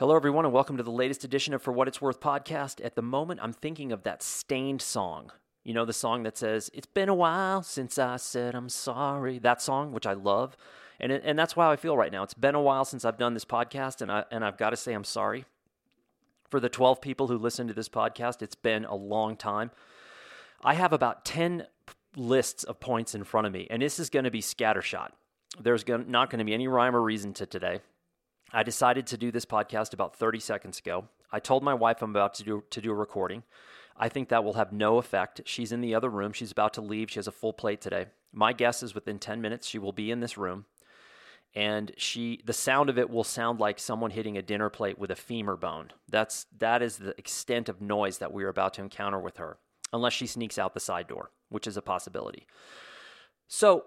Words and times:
Hello, 0.00 0.16
everyone, 0.16 0.44
and 0.44 0.52
welcome 0.52 0.76
to 0.76 0.82
the 0.82 0.90
latest 0.90 1.22
edition 1.22 1.54
of 1.54 1.62
For 1.62 1.70
What 1.70 1.86
It's 1.86 2.02
Worth 2.02 2.18
podcast. 2.18 2.84
At 2.84 2.96
the 2.96 3.00
moment, 3.00 3.38
I'm 3.40 3.52
thinking 3.52 3.92
of 3.92 4.02
that 4.02 4.24
Staind 4.24 4.82
song. 4.82 5.30
You 5.62 5.72
know, 5.72 5.84
the 5.84 5.92
song 5.92 6.24
that 6.24 6.36
says, 6.36 6.68
It's 6.74 6.88
been 6.88 7.08
a 7.08 7.14
while 7.14 7.62
since 7.62 7.96
I 7.96 8.16
said 8.16 8.56
I'm 8.56 8.68
sorry. 8.68 9.38
That 9.38 9.62
song, 9.62 9.92
which 9.92 10.04
I 10.04 10.14
love. 10.14 10.56
And, 10.98 11.12
it, 11.12 11.22
and 11.24 11.38
that's 11.38 11.52
how 11.52 11.70
I 11.70 11.76
feel 11.76 11.96
right 11.96 12.10
now. 12.10 12.24
It's 12.24 12.34
been 12.34 12.56
a 12.56 12.60
while 12.60 12.84
since 12.84 13.04
I've 13.04 13.18
done 13.18 13.34
this 13.34 13.44
podcast, 13.44 14.02
and, 14.02 14.10
I, 14.10 14.24
and 14.32 14.44
I've 14.44 14.58
got 14.58 14.70
to 14.70 14.76
say 14.76 14.94
I'm 14.94 15.04
sorry. 15.04 15.44
For 16.50 16.58
the 16.58 16.68
12 16.68 17.00
people 17.00 17.28
who 17.28 17.38
listen 17.38 17.68
to 17.68 17.72
this 17.72 17.88
podcast, 17.88 18.42
it's 18.42 18.56
been 18.56 18.84
a 18.86 18.96
long 18.96 19.36
time. 19.36 19.70
I 20.60 20.74
have 20.74 20.92
about 20.92 21.24
10 21.24 21.68
lists 22.16 22.64
of 22.64 22.80
points 22.80 23.14
in 23.14 23.22
front 23.22 23.46
of 23.46 23.52
me, 23.52 23.68
and 23.70 23.80
this 23.80 24.00
is 24.00 24.10
going 24.10 24.24
to 24.24 24.32
be 24.32 24.42
scattershot. 24.42 25.10
There's 25.60 25.86
not 25.86 26.30
going 26.30 26.40
to 26.40 26.44
be 26.44 26.52
any 26.52 26.66
rhyme 26.66 26.96
or 26.96 27.00
reason 27.00 27.32
to 27.34 27.46
today. 27.46 27.78
I 28.54 28.62
decided 28.62 29.06
to 29.08 29.16
do 29.16 29.30
this 29.30 29.44
podcast 29.44 29.92
about 29.92 30.16
30 30.16 30.40
seconds 30.40 30.78
ago. 30.78 31.08
I 31.30 31.40
told 31.40 31.62
my 31.62 31.74
wife 31.74 32.00
I'm 32.02 32.10
about 32.10 32.34
to 32.34 32.44
do, 32.44 32.64
to 32.70 32.80
do 32.80 32.90
a 32.92 32.94
recording. 32.94 33.42
I 33.96 34.08
think 34.08 34.28
that 34.28 34.44
will 34.44 34.54
have 34.54 34.72
no 34.72 34.98
effect. 34.98 35.42
She's 35.44 35.72
in 35.72 35.80
the 35.80 35.94
other 35.94 36.08
room. 36.08 36.32
She's 36.32 36.52
about 36.52 36.74
to 36.74 36.80
leave. 36.80 37.10
She 37.10 37.18
has 37.18 37.26
a 37.26 37.32
full 37.32 37.52
plate 37.52 37.80
today. 37.80 38.06
My 38.32 38.52
guess 38.52 38.82
is 38.82 38.94
within 38.94 39.18
10 39.18 39.40
minutes 39.40 39.66
she 39.66 39.78
will 39.78 39.92
be 39.92 40.10
in 40.10 40.20
this 40.20 40.38
room 40.38 40.66
and 41.54 41.92
she 41.96 42.40
the 42.44 42.52
sound 42.52 42.90
of 42.90 42.98
it 42.98 43.08
will 43.08 43.24
sound 43.24 43.60
like 43.60 43.78
someone 43.78 44.10
hitting 44.10 44.36
a 44.36 44.42
dinner 44.42 44.68
plate 44.68 44.98
with 44.98 45.10
a 45.10 45.16
femur 45.16 45.56
bone. 45.56 45.92
That's 46.08 46.46
that 46.58 46.82
is 46.82 46.98
the 46.98 47.16
extent 47.18 47.68
of 47.68 47.80
noise 47.80 48.18
that 48.18 48.32
we 48.32 48.44
are 48.44 48.48
about 48.48 48.74
to 48.74 48.82
encounter 48.82 49.20
with 49.20 49.36
her 49.36 49.58
unless 49.92 50.12
she 50.12 50.26
sneaks 50.26 50.58
out 50.58 50.74
the 50.74 50.80
side 50.80 51.06
door, 51.06 51.30
which 51.48 51.66
is 51.66 51.76
a 51.76 51.82
possibility. 51.82 52.46
So, 53.46 53.84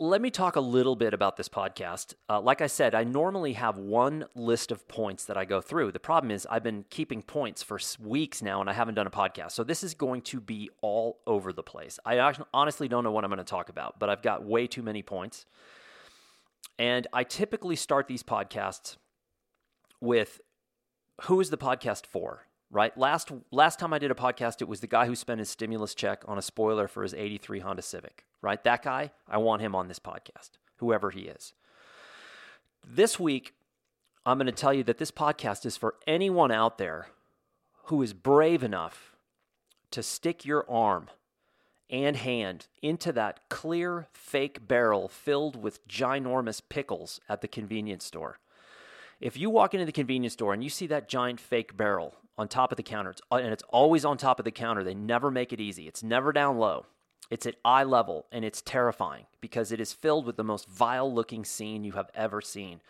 let 0.00 0.22
me 0.22 0.30
talk 0.30 0.54
a 0.54 0.60
little 0.60 0.94
bit 0.94 1.12
about 1.12 1.36
this 1.36 1.48
podcast. 1.48 2.14
Uh, 2.30 2.40
like 2.40 2.60
I 2.60 2.68
said, 2.68 2.94
I 2.94 3.02
normally 3.02 3.54
have 3.54 3.78
one 3.78 4.26
list 4.36 4.70
of 4.70 4.86
points 4.86 5.24
that 5.24 5.36
I 5.36 5.44
go 5.44 5.60
through. 5.60 5.90
The 5.90 5.98
problem 5.98 6.30
is, 6.30 6.46
I've 6.48 6.62
been 6.62 6.84
keeping 6.88 7.20
points 7.20 7.64
for 7.64 7.80
weeks 7.98 8.40
now 8.40 8.60
and 8.60 8.70
I 8.70 8.74
haven't 8.74 8.94
done 8.94 9.08
a 9.08 9.10
podcast. 9.10 9.52
So 9.52 9.64
this 9.64 9.82
is 9.82 9.94
going 9.94 10.22
to 10.22 10.40
be 10.40 10.70
all 10.82 11.18
over 11.26 11.52
the 11.52 11.64
place. 11.64 11.98
I 12.04 12.32
honestly 12.54 12.86
don't 12.86 13.02
know 13.02 13.10
what 13.10 13.24
I'm 13.24 13.30
going 13.30 13.38
to 13.38 13.44
talk 13.44 13.70
about, 13.70 13.98
but 13.98 14.08
I've 14.08 14.22
got 14.22 14.44
way 14.44 14.68
too 14.68 14.84
many 14.84 15.02
points. 15.02 15.46
And 16.78 17.08
I 17.12 17.24
typically 17.24 17.74
start 17.74 18.06
these 18.06 18.22
podcasts 18.22 18.96
with 20.00 20.40
who 21.22 21.40
is 21.40 21.50
the 21.50 21.58
podcast 21.58 22.06
for? 22.06 22.47
Right? 22.70 22.96
Last 22.98 23.32
last 23.50 23.78
time 23.78 23.94
I 23.94 23.98
did 23.98 24.10
a 24.10 24.14
podcast, 24.14 24.60
it 24.60 24.68
was 24.68 24.80
the 24.80 24.86
guy 24.86 25.06
who 25.06 25.16
spent 25.16 25.38
his 25.38 25.48
stimulus 25.48 25.94
check 25.94 26.22
on 26.28 26.36
a 26.36 26.42
spoiler 26.42 26.86
for 26.86 27.02
his 27.02 27.14
83 27.14 27.60
Honda 27.60 27.82
Civic 27.82 28.24
right? 28.42 28.62
That 28.64 28.82
guy, 28.82 29.10
I 29.28 29.38
want 29.38 29.62
him 29.62 29.74
on 29.74 29.88
this 29.88 29.98
podcast, 29.98 30.50
whoever 30.76 31.10
he 31.10 31.22
is. 31.22 31.52
This 32.86 33.18
week, 33.18 33.54
I'm 34.24 34.38
going 34.38 34.46
to 34.46 34.52
tell 34.52 34.74
you 34.74 34.84
that 34.84 34.98
this 34.98 35.10
podcast 35.10 35.66
is 35.66 35.76
for 35.76 35.96
anyone 36.06 36.50
out 36.50 36.78
there 36.78 37.08
who 37.84 38.02
is 38.02 38.12
brave 38.12 38.62
enough 38.62 39.16
to 39.90 40.02
stick 40.02 40.44
your 40.44 40.68
arm 40.70 41.08
and 41.90 42.16
hand 42.16 42.66
into 42.82 43.12
that 43.12 43.48
clear 43.48 44.08
fake 44.12 44.68
barrel 44.68 45.08
filled 45.08 45.60
with 45.60 45.86
ginormous 45.88 46.60
pickles 46.68 47.20
at 47.28 47.40
the 47.40 47.48
convenience 47.48 48.04
store. 48.04 48.38
If 49.20 49.36
you 49.36 49.48
walk 49.48 49.72
into 49.72 49.86
the 49.86 49.92
convenience 49.92 50.34
store 50.34 50.52
and 50.52 50.62
you 50.62 50.70
see 50.70 50.86
that 50.88 51.08
giant 51.08 51.40
fake 51.40 51.76
barrel 51.76 52.14
on 52.38 52.48
top 52.48 52.72
of 52.72 52.76
the 52.76 52.82
counter, 52.82 53.14
uh, 53.30 53.36
and 53.36 53.52
it's 53.52 53.64
always 53.68 54.04
on 54.04 54.16
top 54.16 54.38
of 54.38 54.44
the 54.44 54.50
counter, 54.50 54.84
they 54.84 54.94
never 54.94 55.30
make 55.30 55.52
it 55.52 55.60
easy. 55.60 55.88
It's 55.88 56.02
never 56.02 56.32
down 56.32 56.58
low. 56.58 56.86
It's 57.30 57.44
at 57.44 57.56
eye 57.64 57.84
level 57.84 58.26
and 58.32 58.44
it's 58.44 58.62
terrifying 58.62 59.26
because 59.40 59.70
it 59.70 59.80
is 59.80 59.92
filled 59.92 60.24
with 60.24 60.36
the 60.36 60.44
most 60.44 60.66
vile 60.66 61.12
looking 61.12 61.44
scene 61.44 61.84
you 61.84 61.92
have 61.92 62.10
ever 62.14 62.40
seen, 62.40 62.80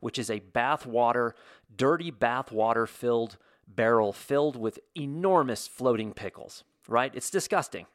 which 0.00 0.18
is 0.18 0.28
a 0.28 0.40
bathwater, 0.40 1.32
dirty 1.74 2.12
bathwater 2.12 2.86
filled 2.86 3.38
barrel 3.66 4.12
filled 4.12 4.56
with 4.56 4.78
enormous 4.94 5.66
floating 5.66 6.12
pickles, 6.12 6.62
right? 6.88 7.12
It's 7.14 7.30
disgusting 7.30 7.86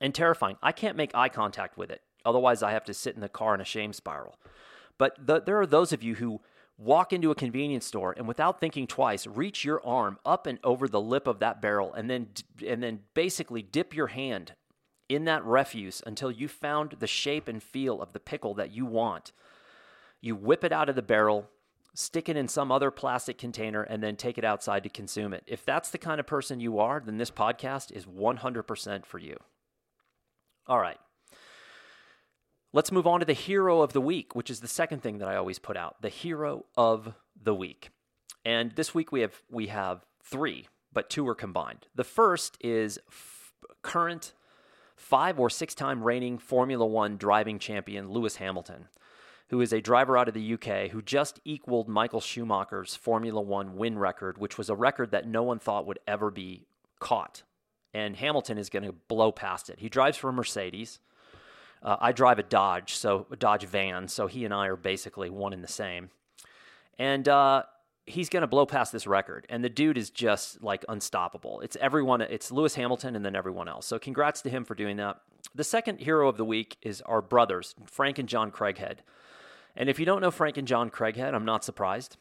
and 0.00 0.14
terrifying. 0.14 0.56
I 0.62 0.72
can't 0.72 0.96
make 0.96 1.14
eye 1.14 1.28
contact 1.28 1.76
with 1.76 1.90
it. 1.90 2.02
Otherwise, 2.24 2.62
I 2.62 2.72
have 2.72 2.84
to 2.84 2.94
sit 2.94 3.14
in 3.14 3.20
the 3.20 3.28
car 3.28 3.54
in 3.54 3.60
a 3.60 3.64
shame 3.64 3.92
spiral. 3.92 4.38
But 4.98 5.26
the, 5.26 5.40
there 5.40 5.60
are 5.60 5.66
those 5.66 5.92
of 5.92 6.02
you 6.02 6.14
who 6.14 6.40
walk 6.78 7.12
into 7.12 7.30
a 7.30 7.34
convenience 7.34 7.86
store 7.86 8.14
and 8.16 8.28
without 8.28 8.60
thinking 8.60 8.86
twice 8.86 9.26
reach 9.26 9.64
your 9.64 9.84
arm 9.86 10.18
up 10.26 10.46
and 10.46 10.58
over 10.62 10.86
the 10.86 11.00
lip 11.00 11.26
of 11.26 11.38
that 11.38 11.62
barrel 11.62 11.92
and 11.94 12.10
then 12.10 12.28
and 12.66 12.82
then 12.82 13.00
basically 13.14 13.62
dip 13.62 13.94
your 13.94 14.08
hand 14.08 14.52
in 15.08 15.24
that 15.24 15.44
refuse 15.44 16.02
until 16.06 16.30
you 16.30 16.48
found 16.48 16.96
the 16.98 17.06
shape 17.06 17.48
and 17.48 17.62
feel 17.62 18.02
of 18.02 18.12
the 18.12 18.20
pickle 18.20 18.54
that 18.54 18.72
you 18.72 18.84
want. 18.84 19.32
You 20.20 20.34
whip 20.34 20.64
it 20.64 20.72
out 20.72 20.88
of 20.88 20.96
the 20.96 21.02
barrel, 21.02 21.48
stick 21.94 22.28
it 22.28 22.36
in 22.36 22.48
some 22.48 22.72
other 22.72 22.90
plastic 22.90 23.38
container, 23.38 23.82
and 23.82 24.02
then 24.02 24.16
take 24.16 24.38
it 24.38 24.44
outside 24.44 24.82
to 24.82 24.88
consume 24.88 25.32
it. 25.32 25.44
If 25.46 25.64
that's 25.64 25.90
the 25.90 25.98
kind 25.98 26.18
of 26.18 26.26
person 26.26 26.60
you 26.60 26.78
are, 26.78 27.00
then 27.04 27.18
this 27.18 27.30
podcast 27.30 27.92
is 27.92 28.06
100% 28.06 29.06
for 29.06 29.18
you. 29.18 29.36
All 30.66 30.80
right. 30.80 30.98
Let's 32.76 32.92
move 32.92 33.06
on 33.06 33.20
to 33.20 33.26
the 33.26 33.32
hero 33.32 33.80
of 33.80 33.94
the 33.94 34.02
week, 34.02 34.34
which 34.34 34.50
is 34.50 34.60
the 34.60 34.68
second 34.68 35.02
thing 35.02 35.16
that 35.16 35.28
I 35.28 35.36
always 35.36 35.58
put 35.58 35.78
out, 35.78 36.02
the 36.02 36.10
hero 36.10 36.66
of 36.76 37.14
the 37.42 37.54
week. 37.54 37.88
And 38.44 38.72
this 38.72 38.94
week 38.94 39.10
we 39.10 39.22
have 39.22 39.40
we 39.50 39.68
have 39.68 40.04
3, 40.24 40.68
but 40.92 41.08
two 41.08 41.26
are 41.26 41.34
combined. 41.34 41.86
The 41.94 42.04
first 42.04 42.58
is 42.60 42.98
f- 43.08 43.54
current 43.80 44.34
five 44.94 45.40
or 45.40 45.48
six 45.48 45.74
time 45.74 46.02
reigning 46.04 46.36
Formula 46.36 46.84
One 46.84 47.16
driving 47.16 47.58
champion 47.58 48.10
Lewis 48.10 48.36
Hamilton, 48.36 48.88
who 49.48 49.62
is 49.62 49.72
a 49.72 49.80
driver 49.80 50.18
out 50.18 50.28
of 50.28 50.34
the 50.34 50.52
UK 50.52 50.90
who 50.90 51.00
just 51.00 51.40
equaled 51.46 51.88
Michael 51.88 52.20
Schumacher's 52.20 52.94
Formula 52.94 53.40
One 53.40 53.78
win 53.78 53.98
record, 53.98 54.36
which 54.36 54.58
was 54.58 54.68
a 54.68 54.76
record 54.76 55.12
that 55.12 55.26
no 55.26 55.42
one 55.42 55.60
thought 55.60 55.86
would 55.86 56.00
ever 56.06 56.30
be 56.30 56.66
caught. 57.00 57.42
And 57.94 58.16
Hamilton 58.16 58.58
is 58.58 58.68
going 58.68 58.84
to 58.84 58.92
blow 58.92 59.32
past 59.32 59.70
it. 59.70 59.78
He 59.78 59.88
drives 59.88 60.18
for 60.18 60.30
Mercedes. 60.30 60.98
Uh, 61.82 61.96
I 62.00 62.12
drive 62.12 62.38
a 62.38 62.42
Dodge, 62.42 62.94
so 62.96 63.26
a 63.30 63.36
Dodge 63.36 63.64
van, 63.64 64.08
so 64.08 64.26
he 64.26 64.44
and 64.44 64.52
I 64.52 64.66
are 64.66 64.76
basically 64.76 65.30
one 65.30 65.52
in 65.52 65.62
the 65.62 65.68
same. 65.68 66.10
And 66.98 67.28
uh, 67.28 67.64
he's 68.06 68.28
going 68.28 68.42
to 68.42 68.46
blow 68.46 68.64
past 68.64 68.92
this 68.92 69.06
record 69.06 69.46
and 69.48 69.62
the 69.62 69.68
dude 69.68 69.98
is 69.98 70.10
just 70.10 70.62
like 70.62 70.84
unstoppable. 70.88 71.60
It's 71.60 71.76
everyone 71.80 72.20
it's 72.20 72.52
lewis 72.52 72.76
hamilton 72.76 73.16
and 73.16 73.24
then 73.24 73.36
everyone 73.36 73.68
else. 73.68 73.86
So 73.86 73.98
congrats 73.98 74.40
to 74.42 74.50
him 74.50 74.64
for 74.64 74.74
doing 74.74 74.96
that. 74.96 75.20
The 75.54 75.64
second 75.64 75.98
hero 75.98 76.28
of 76.28 76.36
the 76.36 76.44
week 76.44 76.76
is 76.82 77.02
our 77.02 77.20
brothers 77.20 77.74
frank 77.86 78.18
and 78.18 78.28
john 78.28 78.50
craighead. 78.50 78.98
And 79.74 79.90
if 79.90 79.98
you 79.98 80.06
don't 80.06 80.22
know 80.22 80.30
frank 80.30 80.56
and 80.56 80.68
john 80.68 80.88
craighead 80.88 81.34
i'm 81.34 81.44
not 81.44 81.64
surprised 81.64 82.16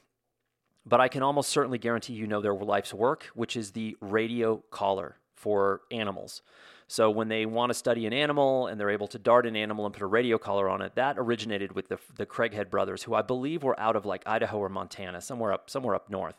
but 0.85 0.99
i 0.99 1.07
can 1.07 1.21
almost 1.21 1.49
certainly 1.49 1.77
guarantee 1.77 2.13
you 2.13 2.27
know 2.27 2.41
their 2.41 2.55
life's 2.55 2.93
work 2.93 3.29
which 3.35 3.55
is 3.55 3.71
the 3.71 3.95
radio 4.01 4.63
collar 4.71 5.17
for 5.35 5.81
animals 5.91 6.41
so 6.87 7.09
when 7.09 7.29
they 7.29 7.45
want 7.45 7.71
to 7.71 7.73
study 7.73 8.05
an 8.05 8.13
animal 8.13 8.67
and 8.67 8.79
they're 8.79 8.91
able 8.91 9.07
to 9.07 9.17
dart 9.17 9.47
an 9.47 9.55
animal 9.55 9.85
and 9.85 9.93
put 9.93 10.03
a 10.03 10.07
radio 10.07 10.37
collar 10.37 10.69
on 10.69 10.81
it, 10.81 10.95
that 10.95 11.15
originated 11.17 11.71
with 11.73 11.87
the 11.87 11.97
the 12.15 12.25
Craighead 12.25 12.69
brothers, 12.69 13.03
who 13.03 13.15
I 13.15 13.21
believe 13.23 13.63
were 13.63 13.79
out 13.79 13.95
of 13.95 14.05
like 14.05 14.21
Idaho 14.25 14.59
or 14.59 14.69
Montana, 14.69 15.21
somewhere 15.21 15.51
up 15.51 15.69
somewhere 15.69 15.95
up 15.95 16.09
north. 16.09 16.35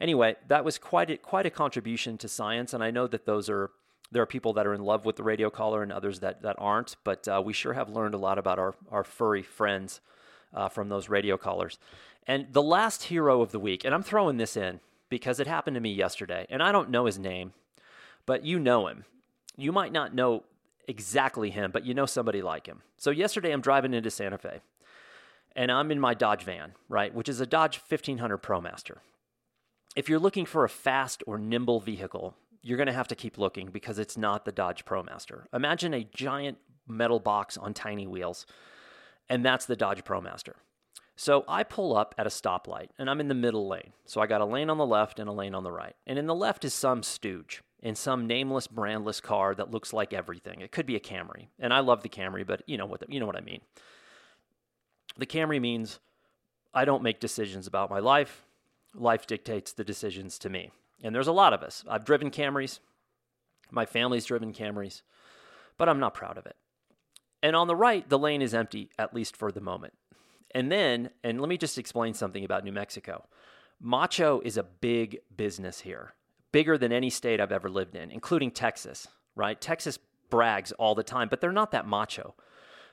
Anyway, 0.00 0.36
that 0.48 0.64
was 0.64 0.78
quite 0.78 1.10
a, 1.10 1.16
quite 1.16 1.46
a 1.46 1.50
contribution 1.50 2.18
to 2.18 2.28
science, 2.28 2.74
and 2.74 2.82
I 2.84 2.90
know 2.90 3.06
that 3.06 3.24
those 3.24 3.48
are 3.48 3.70
there 4.12 4.22
are 4.22 4.26
people 4.26 4.52
that 4.54 4.66
are 4.66 4.74
in 4.74 4.82
love 4.82 5.04
with 5.04 5.16
the 5.16 5.22
radio 5.22 5.48
collar 5.50 5.82
and 5.82 5.92
others 5.92 6.20
that 6.20 6.42
that 6.42 6.56
aren't. 6.58 6.96
But 7.02 7.26
uh, 7.26 7.42
we 7.44 7.54
sure 7.54 7.72
have 7.72 7.88
learned 7.88 8.14
a 8.14 8.18
lot 8.18 8.38
about 8.38 8.58
our 8.58 8.74
our 8.90 9.04
furry 9.04 9.42
friends 9.42 10.02
uh, 10.52 10.68
from 10.68 10.90
those 10.90 11.08
radio 11.08 11.38
collars. 11.38 11.78
And 12.26 12.52
the 12.52 12.62
last 12.62 13.04
hero 13.04 13.40
of 13.40 13.50
the 13.50 13.58
week, 13.58 13.84
and 13.84 13.94
I'm 13.94 14.02
throwing 14.02 14.36
this 14.36 14.58
in 14.58 14.80
because 15.08 15.40
it 15.40 15.46
happened 15.46 15.74
to 15.74 15.80
me 15.80 15.92
yesterday, 15.92 16.46
and 16.50 16.62
I 16.62 16.70
don't 16.70 16.90
know 16.90 17.06
his 17.06 17.18
name, 17.18 17.54
but 18.26 18.44
you 18.44 18.58
know 18.58 18.86
him 18.86 19.04
you 19.62 19.72
might 19.72 19.92
not 19.92 20.14
know 20.14 20.44
exactly 20.88 21.50
him, 21.50 21.70
but 21.70 21.84
you 21.84 21.94
know 21.94 22.06
somebody 22.06 22.42
like 22.42 22.66
him. 22.66 22.82
So 22.96 23.10
yesterday 23.10 23.52
I'm 23.52 23.60
driving 23.60 23.94
into 23.94 24.10
Santa 24.10 24.38
Fe 24.38 24.60
and 25.56 25.70
I'm 25.70 25.90
in 25.90 26.00
my 26.00 26.14
Dodge 26.14 26.42
van, 26.42 26.74
right, 26.88 27.14
which 27.14 27.28
is 27.28 27.40
a 27.40 27.46
Dodge 27.46 27.80
1500 27.88 28.38
ProMaster. 28.38 28.96
If 29.96 30.08
you're 30.08 30.18
looking 30.18 30.46
for 30.46 30.64
a 30.64 30.68
fast 30.68 31.22
or 31.26 31.38
nimble 31.38 31.80
vehicle, 31.80 32.34
you're 32.62 32.76
going 32.76 32.86
to 32.86 32.92
have 32.92 33.08
to 33.08 33.14
keep 33.14 33.38
looking 33.38 33.68
because 33.68 33.98
it's 33.98 34.16
not 34.16 34.44
the 34.44 34.52
Dodge 34.52 34.84
ProMaster. 34.84 35.44
Imagine 35.52 35.94
a 35.94 36.04
giant 36.04 36.58
metal 36.86 37.18
box 37.18 37.56
on 37.56 37.74
tiny 37.74 38.06
wheels, 38.06 38.46
and 39.28 39.44
that's 39.44 39.66
the 39.66 39.76
Dodge 39.76 40.04
ProMaster. 40.04 40.54
So 41.16 41.44
I 41.48 41.64
pull 41.64 41.96
up 41.96 42.14
at 42.16 42.26
a 42.26 42.30
stoplight 42.30 42.88
and 42.98 43.10
I'm 43.10 43.20
in 43.20 43.28
the 43.28 43.34
middle 43.34 43.68
lane. 43.68 43.92
So 44.06 44.22
I 44.22 44.26
got 44.26 44.40
a 44.40 44.46
lane 44.46 44.70
on 44.70 44.78
the 44.78 44.86
left 44.86 45.18
and 45.18 45.28
a 45.28 45.32
lane 45.32 45.54
on 45.54 45.64
the 45.64 45.72
right. 45.72 45.94
And 46.06 46.18
in 46.18 46.26
the 46.26 46.34
left 46.34 46.64
is 46.64 46.72
some 46.72 47.02
stooge 47.02 47.62
in 47.82 47.94
some 47.94 48.26
nameless 48.26 48.66
brandless 48.66 49.22
car 49.22 49.54
that 49.54 49.70
looks 49.70 49.92
like 49.92 50.12
everything. 50.12 50.60
It 50.60 50.72
could 50.72 50.86
be 50.86 50.96
a 50.96 51.00
Camry. 51.00 51.48
And 51.58 51.72
I 51.72 51.80
love 51.80 52.02
the 52.02 52.08
Camry, 52.08 52.46
but 52.46 52.62
you 52.66 52.76
know 52.76 52.86
what 52.86 53.00
the, 53.00 53.06
you 53.08 53.20
know 53.20 53.26
what 53.26 53.36
I 53.36 53.40
mean. 53.40 53.60
The 55.16 55.26
Camry 55.26 55.60
means 55.60 55.98
I 56.72 56.84
don't 56.84 57.02
make 57.02 57.20
decisions 57.20 57.66
about 57.66 57.90
my 57.90 57.98
life. 57.98 58.44
Life 58.94 59.26
dictates 59.26 59.72
the 59.72 59.84
decisions 59.84 60.38
to 60.40 60.50
me. 60.50 60.70
And 61.02 61.14
there's 61.14 61.26
a 61.26 61.32
lot 61.32 61.52
of 61.52 61.62
us. 61.62 61.84
I've 61.88 62.04
driven 62.04 62.30
Camrys. 62.30 62.80
My 63.70 63.86
family's 63.86 64.24
driven 64.24 64.52
Camrys, 64.52 65.02
but 65.78 65.88
I'm 65.88 66.00
not 66.00 66.14
proud 66.14 66.36
of 66.36 66.46
it. 66.46 66.56
And 67.42 67.56
on 67.56 67.68
the 67.68 67.76
right, 67.76 68.08
the 68.08 68.18
lane 68.18 68.42
is 68.42 68.52
empty, 68.52 68.90
at 68.98 69.14
least 69.14 69.36
for 69.36 69.50
the 69.50 69.60
moment. 69.60 69.94
And 70.52 70.70
then, 70.70 71.10
and 71.22 71.40
let 71.40 71.48
me 71.48 71.56
just 71.56 71.78
explain 71.78 72.14
something 72.14 72.44
about 72.44 72.64
New 72.64 72.72
Mexico. 72.72 73.26
Macho 73.80 74.40
is 74.44 74.56
a 74.56 74.62
big 74.62 75.20
business 75.34 75.80
here, 75.80 76.14
bigger 76.52 76.76
than 76.78 76.92
any 76.92 77.10
state 77.10 77.40
I've 77.40 77.52
ever 77.52 77.68
lived 77.68 77.94
in, 77.94 78.10
including 78.10 78.50
Texas, 78.50 79.08
right? 79.34 79.60
Texas 79.60 79.98
brags 80.28 80.72
all 80.72 80.94
the 80.94 81.02
time, 81.02 81.28
but 81.28 81.40
they're 81.40 81.52
not 81.52 81.72
that 81.72 81.86
macho. 81.86 82.34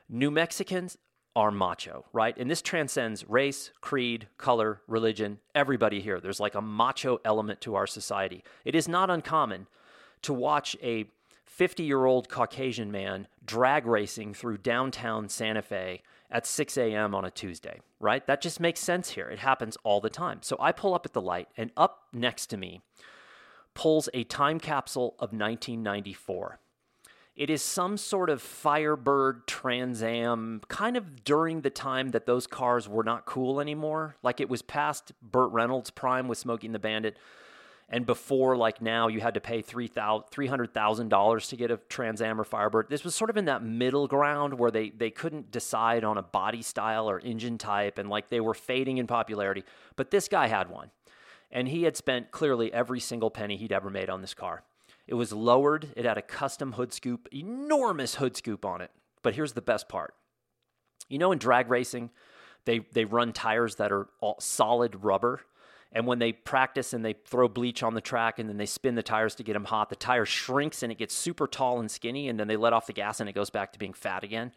New 0.10 0.32
Mexicans 0.32 0.98
are 1.36 1.52
macho, 1.52 2.06
right? 2.14 2.36
And 2.38 2.50
this 2.50 2.64
transcends 2.64 3.28
race, 3.30 3.72
creed, 3.80 4.28
color, 4.38 4.82
religion, 4.88 5.40
everybody 5.54 6.02
here. 6.02 6.20
There's 6.20 6.40
like 6.40 6.56
a 6.56 6.62
macho 6.62 7.20
element 7.24 7.62
to 7.62 7.76
our 7.76 7.86
society. 7.86 8.44
It 8.66 8.74
is 8.74 8.88
not 8.88 9.12
uncommon 9.12 9.68
to 10.24 10.34
watch 10.34 10.76
a 10.82 11.06
50 11.46 11.84
year 11.84 12.06
old 12.06 12.30
Caucasian 12.30 12.92
man 12.92 13.28
drag 13.46 13.86
racing 13.86 14.34
through 14.34 14.58
downtown 14.58 15.30
Santa 15.30 15.62
Fe 15.62 16.02
at 16.30 16.46
6 16.46 16.78
a.m. 16.78 17.16
on 17.16 17.24
a 17.24 17.32
Tuesday, 17.32 17.80
right? 18.00 18.26
That 18.28 18.42
just 18.42 18.60
makes 18.60 18.80
sense 18.80 19.12
here. 19.12 19.30
It 19.30 19.40
happens 19.40 19.78
all 19.84 20.02
the 20.02 20.10
time. 20.10 20.40
So 20.42 20.58
I 20.60 20.72
pull 20.72 20.94
up 20.94 21.06
at 21.06 21.14
the 21.14 21.22
light, 21.22 21.48
and 21.56 21.72
up 21.78 22.04
next 22.12 22.48
to 22.48 22.58
me 22.58 22.82
pulls 23.78 24.10
a 24.12 24.24
time 24.24 24.60
capsule 24.60 25.14
of 25.20 25.32
1994. 25.34 26.58
It 27.36 27.52
is 27.52 27.62
some 27.62 27.96
sort 27.96 28.32
of 28.32 28.42
Firebird 28.42 29.46
Trans 29.46 30.02
Am, 30.02 30.62
kind 30.68 30.98
of 30.98 31.24
during 31.24 31.62
the 31.62 31.70
time 31.70 32.10
that 32.10 32.26
those 32.26 32.48
cars 32.48 32.90
were 32.90 33.04
not 33.04 33.28
cool 33.28 33.62
anymore. 33.62 34.16
Like 34.24 34.42
it 34.42 34.50
was 34.50 34.64
past 34.64 35.12
Burt 35.22 35.52
Reynolds' 35.52 35.92
prime 35.92 36.28
with 36.28 36.40
Smokey 36.40 36.66
and 36.66 36.74
the 36.74 36.80
Bandit. 36.80 37.18
And 37.88 38.08
before, 38.08 38.58
like 38.58 38.82
now, 38.82 39.10
you 39.10 39.20
had 39.20 39.36
to 39.36 39.40
pay 39.40 39.62
$300,000 39.62 41.50
to 41.50 41.56
get 41.56 41.70
a 41.70 41.78
Trans 41.78 42.20
Am 42.20 42.42
or 42.42 42.46
Firebird. 42.46 42.88
This 42.90 43.04
was 43.04 43.14
sort 43.14 43.30
of 43.30 43.38
in 43.38 43.46
that 43.46 43.64
middle 43.64 44.08
ground 44.08 44.56
where 44.58 44.72
they, 44.72 44.90
they 44.90 45.12
couldn't 45.12 45.52
decide 45.52 46.04
on 46.04 46.18
a 46.18 46.24
body 46.24 46.64
style 46.64 47.08
or 47.08 47.20
engine 47.20 47.60
type, 47.60 48.00
and 48.00 48.10
like 48.10 48.30
they 48.30 48.40
were 48.40 48.56
fading 48.56 48.98
in 48.98 49.06
popularity. 49.06 49.64
But 49.96 50.10
this 50.10 50.28
guy 50.28 50.48
had 50.48 50.72
one. 50.72 50.90
And 51.52 51.68
he 51.68 51.84
had 51.84 51.96
spent 51.96 52.32
clearly 52.32 52.74
every 52.74 53.00
single 53.00 53.30
penny 53.30 53.58
he'd 53.58 53.72
ever 53.72 53.90
made 53.90 54.10
on 54.10 54.22
this 54.22 54.34
car. 54.34 54.64
It 55.08 55.14
was 55.14 55.32
lowered. 55.32 55.88
It 55.96 56.06
had 56.06 56.18
a 56.18 56.22
custom 56.22 56.74
hood 56.74 56.92
scoop, 56.92 57.30
enormous 57.32 58.16
hood 58.16 58.36
scoop 58.36 58.66
on 58.66 58.82
it. 58.82 58.92
But 59.24 59.36
here's 59.36 59.54
the 59.54 59.62
best 59.62 59.88
part. 59.88 60.14
You 61.10 61.18
know, 61.18 61.32
in 61.32 61.40
drag 61.40 61.70
racing, 61.70 62.10
they 62.66 62.80
they 62.92 63.06
run 63.06 63.32
tires 63.32 63.76
that 63.76 63.92
are 63.92 64.08
solid 64.40 65.04
rubber, 65.04 65.42
and 65.94 66.06
when 66.06 66.20
they 66.20 66.34
practice 66.34 66.94
and 66.94 67.04
they 67.04 67.14
throw 67.14 67.48
bleach 67.48 67.82
on 67.82 67.94
the 67.94 68.02
track 68.02 68.40
and 68.40 68.50
then 68.50 68.58
they 68.58 68.66
spin 68.66 68.96
the 68.96 69.04
tires 69.04 69.36
to 69.36 69.44
get 69.44 69.54
them 69.54 69.66
hot, 69.66 69.90
the 69.90 69.96
tire 69.96 70.26
shrinks 70.26 70.84
and 70.84 70.92
it 70.92 70.98
gets 70.98 71.14
super 71.14 71.48
tall 71.48 71.80
and 71.80 71.90
skinny, 71.90 72.28
and 72.28 72.38
then 72.38 72.48
they 72.48 72.58
let 72.58 72.74
off 72.74 72.88
the 72.88 72.94
gas 72.94 73.22
and 73.22 73.30
it 73.30 73.34
goes 73.34 73.50
back 73.50 73.72
to 73.74 73.80
being 73.80 73.94
fat 73.94 74.24
again. 74.24 74.52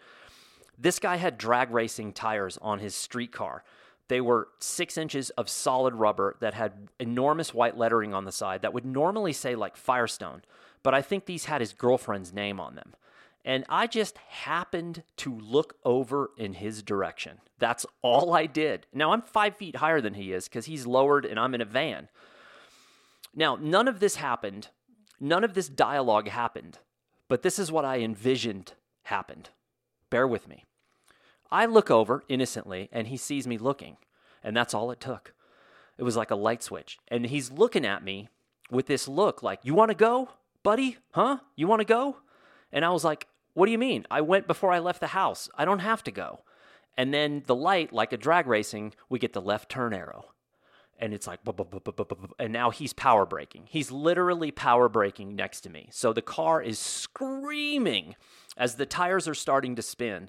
This 0.76 0.98
guy 0.98 1.16
had 1.16 1.38
drag 1.38 1.70
racing 1.70 2.14
tires 2.14 2.58
on 2.60 2.81
his 2.81 2.94
street 2.94 3.32
car. 3.32 3.62
They 4.11 4.21
were 4.21 4.49
six 4.59 4.99
inches 4.99 5.31
of 5.31 5.49
solid 5.49 5.95
rubber 5.95 6.35
that 6.41 6.53
had 6.53 6.89
enormous 6.99 7.55
white 7.55 7.79
lettering 7.79 8.12
on 8.12 8.25
the 8.25 8.33
side 8.33 8.62
that 8.62 8.75
would 8.75 8.85
normally 8.85 9.33
say 9.33 9.55
like 9.55 9.77
Firestone, 9.77 10.43
but 10.83 10.93
I 10.93 11.01
think 11.01 11.27
these 11.27 11.45
had 11.45 11.61
his 11.61 11.73
girlfriend's 11.73 12.33
name 12.33 12.59
on 12.59 12.75
them. 12.75 12.97
And 13.45 13.65
I 13.69 13.87
just 13.87 14.19
happened 14.19 15.05
to 15.19 15.39
look 15.39 15.77
over 15.85 16.33
in 16.37 16.55
his 16.55 16.83
direction. 16.83 17.39
That's 17.61 17.87
all 18.03 18.35
I 18.35 18.47
did. 18.47 18.85
Now 18.93 19.12
I'm 19.12 19.23
five 19.23 19.55
feet 19.55 19.77
higher 19.77 20.01
than 20.01 20.15
he 20.15 20.33
is 20.33 20.49
because 20.49 20.67
he's 20.67 20.89
lowered 20.89 21.25
and 21.25 21.39
I'm 21.39 21.55
in 21.55 21.61
a 21.61 21.65
van. 21.65 22.09
Now, 23.33 23.55
none 23.61 23.87
of 23.87 24.01
this 24.01 24.17
happened. 24.17 24.71
None 25.21 25.45
of 25.45 25.55
this 25.55 25.69
dialogue 25.69 26.29
happened. 26.29 26.81
But 27.29 27.43
this 27.43 27.61
is 27.61 27.71
what 27.71 27.85
I 27.85 28.01
envisioned 28.01 28.73
happened. 29.05 29.51
Bear 30.11 30.27
with 30.27 30.49
me. 30.49 30.65
I 31.52 31.67
look 31.67 31.91
over 31.91 32.23
innocently 32.29 32.88
and 32.93 33.08
he 33.08 33.17
sees 33.17 33.47
me 33.47 33.58
looking. 33.58 33.97
And 34.43 34.56
that's 34.56 34.75
all 34.75 34.91
it 34.91 35.00
took. 35.00 35.35
It 35.99 36.05
was 36.05 36.17
like 36.17 36.31
a 36.31 36.37
light 36.37 36.62
switch. 36.62 36.99
And 37.08 37.26
he's 37.26 37.50
looking 37.50 37.85
at 37.85 38.02
me 38.02 38.29
with 38.70 38.87
this 38.87 39.06
look 39.06 39.43
like, 39.43 39.61
You 39.62 39.75
want 39.75 39.91
to 39.91 39.97
go, 39.97 40.31
buddy? 40.62 40.97
Huh? 41.12 41.38
You 41.56 41.67
want 41.67 41.81
to 41.81 41.87
go? 41.87 42.17
And 42.73 42.85
I 42.85 42.91
was 42.91 43.05
like, 43.05 43.26
What 43.55 43.67
do 43.67 43.73
you 43.73 43.79
mean? 43.79 44.06
I 44.11 44.20
went 44.20 44.47
before 44.47 44.73
I 44.73 44.79
left 44.79 45.00
the 45.00 45.08
house. 45.08 45.49
I 45.56 45.64
don't 45.64 45.81
have 45.81 46.02
to 46.05 46.11
go. 46.11 46.41
And 46.97 47.12
then 47.14 47.43
the 47.47 47.55
light, 47.55 47.93
like 47.93 48.12
a 48.12 48.17
drag 48.17 48.47
racing, 48.47 48.94
we 49.08 49.19
get 49.19 49.32
the 49.32 49.41
left 49.41 49.70
turn 49.70 49.93
arrow. 49.93 50.26
And 50.99 51.14
it's 51.14 51.26
like, 51.26 51.41
and 52.38 52.52
now 52.52 52.69
he's 52.70 52.93
power 52.93 53.25
braking. 53.25 53.62
He's 53.67 53.91
literally 53.91 54.50
power 54.50 54.87
braking 54.87 55.35
next 55.35 55.62
to 55.62 55.70
me. 55.70 55.88
So 55.91 56.12
the 56.12 56.20
car 56.20 56.61
is 56.61 56.79
screaming 56.79 58.17
as 58.55 58.75
the 58.75 58.85
tires 58.85 59.26
are 59.26 59.35
starting 59.35 59.76
to 59.76 59.82
spin. 59.82 60.29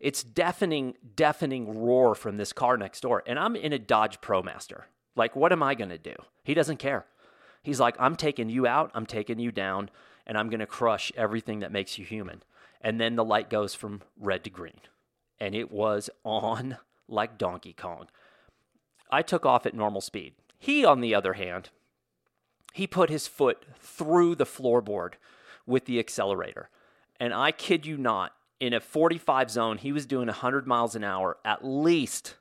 It's 0.00 0.22
deafening, 0.22 0.94
deafening 1.14 1.78
roar 1.78 2.14
from 2.14 2.38
this 2.38 2.52
car 2.52 2.76
next 2.76 3.02
door. 3.02 3.22
And 3.26 3.38
I'm 3.38 3.54
in 3.54 3.72
a 3.72 3.78
Dodge 3.78 4.20
ProMaster. 4.20 4.84
Like, 5.14 5.36
what 5.36 5.52
am 5.52 5.62
I 5.62 5.74
going 5.74 5.90
to 5.90 5.98
do? 5.98 6.14
He 6.42 6.54
doesn't 6.54 6.78
care. 6.78 7.04
He's 7.62 7.78
like, 7.78 7.94
I'm 7.98 8.16
taking 8.16 8.48
you 8.48 8.66
out, 8.66 8.90
I'm 8.94 9.04
taking 9.04 9.38
you 9.38 9.52
down, 9.52 9.90
and 10.26 10.38
I'm 10.38 10.48
going 10.48 10.60
to 10.60 10.66
crush 10.66 11.12
everything 11.14 11.60
that 11.60 11.72
makes 11.72 11.98
you 11.98 12.06
human. 12.06 12.42
And 12.80 12.98
then 12.98 13.16
the 13.16 13.24
light 13.24 13.50
goes 13.50 13.74
from 13.74 14.00
red 14.18 14.44
to 14.44 14.50
green. 14.50 14.80
And 15.38 15.54
it 15.54 15.70
was 15.70 16.08
on 16.24 16.78
like 17.06 17.36
Donkey 17.36 17.74
Kong. 17.74 18.08
I 19.10 19.20
took 19.20 19.44
off 19.44 19.66
at 19.66 19.74
normal 19.74 20.00
speed. 20.00 20.32
He, 20.58 20.84
on 20.84 21.00
the 21.00 21.14
other 21.14 21.34
hand, 21.34 21.68
he 22.72 22.86
put 22.86 23.10
his 23.10 23.26
foot 23.26 23.64
through 23.78 24.36
the 24.36 24.46
floorboard 24.46 25.14
with 25.66 25.84
the 25.84 25.98
accelerator. 25.98 26.70
And 27.18 27.34
I 27.34 27.52
kid 27.52 27.84
you 27.84 27.98
not, 27.98 28.32
in 28.60 28.74
a 28.74 28.80
45 28.80 29.50
zone, 29.50 29.78
he 29.78 29.90
was 29.90 30.06
doing 30.06 30.26
100 30.26 30.66
miles 30.66 30.94
an 30.94 31.02
hour 31.02 31.38
at 31.44 31.64
least. 31.64 32.36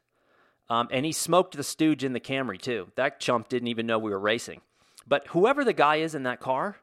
Um, 0.70 0.88
and 0.92 1.06
he 1.06 1.12
smoked 1.12 1.58
the 1.58 1.64
stooge 1.64 2.04
in 2.04 2.14
the 2.14 2.20
Camry 2.20 2.62
too. 2.62 2.92
That 2.96 3.20
chump 3.20 3.50
didn't 3.50 3.70
even 3.70 3.88
know 3.88 3.98
we 3.98 4.12
were 4.12 4.20
racing. 4.20 4.62
But 5.08 5.28
whoever 5.28 5.64
the 5.64 5.74
guy 5.74 5.96
is 5.96 6.14
in 6.14 6.24
that 6.24 6.40
car, 6.40 6.78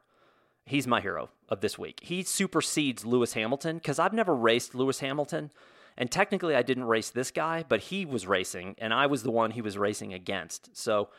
he's 0.65 0.87
my 0.87 0.99
hero 0.99 1.29
of 1.47 1.61
this 1.61 1.77
week. 1.77 2.01
He 2.03 2.23
supersedes 2.23 3.05
Lewis 3.05 3.33
Hamilton 3.33 3.77
because 3.77 3.99
I've 3.99 4.11
never 4.11 4.35
raced 4.35 4.75
Lewis 4.75 4.99
Hamilton. 4.99 5.51
And 5.97 6.11
technically, 6.11 6.55
I 6.55 6.61
didn't 6.61 6.83
race 6.83 7.09
this 7.09 7.31
guy, 7.31 7.63
but 7.67 7.79
he 7.79 8.05
was 8.05 8.27
racing, 8.27 8.75
and 8.77 8.93
I 8.93 9.07
was 9.07 9.23
the 9.23 9.31
one 9.31 9.51
he 9.51 9.63
was 9.63 9.79
racing 9.79 10.13
against. 10.13 10.77
So, 10.77 11.09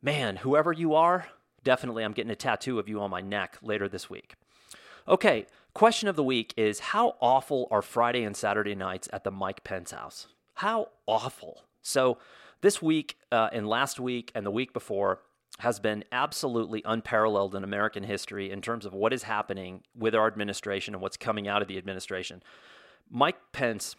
man, 0.00 0.36
whoever 0.36 0.72
you 0.72 0.94
are, 0.94 1.26
definitely 1.62 2.04
I'm 2.04 2.12
getting 2.12 2.30
a 2.30 2.36
tattoo 2.36 2.78
of 2.78 2.88
you 2.88 3.00
on 3.00 3.10
my 3.10 3.20
neck 3.20 3.58
later 3.60 3.86
this 3.86 4.08
week. 4.08 4.34
Okay, 5.06 5.44
question 5.74 6.08
of 6.08 6.16
the 6.16 6.24
week 6.24 6.54
is 6.56 6.80
how 6.80 7.16
awful 7.20 7.68
are 7.70 7.82
Friday 7.82 8.22
and 8.22 8.34
Saturday 8.34 8.74
nights 8.74 9.06
at 9.12 9.22
the 9.22 9.30
Mike 9.30 9.62
Pence 9.62 9.90
house? 9.90 10.28
How 10.54 10.88
awful. 11.06 11.64
So, 11.82 12.16
this 12.62 12.80
week 12.80 13.18
uh, 13.30 13.50
and 13.52 13.68
last 13.68 14.00
week 14.00 14.32
and 14.34 14.46
the 14.46 14.50
week 14.50 14.72
before 14.72 15.20
has 15.58 15.78
been 15.78 16.04
absolutely 16.10 16.80
unparalleled 16.86 17.54
in 17.54 17.62
American 17.62 18.04
history 18.04 18.50
in 18.50 18.62
terms 18.62 18.86
of 18.86 18.94
what 18.94 19.12
is 19.12 19.24
happening 19.24 19.82
with 19.94 20.14
our 20.14 20.26
administration 20.26 20.94
and 20.94 21.02
what's 21.02 21.18
coming 21.18 21.46
out 21.46 21.60
of 21.60 21.68
the 21.68 21.76
administration. 21.76 22.42
Mike 23.10 23.36
Pence, 23.52 23.96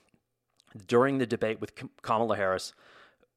during 0.88 1.20
the 1.20 1.28
debate 1.28 1.62
with 1.62 1.74
Kamala 2.02 2.36
Harris, 2.36 2.74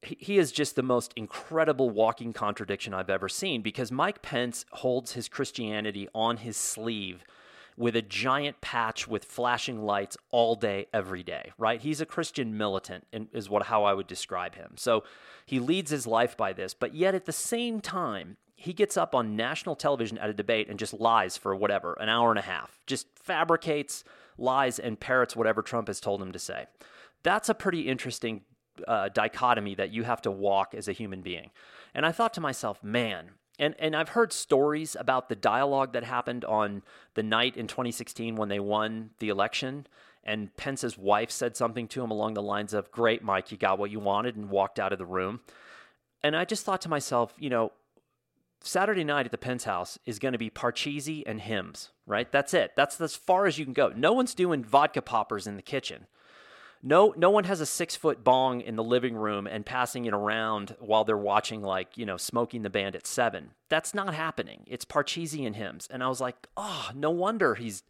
he 0.01 0.39
is 0.39 0.53
just 0.53 0.75
the 0.75 0.83
most 0.83 1.13
incredible 1.17 1.91
walking 1.91 2.33
contradiction 2.33 2.95
I've 2.95 3.11
ever 3.11 3.29
seen 3.29 3.61
because 3.61 3.93
Mike 3.93 4.23
Pence 4.23 4.65
holds 4.73 5.13
his 5.13 5.29
Christianity 5.29 6.09
on 6.15 6.39
his 6.39 6.57
sleeve 6.57 7.25
with 7.79 7.95
a 7.95 8.03
giant 8.03 8.61
patch 8.61 9.07
with 9.07 9.25
flashing 9.25 9.81
lights 9.83 10.17
all 10.31 10.57
day, 10.57 10.87
every 10.93 11.23
day, 11.23 11.53
right? 11.57 11.81
He's 11.81 12.01
a 12.01 12.07
Christian 12.07 12.59
militant, 12.59 13.07
is 13.33 13.49
what 13.49 13.67
how 13.67 13.85
I 13.85 13.95
would 13.95 14.09
describe 14.09 14.57
him. 14.57 14.73
So 14.77 15.05
he 15.47 15.61
leads 15.61 15.93
his 15.93 16.07
life 16.07 16.37
by 16.37 16.53
this, 16.53 16.75
but 16.75 16.93
yet 16.93 17.15
at 17.15 17.25
the 17.25 17.33
same 17.33 17.81
time, 17.81 18.37
he 18.57 18.73
gets 18.73 18.97
up 18.97 19.15
on 19.15 19.37
national 19.37 19.77
television 19.77 20.19
at 20.19 20.29
a 20.29 20.35
debate 20.35 20.69
and 20.69 20.77
just 20.77 20.93
lies 20.93 21.37
for 21.37 21.55
whatever, 21.55 21.93
an 22.01 22.09
hour 22.09 22.31
and 22.31 22.39
a 22.41 22.43
half, 22.43 22.81
just 22.89 23.07
fabricates 23.17 24.03
lies 24.37 24.81
and 24.81 24.99
parrots 24.99 25.37
whatever 25.37 25.63
Trump 25.63 25.87
has 25.87 26.01
told 26.01 26.21
him 26.21 26.33
to 26.33 26.39
say. 26.41 26.67
That's 27.23 27.49
a 27.49 27.55
pretty 27.55 27.83
interesting 27.83 28.43
uh, 28.89 29.09
dichotomy 29.11 29.77
that 29.77 29.93
you 29.93 30.03
have 30.03 30.23
to 30.23 30.33
walk 30.33 30.75
as 30.75 30.89
a 30.89 30.93
human 30.93 31.23
being. 31.23 31.51
And 31.95 32.05
I 32.05 32.11
thought 32.11 32.35
to 32.35 32.41
myself, 32.41 32.83
man, 32.83 33.31
and 33.59 33.75
and 33.79 33.97
I've 33.97 34.11
heard 34.11 34.33
stories 34.33 34.97
about 34.99 35.29
the 35.29 35.37
dialogue 35.37 35.93
that 35.93 36.05
happened 36.05 36.45
on 36.45 36.83
the 37.15 37.23
night 37.23 37.57
in 37.57 37.67
2016 37.67 38.37
when 38.37 38.49
they 38.49 38.61
won 38.61 39.11
the 39.19 39.29
election 39.29 39.87
and 40.25 40.55
Pence's 40.57 40.99
wife 40.99 41.31
said 41.31 41.57
something 41.57 41.89
to 41.89 42.03
him 42.03 42.11
along 42.11 42.35
the 42.35 42.43
lines 42.43 42.75
of 42.75 42.91
great 42.91 43.23
Mike 43.23 43.51
you 43.51 43.59
got 43.59 43.79
what 43.79 43.91
you 43.91 44.01
wanted 44.01 44.37
and 44.37 44.51
walked 44.51 44.79
out 44.79 44.93
of 44.93 44.99
the 44.99 45.07
room. 45.07 45.41
And 46.23 46.37
I 46.37 46.45
just 46.45 46.65
thought 46.65 46.81
to 46.83 46.89
myself 46.89 47.35
you 47.39 47.51
know 47.51 47.73
Saturday 48.61 49.05
night 49.05 49.27
at 49.27 49.33
the 49.33 49.39
Pence 49.39 49.65
house 49.65 49.99
is 50.05 50.19
going 50.19 50.33
to 50.33 50.39
be 50.39 50.51
Parcheesi 50.51 51.23
and 51.27 51.41
hymns 51.41 51.91
right? 52.07 52.33
That's 52.33 52.55
it. 52.55 52.73
That's 52.75 53.01
as 53.01 53.15
far 53.15 53.47
as 53.47 53.59
you 53.59 53.67
can 53.67 53.75
go. 53.75 53.93
No 53.95 54.15
one's 54.15 54.35
doing 54.35 54.65
vodka 54.65 55.03
poppers 55.03 55.47
in 55.47 55.57
the 55.57 55.63
kitchen 55.63 56.07
no 56.83 57.15
no 57.17 57.31
one 57.31 57.45
has 57.45 57.61
a 57.61 57.67
six 57.67 57.97
foot 57.97 58.23
bong 58.23 58.61
in 58.61 58.77
the 58.77 58.85
living 58.85 59.17
room 59.17 59.47
and 59.47 59.67
passing 59.67 60.05
it 60.05 60.15
around 60.15 60.77
while 60.81 61.05
they're 61.05 61.17
watching 61.17 61.63
like 61.63 61.97
you 61.97 62.07
know 62.07 62.17
smoking 62.17 62.63
the 62.63 62.71
band 62.71 62.95
at 62.95 63.07
seven 63.07 63.53
that's 63.69 63.95
not 63.95 64.15
happening 64.15 64.65
it's 64.67 64.85
parcheesi 64.85 65.47
and 65.47 65.57
hymns 65.57 65.89
and 65.91 66.03
i 66.03 66.09
was 66.09 66.21
like 66.21 66.47
oh 66.57 66.91
no 66.95 67.11
wonder 67.11 67.55
he's 67.55 67.83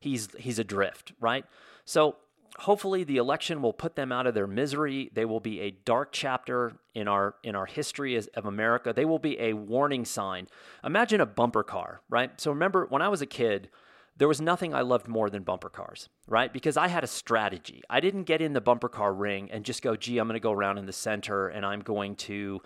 he's 0.00 0.28
he's 0.38 0.58
adrift 0.58 1.12
right 1.20 1.44
so 1.84 2.16
hopefully 2.60 3.04
the 3.04 3.16
election 3.16 3.62
will 3.62 3.72
put 3.72 3.96
them 3.96 4.12
out 4.12 4.26
of 4.26 4.34
their 4.34 4.46
misery. 4.46 5.10
They 5.12 5.24
will 5.24 5.40
be 5.40 5.60
a 5.60 5.70
dark 5.70 6.10
chapter 6.12 6.74
in 6.94 7.08
our 7.08 7.34
in 7.42 7.54
our 7.54 7.66
history 7.66 8.16
as, 8.16 8.26
of 8.28 8.46
America. 8.46 8.92
They 8.92 9.04
will 9.04 9.18
be 9.18 9.40
a 9.40 9.54
warning 9.54 10.04
sign. 10.04 10.48
Imagine 10.84 11.20
a 11.20 11.26
bumper 11.26 11.62
car, 11.62 12.00
right? 12.08 12.40
So 12.40 12.50
remember 12.50 12.86
when 12.88 13.02
I 13.02 13.08
was 13.08 13.22
a 13.22 13.26
kid, 13.26 13.70
there 14.16 14.28
was 14.28 14.40
nothing 14.40 14.74
I 14.74 14.82
loved 14.82 15.08
more 15.08 15.28
than 15.28 15.42
bumper 15.42 15.68
cars, 15.68 16.08
right? 16.28 16.52
Because 16.52 16.76
I 16.76 16.88
had 16.88 17.02
a 17.02 17.08
strategy. 17.08 17.82
I 17.90 18.00
didn't 18.00 18.24
get 18.24 18.40
in 18.40 18.52
the 18.52 18.60
bumper 18.60 18.88
car 18.88 19.12
ring 19.12 19.50
and 19.50 19.64
just 19.64 19.82
go, 19.82 19.96
gee, 19.96 20.18
I'm 20.18 20.28
going 20.28 20.34
to 20.34 20.40
go 20.40 20.52
around 20.52 20.78
in 20.78 20.86
the 20.86 20.92
center 20.92 21.48
and 21.48 21.66
I'm 21.66 21.80
going 21.80 22.14
to, 22.16 22.60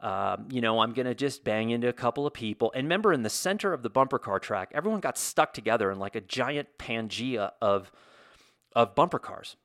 um, 0.00 0.48
you 0.50 0.62
know, 0.62 0.80
I'm 0.80 0.94
going 0.94 1.06
to 1.06 1.14
just 1.14 1.44
bang 1.44 1.70
into 1.70 1.88
a 1.88 1.92
couple 1.92 2.26
of 2.26 2.32
people. 2.32 2.72
And 2.74 2.84
remember, 2.86 3.12
in 3.12 3.22
the 3.22 3.30
center 3.30 3.74
of 3.74 3.82
the 3.82 3.90
bumper 3.90 4.18
car 4.18 4.38
track, 4.38 4.70
everyone 4.74 5.00
got 5.00 5.18
stuck 5.18 5.52
together 5.52 5.90
in 5.90 5.98
like 5.98 6.16
a 6.16 6.22
giant 6.22 6.68
Pangea 6.78 7.52
of, 7.60 7.92
of 8.74 8.94
bumper 8.94 9.18
cars. 9.18 9.56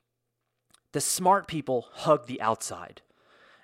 The 0.91 1.01
smart 1.01 1.47
people 1.47 1.87
hugged 1.91 2.27
the 2.27 2.41
outside. 2.41 3.01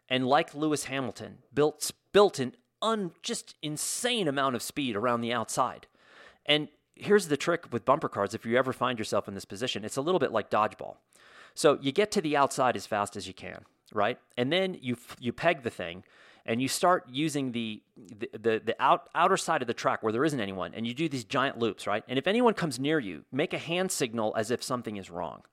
And 0.08 0.28
like 0.28 0.54
Lewis 0.54 0.86
Hamilton, 0.86 1.40
built, 1.54 1.92
built 2.14 2.40
an 2.40 2.56
un, 2.82 3.12
just 3.22 3.56
insane 3.62 4.30
amount 4.30 4.56
of 4.56 4.62
speed 4.62 4.96
around 4.96 5.22
the 5.22 5.34
outside. 5.34 5.88
And 6.46 6.70
here's 6.96 7.28
the 7.28 7.38
trick 7.38 7.72
with 7.72 7.86
bumper 7.86 8.10
cars 8.10 8.34
if 8.34 8.46
you 8.46 8.58
ever 8.58 8.74
find 8.74 8.98
yourself 8.98 9.28
in 9.28 9.34
this 9.34 9.46
position 9.46 9.84
it's 9.86 9.98
a 9.98 10.02
little 10.02 10.20
bit 10.20 10.32
like 10.32 10.50
dodgeball. 10.50 10.96
So 11.54 11.78
you 11.82 11.92
get 11.92 12.12
to 12.12 12.22
the 12.22 12.36
outside 12.36 12.76
as 12.76 12.86
fast 12.86 13.16
as 13.16 13.28
you 13.28 13.34
can 13.34 13.66
right? 13.94 14.18
And 14.38 14.52
then 14.52 14.78
you 14.82 14.98
you 15.20 15.34
peg 15.34 15.64
the 15.64 15.70
thing 15.70 16.04
and 16.46 16.62
you 16.62 16.68
start 16.68 17.06
using 17.10 17.52
the 17.52 17.82
the, 17.98 18.30
the, 18.34 18.62
the 18.66 18.76
out, 18.80 19.10
outer 19.16 19.38
side 19.38 19.62
of 19.62 19.68
the 19.68 19.74
track 19.74 20.04
where 20.04 20.14
there 20.14 20.26
isn't 20.26 20.40
anyone 20.40 20.74
and 20.74 20.86
you 20.88 20.94
do 20.94 21.10
these 21.10 21.24
giant 21.24 21.58
loops 21.58 21.88
right? 21.88 22.04
And 22.08 22.18
if 22.18 22.28
anyone 22.28 22.54
comes 22.54 22.80
near 22.80 23.00
you 23.00 23.24
make 23.32 23.54
a 23.54 23.58
hand 23.58 23.92
signal 23.92 24.34
as 24.38 24.52
if 24.52 24.64
something 24.64 24.98
is 24.98 25.10
wrong. 25.10 25.44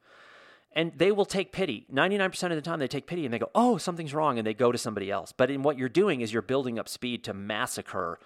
And 0.74 0.92
they 0.96 1.12
will 1.12 1.26
take 1.26 1.52
pity. 1.52 1.86
99% 1.92 2.44
of 2.44 2.56
the 2.56 2.62
time 2.62 2.78
they 2.78 2.88
take 2.88 3.06
pity 3.06 3.26
and 3.26 3.34
they 3.34 3.38
go 3.38 3.50
oh 3.54 3.76
something's 3.78 4.14
wrong 4.14 4.38
and 4.38 4.46
they 4.46 4.54
go 4.54 4.72
to 4.72 4.78
somebody 4.78 5.10
else. 5.10 5.32
But 5.32 5.50
in 5.50 5.62
what 5.62 5.78
you're 5.78 5.88
doing 5.88 6.20
is 6.20 6.32
you're 6.32 6.42
building 6.42 6.78
up 6.78 6.88
speed 6.88 7.24
to 7.24 7.34
massacre 7.34 8.18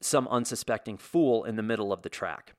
some 0.00 0.26
unsuspecting 0.28 0.96
fool 0.96 1.44
in 1.44 1.56
the 1.56 1.62
middle 1.62 1.92
of 1.92 2.02
the 2.02 2.08
track. 2.08 2.54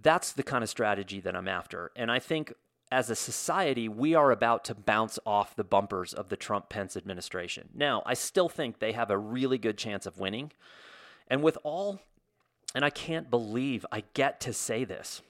That's 0.00 0.32
the 0.32 0.42
kind 0.42 0.64
of 0.64 0.70
strategy 0.70 1.20
that 1.20 1.36
I'm 1.36 1.48
after. 1.48 1.92
And 1.94 2.10
I 2.10 2.18
think 2.18 2.52
as 2.90 3.10
a 3.10 3.16
society, 3.16 3.88
we 3.88 4.14
are 4.14 4.30
about 4.30 4.64
to 4.66 4.74
bounce 4.74 5.18
off 5.26 5.56
the 5.56 5.64
bumpers 5.64 6.12
of 6.14 6.28
the 6.28 6.36
Trump 6.36 6.68
Pence 6.68 6.96
administration. 6.96 7.68
Now, 7.74 8.02
I 8.06 8.14
still 8.14 8.48
think 8.48 8.78
they 8.78 8.92
have 8.92 9.10
a 9.10 9.18
really 9.18 9.58
good 9.58 9.78
chance 9.78 10.06
of 10.06 10.18
winning. 10.18 10.52
And 11.28 11.42
with 11.42 11.58
all, 11.64 12.00
and 12.74 12.84
I 12.84 12.90
can't 12.90 13.30
believe 13.30 13.86
I 13.90 14.04
get 14.14 14.40
to 14.42 14.52
say 14.52 14.84
this. 14.84 15.22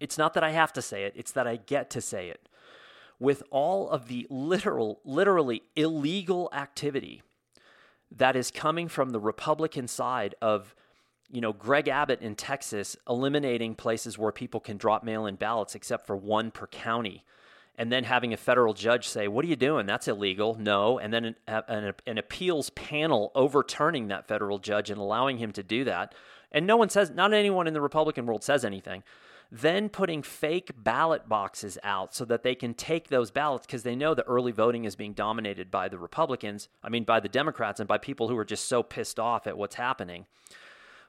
It's 0.00 0.18
not 0.18 0.34
that 0.34 0.44
I 0.44 0.50
have 0.50 0.72
to 0.74 0.82
say 0.82 1.04
it, 1.04 1.12
it's 1.16 1.32
that 1.32 1.46
I 1.46 1.56
get 1.56 1.90
to 1.90 2.00
say 2.00 2.28
it. 2.28 2.48
With 3.20 3.42
all 3.50 3.88
of 3.90 4.08
the 4.08 4.26
literal, 4.30 5.00
literally 5.04 5.62
illegal 5.74 6.48
activity 6.52 7.22
that 8.16 8.36
is 8.36 8.50
coming 8.50 8.88
from 8.88 9.10
the 9.10 9.20
Republican 9.20 9.88
side 9.88 10.34
of, 10.40 10.74
you 11.30 11.40
know, 11.40 11.52
Greg 11.52 11.88
Abbott 11.88 12.20
in 12.20 12.34
Texas 12.34 12.96
eliminating 13.08 13.74
places 13.74 14.18
where 14.18 14.32
people 14.32 14.60
can 14.60 14.76
drop 14.76 15.04
mail 15.04 15.26
in 15.26 15.36
ballots 15.36 15.74
except 15.74 16.06
for 16.06 16.16
one 16.16 16.50
per 16.50 16.66
county. 16.66 17.24
And 17.76 17.92
then 17.92 18.04
having 18.04 18.32
a 18.32 18.36
federal 18.36 18.74
judge 18.74 19.06
say, 19.06 19.28
What 19.28 19.44
are 19.44 19.48
you 19.48 19.56
doing? 19.56 19.86
That's 19.86 20.08
illegal. 20.08 20.56
No. 20.58 20.98
And 20.98 21.12
then 21.12 21.24
an, 21.24 21.36
an, 21.46 21.94
an 22.06 22.18
appeals 22.18 22.70
panel 22.70 23.30
overturning 23.36 24.08
that 24.08 24.26
federal 24.26 24.58
judge 24.58 24.90
and 24.90 24.98
allowing 24.98 25.38
him 25.38 25.52
to 25.52 25.62
do 25.62 25.84
that. 25.84 26.14
And 26.50 26.66
no 26.66 26.76
one 26.76 26.88
says, 26.88 27.10
not 27.10 27.32
anyone 27.32 27.66
in 27.66 27.74
the 27.74 27.80
Republican 27.80 28.26
world 28.26 28.42
says 28.42 28.64
anything 28.64 29.04
then 29.50 29.88
putting 29.88 30.22
fake 30.22 30.72
ballot 30.76 31.28
boxes 31.28 31.78
out 31.82 32.14
so 32.14 32.24
that 32.26 32.42
they 32.42 32.54
can 32.54 32.74
take 32.74 33.08
those 33.08 33.30
ballots 33.30 33.66
because 33.66 33.82
they 33.82 33.96
know 33.96 34.14
the 34.14 34.26
early 34.26 34.52
voting 34.52 34.84
is 34.84 34.94
being 34.94 35.14
dominated 35.14 35.70
by 35.70 35.88
the 35.88 35.98
Republicans, 35.98 36.68
I 36.82 36.90
mean 36.90 37.04
by 37.04 37.20
the 37.20 37.28
Democrats 37.28 37.80
and 37.80 37.88
by 37.88 37.98
people 37.98 38.28
who 38.28 38.36
are 38.36 38.44
just 38.44 38.66
so 38.66 38.82
pissed 38.82 39.18
off 39.18 39.46
at 39.46 39.56
what's 39.56 39.76
happening. 39.76 40.26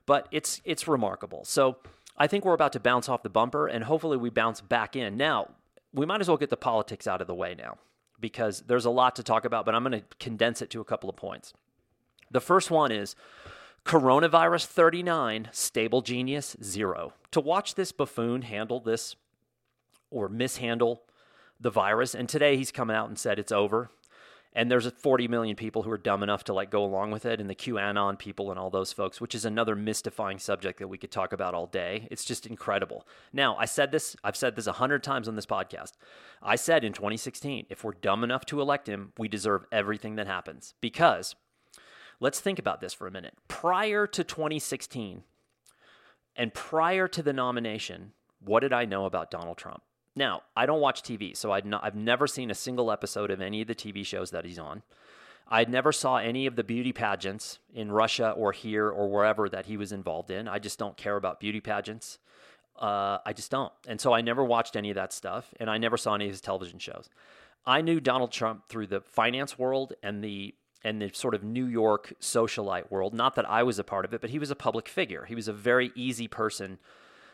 But 0.05 0.27
it's 0.31 0.61
it's 0.63 0.87
remarkable. 0.87 1.43
So 1.43 1.77
I 2.17 2.27
think 2.27 2.45
we're 2.45 2.53
about 2.53 2.73
to 2.73 2.79
bounce 2.79 3.09
off 3.09 3.23
the 3.23 3.29
bumper 3.29 3.67
and 3.67 3.83
hopefully 3.83 4.17
we 4.17 4.29
bounce 4.29 4.61
back 4.61 4.95
in. 4.95 5.17
Now, 5.17 5.51
we 5.93 6.05
might 6.05 6.21
as 6.21 6.27
well 6.27 6.37
get 6.37 6.49
the 6.49 6.57
politics 6.57 7.07
out 7.07 7.21
of 7.21 7.27
the 7.27 7.35
way 7.35 7.55
now 7.55 7.77
because 8.19 8.61
there's 8.67 8.85
a 8.85 8.89
lot 8.89 9.15
to 9.15 9.23
talk 9.23 9.45
about, 9.45 9.65
but 9.65 9.75
I'm 9.75 9.83
going 9.83 10.01
to 10.01 10.05
condense 10.19 10.61
it 10.61 10.69
to 10.71 10.81
a 10.81 10.85
couple 10.85 11.09
of 11.09 11.15
points. 11.15 11.53
The 12.31 12.41
first 12.41 12.69
one 12.69 12.91
is 12.91 13.15
Coronavirus 13.89 14.67
39, 14.67 15.49
stable 15.51 16.03
genius 16.03 16.55
0. 16.61 17.11
To 17.31 17.41
watch 17.41 17.73
this 17.73 17.91
buffoon 17.91 18.43
handle 18.43 18.79
this 18.79 19.15
or 20.11 20.29
mishandle 20.29 21.01
the 21.59 21.71
virus, 21.71 22.13
and 22.13 22.29
today 22.29 22.55
he's 22.55 22.71
come 22.71 22.91
out 22.91 23.09
and 23.09 23.17
said 23.17 23.39
it's 23.39 23.51
over. 23.51 23.89
And 24.53 24.69
there's 24.69 24.85
40 24.85 25.27
million 25.27 25.55
people 25.55 25.81
who 25.81 25.89
are 25.89 25.97
dumb 25.97 26.21
enough 26.21 26.43
to 26.43 26.53
like 26.53 26.69
go 26.69 26.83
along 26.83 27.09
with 27.09 27.25
it, 27.25 27.41
and 27.41 27.49
the 27.49 27.55
QAnon 27.55 28.19
people 28.19 28.51
and 28.51 28.59
all 28.59 28.69
those 28.69 28.93
folks, 28.93 29.19
which 29.19 29.33
is 29.33 29.43
another 29.43 29.75
mystifying 29.75 30.37
subject 30.37 30.77
that 30.77 30.87
we 30.87 30.99
could 30.99 31.09
talk 31.09 31.33
about 31.33 31.55
all 31.55 31.65
day. 31.65 32.07
It's 32.11 32.25
just 32.25 32.45
incredible. 32.45 33.07
Now, 33.33 33.57
I 33.57 33.65
said 33.65 33.91
this, 33.91 34.15
I've 34.23 34.37
said 34.37 34.55
this 34.55 34.67
a 34.67 34.73
hundred 34.73 35.01
times 35.01 35.27
on 35.27 35.35
this 35.35 35.47
podcast. 35.47 35.93
I 36.43 36.57
said 36.57 36.83
in 36.83 36.93
2016, 36.93 37.65
if 37.71 37.83
we're 37.83 37.93
dumb 37.93 38.23
enough 38.23 38.45
to 38.45 38.61
elect 38.61 38.87
him, 38.87 39.13
we 39.17 39.27
deserve 39.27 39.65
everything 39.71 40.15
that 40.17 40.27
happens 40.27 40.75
because 40.79 41.33
Let's 42.19 42.39
think 42.39 42.59
about 42.59 42.81
this 42.81 42.93
for 42.93 43.07
a 43.07 43.11
minute. 43.11 43.33
Prior 43.47 44.05
to 44.07 44.23
2016 44.23 45.23
and 46.35 46.53
prior 46.53 47.07
to 47.07 47.23
the 47.23 47.33
nomination, 47.33 48.13
what 48.39 48.59
did 48.61 48.73
I 48.73 48.85
know 48.85 49.05
about 49.05 49.31
Donald 49.31 49.57
Trump? 49.57 49.83
Now, 50.15 50.41
I 50.55 50.65
don't 50.65 50.81
watch 50.81 51.01
TV, 51.01 51.35
so 51.35 51.51
i 51.51 51.61
have 51.83 51.95
never 51.95 52.27
seen 52.27 52.51
a 52.51 52.55
single 52.55 52.91
episode 52.91 53.31
of 53.31 53.41
any 53.41 53.61
of 53.61 53.67
the 53.67 53.75
TV 53.75 54.05
shows 54.05 54.31
that 54.31 54.43
he's 54.43 54.59
on. 54.59 54.83
I 55.47 55.63
never 55.65 55.91
saw 55.91 56.17
any 56.17 56.45
of 56.45 56.55
the 56.55 56.63
beauty 56.63 56.91
pageants 56.91 57.59
in 57.73 57.91
Russia 57.91 58.31
or 58.31 58.51
here 58.51 58.89
or 58.89 59.09
wherever 59.09 59.49
that 59.49 59.65
he 59.65 59.77
was 59.77 59.91
involved 59.91 60.29
in. 60.29 60.47
I 60.47 60.59
just 60.59 60.77
don't 60.77 60.97
care 60.97 61.15
about 61.15 61.39
beauty 61.39 61.61
pageants. 61.61 62.19
Uh, 62.77 63.17
I 63.25 63.33
just 63.33 63.49
don't. 63.49 63.71
And 63.87 63.99
so 63.99 64.13
I 64.13 64.21
never 64.21 64.43
watched 64.43 64.75
any 64.75 64.89
of 64.89 64.95
that 64.95 65.11
stuff, 65.13 65.53
and 65.59 65.69
I 65.69 65.77
never 65.77 65.97
saw 65.97 66.15
any 66.15 66.25
of 66.25 66.31
his 66.31 66.41
television 66.41 66.79
shows. 66.79 67.09
I 67.65 67.81
knew 67.81 67.99
Donald 67.99 68.31
Trump 68.31 68.67
through 68.67 68.87
the 68.87 69.01
finance 69.01 69.57
world 69.57 69.93
and 70.03 70.23
the 70.23 70.53
and 70.83 71.01
the 71.01 71.11
sort 71.13 71.35
of 71.35 71.43
New 71.43 71.65
York 71.65 72.13
socialite 72.21 72.89
world. 72.89 73.13
Not 73.13 73.35
that 73.35 73.49
I 73.49 73.63
was 73.63 73.79
a 73.79 73.83
part 73.83 74.05
of 74.05 74.13
it, 74.13 74.21
but 74.21 74.29
he 74.29 74.39
was 74.39 74.51
a 74.51 74.55
public 74.55 74.87
figure. 74.87 75.25
He 75.25 75.35
was 75.35 75.47
a 75.47 75.53
very 75.53 75.91
easy 75.95 76.27
person 76.27 76.79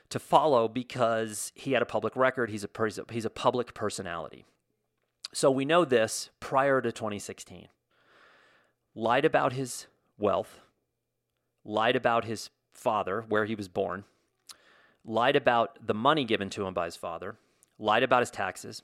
to 0.10 0.20
follow 0.20 0.68
because 0.68 1.52
he 1.56 1.74
had 1.74 1.82
a 1.82 1.86
public 1.86 2.16
record. 2.16 2.50
He's 2.50 2.64
a 2.64 2.70
he's 3.12 3.26
a 3.26 3.30
public 3.30 3.74
personality. 3.74 4.46
So 5.34 5.52
we 5.52 5.66
know 5.66 5.86
this 5.86 6.30
prior 6.40 6.82
to 6.82 6.92
2016. 6.92 7.68
Lied 8.96 9.26
about 9.26 9.54
his 9.54 9.88
wealth, 10.18 10.62
lied 11.66 11.96
about 11.96 12.24
his 12.24 12.50
father, 12.74 13.26
where 13.28 13.46
he 13.46 13.56
was 13.56 13.68
born, 13.68 14.06
lied 15.04 15.36
about 15.36 15.86
the 15.86 15.94
money 15.94 16.24
given 16.24 16.50
to 16.52 16.66
him 16.66 16.74
by 16.74 16.86
his 16.86 16.96
father, 16.96 17.36
lied 17.78 18.04
about 18.04 18.22
his 18.22 18.32
taxes, 18.32 18.82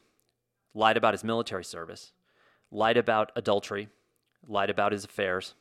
lied 0.74 0.98
about 0.98 1.14
his 1.14 1.24
military 1.24 1.64
service, 1.64 2.12
lied 2.70 2.98
about 2.98 3.32
adultery, 3.36 3.88
lied 4.48 4.70
about 4.70 4.92
his 4.92 5.06
affairs, 5.06 5.54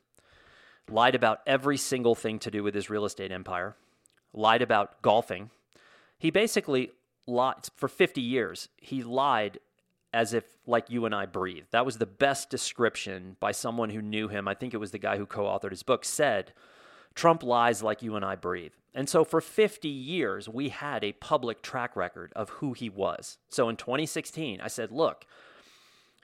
lied 0.88 1.14
about 1.14 1.40
every 1.46 1.76
single 1.76 2.14
thing 2.14 2.38
to 2.40 2.50
do 2.50 2.62
with 2.62 2.74
his 2.74 2.90
real 2.90 3.04
estate 3.04 3.32
empire, 3.32 3.76
lied 4.32 4.62
about 4.62 5.02
golfing. 5.02 5.50
He 6.18 6.30
basically 6.30 6.92
lied 7.26 7.68
for 7.76 7.88
50 7.88 8.20
years. 8.20 8.68
He 8.76 9.02
lied 9.02 9.58
as 10.12 10.34
if 10.34 10.44
like 10.66 10.90
you 10.90 11.04
and 11.04 11.14
I 11.14 11.26
breathe. 11.26 11.64
That 11.70 11.86
was 11.86 11.98
the 11.98 12.06
best 12.06 12.50
description 12.50 13.36
by 13.38 13.52
someone 13.52 13.90
who 13.90 14.02
knew 14.02 14.28
him. 14.28 14.48
I 14.48 14.54
think 14.54 14.74
it 14.74 14.78
was 14.78 14.90
the 14.90 14.98
guy 14.98 15.16
who 15.16 15.26
co-authored 15.26 15.70
his 15.70 15.82
book 15.82 16.04
said 16.04 16.52
Trump 17.14 17.42
lies 17.42 17.82
like 17.82 18.02
you 18.02 18.16
and 18.16 18.24
I 18.24 18.34
breathe. 18.36 18.72
And 18.94 19.08
so 19.08 19.24
for 19.24 19.40
50 19.40 19.88
years 19.88 20.48
we 20.48 20.70
had 20.70 21.04
a 21.04 21.12
public 21.12 21.62
track 21.62 21.94
record 21.94 22.32
of 22.34 22.50
who 22.50 22.72
he 22.72 22.88
was. 22.88 23.38
So 23.48 23.68
in 23.68 23.76
2016 23.76 24.60
I 24.60 24.68
said, 24.68 24.90
"Look, 24.90 25.26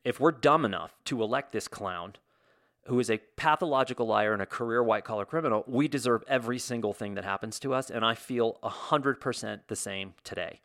if 0.04 0.18
we're 0.18 0.32
dumb 0.32 0.64
enough 0.64 0.94
to 1.06 1.22
elect 1.22 1.52
this 1.52 1.68
clown, 1.68 2.14
who 2.86 3.00
is 3.00 3.10
a 3.10 3.18
pathological 3.36 4.06
liar 4.06 4.32
and 4.32 4.42
a 4.42 4.46
career 4.46 4.82
white 4.82 5.04
collar 5.04 5.24
criminal, 5.24 5.64
we 5.66 5.88
deserve 5.88 6.22
every 6.28 6.58
single 6.58 6.92
thing 6.92 7.14
that 7.14 7.24
happens 7.24 7.58
to 7.60 7.74
us. 7.74 7.90
And 7.90 8.04
I 8.04 8.14
feel 8.14 8.58
100% 8.62 9.60
the 9.66 9.76
same 9.76 10.14
today. 10.24 10.60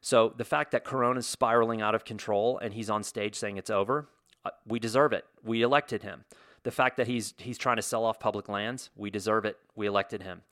So 0.00 0.32
the 0.36 0.44
fact 0.44 0.70
that 0.70 0.84
Corona 0.84 1.18
is 1.18 1.26
spiraling 1.26 1.82
out 1.82 1.94
of 1.94 2.04
control 2.04 2.58
and 2.58 2.72
he's 2.72 2.90
on 2.90 3.02
stage 3.02 3.34
saying 3.34 3.56
it's 3.56 3.70
over, 3.70 4.08
uh, 4.44 4.50
we 4.66 4.78
deserve 4.78 5.12
it. 5.12 5.24
We 5.42 5.62
elected 5.62 6.02
him. 6.02 6.24
The 6.62 6.70
fact 6.70 6.96
that 6.96 7.06
he's 7.06 7.34
he's 7.38 7.58
trying 7.58 7.76
to 7.76 7.82
sell 7.82 8.04
off 8.04 8.18
public 8.18 8.48
lands, 8.48 8.90
we 8.96 9.10
deserve 9.10 9.44
it. 9.44 9.56
We 9.74 9.86
elected 9.86 10.22
him. 10.22 10.42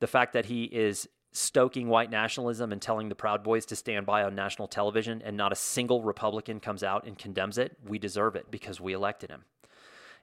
The 0.00 0.06
fact 0.06 0.32
that 0.32 0.46
he 0.46 0.64
is 0.64 1.08
stoking 1.32 1.88
white 1.88 2.10
nationalism 2.10 2.72
and 2.72 2.82
telling 2.82 3.08
the 3.08 3.14
Proud 3.14 3.42
Boys 3.42 3.64
to 3.66 3.76
stand 3.76 4.04
by 4.04 4.24
on 4.24 4.34
national 4.34 4.68
television 4.68 5.22
and 5.24 5.36
not 5.36 5.52
a 5.52 5.56
single 5.56 6.02
Republican 6.02 6.60
comes 6.60 6.82
out 6.82 7.06
and 7.06 7.16
condemns 7.16 7.56
it, 7.56 7.76
we 7.86 7.98
deserve 7.98 8.36
it 8.36 8.50
because 8.50 8.80
we 8.80 8.92
elected 8.92 9.30
him. 9.30 9.44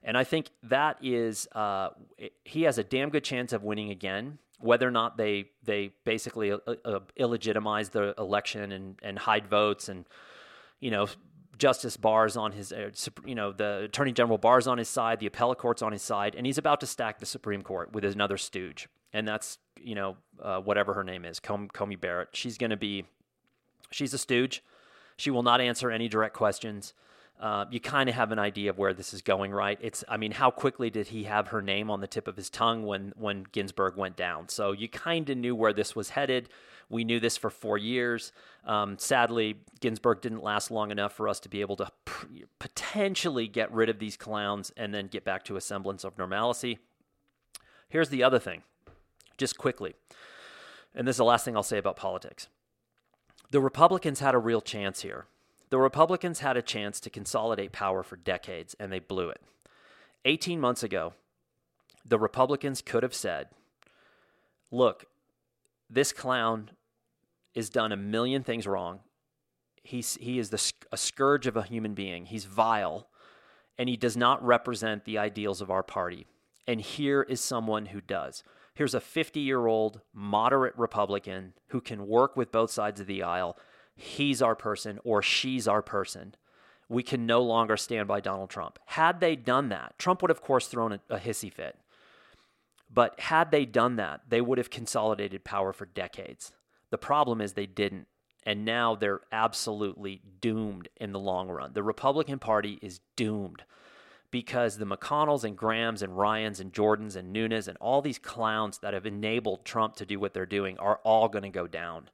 And 0.08 0.16
I 0.16 0.24
think 0.24 0.48
that 0.62 0.96
is, 1.02 1.46
uh, 1.52 1.90
he 2.44 2.62
has 2.62 2.78
a 2.78 2.82
damn 2.82 3.10
good 3.10 3.24
chance 3.24 3.52
of 3.52 3.62
winning 3.62 3.90
again. 3.90 4.38
Whether 4.58 4.88
or 4.88 4.90
not 4.90 5.16
they 5.16 5.50
they 5.62 5.92
basically 6.04 6.50
uh, 6.50 6.56
uh, 6.66 7.00
illegitimize 7.20 7.90
the 7.90 8.14
election 8.18 8.72
and, 8.72 8.98
and 9.04 9.16
hide 9.16 9.46
votes 9.46 9.88
and 9.88 10.04
you 10.80 10.90
know, 10.90 11.06
Justice 11.58 11.96
Barr's 11.96 12.36
on 12.36 12.52
his, 12.52 12.72
uh, 12.72 12.90
you 13.24 13.34
know, 13.34 13.52
the 13.52 13.84
Attorney 13.84 14.12
General 14.12 14.38
Barr's 14.38 14.66
on 14.66 14.78
his 14.78 14.88
side, 14.88 15.20
the 15.20 15.26
appellate 15.26 15.58
court's 15.58 15.82
on 15.82 15.92
his 15.92 16.02
side, 16.02 16.34
and 16.34 16.46
he's 16.46 16.58
about 16.58 16.80
to 16.80 16.86
stack 16.86 17.18
the 17.18 17.26
Supreme 17.26 17.62
Court 17.62 17.92
with 17.92 18.04
another 18.04 18.38
stooge, 18.38 18.88
and 19.12 19.26
that's 19.26 19.58
you 19.80 19.94
know 19.94 20.16
uh, 20.42 20.60
whatever 20.60 20.94
her 20.94 21.04
name 21.04 21.24
is, 21.24 21.40
Com- 21.40 21.68
Coney 21.68 21.96
Barrett. 21.96 22.30
She's 22.32 22.58
going 22.58 22.70
to 22.70 22.76
be, 22.76 23.04
she's 23.90 24.14
a 24.14 24.18
stooge. 24.18 24.62
She 25.16 25.30
will 25.30 25.42
not 25.42 25.60
answer 25.60 25.90
any 25.90 26.08
direct 26.08 26.34
questions. 26.34 26.94
Uh, 27.40 27.66
you 27.70 27.78
kind 27.78 28.08
of 28.08 28.16
have 28.16 28.32
an 28.32 28.38
idea 28.38 28.68
of 28.68 28.78
where 28.78 28.92
this 28.92 29.14
is 29.14 29.22
going, 29.22 29.52
right? 29.52 29.78
It's, 29.80 30.02
I 30.08 30.16
mean, 30.16 30.32
how 30.32 30.50
quickly 30.50 30.90
did 30.90 31.08
he 31.08 31.24
have 31.24 31.48
her 31.48 31.62
name 31.62 31.88
on 31.88 32.00
the 32.00 32.08
tip 32.08 32.26
of 32.26 32.36
his 32.36 32.50
tongue 32.50 32.84
when 32.84 33.12
when 33.16 33.46
Ginsburg 33.52 33.96
went 33.96 34.16
down? 34.16 34.48
So 34.48 34.72
you 34.72 34.88
kind 34.88 35.30
of 35.30 35.38
knew 35.38 35.54
where 35.54 35.72
this 35.72 35.94
was 35.94 36.10
headed. 36.10 36.48
We 36.90 37.04
knew 37.04 37.20
this 37.20 37.36
for 37.36 37.50
four 37.50 37.78
years. 37.78 38.32
Um, 38.64 38.98
sadly, 38.98 39.60
Ginsburg 39.80 40.20
didn't 40.20 40.42
last 40.42 40.70
long 40.70 40.90
enough 40.90 41.12
for 41.12 41.28
us 41.28 41.38
to 41.40 41.48
be 41.48 41.60
able 41.60 41.76
to 41.76 41.90
potentially 42.58 43.46
get 43.46 43.72
rid 43.72 43.88
of 43.88 43.98
these 43.98 44.16
clowns 44.16 44.72
and 44.76 44.92
then 44.92 45.06
get 45.06 45.24
back 45.24 45.44
to 45.44 45.56
a 45.56 45.60
semblance 45.60 46.02
of 46.02 46.18
normalcy. 46.18 46.78
Here's 47.88 48.08
the 48.08 48.22
other 48.22 48.38
thing, 48.38 48.62
just 49.36 49.58
quickly, 49.58 49.94
and 50.94 51.06
this 51.06 51.14
is 51.14 51.18
the 51.18 51.24
last 51.24 51.44
thing 51.44 51.56
I'll 51.56 51.62
say 51.62 51.78
about 51.78 51.96
politics. 51.96 52.48
The 53.50 53.60
Republicans 53.60 54.20
had 54.20 54.34
a 54.34 54.38
real 54.38 54.60
chance 54.60 55.02
here. 55.02 55.26
The 55.70 55.78
Republicans 55.78 56.40
had 56.40 56.56
a 56.56 56.62
chance 56.62 57.00
to 57.00 57.10
consolidate 57.10 57.72
power 57.72 58.02
for 58.02 58.16
decades, 58.16 58.74
and 58.80 58.90
they 58.92 58.98
blew 58.98 59.28
it. 59.28 59.40
18 60.24 60.60
months 60.60 60.82
ago, 60.82 61.12
the 62.04 62.18
Republicans 62.18 62.80
could 62.82 63.02
have 63.02 63.14
said, 63.14 63.48
look, 64.70 65.04
this 65.90 66.12
clown 66.12 66.70
has 67.54 67.70
done 67.70 67.92
a 67.92 67.96
million 67.96 68.42
things 68.42 68.66
wrong. 68.66 69.00
He's, 69.82 70.16
he 70.20 70.38
is 70.38 70.50
the, 70.50 70.72
a 70.92 70.96
scourge 70.96 71.46
of 71.46 71.56
a 71.56 71.62
human 71.62 71.94
being. 71.94 72.26
He's 72.26 72.44
vile, 72.44 73.08
and 73.78 73.88
he 73.88 73.96
does 73.96 74.16
not 74.16 74.44
represent 74.44 75.04
the 75.04 75.18
ideals 75.18 75.60
of 75.60 75.70
our 75.70 75.82
party. 75.82 76.26
And 76.66 76.80
here 76.80 77.22
is 77.22 77.40
someone 77.40 77.86
who 77.86 78.00
does. 78.00 78.42
Here's 78.74 78.94
a 78.94 79.00
50 79.00 79.40
year 79.40 79.66
old 79.66 80.02
moderate 80.12 80.76
Republican 80.76 81.54
who 81.68 81.80
can 81.80 82.06
work 82.06 82.36
with 82.36 82.52
both 82.52 82.70
sides 82.70 83.00
of 83.00 83.06
the 83.06 83.22
aisle. 83.22 83.58
He's 83.98 84.40
our 84.40 84.54
person 84.54 85.00
or 85.02 85.22
she's 85.22 85.66
our 85.66 85.82
person. 85.82 86.36
We 86.88 87.02
can 87.02 87.26
no 87.26 87.42
longer 87.42 87.76
stand 87.76 88.06
by 88.06 88.20
Donald 88.20 88.48
Trump. 88.48 88.78
Had 88.86 89.18
they 89.18 89.34
done 89.34 89.68
that, 89.70 89.98
Trump 89.98 90.22
would, 90.22 90.30
of 90.30 90.40
course, 90.40 90.68
thrown 90.68 90.92
a, 90.92 91.00
a 91.10 91.18
hissy 91.18 91.52
fit. 91.52 91.76
But 92.88 93.18
had 93.20 93.50
they 93.50 93.66
done 93.66 93.96
that, 93.96 94.22
they 94.28 94.40
would 94.40 94.56
have 94.56 94.70
consolidated 94.70 95.44
power 95.44 95.72
for 95.72 95.84
decades. 95.84 96.52
The 96.90 96.96
problem 96.96 97.40
is 97.40 97.52
they 97.52 97.66
didn't. 97.66 98.06
And 98.44 98.64
now 98.64 98.94
they're 98.94 99.20
absolutely 99.32 100.22
doomed 100.40 100.88
in 100.96 101.12
the 101.12 101.18
long 101.18 101.48
run. 101.48 101.72
The 101.74 101.82
Republican 101.82 102.38
Party 102.38 102.78
is 102.80 103.00
doomed 103.16 103.64
because 104.30 104.78
the 104.78 104.86
McConnells 104.86 105.42
and 105.42 105.56
Grahams 105.56 106.02
and 106.02 106.16
Ryans 106.16 106.60
and 106.60 106.72
Jordans 106.72 107.16
and 107.16 107.32
Nunes 107.32 107.66
and 107.66 107.76
all 107.78 108.00
these 108.00 108.18
clowns 108.18 108.78
that 108.78 108.94
have 108.94 109.06
enabled 109.06 109.64
Trump 109.64 109.96
to 109.96 110.06
do 110.06 110.20
what 110.20 110.34
they're 110.34 110.46
doing 110.46 110.78
are 110.78 111.00
all 111.02 111.28
going 111.28 111.42
to 111.42 111.50
go 111.50 111.66
down. 111.66 112.08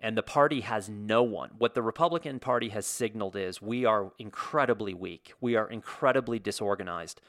And 0.00 0.16
the 0.16 0.22
party 0.22 0.60
has 0.60 0.88
no 0.88 1.22
one. 1.22 1.50
What 1.58 1.74
the 1.74 1.82
Republican 1.82 2.38
Party 2.38 2.68
has 2.68 2.86
signaled 2.86 3.34
is 3.34 3.60
we 3.60 3.84
are 3.84 4.12
incredibly 4.18 4.94
weak. 4.94 5.32
We 5.40 5.56
are 5.56 5.68
incredibly 5.68 6.38
disorganized. 6.38 7.20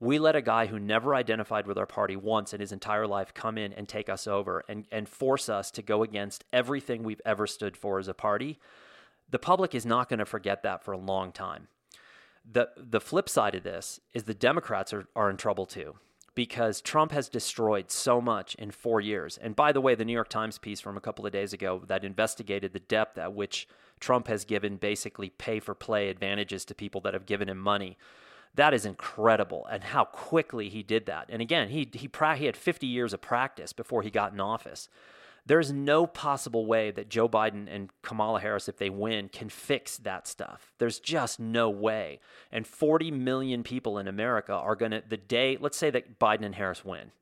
We 0.00 0.18
let 0.18 0.36
a 0.36 0.42
guy 0.42 0.66
who 0.66 0.78
never 0.78 1.14
identified 1.14 1.66
with 1.66 1.78
our 1.78 1.86
party 1.86 2.16
once 2.16 2.52
in 2.52 2.60
his 2.60 2.70
entire 2.70 3.06
life 3.06 3.34
come 3.34 3.58
in 3.58 3.72
and 3.72 3.88
take 3.88 4.08
us 4.08 4.26
over 4.26 4.62
and, 4.68 4.86
and 4.92 5.08
force 5.08 5.48
us 5.48 5.70
to 5.72 5.82
go 5.82 6.02
against 6.02 6.44
everything 6.52 7.02
we've 7.02 7.22
ever 7.24 7.46
stood 7.46 7.76
for 7.76 7.98
as 7.98 8.08
a 8.08 8.14
party. 8.14 8.58
The 9.30 9.38
public 9.38 9.74
is 9.74 9.84
not 9.84 10.08
going 10.08 10.20
to 10.20 10.26
forget 10.26 10.62
that 10.62 10.84
for 10.84 10.92
a 10.92 10.98
long 10.98 11.32
time. 11.32 11.68
The, 12.50 12.68
the 12.76 13.00
flip 13.00 13.28
side 13.28 13.54
of 13.54 13.64
this 13.64 14.00
is 14.12 14.24
the 14.24 14.34
Democrats 14.34 14.92
are, 14.92 15.08
are 15.16 15.30
in 15.30 15.36
trouble 15.36 15.66
too 15.66 15.96
because 16.38 16.80
Trump 16.80 17.10
has 17.10 17.28
destroyed 17.28 17.90
so 17.90 18.20
much 18.20 18.54
in 18.54 18.70
four 18.70 19.00
years. 19.00 19.38
And 19.38 19.56
by 19.56 19.72
the 19.72 19.80
way, 19.80 19.96
the 19.96 20.04
New 20.04 20.12
York 20.12 20.28
Times 20.28 20.56
piece 20.56 20.80
from 20.80 20.96
a 20.96 21.00
couple 21.00 21.26
of 21.26 21.32
days 21.32 21.52
ago 21.52 21.82
that 21.88 22.04
investigated 22.04 22.72
the 22.72 22.78
depth 22.78 23.18
at 23.18 23.34
which 23.34 23.66
Trump 23.98 24.28
has 24.28 24.44
given 24.44 24.76
basically 24.76 25.30
pay 25.30 25.58
for 25.58 25.74
play 25.74 26.08
advantages 26.08 26.64
to 26.66 26.76
people 26.76 27.00
that 27.00 27.12
have 27.12 27.26
given 27.26 27.48
him 27.48 27.58
money 27.58 27.98
that 28.54 28.72
is 28.74 28.86
incredible, 28.86 29.66
and 29.70 29.84
how 29.84 30.04
quickly 30.04 30.68
he 30.68 30.82
did 30.82 31.06
that. 31.06 31.26
And 31.28 31.42
again, 31.42 31.68
he 31.68 31.88
he 31.92 32.08
pra- 32.08 32.36
he 32.36 32.46
had 32.46 32.56
50 32.56 32.86
years 32.86 33.12
of 33.12 33.20
practice 33.20 33.72
before 33.72 34.02
he 34.02 34.10
got 34.10 34.32
in 34.32 34.40
office. 34.40 34.88
There's 35.48 35.72
no 35.72 36.06
possible 36.06 36.66
way 36.66 36.90
that 36.90 37.08
Joe 37.08 37.26
Biden 37.26 37.74
and 37.74 37.88
Kamala 38.02 38.38
Harris, 38.38 38.68
if 38.68 38.76
they 38.76 38.90
win, 38.90 39.30
can 39.30 39.48
fix 39.48 39.96
that 39.96 40.26
stuff. 40.26 40.74
There's 40.76 41.00
just 41.00 41.40
no 41.40 41.70
way. 41.70 42.20
And 42.52 42.66
40 42.66 43.10
million 43.12 43.62
people 43.62 43.96
in 43.96 44.06
America 44.06 44.52
are 44.52 44.76
going 44.76 44.90
to, 44.90 45.02
the 45.08 45.16
day, 45.16 45.56
let's 45.58 45.78
say 45.78 45.88
that 45.88 46.18
Biden 46.18 46.44
and 46.44 46.54
Harris 46.54 46.84
win, 46.84 47.12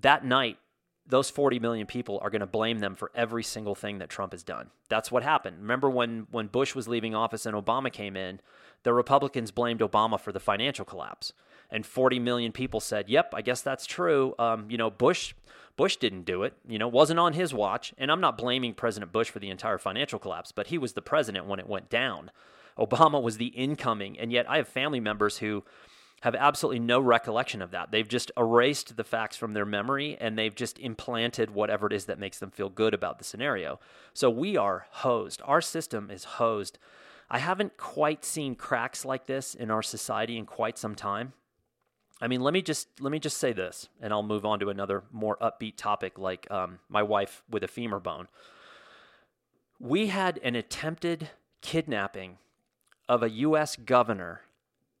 that 0.00 0.24
night, 0.24 0.58
those 1.04 1.30
40 1.30 1.58
million 1.58 1.88
people 1.88 2.20
are 2.22 2.30
going 2.30 2.42
to 2.42 2.46
blame 2.46 2.78
them 2.78 2.94
for 2.94 3.10
every 3.12 3.42
single 3.42 3.74
thing 3.74 3.98
that 3.98 4.08
Trump 4.08 4.34
has 4.34 4.44
done. 4.44 4.70
That's 4.88 5.10
what 5.10 5.24
happened. 5.24 5.56
Remember 5.58 5.90
when, 5.90 6.28
when 6.30 6.46
Bush 6.46 6.76
was 6.76 6.86
leaving 6.86 7.16
office 7.16 7.44
and 7.44 7.56
Obama 7.56 7.92
came 7.92 8.16
in, 8.16 8.38
the 8.84 8.92
Republicans 8.92 9.50
blamed 9.50 9.80
Obama 9.80 10.20
for 10.20 10.30
the 10.30 10.38
financial 10.38 10.84
collapse. 10.84 11.32
And 11.70 11.84
40 11.84 12.20
million 12.20 12.52
people 12.52 12.80
said, 12.80 13.08
"Yep, 13.10 13.34
I 13.34 13.42
guess 13.42 13.60
that's 13.60 13.84
true." 13.84 14.34
Um, 14.38 14.70
you 14.70 14.78
know, 14.78 14.90
Bush 14.90 15.34
Bush 15.78 15.96
didn't 15.96 16.26
do 16.26 16.42
it. 16.42 16.52
You 16.68 16.78
know, 16.78 16.88
wasn't 16.88 17.20
on 17.20 17.32
his 17.32 17.54
watch. 17.54 17.94
And 17.96 18.12
I'm 18.12 18.20
not 18.20 18.36
blaming 18.36 18.74
President 18.74 19.12
Bush 19.12 19.30
for 19.30 19.38
the 19.38 19.48
entire 19.48 19.78
financial 19.78 20.18
collapse, 20.18 20.52
but 20.52 20.66
he 20.66 20.76
was 20.76 20.92
the 20.92 21.00
president 21.00 21.46
when 21.46 21.58
it 21.58 21.66
went 21.66 21.88
down. 21.88 22.30
Obama 22.78 23.22
was 23.22 23.38
the 23.38 23.46
incoming, 23.46 24.18
and 24.18 24.30
yet 24.30 24.48
I 24.48 24.58
have 24.58 24.68
family 24.68 25.00
members 25.00 25.38
who 25.38 25.64
have 26.20 26.34
absolutely 26.34 26.80
no 26.80 27.00
recollection 27.00 27.62
of 27.62 27.70
that. 27.70 27.90
They've 27.90 28.06
just 28.06 28.30
erased 28.36 28.96
the 28.96 29.04
facts 29.04 29.36
from 29.36 29.54
their 29.54 29.64
memory 29.64 30.16
and 30.20 30.36
they've 30.36 30.54
just 30.54 30.78
implanted 30.80 31.50
whatever 31.50 31.86
it 31.86 31.92
is 31.92 32.06
that 32.06 32.18
makes 32.18 32.40
them 32.40 32.50
feel 32.50 32.68
good 32.68 32.92
about 32.92 33.18
the 33.18 33.24
scenario. 33.24 33.78
So 34.14 34.28
we 34.28 34.56
are 34.56 34.86
hosed. 34.90 35.40
Our 35.44 35.60
system 35.60 36.10
is 36.10 36.24
hosed 36.24 36.76
I 37.30 37.38
haven't 37.38 37.76
quite 37.76 38.24
seen 38.24 38.54
cracks 38.54 39.04
like 39.04 39.26
this 39.26 39.54
in 39.54 39.70
our 39.70 39.82
society 39.82 40.38
in 40.38 40.46
quite 40.46 40.78
some 40.78 40.94
time. 40.94 41.34
I 42.20 42.26
mean, 42.26 42.40
let 42.40 42.52
me 42.52 42.62
just 42.62 42.88
let 43.00 43.12
me 43.12 43.18
just 43.18 43.38
say 43.38 43.52
this, 43.52 43.88
and 44.00 44.12
I'll 44.12 44.22
move 44.22 44.44
on 44.44 44.58
to 44.60 44.70
another 44.70 45.04
more 45.12 45.36
upbeat 45.40 45.76
topic, 45.76 46.18
like 46.18 46.50
um, 46.50 46.80
my 46.88 47.02
wife 47.02 47.42
with 47.48 47.62
a 47.62 47.68
femur 47.68 48.00
bone. 48.00 48.28
We 49.78 50.08
had 50.08 50.40
an 50.42 50.56
attempted 50.56 51.30
kidnapping 51.60 52.38
of 53.08 53.22
a 53.22 53.30
U.S. 53.30 53.76
governor, 53.76 54.42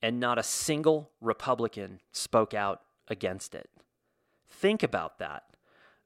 and 0.00 0.20
not 0.20 0.38
a 0.38 0.42
single 0.42 1.10
Republican 1.20 2.00
spoke 2.12 2.54
out 2.54 2.82
against 3.08 3.54
it. 3.54 3.68
Think 4.48 4.82
about 4.82 5.18
that. 5.18 5.44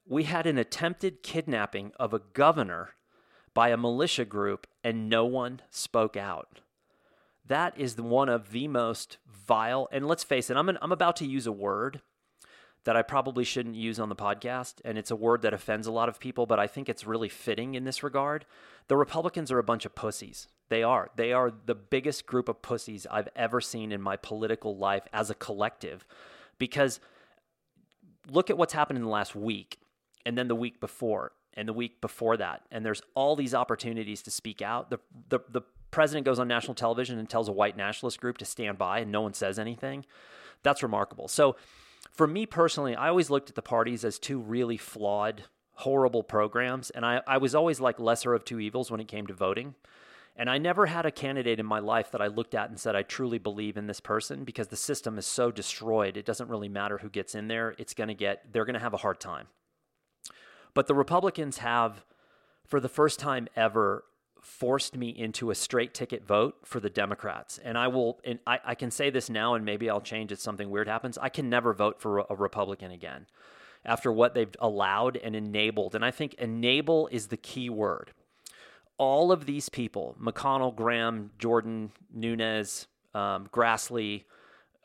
We 0.05 0.23
had 0.23 0.47
an 0.47 0.57
attempted 0.57 1.23
kidnapping 1.23 1.93
of 1.99 2.13
a 2.13 2.19
governor 2.19 2.95
by 3.53 3.69
a 3.69 3.77
militia 3.77 4.25
group 4.25 4.67
and 4.83 5.09
no 5.09 5.25
one 5.25 5.61
spoke 5.69 6.17
out. 6.17 6.59
That 7.53 7.77
is 7.77 7.97
one 7.97 8.29
of 8.29 8.49
the 8.49 8.67
most 8.67 9.19
vile, 9.27 9.87
and 9.91 10.07
let's 10.07 10.23
face 10.23 10.49
it, 10.49 10.57
I'm, 10.57 10.69
an, 10.69 10.79
I'm 10.81 10.91
about 10.91 11.17
to 11.17 11.27
use 11.27 11.45
a 11.45 11.51
word 11.51 12.01
that 12.83 12.95
I 12.95 13.03
probably 13.03 13.43
shouldn't 13.43 13.75
use 13.75 13.99
on 13.99 14.09
the 14.09 14.15
podcast, 14.15 14.81
and 14.83 14.97
it's 14.97 15.11
a 15.11 15.15
word 15.15 15.43
that 15.43 15.53
offends 15.53 15.85
a 15.85 15.91
lot 15.91 16.09
of 16.09 16.19
people, 16.19 16.47
but 16.47 16.59
I 16.59 16.65
think 16.65 16.89
it's 16.89 17.05
really 17.05 17.29
fitting 17.29 17.75
in 17.75 17.83
this 17.83 18.01
regard. 18.01 18.45
The 18.87 18.97
Republicans 18.97 19.51
are 19.51 19.59
a 19.59 19.63
bunch 19.63 19.85
of 19.85 19.93
pussies. 19.93 20.47
They 20.69 20.81
are. 20.81 21.11
They 21.15 21.31
are 21.31 21.51
the 21.51 21.75
biggest 21.75 22.25
group 22.25 22.49
of 22.49 22.63
pussies 22.63 23.05
I've 23.11 23.29
ever 23.35 23.61
seen 23.61 23.91
in 23.91 24.01
my 24.01 24.17
political 24.17 24.75
life 24.75 25.03
as 25.13 25.29
a 25.29 25.35
collective. 25.35 26.07
Because 26.57 26.99
look 28.31 28.49
at 28.49 28.57
what's 28.57 28.73
happened 28.73 28.97
in 28.97 29.03
the 29.03 29.11
last 29.11 29.35
week 29.35 29.77
and 30.25 30.35
then 30.35 30.47
the 30.47 30.55
week 30.55 30.79
before 30.79 31.33
and 31.53 31.67
the 31.67 31.73
week 31.73 32.01
before 32.01 32.35
that. 32.35 32.63
And 32.71 32.83
there's 32.83 33.03
all 33.13 33.35
these 33.35 33.53
opportunities 33.53 34.23
to 34.23 34.31
speak 34.31 34.63
out. 34.63 34.89
The, 34.89 34.97
the, 35.29 35.41
the 35.51 35.61
president 35.93 36.25
goes 36.25 36.39
on 36.39 36.47
national 36.47 36.75
television 36.75 37.19
and 37.19 37.29
tells 37.29 37.47
a 37.47 37.53
white 37.53 37.77
nationalist 37.77 38.19
group 38.19 38.37
to 38.39 38.45
stand 38.45 38.77
by, 38.77 38.99
and 38.99 39.11
no 39.11 39.21
one 39.21 39.33
says 39.33 39.57
anything. 39.57 40.05
That's 40.63 40.83
remarkable. 40.83 41.27
So, 41.27 41.55
for 42.11 42.27
me 42.27 42.45
personally, 42.45 42.95
I 42.95 43.09
always 43.09 43.29
looked 43.29 43.49
at 43.49 43.55
the 43.55 43.61
parties 43.61 44.03
as 44.03 44.19
two 44.19 44.39
really 44.39 44.77
flawed, 44.77 45.43
horrible 45.73 46.21
programs. 46.21 46.89
And 46.91 47.05
I, 47.05 47.21
I 47.25 47.37
was 47.37 47.55
always 47.55 47.79
like 47.79 47.99
lesser 47.99 48.33
of 48.33 48.45
two 48.45 48.59
evils 48.59 48.91
when 48.91 48.99
it 48.99 49.07
came 49.07 49.25
to 49.27 49.33
voting. 49.33 49.73
And 50.35 50.49
I 50.49 50.57
never 50.57 50.87
had 50.87 51.05
a 51.05 51.11
candidate 51.11 51.59
in 51.59 51.65
my 51.65 51.79
life 51.79 52.11
that 52.11 52.21
I 52.21 52.27
looked 52.27 52.55
at 52.55 52.69
and 52.69 52.79
said, 52.79 52.95
I 52.95 53.03
truly 53.03 53.37
believe 53.37 53.77
in 53.77 53.87
this 53.87 53.99
person 53.99 54.43
because 54.43 54.67
the 54.67 54.75
system 54.75 55.17
is 55.17 55.25
so 55.25 55.51
destroyed. 55.51 56.17
It 56.17 56.25
doesn't 56.25 56.49
really 56.49 56.69
matter 56.69 56.99
who 56.99 57.09
gets 57.09 57.35
in 57.35 57.47
there. 57.47 57.75
It's 57.77 57.93
going 57.93 58.07
to 58.07 58.15
get, 58.15 58.51
they're 58.51 58.65
going 58.65 58.73
to 58.75 58.79
have 58.79 58.93
a 58.93 58.97
hard 58.97 59.19
time. 59.19 59.47
But 60.73 60.87
the 60.87 60.95
Republicans 60.95 61.59
have, 61.59 62.03
for 62.65 62.79
the 62.79 62.89
first 62.89 63.19
time 63.19 63.47
ever, 63.55 64.03
forced 64.43 64.95
me 64.97 65.09
into 65.09 65.49
a 65.51 65.55
straight 65.55 65.93
ticket 65.93 66.25
vote 66.25 66.57
for 66.65 66.79
the 66.79 66.89
Democrats. 66.89 67.59
And 67.63 67.77
I 67.77 67.87
will, 67.87 68.19
and 68.23 68.39
I, 68.45 68.59
I 68.65 68.75
can 68.75 68.91
say 68.91 69.09
this 69.09 69.29
now, 69.29 69.55
and 69.55 69.65
maybe 69.65 69.89
I'll 69.89 70.01
change 70.01 70.31
if 70.31 70.39
something 70.39 70.69
weird 70.69 70.87
happens. 70.87 71.17
I 71.17 71.29
can 71.29 71.49
never 71.49 71.73
vote 71.73 72.01
for 72.01 72.19
a 72.29 72.35
Republican 72.35 72.91
again 72.91 73.25
after 73.85 74.11
what 74.11 74.33
they've 74.35 74.55
allowed 74.59 75.17
and 75.17 75.35
enabled. 75.35 75.95
And 75.95 76.05
I 76.05 76.11
think 76.11 76.33
enable 76.35 77.07
is 77.07 77.27
the 77.27 77.37
key 77.37 77.69
word. 77.69 78.11
all 78.97 79.31
of 79.31 79.45
these 79.45 79.69
people 79.69 80.15
McConnell, 80.21 80.75
Graham, 80.75 81.31
Jordan, 81.39 81.91
Nunes, 82.13 82.87
um, 83.13 83.47
Grassley, 83.51 84.23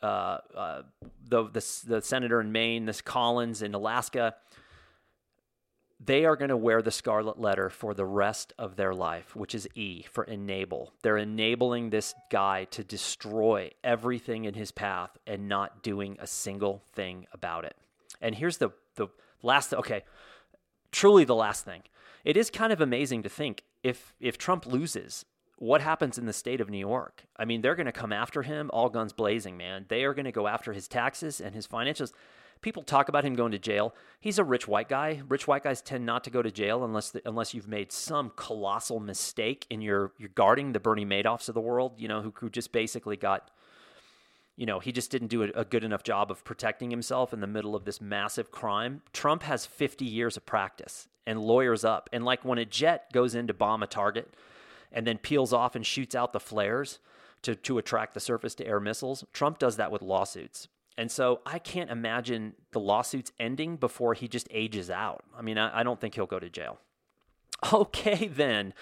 uh, 0.01 0.37
uh, 0.55 0.81
the, 1.27 1.43
the, 1.45 1.65
the 1.87 2.01
senator 2.01 2.41
in 2.41 2.51
Maine, 2.51 2.85
this 2.85 3.01
Collins 3.01 3.61
in 3.61 3.73
Alaska 3.73 4.35
they 5.99 6.25
are 6.25 6.35
going 6.35 6.49
to 6.49 6.57
wear 6.57 6.81
the 6.81 6.91
scarlet 6.91 7.39
letter 7.39 7.69
for 7.69 7.93
the 7.93 8.05
rest 8.05 8.53
of 8.57 8.77
their 8.77 8.93
life, 8.93 9.35
which 9.35 9.53
is 9.53 9.67
E 9.75 10.05
for 10.09 10.23
enable. 10.23 10.93
They're 11.01 11.17
enabling 11.17 11.89
this 11.89 12.15
guy 12.31 12.65
to 12.65 12.83
destroy 12.83 13.71
everything 13.83 14.45
in 14.45 14.53
his 14.53 14.71
path 14.71 15.17
and 15.27 15.49
not 15.49 15.83
doing 15.83 16.15
a 16.19 16.27
single 16.27 16.83
thing 16.93 17.27
about 17.33 17.65
it. 17.65 17.75
And 18.21 18.35
here's 18.35 18.57
the 18.57 18.69
the 18.95 19.07
last 19.41 19.73
okay, 19.73 20.03
truly 20.91 21.25
the 21.25 21.35
last 21.35 21.65
thing. 21.65 21.83
It 22.23 22.37
is 22.37 22.49
kind 22.49 22.71
of 22.71 22.79
amazing 22.79 23.23
to 23.23 23.29
think 23.29 23.63
if 23.83 24.13
if 24.21 24.37
Trump 24.37 24.65
loses, 24.65 25.25
what 25.57 25.81
happens 25.81 26.17
in 26.17 26.25
the 26.25 26.33
state 26.33 26.61
of 26.61 26.69
New 26.69 26.77
York? 26.77 27.25
I 27.35 27.43
mean, 27.43 27.61
they're 27.61 27.75
going 27.75 27.85
to 27.85 27.91
come 27.91 28.13
after 28.13 28.43
him 28.43 28.69
all 28.71 28.89
guns 28.89 29.11
blazing, 29.11 29.57
man. 29.57 29.85
They 29.89 30.05
are 30.05 30.13
going 30.13 30.25
to 30.25 30.31
go 30.31 30.47
after 30.47 30.71
his 30.71 30.87
taxes 30.87 31.41
and 31.41 31.53
his 31.53 31.67
financials 31.67 32.13
people 32.61 32.83
talk 32.83 33.09
about 33.09 33.25
him 33.25 33.35
going 33.35 33.51
to 33.51 33.59
jail. 33.59 33.93
He's 34.19 34.37
a 34.37 34.43
rich 34.43 34.67
white 34.67 34.89
guy. 34.89 35.21
Rich 35.27 35.47
white 35.47 35.63
guys 35.63 35.81
tend 35.81 36.05
not 36.05 36.23
to 36.25 36.29
go 36.29 36.41
to 36.41 36.51
jail 36.51 36.83
unless 36.83 37.11
the, 37.11 37.21
unless 37.25 37.53
you've 37.53 37.67
made 37.67 37.91
some 37.91 38.31
colossal 38.35 38.99
mistake 38.99 39.65
in 39.69 39.81
your 39.81 40.11
you're 40.17 40.29
guarding 40.29 40.73
the 40.73 40.79
Bernie 40.79 41.05
Madoffs 41.05 41.49
of 41.49 41.55
the 41.55 41.61
world, 41.61 41.93
you 41.97 42.07
know, 42.07 42.21
who, 42.21 42.33
who 42.35 42.49
just 42.49 42.71
basically 42.71 43.17
got 43.17 43.49
you 44.59 44.65
know, 44.65 44.79
he 44.79 44.91
just 44.91 45.09
didn't 45.09 45.29
do 45.29 45.43
a, 45.43 45.47
a 45.55 45.63
good 45.63 45.85
enough 45.85 46.03
job 46.03 46.29
of 46.29 46.43
protecting 46.43 46.91
himself 46.91 47.31
in 47.31 47.39
the 47.39 47.47
middle 47.47 47.77
of 47.77 47.85
this 47.85 48.01
massive 48.01 48.51
crime. 48.51 49.01
Trump 49.13 49.43
has 49.43 49.65
50 49.65 50.03
years 50.03 50.35
of 50.35 50.45
practice 50.45 51.07
and 51.25 51.39
lawyers 51.39 51.85
up. 51.85 52.09
And 52.11 52.25
like 52.25 52.43
when 52.43 52.57
a 52.57 52.65
jet 52.65 53.13
goes 53.13 53.35
in 53.35 53.47
to 53.47 53.53
bomb 53.53 53.81
a 53.83 53.87
target 53.87 54.35
and 54.91 55.07
then 55.07 55.17
peels 55.17 55.53
off 55.53 55.75
and 55.75 55.85
shoots 55.85 56.13
out 56.13 56.33
the 56.33 56.41
flares 56.41 56.99
to, 57.43 57.55
to 57.55 57.77
attract 57.77 58.13
the 58.13 58.19
surface 58.19 58.53
to 58.55 58.67
air 58.67 58.81
missiles, 58.81 59.23
Trump 59.31 59.59
does 59.59 59.77
that 59.77 59.93
with 59.93 60.01
lawsuits. 60.01 60.67
And 60.99 61.09
so 61.09 61.39
I 61.45 61.59
can't 61.59 61.89
imagine 61.89 62.55
the 62.73 62.79
lawsuits 62.81 63.31
ending 63.39 63.77
before 63.77 64.15
he 64.15 64.27
just 64.27 64.49
ages 64.51 64.89
out. 64.89 65.23
I 65.33 65.41
mean, 65.41 65.57
I, 65.57 65.79
I 65.79 65.83
don't 65.83 65.97
think 65.97 66.15
he'll 66.15 66.25
go 66.27 66.39
to 66.39 66.49
jail. 66.49 66.77
Okay, 67.73 68.27
then. 68.27 68.73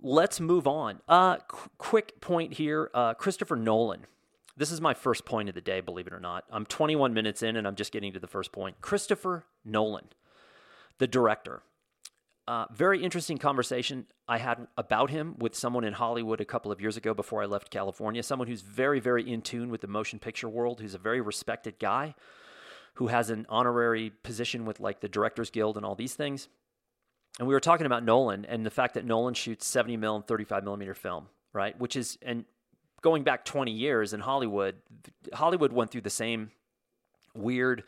Let's 0.00 0.40
move 0.40 0.66
on. 0.66 1.00
Uh, 1.08 1.36
qu- 1.38 1.70
quick 1.78 2.20
point 2.20 2.54
here 2.54 2.90
uh, 2.92 3.14
Christopher 3.14 3.54
Nolan. 3.54 4.06
This 4.56 4.70
is 4.72 4.80
my 4.80 4.94
first 4.94 5.24
point 5.24 5.48
of 5.48 5.54
the 5.54 5.60
day, 5.60 5.80
believe 5.80 6.08
it 6.08 6.12
or 6.12 6.18
not. 6.18 6.44
I'm 6.50 6.66
21 6.66 7.14
minutes 7.14 7.42
in 7.42 7.56
and 7.56 7.66
I'm 7.66 7.76
just 7.76 7.92
getting 7.92 8.12
to 8.12 8.20
the 8.20 8.26
first 8.26 8.50
point. 8.52 8.80
Christopher 8.80 9.44
Nolan, 9.64 10.06
the 10.98 11.06
director. 11.06 11.62
Uh, 12.46 12.66
very 12.70 13.02
interesting 13.02 13.38
conversation 13.38 14.06
I 14.28 14.36
had 14.36 14.66
about 14.76 15.08
him 15.08 15.34
with 15.38 15.54
someone 15.54 15.84
in 15.84 15.94
Hollywood 15.94 16.42
a 16.42 16.44
couple 16.44 16.70
of 16.70 16.80
years 16.80 16.96
ago 16.98 17.14
before 17.14 17.42
I 17.42 17.46
left 17.46 17.70
California. 17.70 18.22
Someone 18.22 18.48
who's 18.48 18.60
very, 18.60 19.00
very 19.00 19.30
in 19.30 19.40
tune 19.40 19.70
with 19.70 19.80
the 19.80 19.86
motion 19.86 20.18
picture 20.18 20.48
world, 20.48 20.80
who's 20.80 20.94
a 20.94 20.98
very 20.98 21.22
respected 21.22 21.78
guy, 21.78 22.14
who 22.94 23.06
has 23.06 23.30
an 23.30 23.46
honorary 23.48 24.10
position 24.22 24.66
with 24.66 24.78
like 24.78 25.00
the 25.00 25.08
Directors 25.08 25.50
Guild 25.50 25.78
and 25.78 25.86
all 25.86 25.94
these 25.94 26.14
things. 26.14 26.48
And 27.38 27.48
we 27.48 27.54
were 27.54 27.60
talking 27.60 27.86
about 27.86 28.04
Nolan 28.04 28.44
and 28.44 28.64
the 28.64 28.70
fact 28.70 28.94
that 28.94 29.06
Nolan 29.06 29.34
shoots 29.34 29.66
70 29.66 29.96
mil 29.96 30.16
and 30.16 30.26
35 30.26 30.64
millimeter 30.64 30.94
film, 30.94 31.28
right? 31.54 31.78
Which 31.80 31.96
is, 31.96 32.18
and 32.20 32.44
going 33.00 33.24
back 33.24 33.46
20 33.46 33.72
years 33.72 34.12
in 34.12 34.20
Hollywood, 34.20 34.76
Hollywood 35.32 35.72
went 35.72 35.90
through 35.90 36.02
the 36.02 36.10
same 36.10 36.50
weird 37.34 37.84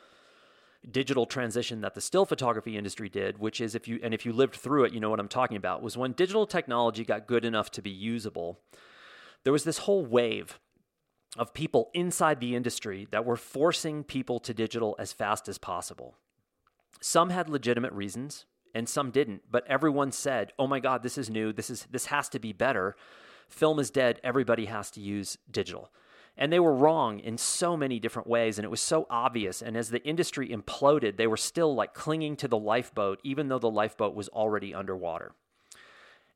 digital 0.90 1.26
transition 1.26 1.80
that 1.80 1.94
the 1.94 2.00
still 2.00 2.24
photography 2.24 2.76
industry 2.76 3.08
did, 3.08 3.38
which 3.38 3.60
is 3.60 3.74
if 3.74 3.88
you 3.88 3.98
and 4.02 4.14
if 4.14 4.24
you 4.24 4.32
lived 4.32 4.54
through 4.54 4.84
it, 4.84 4.92
you 4.92 5.00
know 5.00 5.10
what 5.10 5.20
I'm 5.20 5.28
talking 5.28 5.56
about, 5.56 5.82
was 5.82 5.96
when 5.96 6.12
digital 6.12 6.46
technology 6.46 7.04
got 7.04 7.26
good 7.26 7.44
enough 7.44 7.70
to 7.72 7.82
be 7.82 7.90
usable. 7.90 8.60
There 9.44 9.52
was 9.52 9.64
this 9.64 9.78
whole 9.78 10.04
wave 10.04 10.58
of 11.36 11.54
people 11.54 11.90
inside 11.92 12.40
the 12.40 12.56
industry 12.56 13.06
that 13.10 13.24
were 13.24 13.36
forcing 13.36 14.04
people 14.04 14.40
to 14.40 14.54
digital 14.54 14.96
as 14.98 15.12
fast 15.12 15.48
as 15.48 15.58
possible. 15.58 16.16
Some 17.00 17.30
had 17.30 17.48
legitimate 17.48 17.92
reasons 17.92 18.46
and 18.74 18.88
some 18.88 19.10
didn't, 19.10 19.42
but 19.50 19.66
everyone 19.66 20.12
said, 20.12 20.52
"Oh 20.58 20.66
my 20.66 20.80
god, 20.80 21.02
this 21.02 21.18
is 21.18 21.30
new. 21.30 21.52
This 21.52 21.70
is 21.70 21.86
this 21.90 22.06
has 22.06 22.28
to 22.30 22.38
be 22.38 22.52
better. 22.52 22.96
Film 23.48 23.78
is 23.78 23.90
dead. 23.90 24.20
Everybody 24.22 24.66
has 24.66 24.90
to 24.92 25.00
use 25.00 25.38
digital." 25.50 25.90
And 26.38 26.52
they 26.52 26.60
were 26.60 26.74
wrong 26.74 27.18
in 27.20 27.38
so 27.38 27.76
many 27.76 27.98
different 27.98 28.28
ways, 28.28 28.58
and 28.58 28.64
it 28.64 28.70
was 28.70 28.82
so 28.82 29.06
obvious. 29.08 29.62
And 29.62 29.76
as 29.76 29.88
the 29.88 30.04
industry 30.04 30.48
imploded, 30.48 31.16
they 31.16 31.26
were 31.26 31.36
still 31.36 31.74
like 31.74 31.94
clinging 31.94 32.36
to 32.36 32.48
the 32.48 32.58
lifeboat, 32.58 33.20
even 33.24 33.48
though 33.48 33.58
the 33.58 33.70
lifeboat 33.70 34.14
was 34.14 34.28
already 34.28 34.74
underwater. 34.74 35.32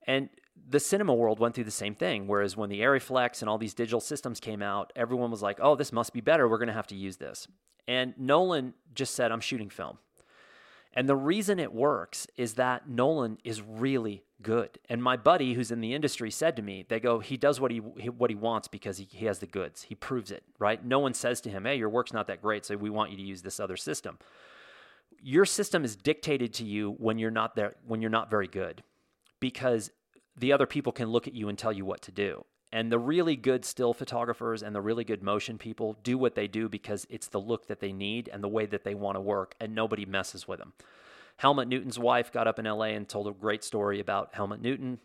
And 0.07 0.31
the 0.69 0.81
cinema 0.81 1.15
world 1.15 1.39
went 1.39 1.55
through 1.55 1.65
the 1.65 1.71
same 1.71 1.95
thing. 1.95 2.27
Whereas 2.27 2.57
when 2.57 2.71
the 2.71 2.81
Arriflex 2.81 3.43
and 3.43 3.49
all 3.49 3.59
these 3.59 3.75
digital 3.75 4.01
systems 4.01 4.41
came 4.41 4.63
out, 4.63 4.93
everyone 4.97 5.31
was 5.31 5.43
like, 5.43 5.59
oh, 5.61 5.75
this 5.75 5.93
must 5.93 6.13
be 6.13 6.21
better. 6.21 6.49
We're 6.49 6.59
going 6.59 6.69
to 6.69 6.75
have 6.75 6.87
to 6.89 6.97
use 6.97 7.19
this. 7.19 7.47
And 7.87 8.15
Nolan 8.17 8.75
just 8.95 9.15
said, 9.15 9.33
I'm 9.33 9.41
shooting 9.41 9.69
film. 9.69 9.99
And 10.93 11.09
the 11.09 11.17
reason 11.17 11.59
it 11.59 11.73
works 11.73 12.27
is 12.37 12.55
that 12.55 12.89
Nolan 12.89 13.39
is 13.45 13.63
really 13.63 14.25
good. 14.42 14.79
And 14.88 15.03
my 15.03 15.16
buddy 15.16 15.55
who's 15.55 15.70
in 15.70 15.81
the 15.81 15.94
industry 15.94 16.31
said 16.31 16.57
to 16.57 16.62
me, 16.62 16.85
they 16.88 17.00
go, 17.00 17.18
he 17.20 17.37
does 17.37 17.61
what 17.61 17.70
he 17.70 17.79
what 17.79 18.31
he 18.31 18.37
wants 18.37 18.68
because 18.68 18.98
he, 18.98 19.09
he 19.11 19.26
has 19.26 19.38
the 19.38 19.46
goods. 19.46 19.83
He 19.83 19.94
proves 19.94 20.31
it, 20.31 20.42
right? 20.59 20.85
No 20.85 20.98
one 20.98 21.14
says 21.14 21.40
to 21.42 21.50
him, 21.50 21.64
hey, 21.64 21.76
your 21.76 21.88
work's 21.88 22.12
not 22.12 22.26
that 22.29 22.42
great, 22.42 22.64
so 22.64 22.76
we 22.76 22.90
want 22.90 23.11
you 23.11 23.16
to 23.16 23.22
use 23.22 23.42
this 23.42 23.61
other 23.61 23.76
system. 23.76 24.18
Your 25.22 25.44
system 25.44 25.85
is 25.85 25.96
dictated 25.96 26.55
to 26.55 26.64
you 26.64 26.92
when 26.98 27.18
you're 27.18 27.31
not 27.31 27.55
there 27.55 27.74
when 27.87 28.00
you're 28.00 28.11
not 28.11 28.31
very 28.31 28.48
good 28.48 28.83
because 29.38 29.90
the 30.37 30.53
other 30.53 30.66
people 30.66 30.92
can 30.92 31.09
look 31.09 31.26
at 31.26 31.35
you 31.35 31.48
and 31.48 31.59
tell 31.59 31.72
you 31.72 31.85
what 31.85 32.03
to 32.03 32.12
do. 32.12 32.44
And 32.72 32.92
the 32.92 32.98
really 32.98 33.35
good 33.35 33.64
still 33.64 33.92
photographers 33.92 34.62
and 34.62 34.74
the 34.74 34.81
really 34.81 35.03
good 35.03 35.22
motion 35.22 35.59
people 35.59 35.96
do 36.05 36.16
what 36.16 36.37
they 36.37 36.46
do 36.46 36.68
because 36.68 37.07
it's 37.11 37.26
the 37.26 37.40
look 37.40 37.66
that 37.66 37.81
they 37.81 37.92
need 37.92 38.31
and 38.33 38.44
the 38.44 38.48
way 38.48 38.64
that 38.66 38.85
they 38.85 38.94
want 38.94 39.16
to 39.16 39.20
work, 39.20 39.55
and 39.61 39.74
nobody 39.74 40.07
messes 40.07 40.46
with 40.46 40.61
them. 40.61 40.72
Helmut 41.40 41.68
Newton's 41.68 41.98
wife 41.98 42.31
got 42.31 42.46
up 42.46 42.59
in 42.59 42.66
LA 42.66 42.92
and 42.92 43.09
told 43.09 43.26
a 43.26 43.33
great 43.33 43.64
story 43.64 43.98
about 43.98 44.29
Helmut 44.33 44.61
Newton 44.61 44.98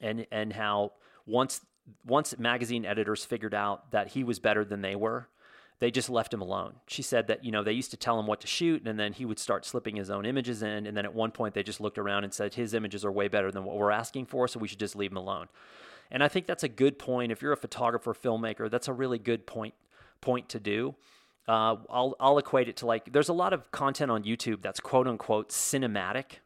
and 0.00 0.24
and 0.30 0.52
how 0.52 0.92
once 1.26 1.62
once 2.06 2.38
magazine 2.38 2.84
editors 2.84 3.24
figured 3.24 3.54
out 3.54 3.90
that 3.90 4.06
he 4.08 4.22
was 4.22 4.38
better 4.38 4.64
than 4.64 4.82
they 4.82 4.94
were, 4.94 5.26
they 5.80 5.90
just 5.90 6.08
left 6.08 6.32
him 6.32 6.40
alone. 6.40 6.74
She 6.86 7.02
said 7.02 7.26
that, 7.26 7.44
you 7.44 7.50
know, 7.50 7.64
they 7.64 7.72
used 7.72 7.90
to 7.90 7.96
tell 7.96 8.20
him 8.20 8.26
what 8.28 8.40
to 8.42 8.46
shoot 8.46 8.86
and 8.86 9.00
then 9.00 9.12
he 9.12 9.24
would 9.24 9.40
start 9.40 9.66
slipping 9.66 9.96
his 9.96 10.10
own 10.10 10.26
images 10.26 10.62
in. 10.62 10.86
And 10.86 10.96
then 10.96 11.04
at 11.04 11.12
one 11.12 11.32
point 11.32 11.54
they 11.54 11.64
just 11.64 11.80
looked 11.80 11.98
around 11.98 12.22
and 12.22 12.32
said, 12.32 12.54
his 12.54 12.72
images 12.72 13.04
are 13.04 13.10
way 13.10 13.26
better 13.26 13.50
than 13.50 13.64
what 13.64 13.76
we're 13.76 13.90
asking 13.90 14.26
for, 14.26 14.46
so 14.46 14.60
we 14.60 14.68
should 14.68 14.78
just 14.78 14.94
leave 14.94 15.10
him 15.10 15.16
alone. 15.16 15.48
And 16.08 16.22
I 16.22 16.28
think 16.28 16.46
that's 16.46 16.62
a 16.62 16.68
good 16.68 17.00
point. 17.00 17.32
If 17.32 17.42
you're 17.42 17.52
a 17.52 17.56
photographer, 17.56 18.14
filmmaker, 18.14 18.70
that's 18.70 18.86
a 18.86 18.92
really 18.92 19.18
good 19.18 19.44
point 19.44 19.74
point 20.20 20.48
to 20.50 20.60
do. 20.60 20.94
Uh, 21.48 21.76
I'll 21.88 22.14
I'll 22.20 22.36
equate 22.36 22.68
it 22.68 22.76
to 22.78 22.86
like 22.86 23.10
there's 23.10 23.30
a 23.30 23.32
lot 23.32 23.54
of 23.54 23.70
content 23.72 24.10
on 24.10 24.22
YouTube 24.22 24.60
that's 24.60 24.80
quote 24.80 25.08
unquote 25.08 25.48
cinematic, 25.48 26.40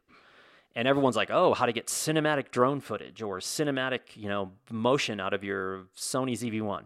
and 0.75 0.87
everyone's 0.87 1.17
like, 1.17 1.29
oh, 1.29 1.53
how 1.53 1.65
to 1.65 1.73
get 1.73 1.87
cinematic 1.87 2.51
drone 2.51 2.79
footage 2.79 3.21
or 3.21 3.39
cinematic 3.39 4.15
you 4.15 4.29
know 4.29 4.53
motion 4.71 5.19
out 5.19 5.33
of 5.33 5.43
your 5.43 5.87
Sony 5.97 6.31
ZV-1. 6.31 6.85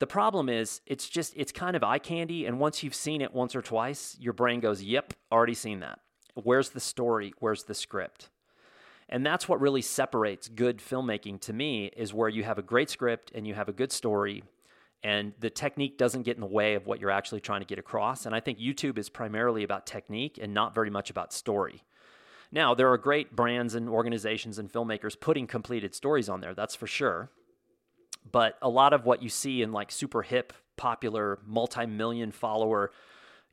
The 0.00 0.06
problem 0.06 0.48
is 0.48 0.80
it's 0.86 1.06
just 1.06 1.34
it's 1.36 1.52
kind 1.52 1.76
of 1.76 1.84
eye 1.84 1.98
candy, 1.98 2.46
and 2.46 2.58
once 2.58 2.82
you've 2.82 2.94
seen 2.94 3.20
it 3.20 3.34
once 3.34 3.54
or 3.54 3.60
twice, 3.60 4.16
your 4.18 4.32
brain 4.32 4.60
goes, 4.60 4.82
yep, 4.82 5.12
already 5.30 5.54
seen 5.54 5.80
that. 5.80 6.00
Where's 6.34 6.70
the 6.70 6.80
story? 6.80 7.34
Where's 7.40 7.64
the 7.64 7.74
script? 7.74 8.30
And 9.10 9.24
that's 9.24 9.48
what 9.48 9.60
really 9.60 9.82
separates 9.82 10.48
good 10.48 10.78
filmmaking 10.78 11.40
to 11.42 11.52
me 11.52 11.86
is 11.96 12.14
where 12.14 12.28
you 12.28 12.44
have 12.44 12.58
a 12.58 12.62
great 12.62 12.90
script 12.90 13.32
and 13.34 13.46
you 13.46 13.54
have 13.54 13.68
a 13.68 13.72
good 13.72 13.90
story 13.90 14.44
and 15.02 15.32
the 15.38 15.50
technique 15.50 15.96
doesn't 15.96 16.22
get 16.22 16.36
in 16.36 16.40
the 16.40 16.46
way 16.46 16.74
of 16.74 16.86
what 16.86 17.00
you're 17.00 17.10
actually 17.10 17.40
trying 17.40 17.60
to 17.60 17.66
get 17.66 17.78
across. 17.78 18.26
And 18.26 18.34
I 18.34 18.40
think 18.40 18.58
YouTube 18.58 18.98
is 18.98 19.08
primarily 19.08 19.62
about 19.62 19.86
technique 19.86 20.38
and 20.40 20.52
not 20.52 20.74
very 20.74 20.90
much 20.90 21.10
about 21.10 21.32
story. 21.32 21.84
Now, 22.50 22.74
there 22.74 22.90
are 22.90 22.98
great 22.98 23.36
brands 23.36 23.74
and 23.74 23.88
organizations 23.88 24.58
and 24.58 24.72
filmmakers 24.72 25.18
putting 25.18 25.46
completed 25.46 25.94
stories 25.94 26.28
on 26.28 26.40
there, 26.40 26.54
that's 26.54 26.74
for 26.74 26.86
sure. 26.86 27.30
But 28.30 28.58
a 28.60 28.68
lot 28.68 28.92
of 28.92 29.04
what 29.04 29.22
you 29.22 29.28
see 29.28 29.62
in 29.62 29.72
like 29.72 29.90
super 29.90 30.22
hip, 30.22 30.52
popular, 30.76 31.38
multi 31.46 31.86
million 31.86 32.32
follower 32.32 32.90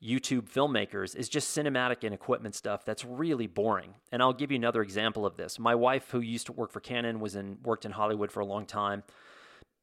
YouTube 0.03 0.49
filmmakers 0.49 1.15
is 1.15 1.29
just 1.29 1.55
cinematic 1.57 2.03
and 2.03 2.13
equipment 2.13 2.55
stuff 2.55 2.85
that's 2.85 3.03
really 3.05 3.47
boring. 3.47 3.95
And 4.11 4.21
I'll 4.21 4.33
give 4.33 4.51
you 4.51 4.57
another 4.57 4.81
example 4.81 5.25
of 5.25 5.37
this. 5.37 5.57
My 5.57 5.75
wife, 5.75 6.09
who 6.11 6.19
used 6.19 6.47
to 6.47 6.53
work 6.53 6.71
for 6.71 6.79
Canon, 6.79 7.19
was 7.19 7.35
in 7.35 7.57
worked 7.63 7.85
in 7.85 7.91
Hollywood 7.91 8.31
for 8.31 8.41
a 8.41 8.45
long 8.45 8.65
time. 8.65 9.03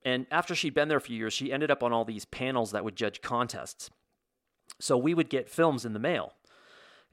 And 0.04 0.26
after 0.30 0.54
she'd 0.54 0.74
been 0.74 0.88
there 0.88 1.00
for 1.00 1.12
years, 1.12 1.32
she 1.32 1.52
ended 1.52 1.70
up 1.70 1.82
on 1.82 1.92
all 1.92 2.04
these 2.04 2.24
panels 2.24 2.72
that 2.72 2.84
would 2.84 2.96
judge 2.96 3.20
contests. 3.20 3.90
So 4.80 4.96
we 4.96 5.14
would 5.14 5.30
get 5.30 5.48
films 5.48 5.84
in 5.84 5.92
the 5.92 5.98
mail. 5.98 6.32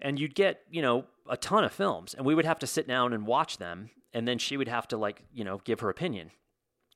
And 0.02 0.19
you'd 0.19 0.36
get, 0.36 0.62
you 0.71 0.82
know, 0.82 1.06
a 1.30 1.38
ton 1.38 1.63
of 1.63 1.73
films. 1.73 2.13
And 2.13 2.25
we 2.25 2.34
would 2.34 2.45
have 2.45 2.60
to 2.60 2.67
sit 2.67 2.88
down 2.88 3.13
and 3.13 3.28
watch 3.28 3.58
them. 3.58 3.91
And 4.13 4.28
then 4.28 4.39
she 4.39 4.58
would 4.58 4.67
have 4.67 4.88
to, 4.88 4.97
like, 4.97 5.23
you 5.34 5.43
know, 5.43 5.62
give 5.63 5.82
her 5.82 5.89
opinion 5.89 6.32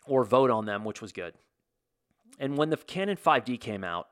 or 0.08 0.23
vote 0.23 0.49
on 0.49 0.65
them, 0.65 0.84
which 0.84 1.01
was 1.01 1.12
good. 1.12 1.34
And 2.39 2.58
when 2.58 2.69
the 2.69 2.77
Canon 2.77 3.17
5D 3.17 3.60
came 3.60 3.84
out, 3.84 4.08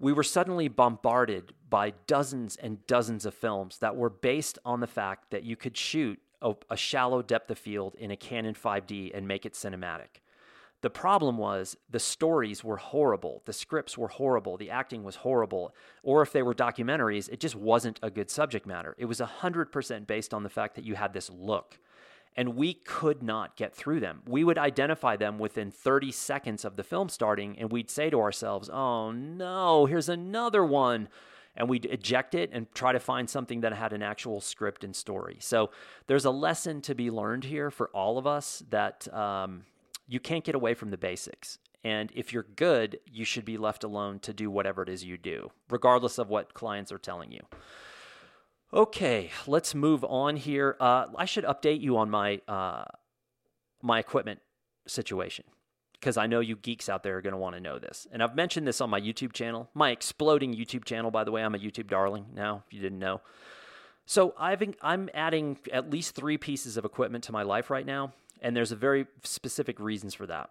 we 0.00 0.12
were 0.12 0.24
suddenly 0.24 0.66
bombarded 0.66 1.52
by 1.70 1.92
dozens 2.08 2.56
and 2.56 2.84
dozens 2.88 3.24
of 3.24 3.34
films 3.34 3.78
that 3.78 3.94
were 3.94 4.10
based 4.10 4.58
on 4.64 4.80
the 4.80 4.88
fact 4.88 5.30
that 5.30 5.44
you 5.44 5.54
could 5.54 5.76
shoot 5.76 6.18
a, 6.42 6.54
a 6.70 6.76
shallow 6.76 7.22
depth 7.22 7.50
of 7.52 7.58
field 7.58 7.94
in 7.94 8.10
a 8.10 8.16
Canon 8.16 8.54
5D 8.54 9.12
and 9.14 9.28
make 9.28 9.46
it 9.46 9.52
cinematic. 9.52 10.21
The 10.82 10.90
problem 10.90 11.38
was 11.38 11.76
the 11.88 12.00
stories 12.00 12.64
were 12.64 12.76
horrible, 12.76 13.42
the 13.44 13.52
scripts 13.52 13.96
were 13.96 14.08
horrible, 14.08 14.56
the 14.56 14.70
acting 14.70 15.04
was 15.04 15.16
horrible, 15.16 15.74
or 16.02 16.22
if 16.22 16.32
they 16.32 16.42
were 16.42 16.54
documentaries, 16.54 17.28
it 17.30 17.38
just 17.38 17.54
wasn't 17.54 18.00
a 18.02 18.10
good 18.10 18.30
subject 18.30 18.66
matter. 18.66 18.96
It 18.98 19.04
was 19.04 19.20
100% 19.20 20.06
based 20.08 20.34
on 20.34 20.42
the 20.42 20.48
fact 20.48 20.74
that 20.74 20.84
you 20.84 20.96
had 20.96 21.12
this 21.12 21.30
look. 21.30 21.78
And 22.34 22.56
we 22.56 22.74
could 22.74 23.22
not 23.22 23.56
get 23.56 23.76
through 23.76 24.00
them. 24.00 24.22
We 24.26 24.42
would 24.42 24.58
identify 24.58 25.16
them 25.16 25.38
within 25.38 25.70
30 25.70 26.10
seconds 26.10 26.64
of 26.64 26.76
the 26.76 26.82
film 26.82 27.08
starting, 27.08 27.58
and 27.58 27.70
we'd 27.70 27.90
say 27.90 28.10
to 28.10 28.20
ourselves, 28.20 28.68
oh 28.68 29.12
no, 29.12 29.86
here's 29.86 30.08
another 30.08 30.64
one 30.64 31.08
and 31.54 31.68
we'd 31.68 31.84
eject 31.84 32.34
it 32.34 32.48
and 32.52 32.72
try 32.74 32.92
to 32.92 32.98
find 32.98 33.28
something 33.28 33.60
that 33.60 33.74
had 33.74 33.92
an 33.92 34.02
actual 34.02 34.40
script 34.40 34.84
and 34.84 34.96
story. 34.96 35.36
So 35.40 35.70
there's 36.06 36.24
a 36.24 36.30
lesson 36.30 36.80
to 36.82 36.94
be 36.94 37.10
learned 37.10 37.44
here 37.44 37.70
for 37.70 37.88
all 37.88 38.16
of 38.16 38.26
us 38.26 38.62
that 38.70 39.12
um, 39.12 39.64
you 40.12 40.20
can't 40.20 40.44
get 40.44 40.54
away 40.54 40.74
from 40.74 40.90
the 40.90 40.98
basics. 40.98 41.58
And 41.82 42.12
if 42.14 42.32
you're 42.32 42.46
good, 42.54 43.00
you 43.06 43.24
should 43.24 43.44
be 43.44 43.56
left 43.56 43.82
alone 43.82 44.20
to 44.20 44.32
do 44.32 44.50
whatever 44.50 44.82
it 44.82 44.88
is 44.88 45.02
you 45.02 45.16
do, 45.16 45.50
regardless 45.70 46.18
of 46.18 46.28
what 46.28 46.54
clients 46.54 46.92
are 46.92 46.98
telling 46.98 47.32
you. 47.32 47.40
Okay, 48.74 49.30
let's 49.46 49.74
move 49.74 50.04
on 50.04 50.36
here. 50.36 50.76
Uh, 50.78 51.06
I 51.16 51.24
should 51.24 51.44
update 51.44 51.80
you 51.80 51.96
on 51.96 52.10
my 52.10 52.40
uh, 52.46 52.84
my 53.82 53.98
equipment 53.98 54.40
situation 54.86 55.44
because 55.94 56.16
I 56.16 56.26
know 56.26 56.40
you 56.40 56.56
geeks 56.56 56.88
out 56.88 57.02
there 57.02 57.16
are 57.16 57.22
going 57.22 57.32
to 57.32 57.38
want 57.38 57.56
to 57.56 57.60
know 57.60 57.78
this. 57.78 58.06
And 58.12 58.22
I've 58.22 58.36
mentioned 58.36 58.66
this 58.66 58.80
on 58.80 58.90
my 58.90 59.00
YouTube 59.00 59.32
channel, 59.32 59.68
my 59.74 59.90
exploding 59.90 60.54
YouTube 60.54 60.84
channel, 60.84 61.10
by 61.10 61.24
the 61.24 61.32
way. 61.32 61.42
I'm 61.42 61.54
a 61.54 61.58
YouTube 61.58 61.88
darling 61.88 62.26
now, 62.34 62.64
if 62.66 62.72
you 62.72 62.80
didn't 62.80 62.98
know. 62.98 63.20
So 64.06 64.34
I've, 64.38 64.62
I'm 64.82 65.08
adding 65.14 65.58
at 65.72 65.90
least 65.90 66.14
three 66.14 66.38
pieces 66.38 66.76
of 66.76 66.84
equipment 66.84 67.24
to 67.24 67.32
my 67.32 67.42
life 67.42 67.70
right 67.70 67.86
now, 67.86 68.12
and 68.42 68.54
there's 68.54 68.72
a 68.72 68.76
very 68.76 69.06
specific 69.22 69.80
reasons 69.80 70.12
for 70.12 70.26
that. 70.26 70.50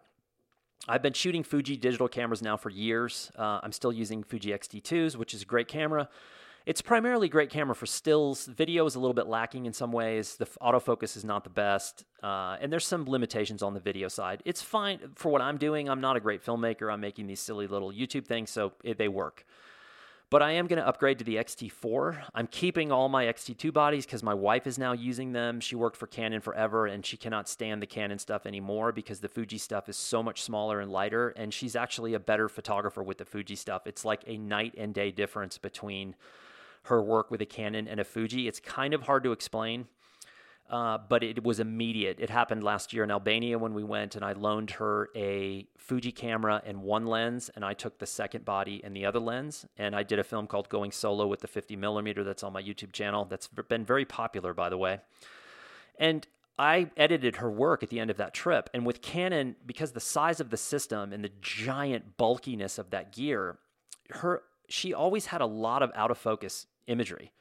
I've 0.87 1.03
been 1.03 1.13
shooting 1.13 1.43
Fuji 1.43 1.77
digital 1.77 2.07
cameras 2.07 2.41
now 2.41 2.57
for 2.57 2.71
years. 2.71 3.31
Uh, 3.37 3.59
I'm 3.61 3.71
still 3.71 3.93
using 3.93 4.23
Fuji 4.23 4.51
X-T2s, 4.51 5.15
which 5.15 5.35
is 5.35 5.43
a 5.43 5.45
great 5.45 5.67
camera. 5.67 6.09
It's 6.65 6.81
primarily 6.81 7.27
a 7.27 7.29
great 7.29 7.49
camera 7.49 7.75
for 7.75 7.87
stills. 7.87 8.45
Video 8.45 8.85
is 8.85 8.95
a 8.95 8.99
little 8.99 9.13
bit 9.13 9.27
lacking 9.27 9.65
in 9.65 9.73
some 9.73 9.91
ways. 9.91 10.35
The 10.37 10.45
autofocus 10.45 11.17
is 11.17 11.25
not 11.25 11.43
the 11.43 11.49
best, 11.49 12.03
uh, 12.23 12.57
and 12.61 12.71
there's 12.71 12.85
some 12.85 13.05
limitations 13.05 13.63
on 13.63 13.73
the 13.73 13.79
video 13.79 14.07
side. 14.07 14.41
It's 14.45 14.61
fine 14.61 14.99
for 15.15 15.31
what 15.31 15.41
I'm 15.41 15.57
doing. 15.57 15.89
I'm 15.89 16.01
not 16.01 16.17
a 16.17 16.19
great 16.19 16.43
filmmaker. 16.43 16.91
I'm 16.91 17.01
making 17.01 17.27
these 17.27 17.39
silly 17.39 17.65
little 17.65 17.91
YouTube 17.91 18.25
things, 18.25 18.51
so 18.51 18.73
it, 18.83 18.97
they 18.97 19.07
work. 19.07 19.45
But 20.31 20.41
I 20.41 20.53
am 20.53 20.67
going 20.67 20.79
to 20.81 20.87
upgrade 20.87 21.19
to 21.19 21.25
the 21.25 21.37
X-T4. 21.37 22.23
I'm 22.33 22.47
keeping 22.47 22.89
all 22.89 23.09
my 23.09 23.27
X-T2 23.27 23.73
bodies 23.73 24.05
because 24.05 24.23
my 24.23 24.33
wife 24.33 24.65
is 24.65 24.79
now 24.79 24.93
using 24.93 25.33
them. 25.33 25.59
She 25.59 25.75
worked 25.75 25.97
for 25.97 26.07
Canon 26.07 26.39
forever 26.39 26.87
and 26.87 27.05
she 27.05 27.17
cannot 27.17 27.49
stand 27.49 27.81
the 27.81 27.85
Canon 27.85 28.17
stuff 28.17 28.45
anymore 28.45 28.93
because 28.93 29.19
the 29.19 29.27
Fuji 29.27 29.57
stuff 29.57 29.89
is 29.89 29.97
so 29.97 30.23
much 30.23 30.41
smaller 30.41 30.79
and 30.79 30.89
lighter. 30.89 31.31
And 31.35 31.53
she's 31.53 31.75
actually 31.75 32.13
a 32.13 32.19
better 32.19 32.47
photographer 32.47 33.03
with 33.03 33.17
the 33.17 33.25
Fuji 33.25 33.57
stuff. 33.57 33.85
It's 33.85 34.05
like 34.05 34.23
a 34.25 34.37
night 34.37 34.73
and 34.77 34.93
day 34.93 35.11
difference 35.11 35.57
between 35.57 36.15
her 36.83 37.03
work 37.03 37.29
with 37.29 37.41
a 37.41 37.45
Canon 37.45 37.89
and 37.89 37.99
a 37.99 38.05
Fuji. 38.05 38.47
It's 38.47 38.61
kind 38.61 38.93
of 38.93 39.01
hard 39.01 39.25
to 39.25 39.33
explain, 39.33 39.87
uh, 40.71 40.97
but 41.09 41.21
it 41.21 41.43
was 41.43 41.59
immediate. 41.59 42.17
It 42.21 42.29
happened 42.29 42.63
last 42.63 42.93
year 42.93 43.03
in 43.03 43.11
Albania 43.11 43.59
when 43.59 43.73
we 43.73 43.83
went, 43.83 44.15
and 44.15 44.23
I 44.23 44.31
loaned 44.31 44.71
her 44.71 45.09
a 45.13 45.67
Fuji 45.77 46.13
camera 46.13 46.61
and 46.65 46.81
one 46.81 47.05
lens, 47.05 47.51
and 47.53 47.65
I 47.65 47.73
took 47.73 47.99
the 47.99 48.05
second 48.05 48.45
body 48.45 48.81
and 48.81 48.95
the 48.95 49.05
other 49.05 49.19
lens. 49.19 49.65
And 49.77 49.93
I 49.93 50.03
did 50.03 50.17
a 50.17 50.23
film 50.23 50.47
called 50.47 50.69
Going 50.69 50.93
Solo 50.93 51.27
with 51.27 51.41
the 51.41 51.47
50 51.47 51.75
millimeter 51.75 52.23
that's 52.23 52.41
on 52.41 52.53
my 52.53 52.63
YouTube 52.63 52.93
channel. 52.93 53.25
That's 53.25 53.47
been 53.47 53.83
very 53.83 54.05
popular, 54.05 54.53
by 54.53 54.69
the 54.69 54.77
way. 54.77 55.01
And 55.99 56.25
I 56.57 56.89
edited 56.95 57.37
her 57.37 57.51
work 57.51 57.83
at 57.83 57.89
the 57.89 57.99
end 57.99 58.09
of 58.09 58.15
that 58.17 58.33
trip. 58.33 58.69
And 58.73 58.85
with 58.85 59.01
Canon, 59.01 59.57
because 59.65 59.91
the 59.91 59.99
size 59.99 60.39
of 60.39 60.51
the 60.51 60.57
system 60.57 61.11
and 61.11 61.21
the 61.21 61.31
giant 61.41 62.15
bulkiness 62.15 62.77
of 62.77 62.91
that 62.91 63.11
gear, 63.11 63.57
her 64.11 64.43
she 64.69 64.93
always 64.93 65.25
had 65.25 65.41
a 65.41 65.45
lot 65.45 65.83
of 65.83 65.91
out 65.95 66.11
of 66.11 66.17
focus 66.17 66.67
imagery. 66.87 67.33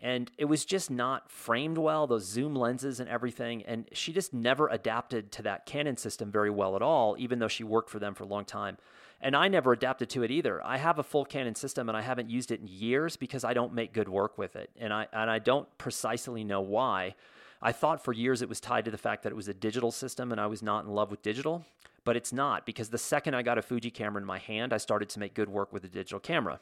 And 0.00 0.30
it 0.38 0.44
was 0.44 0.64
just 0.64 0.90
not 0.90 1.30
framed 1.30 1.76
well, 1.76 2.06
those 2.06 2.24
zoom 2.24 2.54
lenses 2.54 3.00
and 3.00 3.08
everything. 3.08 3.64
And 3.64 3.88
she 3.92 4.12
just 4.12 4.32
never 4.32 4.68
adapted 4.68 5.32
to 5.32 5.42
that 5.42 5.66
Canon 5.66 5.96
system 5.96 6.30
very 6.30 6.50
well 6.50 6.76
at 6.76 6.82
all, 6.82 7.16
even 7.18 7.40
though 7.40 7.48
she 7.48 7.64
worked 7.64 7.90
for 7.90 7.98
them 7.98 8.14
for 8.14 8.24
a 8.24 8.28
long 8.28 8.44
time. 8.44 8.78
And 9.20 9.34
I 9.34 9.48
never 9.48 9.72
adapted 9.72 10.08
to 10.10 10.22
it 10.22 10.30
either. 10.30 10.64
I 10.64 10.76
have 10.76 11.00
a 11.00 11.02
full 11.02 11.24
Canon 11.24 11.56
system 11.56 11.88
and 11.88 11.98
I 11.98 12.02
haven't 12.02 12.30
used 12.30 12.52
it 12.52 12.60
in 12.60 12.68
years 12.68 13.16
because 13.16 13.42
I 13.42 13.52
don't 13.52 13.74
make 13.74 13.92
good 13.92 14.08
work 14.08 14.38
with 14.38 14.54
it. 14.54 14.70
And 14.78 14.92
I, 14.92 15.08
and 15.12 15.28
I 15.28 15.40
don't 15.40 15.66
precisely 15.78 16.44
know 16.44 16.60
why. 16.60 17.16
I 17.60 17.72
thought 17.72 18.04
for 18.04 18.12
years 18.12 18.40
it 18.40 18.48
was 18.48 18.60
tied 18.60 18.84
to 18.84 18.92
the 18.92 18.98
fact 18.98 19.24
that 19.24 19.32
it 19.32 19.36
was 19.36 19.48
a 19.48 19.54
digital 19.54 19.90
system 19.90 20.30
and 20.30 20.40
I 20.40 20.46
was 20.46 20.62
not 20.62 20.84
in 20.84 20.92
love 20.92 21.10
with 21.10 21.22
digital, 21.22 21.64
but 22.04 22.16
it's 22.16 22.32
not 22.32 22.64
because 22.64 22.90
the 22.90 22.98
second 22.98 23.34
I 23.34 23.42
got 23.42 23.58
a 23.58 23.62
Fuji 23.62 23.90
camera 23.90 24.20
in 24.20 24.26
my 24.26 24.38
hand, 24.38 24.72
I 24.72 24.76
started 24.76 25.08
to 25.10 25.18
make 25.18 25.34
good 25.34 25.48
work 25.48 25.72
with 25.72 25.84
a 25.84 25.88
digital 25.88 26.20
camera. 26.20 26.60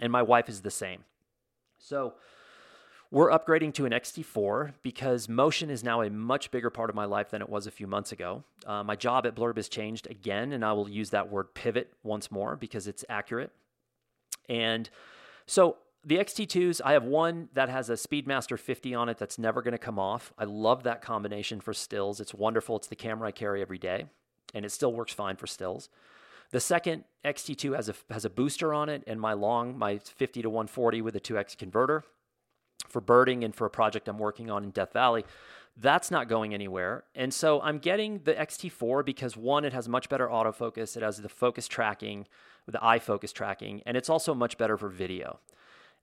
And 0.00 0.12
my 0.12 0.22
wife 0.22 0.48
is 0.48 0.62
the 0.62 0.70
same. 0.70 1.04
So 1.78 2.14
we're 3.12 3.28
upgrading 3.30 3.74
to 3.74 3.84
an 3.84 3.92
X-T4 3.92 4.72
because 4.82 5.28
motion 5.28 5.68
is 5.68 5.84
now 5.84 6.00
a 6.00 6.08
much 6.08 6.50
bigger 6.50 6.70
part 6.70 6.88
of 6.88 6.96
my 6.96 7.04
life 7.04 7.28
than 7.28 7.42
it 7.42 7.48
was 7.48 7.66
a 7.66 7.70
few 7.70 7.86
months 7.86 8.10
ago. 8.10 8.42
Uh, 8.66 8.82
my 8.82 8.96
job 8.96 9.26
at 9.26 9.36
Blurb 9.36 9.56
has 9.56 9.68
changed 9.68 10.10
again, 10.10 10.50
and 10.54 10.64
I 10.64 10.72
will 10.72 10.88
use 10.88 11.10
that 11.10 11.30
word 11.30 11.52
pivot 11.52 11.92
once 12.02 12.30
more 12.30 12.56
because 12.56 12.88
it's 12.88 13.04
accurate. 13.10 13.52
And 14.48 14.88
so 15.44 15.76
the 16.02 16.18
X-T2s, 16.20 16.80
I 16.82 16.92
have 16.92 17.04
one 17.04 17.50
that 17.52 17.68
has 17.68 17.90
a 17.90 17.94
Speedmaster 17.94 18.58
50 18.58 18.94
on 18.94 19.10
it 19.10 19.18
that's 19.18 19.38
never 19.38 19.60
going 19.60 19.72
to 19.72 19.78
come 19.78 19.98
off. 19.98 20.32
I 20.38 20.44
love 20.44 20.82
that 20.84 21.02
combination 21.02 21.60
for 21.60 21.74
stills. 21.74 22.18
It's 22.18 22.32
wonderful. 22.32 22.76
It's 22.76 22.88
the 22.88 22.96
camera 22.96 23.28
I 23.28 23.32
carry 23.32 23.60
every 23.60 23.78
day, 23.78 24.06
and 24.54 24.64
it 24.64 24.72
still 24.72 24.94
works 24.94 25.12
fine 25.12 25.36
for 25.36 25.46
stills. 25.46 25.90
The 26.50 26.60
second 26.60 27.04
X-T2 27.24 27.76
has 27.76 27.90
a 27.90 27.94
has 28.10 28.24
a 28.24 28.30
booster 28.30 28.72
on 28.72 28.88
it, 28.88 29.04
and 29.06 29.20
my 29.20 29.34
long, 29.34 29.76
my 29.76 29.98
50 29.98 30.40
to 30.40 30.48
140 30.48 31.02
with 31.02 31.14
a 31.14 31.20
2x 31.20 31.58
converter 31.58 32.04
for 32.92 33.00
birding 33.00 33.42
and 33.44 33.54
for 33.54 33.66
a 33.66 33.70
project 33.70 34.08
I'm 34.08 34.18
working 34.18 34.50
on 34.50 34.64
in 34.64 34.70
Death 34.70 34.92
Valley. 34.92 35.24
That's 35.76 36.10
not 36.10 36.28
going 36.28 36.52
anywhere. 36.52 37.04
And 37.14 37.32
so 37.32 37.60
I'm 37.62 37.78
getting 37.78 38.20
the 38.24 38.38
X-T4 38.38 39.04
because 39.04 39.36
one, 39.36 39.64
it 39.64 39.72
has 39.72 39.88
much 39.88 40.08
better 40.08 40.28
autofocus. 40.28 40.96
It 40.96 41.02
has 41.02 41.16
the 41.16 41.28
focus 41.28 41.66
tracking, 41.66 42.26
the 42.66 42.84
eye 42.84 42.98
focus 42.98 43.32
tracking, 43.32 43.82
and 43.86 43.96
it's 43.96 44.10
also 44.10 44.34
much 44.34 44.58
better 44.58 44.76
for 44.76 44.88
video. 44.88 45.40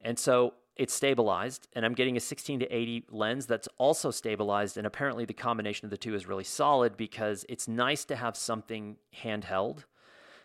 And 0.02 0.18
so 0.18 0.56
it's 0.76 0.94
stabilized, 0.94 1.68
and 1.74 1.86
I'm 1.86 1.94
getting 1.94 2.18
a 2.18 2.22
16 2.22 2.62
to 2.62 2.66
80 2.74 3.06
lens 3.12 3.46
that's 3.46 3.68
also 3.78 4.12
stabilized. 4.12 4.78
And 4.78 4.88
apparently, 4.88 5.26
the 5.26 5.34
combination 5.34 5.86
of 5.86 5.92
the 5.92 5.98
two 5.98 6.16
is 6.16 6.26
really 6.26 6.46
solid 6.46 6.98
because 6.98 7.46
it's 7.48 7.68
nice 7.68 8.06
to 8.06 8.16
have 8.16 8.36
something 8.36 8.96
handheld 9.24 9.84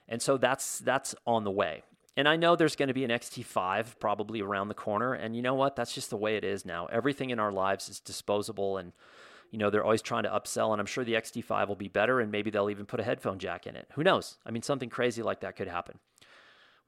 and 0.09 0.21
so 0.21 0.37
that's 0.37 0.79
that's 0.79 1.15
on 1.27 1.45
the 1.45 1.51
way. 1.51 1.83
And 2.17 2.29
I 2.29 2.37
know 2.37 2.55
there's 2.55 2.77
going 2.77 2.89
to 2.89 2.95
be 2.95 3.05
an 3.05 3.11
X-T5 3.11 3.99
probably 3.99 4.41
around 4.41 4.69
the 4.69 4.75
corner. 4.75 5.15
And 5.15 5.35
you 5.35 5.43
know 5.43 5.55
what? 5.55 5.75
That's 5.75 5.93
just 5.93 6.11
the 6.11 6.17
way 6.17 6.37
it 6.37 6.45
is 6.45 6.65
now. 6.65 6.87
Everything 6.87 7.31
in 7.31 7.39
our 7.39 7.51
lives 7.51 7.89
is 7.89 8.01
disposable 8.01 8.79
and 8.79 8.93
you 9.51 9.59
know, 9.59 9.71
they're 9.71 9.85
always 9.85 10.03
trying 10.03 10.25
to 10.25 10.31
upsell 10.31 10.73
and 10.73 10.81
I'm 10.81 10.87
sure 10.87 11.05
the 11.05 11.15
X-T5 11.15 11.69
will 11.69 11.77
be 11.77 11.87
better 11.87 12.21
and 12.21 12.33
maybe 12.33 12.51
they'll 12.51 12.71
even 12.71 12.87
put 12.87 12.99
a 12.99 13.05
headphone 13.05 13.39
jack 13.39 13.69
in 13.69 13.77
it. 13.77 13.89
Who 13.95 14.03
knows? 14.03 14.37
I 14.45 14.51
mean, 14.51 14.63
something 14.63 14.91
crazy 14.91 15.23
like 15.23 15.41
that 15.41 15.55
could 15.55 15.69
happen 15.69 16.01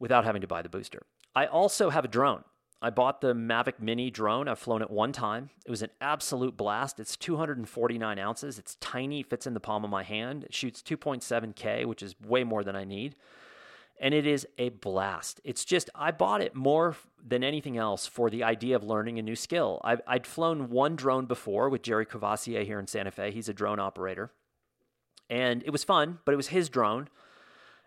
without 0.01 0.25
having 0.25 0.41
to 0.41 0.49
buy 0.49 0.63
the 0.63 0.69
booster. 0.69 1.03
I 1.35 1.47
also 1.47 1.91
have 1.91 2.05
a 2.05 2.09
drone. 2.09 2.43
I 2.83 2.91
bought 2.91 3.21
the 3.21 3.35
Mavic 3.35 3.81
Mini 3.81 4.11
drone. 4.11 4.49
I've 4.49 4.59
flown 4.59 4.83
it 4.83 4.91
one 4.91 5.13
time. 5.13 5.51
It 5.65 5.71
was 5.71 5.83
an 5.83 5.91
absolute 6.01 6.57
blast. 6.57 6.99
It's 6.99 7.17
249 7.17 8.19
ounces. 8.19 8.59
It's 8.59 8.75
tiny, 8.81 9.23
fits 9.23 9.47
in 9.47 9.55
the 9.55 9.61
palm 9.61 9.85
of 9.85 9.91
my 9.91 10.03
hand. 10.03 10.45
It 10.45 10.53
shoots 10.53 10.83
2.7K, 10.83 11.87
which 11.87 12.03
is 12.03 12.15
way 12.21 12.43
more 12.43 12.65
than 12.65 12.75
I 12.75 12.85
need. 12.85 13.15
And 13.99 14.13
it 14.13 14.27
is 14.27 14.47
a 14.59 14.69
blast. 14.69 15.41
It's 15.43 15.65
just, 15.65 15.89
I 15.95 16.11
bought 16.11 16.43
it 16.43 16.55
more 16.55 16.97
than 17.25 17.43
anything 17.43 17.79
else 17.79 18.07
for 18.07 18.29
the 18.29 18.45
idea 18.45 18.77
of 18.77 18.85
learning 18.85 19.19
a 19.19 19.23
new 19.23 19.37
skill. 19.37 19.81
i 19.85 19.97
would 20.13 20.27
flown 20.27 20.69
one 20.69 20.97
drone 20.97 21.27
before 21.27 21.69
with 21.69 21.83
Jerry 21.83 22.05
Cavassier 22.05 22.65
here 22.65 22.79
in 22.79 22.87
Santa 22.87 23.11
Fe. 23.11 23.31
He's 23.31 23.49
a 23.49 23.55
drone 23.55 23.81
operator. 23.81 24.33
And 25.31 25.63
it 25.65 25.71
was 25.71 25.83
fun, 25.83 26.19
but 26.25 26.33
it 26.33 26.37
was 26.37 26.49
his 26.49 26.69
drone. 26.69 27.09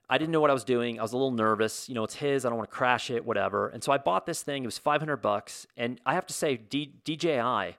I 0.09 0.17
didn't 0.17 0.31
know 0.31 0.41
what 0.41 0.49
I 0.49 0.53
was 0.53 0.63
doing. 0.63 0.99
I 0.99 1.03
was 1.03 1.13
a 1.13 1.17
little 1.17 1.31
nervous. 1.31 1.87
You 1.87 1.95
know, 1.95 2.03
it's 2.03 2.15
his. 2.15 2.43
I 2.43 2.49
don't 2.49 2.57
want 2.57 2.69
to 2.69 2.75
crash 2.75 3.11
it, 3.11 3.23
whatever. 3.23 3.69
And 3.69 3.83
so 3.83 3.91
I 3.91 3.99
bought 3.99 4.25
this 4.25 4.41
thing. 4.41 4.63
It 4.63 4.67
was 4.67 4.79
500 4.79 5.17
bucks. 5.17 5.67
And 5.77 6.01
I 6.05 6.15
have 6.15 6.25
to 6.25 6.33
say, 6.33 6.57
D- 6.57 6.95
DJI, 7.05 7.77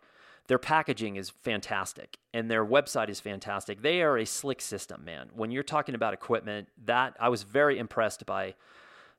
their 0.51 0.59
packaging 0.59 1.15
is 1.15 1.31
fantastic 1.31 2.19
and 2.35 2.51
their 2.51 2.67
website 2.67 3.09
is 3.09 3.21
fantastic. 3.21 3.83
They 3.83 4.03
are 4.03 4.19
a 4.19 4.27
slick 4.27 4.61
system, 4.61 5.05
man. 5.05 5.29
When 5.33 5.53
you're 5.53 5.63
talking 5.63 5.95
about 5.95 6.13
equipment, 6.13 6.67
that 6.87 7.17
I 7.21 7.29
was 7.29 7.45
very 7.45 7.79
impressed 7.79 8.27
by 8.27 8.57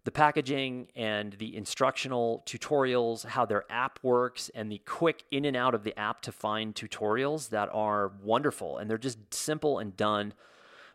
the 0.04 0.12
packaging 0.12 0.89
and 0.94 1.32
the 1.39 1.56
instructional 1.56 2.44
tutorials, 2.46 3.24
how 3.24 3.46
their 3.46 3.63
app 3.70 3.98
works, 4.04 4.52
and 4.54 4.70
the 4.70 4.80
quick 4.80 5.24
in 5.32 5.46
and 5.46 5.56
out 5.56 5.74
of 5.74 5.86
the 5.86 5.98
app 5.98 6.22
to 6.24 6.34
find 6.34 6.76
tutorials 6.76 7.48
that 7.48 7.70
are 7.72 8.12
wonderful. 8.22 8.78
And 8.78 8.89
they're 8.89 8.98
just 8.98 9.34
simple 9.34 9.80
and 9.80 9.96
done. 9.96 10.34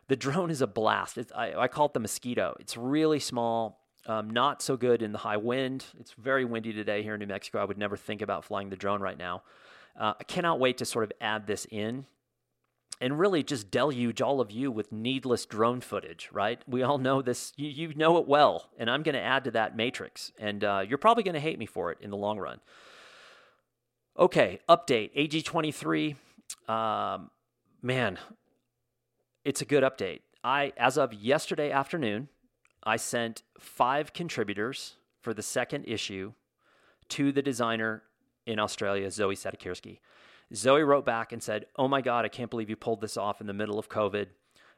The 0.07 0.15
drone 0.15 0.51
is 0.51 0.61
a 0.61 0.67
blast. 0.67 1.17
I, 1.35 1.55
I, 1.55 1.67
call 1.67 1.87
it 1.87 1.93
the 1.93 1.99
mosquito. 1.99 2.55
It's 2.59 2.77
really 2.77 3.19
small, 3.19 3.81
um, 4.05 4.29
not 4.29 4.61
so 4.61 4.77
good 4.77 5.01
in 5.01 5.13
the 5.13 5.17
high 5.17 5.37
wind. 5.37 5.85
It's 5.99 6.11
very 6.11 6.45
windy 6.45 6.73
today 6.73 7.01
here 7.01 7.15
in 7.15 7.21
New 7.21 7.25
Mexico. 7.25 7.59
I 7.59 7.65
would 7.65 7.79
never 7.79 7.97
think 7.97 8.21
about 8.21 8.45
flying 8.45 8.69
the 8.69 8.75
drone 8.75 9.01
right 9.01 9.17
now. 9.17 9.41
Uh, 9.97 10.13
I 10.19 10.23
cannot 10.23 10.59
wait 10.59 10.77
to 10.77 10.85
sort 10.85 11.03
of 11.05 11.11
add 11.19 11.47
this 11.47 11.65
in 11.71 12.05
and 12.99 13.19
really 13.19 13.43
just 13.43 13.69
deluge 13.69 14.21
all 14.21 14.41
of 14.41 14.51
you 14.51 14.71
with 14.71 14.91
needless 14.91 15.45
drone 15.45 15.81
footage, 15.81 16.29
right? 16.31 16.61
We 16.67 16.81
all 16.83 16.97
know 16.97 17.21
this, 17.21 17.53
you, 17.55 17.69
you 17.69 17.93
know 17.95 18.17
it 18.17 18.27
well, 18.27 18.69
and 18.77 18.89
I'm 18.89 19.03
going 19.03 19.15
to 19.15 19.21
add 19.21 19.43
to 19.43 19.51
that 19.51 19.75
matrix, 19.75 20.31
and 20.39 20.63
uh, 20.63 20.83
you're 20.87 20.97
probably 20.97 21.23
going 21.23 21.35
to 21.35 21.39
hate 21.39 21.59
me 21.59 21.65
for 21.65 21.91
it 21.91 21.99
in 22.01 22.09
the 22.09 22.17
long 22.17 22.39
run. 22.39 22.59
Okay, 24.17 24.59
update 24.67 25.15
AG23. 25.15 26.15
Um, 26.71 27.29
man, 27.81 28.17
it's 29.45 29.61
a 29.61 29.65
good 29.65 29.83
update. 29.83 30.21
I, 30.43 30.73
as 30.77 30.97
of 30.97 31.13
yesterday 31.13 31.71
afternoon, 31.71 32.29
I 32.83 32.95
sent 32.95 33.43
five 33.59 34.13
contributors 34.13 34.95
for 35.21 35.33
the 35.33 35.43
second 35.43 35.85
issue 35.85 36.33
to 37.09 37.31
the 37.31 37.41
designer 37.41 38.03
in 38.47 38.59
Australia, 38.59 39.11
Zoe 39.11 39.35
Sadikirski. 39.35 39.99
Zoe 40.55 40.81
wrote 40.81 41.05
back 41.05 41.33
and 41.33 41.43
said, 41.43 41.65
Oh 41.75 41.87
my 41.87 42.01
God, 42.01 42.25
I 42.25 42.29
can't 42.29 42.49
believe 42.49 42.69
you 42.69 42.75
pulled 42.75 43.01
this 43.01 43.17
off 43.17 43.41
in 43.41 43.47
the 43.47 43.53
middle 43.53 43.77
of 43.77 43.89
COVID. 43.89 44.27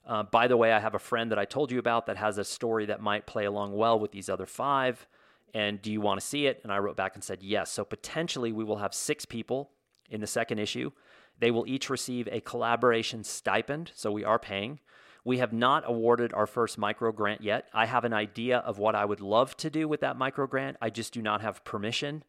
Uh, 0.06 0.24
by 0.24 0.48
the 0.48 0.58
way, 0.58 0.74
I 0.74 0.80
have 0.80 0.96
a 0.96 1.00
friend 1.00 1.32
that 1.32 1.38
I 1.38 1.46
told 1.46 1.72
you 1.72 1.78
about 1.78 2.08
that 2.08 2.18
has 2.18 2.38
a 2.38 2.44
story 2.44 2.88
that 2.88 3.02
might 3.02 3.28
play 3.28 3.46
along 3.46 3.76
well 3.76 4.00
with 4.00 4.12
these 4.12 4.28
other 4.28 4.48
five. 4.48 5.08
And 5.54 5.82
do 5.82 5.92
you 5.92 6.02
want 6.02 6.20
to 6.20 6.26
see 6.26 6.48
it? 6.48 6.60
And 6.64 6.72
I 6.72 6.80
wrote 6.80 6.98
back 6.98 7.14
and 7.14 7.24
said, 7.24 7.44
Yes. 7.44 7.72
So 7.72 7.86
potentially 7.86 8.52
we 8.52 8.64
will 8.64 8.78
have 8.78 8.94
six 8.94 9.24
people 9.26 9.70
in 10.10 10.20
the 10.20 10.28
second 10.28 10.58
issue. 10.58 10.92
They 11.38 11.52
will 11.52 11.68
each 11.68 11.90
receive 11.90 12.28
a 12.32 12.42
collaboration 12.42 13.24
stipend. 13.24 13.92
So 13.96 14.12
we 14.12 14.26
are 14.26 14.40
paying. 14.40 14.80
We 15.24 15.38
have 15.38 15.54
not 15.54 15.84
awarded 15.86 16.34
our 16.34 16.48
first 16.48 16.78
micro 16.78 17.12
grant 17.12 17.42
yet. 17.42 17.68
I 17.74 17.86
have 17.86 18.04
an 18.04 18.14
idea 18.14 18.58
of 18.60 18.80
what 18.80 18.96
I 18.96 19.06
would 19.06 19.22
love 19.22 19.56
to 19.58 19.70
do 19.70 19.88
with 19.88 20.02
that 20.02 20.18
micro 20.18 20.48
grant. 20.48 20.78
I 20.82 20.90
just 20.90 21.14
do 21.14 21.22
not 21.22 21.42
have 21.42 21.64
permission 21.64 22.24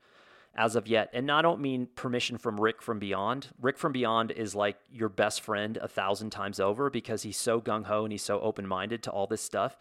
as 0.54 0.76
of 0.76 0.88
yet. 0.88 1.10
And 1.12 1.30
I 1.30 1.42
don't 1.42 1.60
mean 1.60 1.88
permission 1.94 2.38
from 2.38 2.60
Rick 2.60 2.82
from 2.82 2.98
Beyond. 2.98 3.48
Rick 3.60 3.78
from 3.78 3.92
Beyond 3.92 4.32
is 4.32 4.54
like 4.54 4.76
your 4.90 5.08
best 5.08 5.40
friend 5.40 5.76
a 5.76 5.88
thousand 5.88 6.30
times 6.30 6.58
over 6.58 6.90
because 6.90 7.22
he's 7.22 7.36
so 7.36 7.60
gung 7.60 7.84
ho 7.84 8.04
and 8.04 8.12
he's 8.12 8.22
so 8.22 8.40
open 8.40 8.66
minded 8.66 9.02
to 9.04 9.10
all 9.10 9.26
this 9.26 9.42
stuff. 9.42 9.76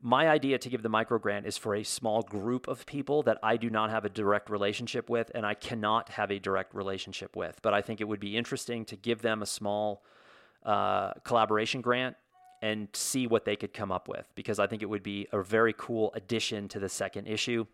My 0.00 0.28
idea 0.28 0.58
to 0.58 0.68
give 0.68 0.82
the 0.82 0.88
micro 0.88 1.18
grant 1.18 1.44
is 1.44 1.58
for 1.58 1.74
a 1.74 1.82
small 1.82 2.22
group 2.22 2.68
of 2.68 2.86
people 2.86 3.22
that 3.24 3.38
I 3.42 3.56
do 3.56 3.68
not 3.68 3.90
have 3.90 4.04
a 4.04 4.08
direct 4.08 4.48
relationship 4.48 5.10
with 5.10 5.30
and 5.34 5.44
I 5.44 5.54
cannot 5.54 6.10
have 6.10 6.30
a 6.30 6.38
direct 6.38 6.74
relationship 6.74 7.34
with. 7.34 7.58
But 7.62 7.74
I 7.74 7.82
think 7.82 8.00
it 8.00 8.06
would 8.06 8.20
be 8.20 8.36
interesting 8.36 8.84
to 8.86 8.96
give 8.96 9.22
them 9.22 9.42
a 9.42 9.46
small 9.46 10.04
uh, 10.64 11.14
collaboration 11.24 11.80
grant 11.80 12.16
and 12.62 12.88
see 12.92 13.26
what 13.26 13.44
they 13.44 13.56
could 13.56 13.72
come 13.72 13.92
up 13.92 14.08
with 14.08 14.26
because 14.34 14.58
I 14.58 14.66
think 14.66 14.82
it 14.82 14.86
would 14.88 15.02
be 15.02 15.26
a 15.32 15.42
very 15.42 15.74
cool 15.76 16.12
addition 16.14 16.68
to 16.68 16.78
the 16.78 16.88
second 16.88 17.26
issue. 17.26 17.66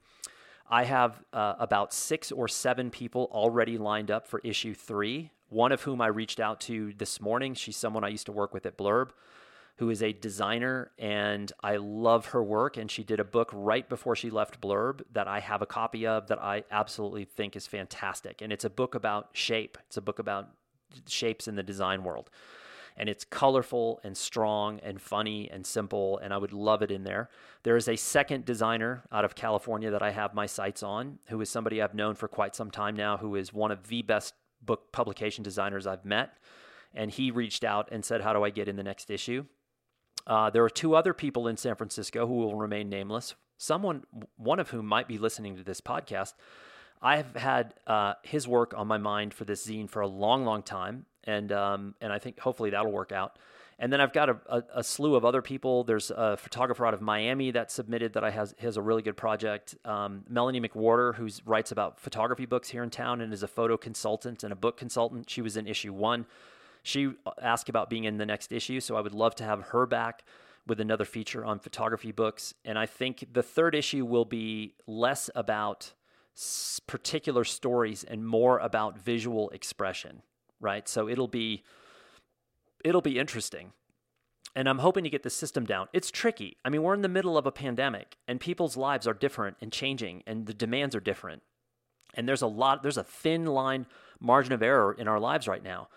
I 0.69 0.85
have 0.85 1.23
uh, 1.33 1.55
about 1.59 1.93
six 1.93 2.33
or 2.33 2.49
seven 2.49 2.91
people 2.91 3.29
already 3.33 3.79
lined 3.79 4.11
up 4.11 4.27
for 4.27 4.41
issue 4.43 4.75
three, 4.75 5.31
one 5.49 5.73
of 5.73 5.83
whom 5.83 6.01
I 6.01 6.07
reached 6.07 6.41
out 6.41 6.61
to 6.63 6.93
this 6.97 7.21
morning. 7.21 7.55
She's 7.55 7.77
someone 7.77 8.05
I 8.05 8.09
used 8.09 8.27
to 8.27 8.33
work 8.33 8.55
with 8.55 8.65
at 8.65 8.79
Blurb, 8.79 9.11
who 9.77 9.91
is 9.91 10.03
a 10.03 10.13
designer, 10.13 10.91
and 10.99 11.53
I 11.63 11.77
love 11.77 12.27
her 12.27 12.43
work. 12.43 12.77
And 12.77 12.91
she 12.91 13.05
did 13.05 13.21
a 13.21 13.25
book 13.25 13.51
right 13.53 13.89
before 13.89 14.17
she 14.17 14.31
left 14.31 14.61
Blurb 14.61 15.03
that 15.13 15.29
I 15.29 15.41
have 15.41 15.61
a 15.61 15.67
copy 15.67 16.07
of 16.07 16.29
that 16.29 16.43
I 16.43 16.65
absolutely 16.71 17.25
think 17.25 17.57
is 17.57 17.67
fantastic. 17.67 18.41
And 18.41 18.53
it's 18.53 18.65
a 18.65 18.71
book 18.71 18.95
about 18.95 19.31
shape, 19.33 19.77
it's 19.87 19.99
a 19.99 20.03
book 20.03 20.19
about 20.19 20.49
shapes 21.09 21.47
in 21.47 21.57
the 21.57 21.63
design 21.63 22.05
world 22.05 22.31
and 22.97 23.09
it's 23.09 23.25
colorful 23.25 24.01
and 24.05 24.17
strong 24.17 24.79
and 24.81 25.01
funny 25.01 25.51
and 25.51 25.67
simple, 25.67 26.19
and 26.19 26.33
I 26.33 26.39
would 26.39 26.53
love 26.53 26.83
it 26.83 26.91
in 26.91 27.05
there. 27.05 27.29
There 27.65 27.77
is 27.77 27.89
a 27.89 27.97
second 27.97 28.45
designer 28.45 29.05
out 29.11 29.25
of 29.25 29.35
California 29.35 29.91
that 29.91 30.03
I 30.03 30.13
have 30.13 30.35
my 30.35 30.47
sights 30.47 30.83
on, 30.83 31.19
who 31.29 31.41
is 31.41 31.51
somebody 31.51 31.83
I've 31.83 31.95
known 31.95 32.15
for 32.15 32.29
quite 32.29 32.55
some 32.55 32.71
time 32.71 32.95
now, 32.95 33.17
who 33.17 33.35
is 33.35 33.53
one 33.53 33.73
of 33.73 33.89
the 33.89 34.03
best 34.03 34.35
book 34.63 34.93
publication 34.93 35.43
designers 35.43 35.87
I've 35.87 36.05
met. 36.05 36.39
And 36.95 37.11
he 37.11 37.33
reached 37.33 37.65
out 37.65 37.89
and 37.91 38.05
said, 38.05 38.21
How 38.21 38.33
do 38.33 38.45
I 38.45 38.51
get 38.51 38.69
in 38.69 38.77
the 38.77 38.85
next 38.85 39.11
issue? 39.11 39.47
Uh, 40.27 40.51
there 40.51 40.65
are 40.65 40.71
two 40.71 40.95
other 40.95 41.13
people 41.13 41.49
in 41.49 41.57
San 41.57 41.75
Francisco 41.75 42.27
who 42.27 42.35
will 42.35 42.55
remain 42.55 42.89
nameless, 42.89 43.35
someone, 43.59 44.05
one 44.37 44.61
of 44.61 44.71
whom 44.71 44.87
might 44.87 45.09
be 45.09 45.19
listening 45.19 45.57
to 45.57 45.65
this 45.65 45.81
podcast. 45.81 46.35
I 47.03 47.17
have 47.17 47.35
had 47.35 47.75
uh, 47.87 48.15
his 48.23 48.49
work 48.49 48.73
on 48.75 48.87
my 48.87 48.97
mind 48.99 49.35
for 49.35 49.45
this 49.45 49.67
zine 49.67 49.91
for 49.91 50.01
a 50.01 50.07
long, 50.07 50.45
long 50.45 50.63
time 50.63 51.07
and 51.25 51.53
um, 51.53 51.95
and 52.01 52.13
I 52.13 52.19
think 52.19 52.39
hopefully 52.39 52.71
that'll 52.71 52.93
work 52.93 53.13
out. 53.13 53.39
And 53.79 53.93
then 53.93 54.01
I've 54.01 54.13
got 54.13 54.29
a, 54.29 54.37
a, 54.49 54.63
a, 54.77 54.85
slew 54.85 55.17
of 55.17 55.25
other 55.25 55.43
people. 55.43 55.83
There's 55.83 56.13
a 56.13 56.37
photographer 56.37 56.87
out 56.87 56.95
of 56.95 57.01
Miami 57.01 57.51
that 57.51 57.73
submitted 57.73 58.13
that 58.13 58.23
I 58.23 58.31
has 58.31 58.55
has 58.59 58.77
a 58.77 58.83
really 58.83 59.03
good 59.03 59.17
project. 59.17 59.75
Um, 59.85 60.25
Melanie 60.29 60.61
McWhorter, 60.61 61.15
who 61.17 61.29
writes 61.45 61.73
about 61.73 61.99
photography 61.99 62.47
books 62.47 62.69
here 62.69 62.85
in 62.85 62.91
town 62.91 63.21
and 63.21 63.33
is 63.33 63.43
a 63.43 63.49
photo 63.49 63.77
consultant 63.77 64.45
and 64.45 64.53
a 64.53 64.57
book 64.57 64.77
consultant. 64.77 65.29
She 65.29 65.43
was 65.43 65.57
in 65.57 65.67
issue 65.67 65.93
one. 65.93 66.27
She 66.83 67.13
asked 67.41 67.69
about 67.69 67.91
being 67.91 68.05
in 68.05 68.19
the 68.19 68.27
next 68.27 68.53
issue, 68.53 68.79
so 68.79 68.95
I 68.95 69.01
would 69.01 69.15
love 69.15 69.35
to 69.37 69.45
have 69.45 69.63
her 69.69 69.87
back 69.87 70.25
with 70.67 70.81
another 70.81 71.05
feature 71.05 71.45
on 71.45 71.59
photography 71.59 72.13
books. 72.13 72.55
And 72.65 72.79
I 72.79 72.87
think 72.87 73.27
the 73.33 73.43
third 73.43 73.75
issue 73.75 74.05
will 74.05 74.25
be 74.25 74.75
less 74.87 75.31
about 75.35 75.95
particular 76.87 77.45
stories 77.45 78.05
and 78.05 78.27
more 78.27 78.59
about 78.59 78.99
visual 78.99 79.51
expression 79.51 80.23
right? 80.65 80.89
So 80.89 81.09
it'll 81.09 81.29
be 81.29 81.63
it'll 82.85 83.01
be 83.01 83.19
interesting. 83.19 83.73
And 84.57 84.69
I'm 84.69 84.79
hoping 84.79 85.05
to 85.05 85.11
get 85.11 85.25
the 85.25 85.31
system 85.31 85.65
down. 85.65 85.89
It's 85.93 86.11
tricky. 86.11 86.59
I 86.65 86.69
mean, 86.71 86.83
we're 86.83 86.95
in 86.95 87.03
the 87.03 87.09
middle 87.09 87.37
of 87.37 87.45
a 87.45 87.53
pandemic 87.53 88.17
and 88.29 88.41
people's 88.41 88.77
lives 88.77 89.07
are 89.07 89.15
different 89.15 89.57
and 89.61 89.73
changing 89.73 90.23
and 90.27 90.47
the 90.47 90.55
demands 90.55 90.95
are 90.95 91.01
different. 91.01 91.43
And 92.15 92.29
there's 92.29 92.43
a 92.43 92.47
lot 92.47 92.83
there's 92.83 92.97
a 92.97 93.05
thin 93.05 93.47
line 93.47 93.87
margin 94.21 94.53
of 94.53 94.63
error 94.63 94.93
in 94.93 95.09
our 95.09 95.21
lives 95.21 95.47
right 95.47 95.63
now. 95.63 95.89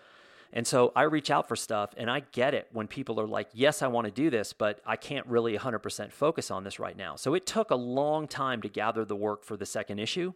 And 0.52 0.66
so 0.66 0.92
I 0.96 1.02
reach 1.02 1.30
out 1.30 1.46
for 1.46 1.56
stuff 1.56 1.94
and 1.96 2.10
I 2.10 2.20
get 2.32 2.54
it 2.54 2.68
when 2.72 2.88
people 2.88 3.20
are 3.20 3.26
like, 3.26 3.48
yes, 3.52 3.82
I 3.82 3.88
want 3.88 4.06
to 4.06 4.10
do 4.10 4.30
this, 4.30 4.52
but 4.52 4.80
I 4.86 4.96
can't 4.96 5.26
really 5.26 5.56
100% 5.56 6.12
focus 6.12 6.50
on 6.50 6.64
this 6.64 6.78
right 6.78 6.96
now. 6.96 7.16
So 7.16 7.34
it 7.34 7.46
took 7.46 7.70
a 7.70 7.76
long 7.76 8.26
time 8.26 8.62
to 8.62 8.68
gather 8.68 9.04
the 9.04 9.16
work 9.16 9.44
for 9.44 9.56
the 9.56 9.66
second 9.66 9.98
issue, 9.98 10.32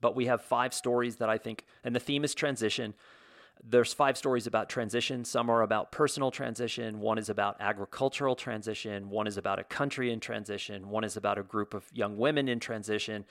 but 0.00 0.16
we 0.16 0.26
have 0.26 0.42
five 0.42 0.74
stories 0.74 1.16
that 1.16 1.28
I 1.28 1.38
think, 1.38 1.64
and 1.84 1.94
the 1.94 2.00
theme 2.00 2.24
is 2.24 2.34
transition. 2.34 2.94
There's 3.62 3.94
five 3.94 4.18
stories 4.18 4.46
about 4.46 4.68
transition. 4.68 5.24
Some 5.24 5.48
are 5.48 5.62
about 5.62 5.90
personal 5.90 6.30
transition. 6.30 7.00
One 7.00 7.18
is 7.18 7.28
about 7.28 7.56
agricultural 7.60 8.36
transition. 8.36 9.08
One 9.10 9.26
is 9.26 9.36
about 9.36 9.58
a 9.58 9.64
country 9.64 10.12
in 10.12 10.20
transition. 10.20 10.90
One 10.90 11.04
is 11.04 11.16
about 11.16 11.38
a 11.38 11.42
group 11.42 11.72
of 11.72 11.84
young 11.92 12.16
women 12.16 12.48
in 12.48 12.60
transition. 12.60 13.24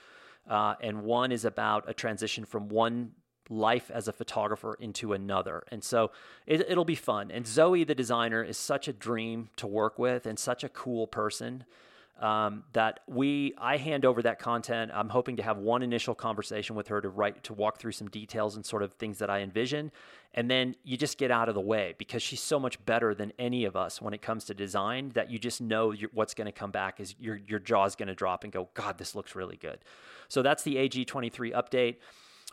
Uh, 0.50 0.76
and 0.82 1.04
one 1.04 1.32
is 1.32 1.46
about 1.46 1.88
a 1.88 1.94
transition 1.94 2.46
from 2.46 2.70
one 2.70 3.12
life 3.50 3.92
as 3.92 4.08
a 4.08 4.14
photographer 4.14 4.76
into 4.80 5.14
another. 5.14 5.64
And 5.70 5.84
so 5.84 6.12
it, 6.48 6.76
will 6.76 6.86
be 6.86 6.96
fun. 6.96 7.30
And 7.30 7.46
Zoe, 7.46 7.84
the 7.84 7.96
designer, 7.96 8.44
is 8.44 8.58
such 8.58 8.88
a 8.88 8.94
dream 8.94 9.50
to 9.58 9.68
work 9.68 10.00
with 10.00 10.26
and 10.26 10.40
such 10.40 10.64
a 10.64 10.70
cool 10.70 11.08
person 11.08 11.66
um, 12.20 12.64
that 12.74 13.02
we 13.08 13.54
I 13.58 13.78
hand 13.78 14.06
over 14.06 14.22
that 14.22 14.40
content. 14.40 14.92
I'm 14.94 15.10
hoping 15.10 15.38
to 15.38 15.44
have 15.44 15.58
one 15.58 15.82
initial 15.82 16.16
conversation 16.16 16.76
with 16.76 16.88
her 16.88 17.02
to 17.02 17.10
write 17.10 17.44
to 17.46 17.54
walk 17.54 17.80
through 17.80 17.94
some 17.94 18.08
details 18.10 18.56
and 18.56 18.66
sort 18.66 18.84
of 18.84 18.94
things 18.94 19.20
that 19.20 19.30
I 19.30 19.40
envision, 19.40 19.92
and 20.34 20.50
then 20.50 20.76
you 20.84 20.96
just 20.96 21.18
get 21.18 21.32
out 21.32 21.50
of 21.50 21.56
the 21.56 21.62
way 21.62 21.96
because 21.98 22.22
she's 22.22 22.42
so 22.42 22.60
much 22.60 22.84
better 22.86 23.16
than 23.16 23.34
any 23.40 23.66
of 23.66 23.76
us 23.76 24.02
when 24.02 24.14
it 24.14 24.22
comes 24.22 24.46
to 24.46 24.54
design 24.54 25.10
that 25.16 25.32
you 25.32 25.40
just 25.40 25.60
know 25.60 25.94
what's 26.14 26.34
going 26.34 26.46
to 26.46 26.52
come 26.52 26.72
back 26.72 27.00
is 27.00 27.16
your 27.20 27.38
your 27.48 27.60
jaw's 27.60 27.96
going 27.96 28.08
to 28.08 28.16
drop 28.16 28.44
and 28.44 28.54
go, 28.54 28.70
God, 28.74 28.98
this 28.98 29.16
looks 29.16 29.36
really 29.36 29.58
good. 29.58 29.80
So 30.30 30.42
that's 30.42 30.64
the 30.64 30.76
AG23 30.76 31.54
update. 31.54 31.96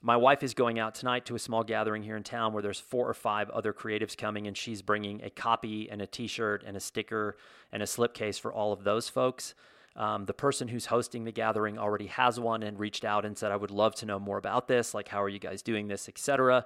My 0.03 0.17
wife 0.17 0.43
is 0.43 0.55
going 0.55 0.79
out 0.79 0.95
tonight 0.95 1.27
to 1.27 1.35
a 1.35 1.39
small 1.39 1.63
gathering 1.63 2.03
here 2.03 2.17
in 2.17 2.23
town 2.23 2.55
where 2.55 2.63
there's 2.63 2.81
four 2.81 3.07
or 3.07 3.13
five 3.13 3.51
other 3.51 3.75
creatives 3.75 4.17
coming, 4.17 4.47
and 4.47 4.57
she's 4.57 4.81
bringing 4.81 5.23
a 5.23 5.29
copy 5.29 5.91
and 5.91 6.01
a 6.01 6.07
T-shirt 6.07 6.65
and 6.67 6.75
a 6.75 6.81
sticker 6.81 7.37
and 7.71 7.83
a 7.83 7.87
slipcase 7.87 8.41
for 8.41 8.51
all 8.51 8.73
of 8.73 8.83
those 8.83 9.11
folks. 9.11 9.55
Um, 9.97 10.25
the 10.25 10.33
person 10.33 10.69
who's 10.69 10.87
hosting 10.87 11.25
the 11.25 11.33
gathering 11.33 11.79
already 11.79 12.07
has 12.07 12.41
one 12.41 12.63
and 12.63 12.79
reached 12.79 13.05
out 13.05 13.27
and 13.27 13.37
said, 13.37 13.53
"I 13.53 13.57
would 13.57 13.71
love 13.71 13.95
to 13.97 14.07
know 14.07 14.19
more 14.19 14.39
about 14.39 14.69
this. 14.69 14.95
Like, 14.95 15.09
how 15.09 15.23
are 15.23 15.29
you 15.29 15.39
guys 15.39 15.61
doing 15.61 15.89
this, 15.89 16.09
etc." 16.09 16.65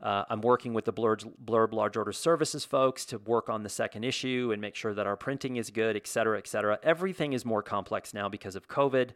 Uh, 0.00 0.24
I'm 0.28 0.42
working 0.42 0.72
with 0.72 0.84
the 0.84 0.92
Blurb, 0.92 1.32
Blurb 1.42 1.72
Large 1.72 1.96
Order 1.96 2.12
Services 2.12 2.64
folks 2.64 3.04
to 3.06 3.18
work 3.18 3.48
on 3.48 3.62
the 3.62 3.68
second 3.68 4.04
issue 4.04 4.50
and 4.52 4.60
make 4.60 4.76
sure 4.76 4.92
that 4.94 5.06
our 5.06 5.16
printing 5.16 5.56
is 5.56 5.70
good, 5.70 5.96
et 5.96 6.06
cetera, 6.06 6.38
et 6.38 6.46
cetera. 6.46 6.78
Everything 6.82 7.32
is 7.32 7.44
more 7.44 7.62
complex 7.62 8.14
now 8.14 8.28
because 8.28 8.54
of 8.54 8.68
COVID 8.68 9.10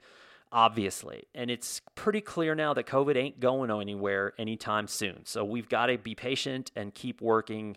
obviously. 0.53 1.25
And 1.35 1.51
it's 1.51 1.81
pretty 1.95 2.21
clear 2.21 2.55
now 2.55 2.75
that 2.75 2.87
COVID 2.87 3.17
ain't 3.17 3.41
going 3.41 3.71
anywhere 3.71 4.33
anytime 4.39 4.89
soon. 4.89 5.25
So 5.25 5.45
we've 5.45 5.69
got 5.69 5.87
to 5.87 5.99
be 5.99 6.15
patient 6.15 6.71
and 6.75 6.95
keep 6.95 7.21
working 7.21 7.77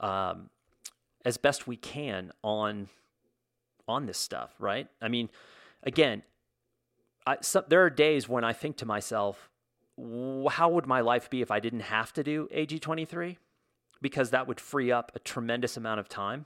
um, 0.00 0.50
as 1.24 1.36
best 1.36 1.66
we 1.66 1.76
can 1.76 2.32
on 2.42 2.88
on 3.86 4.04
this 4.04 4.18
stuff, 4.18 4.54
right? 4.58 4.86
I 5.00 5.08
mean, 5.08 5.30
again, 5.82 6.22
I, 7.26 7.38
there 7.68 7.84
are 7.84 7.90
days 7.90 8.28
when 8.28 8.44
I 8.44 8.52
think 8.52 8.76
to 8.78 8.86
myself, 8.86 9.48
how 10.50 10.68
would 10.68 10.86
my 10.86 11.00
life 11.00 11.30
be 11.30 11.40
if 11.40 11.50
I 11.50 11.58
didn't 11.58 11.80
have 11.80 12.12
to 12.12 12.22
do 12.22 12.48
AG23? 12.54 13.38
Because 14.02 14.30
that 14.30 14.46
would 14.46 14.60
free 14.60 14.92
up 14.92 15.10
a 15.14 15.18
tremendous 15.20 15.78
amount 15.78 16.00
of 16.00 16.08
time. 16.08 16.44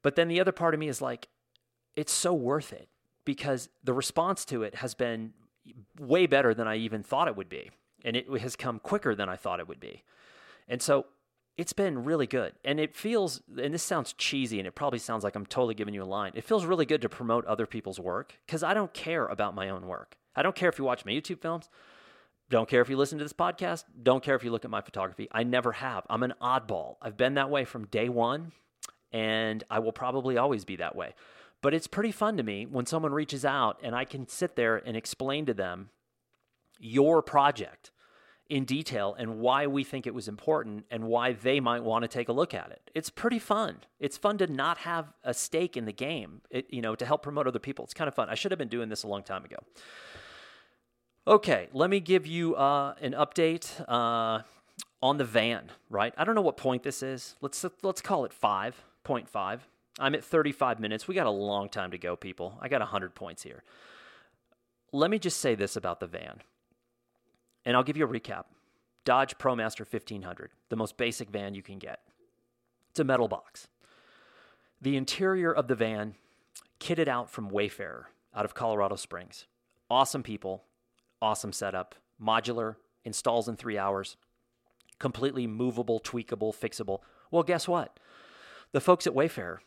But 0.00 0.16
then 0.16 0.28
the 0.28 0.40
other 0.40 0.52
part 0.52 0.72
of 0.72 0.80
me 0.80 0.88
is 0.88 1.02
like, 1.02 1.28
it's 1.96 2.12
so 2.12 2.32
worth 2.32 2.72
it 2.72 2.88
because 3.28 3.68
the 3.84 3.92
response 3.92 4.46
to 4.46 4.62
it 4.62 4.76
has 4.76 4.94
been 4.94 5.34
way 6.00 6.26
better 6.26 6.54
than 6.54 6.66
I 6.66 6.76
even 6.76 7.02
thought 7.02 7.28
it 7.28 7.36
would 7.36 7.50
be. 7.50 7.70
and 8.04 8.16
it 8.16 8.26
has 8.40 8.56
come 8.56 8.78
quicker 8.78 9.14
than 9.14 9.28
I 9.28 9.36
thought 9.36 9.60
it 9.60 9.68
would 9.68 9.80
be. 9.80 10.02
And 10.66 10.80
so 10.80 11.06
it's 11.58 11.72
been 11.72 12.04
really 12.04 12.26
good. 12.26 12.54
And 12.64 12.78
it 12.78 12.96
feels, 12.96 13.42
and 13.60 13.74
this 13.74 13.82
sounds 13.82 14.14
cheesy 14.14 14.58
and 14.58 14.66
it 14.66 14.74
probably 14.74 14.98
sounds 14.98 15.24
like 15.24 15.34
I'm 15.34 15.44
totally 15.44 15.74
giving 15.74 15.92
you 15.94 16.02
a 16.02 16.04
line. 16.04 16.32
It 16.34 16.44
feels 16.44 16.64
really 16.64 16.86
good 16.86 17.02
to 17.02 17.08
promote 17.08 17.44
other 17.44 17.66
people's 17.66 18.00
work 18.00 18.34
because 18.46 18.62
I 18.62 18.72
don't 18.72 18.94
care 18.94 19.26
about 19.26 19.54
my 19.54 19.68
own 19.68 19.86
work. 19.86 20.16
I 20.34 20.42
don't 20.42 20.54
care 20.54 20.68
if 20.68 20.78
you 20.78 20.84
watch 20.84 21.04
my 21.04 21.12
YouTube 21.12 21.42
films. 21.42 21.68
Don't 22.48 22.68
care 22.68 22.80
if 22.80 22.88
you 22.88 22.96
listen 22.96 23.18
to 23.18 23.24
this 23.24 23.34
podcast. 23.34 23.84
Don't 24.02 24.22
care 24.22 24.36
if 24.36 24.44
you 24.44 24.50
look 24.50 24.64
at 24.64 24.70
my 24.70 24.80
photography. 24.80 25.28
I 25.32 25.42
never 25.42 25.72
have. 25.72 26.06
I'm 26.08 26.22
an 26.22 26.32
oddball. 26.40 26.96
I've 27.02 27.16
been 27.16 27.34
that 27.34 27.50
way 27.50 27.66
from 27.66 27.86
day 27.88 28.08
one, 28.08 28.52
and 29.12 29.64
I 29.68 29.80
will 29.80 29.92
probably 29.92 30.38
always 30.38 30.64
be 30.64 30.76
that 30.76 30.96
way. 30.96 31.14
But 31.60 31.74
it's 31.74 31.86
pretty 31.86 32.12
fun 32.12 32.36
to 32.36 32.42
me 32.42 32.66
when 32.66 32.86
someone 32.86 33.12
reaches 33.12 33.44
out 33.44 33.80
and 33.82 33.94
I 33.94 34.04
can 34.04 34.28
sit 34.28 34.54
there 34.54 34.76
and 34.76 34.96
explain 34.96 35.46
to 35.46 35.54
them 35.54 35.90
your 36.78 37.22
project 37.22 37.90
in 38.48 38.64
detail 38.64 39.14
and 39.18 39.40
why 39.40 39.66
we 39.66 39.84
think 39.84 40.06
it 40.06 40.14
was 40.14 40.28
important 40.28 40.84
and 40.90 41.04
why 41.04 41.32
they 41.32 41.60
might 41.60 41.82
want 41.82 42.02
to 42.02 42.08
take 42.08 42.28
a 42.28 42.32
look 42.32 42.54
at 42.54 42.70
it. 42.70 42.90
It's 42.94 43.10
pretty 43.10 43.38
fun. 43.38 43.78
It's 44.00 44.16
fun 44.16 44.38
to 44.38 44.46
not 44.46 44.78
have 44.78 45.12
a 45.22 45.34
stake 45.34 45.76
in 45.76 45.84
the 45.84 45.92
game, 45.92 46.40
it, 46.50 46.66
you 46.70 46.80
know, 46.80 46.94
to 46.94 47.04
help 47.04 47.22
promote 47.22 47.46
other 47.46 47.58
people. 47.58 47.84
It's 47.84 47.92
kind 47.92 48.08
of 48.08 48.14
fun. 48.14 48.30
I 48.30 48.34
should 48.34 48.52
have 48.52 48.58
been 48.58 48.68
doing 48.68 48.88
this 48.88 49.02
a 49.02 49.08
long 49.08 49.22
time 49.22 49.44
ago. 49.44 49.56
Okay, 51.26 51.68
let 51.74 51.90
me 51.90 52.00
give 52.00 52.26
you 52.26 52.54
uh, 52.54 52.94
an 53.02 53.12
update 53.12 53.68
uh, 53.86 54.42
on 55.02 55.18
the 55.18 55.24
van. 55.24 55.70
Right, 55.90 56.14
I 56.16 56.24
don't 56.24 56.34
know 56.34 56.40
what 56.40 56.56
point 56.56 56.82
this 56.84 57.02
is. 57.02 57.34
Let's 57.42 57.62
let's 57.82 58.00
call 58.00 58.24
it 58.24 58.32
five 58.32 58.82
point 59.04 59.28
five. 59.28 59.68
I'm 59.98 60.14
at 60.14 60.24
35 60.24 60.80
minutes. 60.80 61.08
We 61.08 61.14
got 61.14 61.26
a 61.26 61.30
long 61.30 61.68
time 61.68 61.90
to 61.90 61.98
go, 61.98 62.16
people. 62.16 62.58
I 62.60 62.68
got 62.68 62.80
100 62.80 63.14
points 63.14 63.42
here. 63.42 63.62
Let 64.92 65.10
me 65.10 65.18
just 65.18 65.40
say 65.40 65.54
this 65.54 65.76
about 65.76 66.00
the 66.00 66.06
van, 66.06 66.40
and 67.64 67.76
I'll 67.76 67.82
give 67.82 67.96
you 67.96 68.06
a 68.06 68.08
recap. 68.08 68.44
Dodge 69.04 69.36
ProMaster 69.38 69.80
1500, 69.80 70.50
the 70.68 70.76
most 70.76 70.96
basic 70.96 71.30
van 71.30 71.54
you 71.54 71.62
can 71.62 71.78
get. 71.78 72.00
It's 72.90 73.00
a 73.00 73.04
metal 73.04 73.28
box. 73.28 73.68
The 74.80 74.96
interior 74.96 75.52
of 75.52 75.68
the 75.68 75.74
van, 75.74 76.14
kitted 76.80 77.08
out 77.08 77.30
from 77.30 77.48
Wayfarer 77.48 78.10
out 78.34 78.44
of 78.44 78.54
Colorado 78.54 78.96
Springs. 78.96 79.46
Awesome 79.90 80.22
people, 80.22 80.64
awesome 81.20 81.52
setup, 81.52 81.94
modular, 82.22 82.76
installs 83.04 83.48
in 83.48 83.56
three 83.56 83.78
hours, 83.78 84.16
completely 84.98 85.46
movable, 85.46 86.00
tweakable, 86.00 86.54
fixable. 86.54 87.00
Well, 87.30 87.42
guess 87.42 87.66
what? 87.66 87.98
The 88.72 88.80
folks 88.80 89.06
at 89.06 89.14
Wayfarer, 89.14 89.62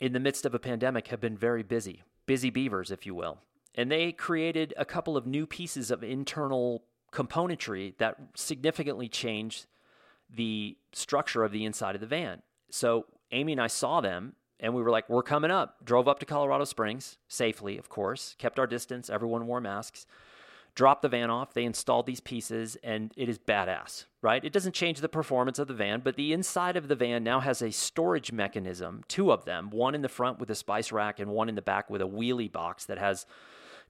in 0.00 0.12
the 0.12 0.20
midst 0.20 0.44
of 0.44 0.54
a 0.54 0.58
pandemic, 0.58 1.08
have 1.08 1.20
been 1.20 1.36
very 1.36 1.62
busy, 1.62 2.02
busy 2.26 2.50
beavers, 2.50 2.90
if 2.90 3.06
you 3.06 3.14
will. 3.14 3.38
And 3.74 3.90
they 3.90 4.12
created 4.12 4.74
a 4.76 4.84
couple 4.84 5.16
of 5.16 5.26
new 5.26 5.46
pieces 5.46 5.90
of 5.90 6.02
internal 6.02 6.84
componentry 7.12 7.96
that 7.98 8.16
significantly 8.34 9.08
changed 9.08 9.66
the 10.28 10.76
structure 10.92 11.44
of 11.44 11.52
the 11.52 11.64
inside 11.64 11.94
of 11.94 12.00
the 12.00 12.06
van. 12.06 12.42
So 12.70 13.06
Amy 13.32 13.52
and 13.52 13.60
I 13.60 13.68
saw 13.68 14.00
them 14.00 14.34
and 14.58 14.74
we 14.74 14.82
were 14.82 14.90
like, 14.90 15.08
we're 15.08 15.22
coming 15.22 15.50
up. 15.50 15.84
Drove 15.84 16.08
up 16.08 16.18
to 16.20 16.26
Colorado 16.26 16.64
Springs 16.64 17.18
safely, 17.28 17.78
of 17.78 17.88
course, 17.88 18.34
kept 18.38 18.58
our 18.58 18.66
distance, 18.66 19.10
everyone 19.10 19.46
wore 19.46 19.60
masks 19.60 20.06
dropped 20.76 21.02
the 21.02 21.08
van 21.08 21.30
off. 21.30 21.54
They 21.54 21.64
installed 21.64 22.06
these 22.06 22.20
pieces, 22.20 22.76
and 22.84 23.12
it 23.16 23.28
is 23.28 23.38
badass, 23.38 24.04
right? 24.22 24.44
It 24.44 24.52
doesn't 24.52 24.74
change 24.74 25.00
the 25.00 25.08
performance 25.08 25.58
of 25.58 25.66
the 25.66 25.74
van, 25.74 26.02
but 26.04 26.16
the 26.16 26.32
inside 26.32 26.76
of 26.76 26.86
the 26.86 26.94
van 26.94 27.24
now 27.24 27.40
has 27.40 27.62
a 27.62 27.72
storage 27.72 28.30
mechanism, 28.30 29.02
two 29.08 29.32
of 29.32 29.46
them, 29.46 29.70
one 29.70 29.94
in 29.94 30.02
the 30.02 30.08
front 30.08 30.38
with 30.38 30.50
a 30.50 30.54
spice 30.54 30.92
rack, 30.92 31.18
and 31.18 31.30
one 31.30 31.48
in 31.48 31.56
the 31.56 31.62
back 31.62 31.90
with 31.90 32.02
a 32.02 32.06
wheelie 32.06 32.52
box 32.52 32.84
that 32.84 32.98
has 32.98 33.26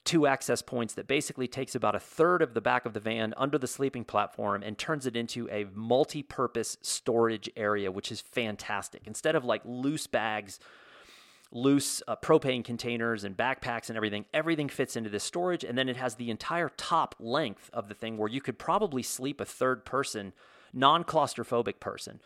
two 0.04 0.28
access 0.28 0.62
points 0.62 0.94
that 0.94 1.08
basically 1.08 1.48
takes 1.48 1.74
about 1.74 1.96
a 1.96 2.00
third 2.00 2.40
of 2.40 2.54
the 2.54 2.60
back 2.60 2.86
of 2.86 2.92
the 2.92 3.00
van 3.00 3.34
under 3.36 3.58
the 3.58 3.66
sleeping 3.66 4.04
platform 4.04 4.62
and 4.62 4.78
turns 4.78 5.04
it 5.04 5.16
into 5.16 5.50
a 5.50 5.66
multi 5.74 6.22
purpose 6.22 6.78
storage 6.80 7.50
area, 7.56 7.90
which 7.90 8.12
is 8.12 8.20
fantastic. 8.20 9.02
Instead 9.04 9.34
of 9.34 9.44
like 9.44 9.62
loose 9.64 10.06
bags, 10.06 10.60
loose 11.56 12.02
uh, 12.06 12.14
propane 12.14 12.62
containers 12.62 13.24
and 13.24 13.36
backpacks 13.36 13.88
and 13.88 13.96
everything. 13.96 14.26
Everything 14.34 14.68
fits 14.68 14.94
into 14.94 15.10
this 15.10 15.24
storage. 15.24 15.64
And 15.64 15.76
then 15.76 15.88
it 15.88 15.96
has 15.96 16.14
the 16.14 16.30
entire 16.30 16.68
top 16.76 17.14
length 17.18 17.70
of 17.72 17.88
the 17.88 17.94
thing 17.94 18.18
where 18.18 18.28
you 18.28 18.40
could 18.40 18.58
probably 18.58 19.02
sleep 19.02 19.40
a 19.40 19.44
third 19.44 19.84
person, 19.84 20.32
non 20.72 21.02
claustrophobic 21.02 21.80
person. 21.80 22.20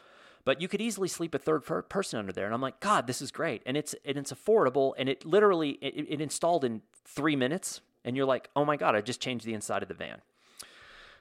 But 0.44 0.60
you 0.60 0.68
could 0.68 0.80
easily 0.80 1.08
sleep 1.08 1.34
a 1.34 1.38
third 1.38 1.60
person 1.88 2.18
under 2.18 2.32
there, 2.32 2.46
and 2.46 2.54
I'm 2.54 2.62
like, 2.62 2.80
God, 2.80 3.06
this 3.06 3.20
is 3.20 3.30
great, 3.30 3.62
and 3.66 3.76
it's 3.76 3.94
and 4.06 4.16
it's 4.16 4.32
affordable, 4.32 4.94
and 4.96 5.06
it 5.06 5.22
literally 5.26 5.72
it, 5.82 6.06
it 6.08 6.20
installed 6.22 6.64
in 6.64 6.80
three 7.04 7.36
minutes, 7.36 7.82
and 8.06 8.16
you're 8.16 8.24
like, 8.24 8.48
oh 8.56 8.64
my 8.64 8.76
God, 8.76 8.96
I 8.96 9.02
just 9.02 9.20
changed 9.20 9.44
the 9.44 9.52
inside 9.52 9.82
of 9.82 9.88
the 9.88 9.94
van. 9.94 10.22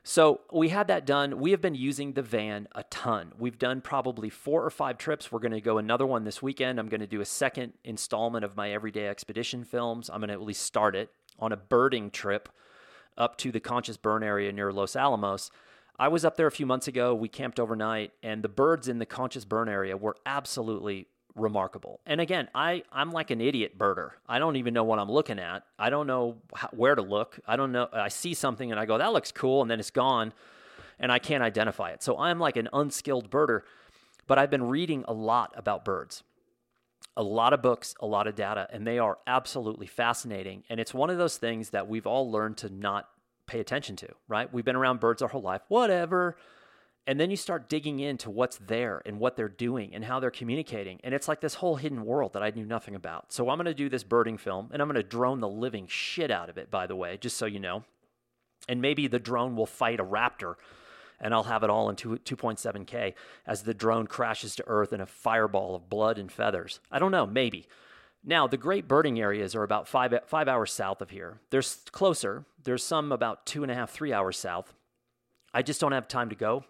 So 0.04 0.41
we 0.52 0.70
had 0.70 0.88
that 0.88 1.06
done. 1.06 1.39
We 1.39 1.52
have 1.52 1.62
been 1.62 1.76
using 1.76 2.14
the 2.14 2.22
van 2.22 2.68
a 2.74 2.84
ton. 2.84 3.34
We've 3.38 3.60
done 3.60 3.82
probably 3.82 4.30
four 4.30 4.64
or 4.64 4.70
five 4.70 4.97
trips. 4.97 5.32
We're 5.32 5.39
going 5.39 5.52
to 5.52 5.62
go 5.62 5.78
another 5.78 6.06
one 6.06 6.24
this 6.24 6.41
weekend. 6.41 6.80
I'm 6.80 6.89
going 6.89 7.02
to 7.02 7.08
do 7.08 7.22
a 7.22 7.26
second 7.26 7.74
installment 7.84 8.45
of 8.45 8.56
my 8.56 8.72
everyday 8.72 9.08
expedition 9.08 9.64
films. 9.64 10.10
I'm 10.10 10.20
going 10.22 10.30
to 10.30 10.34
at 10.34 10.41
least 10.41 10.64
start 10.64 10.95
it 10.95 11.12
on 11.38 11.52
a 11.52 11.58
birding 11.58 12.12
trip 12.12 12.50
up 13.18 13.38
to 13.38 13.52
the 13.52 13.60
Conchas 13.60 14.02
Burn 14.02 14.24
area 14.24 14.52
near 14.52 14.72
Los 14.72 14.95
Alamos. 14.95 15.52
I 16.00 16.08
was 16.08 16.24
up 16.24 16.38
there 16.38 16.47
a 16.47 16.52
few 16.52 16.66
months 16.66 16.88
ago. 16.88 17.14
We 17.14 17.28
camped 17.28 17.60
overnight, 17.60 18.14
and 18.24 18.41
the 18.41 18.50
birds 18.50 18.88
in 18.88 19.00
the 19.00 19.06
Conchas 19.06 19.47
Burn 19.47 19.68
area 19.68 19.97
were 19.97 20.16
absolutely 20.26 21.08
remarkable. 21.40 22.00
And 22.06 22.22
again, 22.22 22.50
I 22.54 22.84
I'm 22.92 23.12
like 23.12 23.32
an 23.32 23.42
idiot 23.42 23.78
birder. 23.78 24.12
I 24.28 24.40
don't 24.40 24.56
even 24.56 24.74
know 24.74 24.84
what 24.84 25.00
I'm 25.00 25.12
looking 25.12 25.40
at. 25.40 25.64
I 25.78 25.90
don't 25.90 26.08
know 26.08 26.38
how, 26.56 26.70
where 26.72 26.96
to 26.96 27.02
look. 27.02 27.40
I 27.48 27.56
don't 27.56 27.72
know. 27.72 27.88
I 27.92 28.10
see 28.10 28.34
something 28.34 28.72
and 28.72 28.80
I 28.80 28.86
go, 28.86 28.98
that 28.98 29.14
looks 29.14 29.32
cool, 29.32 29.62
and 29.62 29.70
then 29.70 29.80
it's 29.80 29.92
gone, 29.92 30.34
and 31.00 31.12
I 31.12 31.20
can't 31.20 31.44
identify 31.44 31.92
it. 31.92 32.04
So 32.04 32.18
I'm 32.18 32.40
like 32.40 32.58
an 32.58 32.70
unskilled 32.74 33.30
birder. 33.30 33.62
But 34.28 34.38
I've 34.38 34.52
been 34.52 34.68
reading 34.68 35.06
a 35.08 35.14
lot 35.14 35.54
about 35.56 35.84
birds. 35.84 36.24
A 37.18 37.24
lot 37.24 37.52
of 37.52 37.62
books, 37.62 37.96
a 38.00 38.06
lot 38.06 38.28
of 38.28 38.36
data, 38.36 38.68
and 38.72 38.86
they 38.86 39.00
are 39.00 39.18
absolutely 39.26 39.88
fascinating. 39.88 40.64
And 40.70 40.80
it's 40.80 40.94
one 40.94 41.10
of 41.10 41.18
those 41.18 41.38
things 41.38 41.72
that 41.72 41.88
we've 41.88 42.06
all 42.06 42.32
learned 42.32 42.58
to 42.58 42.70
not 42.70 43.10
pay 43.48 43.60
attention 43.60 43.96
to, 43.98 44.08
right? 44.28 44.54
We've 44.54 44.64
been 44.64 44.76
around 44.76 45.00
birds 45.00 45.22
our 45.22 45.28
whole 45.28 45.42
life. 45.42 45.62
Whatever 45.68 46.38
and 47.10 47.20
then 47.20 47.32
you 47.32 47.38
start 47.38 47.70
digging 47.70 47.99
into 47.99 48.30
what's 48.30 48.60
there 48.60 49.01
and 49.03 49.20
what 49.20 49.36
they're 49.36 49.49
doing 49.49 49.95
and 49.95 50.05
how 50.05 50.20
they're 50.20 50.30
communicating. 50.30 50.99
And 51.03 51.12
it's 51.12 51.28
like 51.28 51.41
this 51.41 51.55
whole 51.55 51.78
hidden 51.78 52.05
world 52.05 52.34
that 52.34 52.43
I 52.43 52.51
knew 52.51 52.68
nothing 52.68 52.93
about. 52.93 53.34
So 53.34 53.49
I'm 53.49 53.57
going 53.57 53.66
to 53.66 53.74
do 53.74 53.89
this 53.89 54.03
birding 54.03 54.38
film 54.38 54.70
and 54.72 54.80
I'm 54.80 54.88
going 54.88 54.95
to 54.95 55.01
drone 55.01 55.39
the 55.39 55.49
living 55.49 55.88
shit 55.88 56.30
out 56.30 56.51
of 56.51 56.60
it, 56.60 56.70
by 56.70 56.86
the 56.86 56.95
way, 56.95 57.18
just 57.18 57.36
so 57.36 57.47
you 57.47 57.60
know. 57.60 57.84
And 58.68 58.80
maybe 58.80 59.07
the 59.07 59.18
drone 59.18 59.55
will 59.55 59.66
fight 59.66 59.99
a 59.99 60.05
raptor 60.05 60.53
and 61.20 61.34
I'll 61.34 61.45
have 61.45 61.64
it 61.64 61.72
all 61.72 61.89
in 61.89 61.95
2, 61.95 62.20
2.7K 62.24 63.16
as 63.47 63.64
the 63.64 63.74
drone 63.74 64.05
crashes 64.05 64.55
to 64.57 64.64
earth 64.68 64.93
in 64.93 65.01
a 65.01 65.07
fireball 65.07 65.74
of 65.74 65.89
blood 65.89 66.20
and 66.20 66.32
feathers. 66.32 66.80
I 66.91 66.99
don't 66.99 67.12
know, 67.12 67.26
maybe. 67.26 67.66
Now, 68.24 68.45
the 68.45 68.55
great 68.55 68.88
birding 68.88 69.20
areas 69.20 69.55
are 69.55 69.64
about 69.64 69.88
five, 69.88 70.14
five 70.28 70.47
hours 70.47 70.72
south 70.72 71.01
of 71.01 71.10
here. 71.10 71.39
There's 71.49 71.82
closer, 71.91 72.45
there's 72.64 72.84
some 72.84 73.12
about 73.12 73.47
two 73.47 73.64
and 73.64 73.72
a 73.72 73.76
half, 73.76 73.89
three 73.89 74.14
hours 74.14 74.38
south. 74.38 74.76
I 75.55 75.64
just 75.64 75.82
don't 75.82 75.93
have 75.93 76.07
time 76.07 76.30
to 76.30 76.36
go 76.36 76.66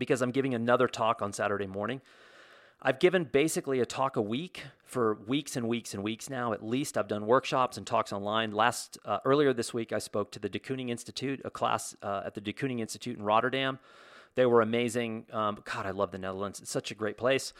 because 0.00 0.22
I'm 0.22 0.32
giving 0.32 0.54
another 0.54 0.88
talk 0.88 1.22
on 1.22 1.32
Saturday 1.32 1.68
morning. 1.68 2.00
I've 2.82 2.98
given 2.98 3.24
basically 3.24 3.80
a 3.80 3.86
talk 3.86 4.16
a 4.16 4.22
week 4.22 4.64
for 4.82 5.18
weeks 5.26 5.54
and 5.54 5.68
weeks 5.68 5.92
and 5.92 6.02
weeks 6.02 6.30
now. 6.30 6.54
At 6.54 6.64
least 6.64 6.96
I've 6.96 7.08
done 7.08 7.26
workshops 7.26 7.76
and 7.76 7.86
talks 7.86 8.10
online. 8.10 8.52
Last 8.52 8.96
uh, 9.04 9.18
earlier 9.26 9.52
this 9.52 9.74
week, 9.74 9.92
I 9.92 9.98
spoke 9.98 10.32
to 10.32 10.38
the 10.38 10.48
De 10.48 10.58
Kooning 10.58 10.88
Institute, 10.88 11.42
a 11.44 11.50
class 11.50 11.94
uh, 12.02 12.22
at 12.24 12.34
the 12.34 12.40
De 12.40 12.54
Kooning 12.54 12.80
Institute 12.80 13.18
in 13.18 13.22
Rotterdam. 13.22 13.78
They 14.34 14.46
were 14.46 14.62
amazing. 14.62 15.26
Um, 15.30 15.58
God, 15.64 15.84
I 15.84 15.90
love 15.90 16.10
the 16.10 16.18
Netherlands. 16.18 16.60
It's 16.60 16.70
such 16.70 16.90
a 16.90 16.94
great 16.94 17.18
place. 17.18 17.52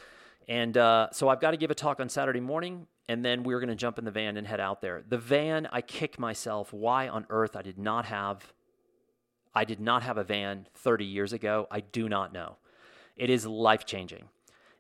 And 0.49 0.79
uh, 0.79 1.09
so 1.13 1.29
I've 1.29 1.41
got 1.41 1.51
to 1.51 1.59
give 1.59 1.71
a 1.71 1.75
talk 1.75 2.01
on 2.01 2.09
Saturday 2.09 2.41
morning, 2.41 2.87
and 3.07 3.23
then 3.23 3.43
we're 3.43 3.61
going 3.61 3.69
to 3.69 3.77
jump 3.77 3.99
in 3.99 4.07
the 4.07 4.11
van 4.11 4.39
and 4.39 4.47
head 4.47 4.61
out 4.61 4.81
there. 4.81 5.05
The 5.07 5.19
van, 5.19 5.69
I 5.71 5.83
kick 5.83 6.19
myself. 6.19 6.73
Why 6.73 7.09
on 7.09 7.27
earth 7.29 7.57
I 7.57 7.63
did 7.63 7.79
not 7.79 8.07
have 8.07 8.55
I 9.55 9.65
did 9.65 9.81
not 9.81 10.03
have 10.03 10.19
a 10.19 10.25
van 10.25 10.67
30 10.75 11.05
years 11.05 11.33
ago. 11.33 11.67
I 11.71 11.81
do 11.81 12.09
not 12.09 12.33
know. 12.33 12.57
It 13.17 13.31
is 13.31 13.47
life 13.47 13.85
changing. 13.85 14.25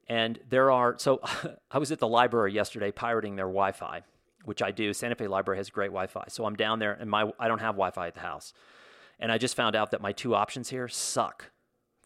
And 0.08 0.38
there 0.48 0.70
are, 0.70 0.96
so 0.98 1.20
I 1.70 1.78
was 1.78 1.92
at 1.92 1.98
the 1.98 2.08
library 2.08 2.52
yesterday 2.52 2.90
pirating 2.90 3.36
their 3.36 3.46
Wi 3.46 3.72
Fi, 3.72 4.02
which 4.44 4.62
I 4.62 4.70
do. 4.70 4.92
Santa 4.92 5.14
Fe 5.14 5.28
Library 5.28 5.58
has 5.58 5.70
great 5.70 5.88
Wi 5.88 6.06
Fi. 6.06 6.24
So 6.28 6.46
I'm 6.46 6.56
down 6.56 6.78
there 6.78 6.92
and 6.92 7.10
my, 7.10 7.30
I 7.38 7.48
don't 7.48 7.60
have 7.60 7.74
Wi 7.74 7.90
Fi 7.90 8.06
at 8.06 8.14
the 8.14 8.20
house. 8.20 8.52
And 9.18 9.30
I 9.30 9.38
just 9.38 9.54
found 9.54 9.76
out 9.76 9.90
that 9.90 10.00
my 10.00 10.12
two 10.12 10.34
options 10.34 10.70
here 10.70 10.88
suck. 10.88 11.50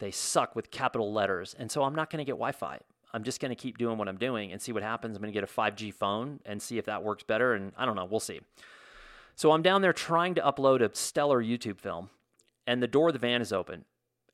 They 0.01 0.11
suck 0.11 0.57
with 0.57 0.71
capital 0.71 1.13
letters. 1.13 1.55
And 1.59 1.71
so 1.71 1.85
I'm 1.85 1.95
not 1.95 2.11
going 2.11 2.19
to 2.19 2.25
get 2.25 2.33
Wi 2.33 2.53
Fi. 2.53 2.81
I'm 3.13 3.23
just 3.23 3.41
going 3.41 3.51
to 3.51 3.55
keep 3.55 3.79
doing 3.79 3.97
what 3.97 4.09
I'm 4.09 4.17
doing 4.17 4.51
and 4.51 4.61
see 4.61 4.73
what 4.73 4.83
happens. 4.83 5.17
I'm 5.17 5.23
going 5.23 5.33
to 5.33 5.41
get 5.41 5.49
a 5.49 5.53
5G 5.53 5.95
phone 5.95 6.41
and 6.45 6.61
see 6.61 6.79
if 6.79 6.87
that 6.87 7.05
works 7.05 7.23
better. 7.23 7.55
And 7.55 7.73
I 7.77 7.87
don't 7.87 7.95
know. 7.95 8.05
We'll 8.05 8.19
see. 8.19 8.41
So 9.37 9.53
I'm 9.53 9.63
down 9.63 9.83
there 9.83 9.93
trying 9.93 10.35
to 10.35 10.41
upload 10.41 10.81
a 10.81 10.95
stellar 10.95 11.43
YouTube 11.43 11.79
film 11.79 12.11
and 12.67 12.83
the 12.83 12.87
door 12.87 13.09
of 13.09 13.13
the 13.13 13.19
van 13.19 13.41
is 13.41 13.53
open. 13.53 13.85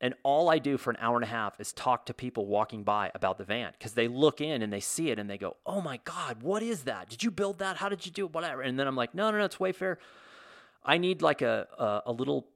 And 0.03 0.14
all 0.22 0.49
I 0.49 0.59
do 0.59 0.78
for 0.78 0.91
an 0.91 0.97
hour 0.99 1.16
and 1.16 1.24
a 1.24 1.28
half 1.28 1.61
is 1.61 1.74
talk 1.74 2.07
to 2.07 2.14
people 2.14 2.47
walking 2.47 2.85
by 2.85 3.11
about 3.14 3.37
the 3.37 3.45
van 3.45 3.72
because 3.72 3.93
they 3.93 4.09
look 4.09 4.41
in 4.41 4.62
and 4.62 4.72
they 4.72 4.81
see 4.81 5.11
it 5.11 5.18
and 5.18 5.28
they 5.28 5.37
go, 5.37 5.57
Oh 5.66 5.83
my 5.83 6.01
God, 6.05 6.43
what 6.43 6.62
is 6.62 6.85
that? 6.85 7.11
Did 7.11 7.22
you 7.22 7.31
build 7.31 7.59
that? 7.59 7.76
How 7.76 7.91
did 7.91 8.07
you 8.07 8.12
do 8.12 8.24
it? 8.24 8.33
Whatever. 8.33 8.62
And 8.62 8.78
then 8.78 8.87
I'm 8.87 8.97
like, 8.97 9.14
No, 9.14 9.31
no, 9.31 9.39
no, 9.39 9.45
it's 9.45 9.61
Wayfarer. 9.61 9.99
I 10.83 10.97
need 10.97 11.20
like 11.20 11.43
a, 11.43 11.68
a, 11.78 12.11
a 12.11 12.12
little 12.12 12.47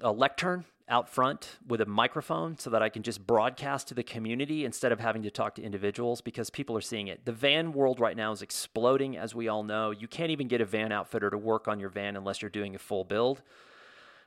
a 0.00 0.12
lectern 0.12 0.64
out 0.88 1.08
front 1.08 1.58
with 1.66 1.80
a 1.80 1.86
microphone 1.86 2.58
so 2.58 2.68
that 2.70 2.82
I 2.82 2.88
can 2.90 3.02
just 3.02 3.26
broadcast 3.26 3.88
to 3.88 3.94
the 3.94 4.02
community 4.02 4.64
instead 4.64 4.92
of 4.92 5.00
having 5.00 5.22
to 5.22 5.30
talk 5.30 5.54
to 5.54 5.62
individuals 5.62 6.20
because 6.20 6.50
people 6.50 6.76
are 6.76 6.82
seeing 6.82 7.08
it. 7.08 7.24
The 7.24 7.32
van 7.32 7.72
world 7.72 8.00
right 8.00 8.16
now 8.16 8.32
is 8.32 8.42
exploding, 8.42 9.16
as 9.16 9.34
we 9.34 9.48
all 9.48 9.62
know. 9.62 9.90
You 9.90 10.06
can't 10.06 10.30
even 10.30 10.46
get 10.46 10.60
a 10.60 10.66
van 10.66 10.92
outfitter 10.92 11.30
to 11.30 11.38
work 11.38 11.68
on 11.68 11.80
your 11.80 11.88
van 11.88 12.16
unless 12.16 12.42
you're 12.42 12.50
doing 12.50 12.74
a 12.74 12.78
full 12.78 13.04
build. 13.04 13.42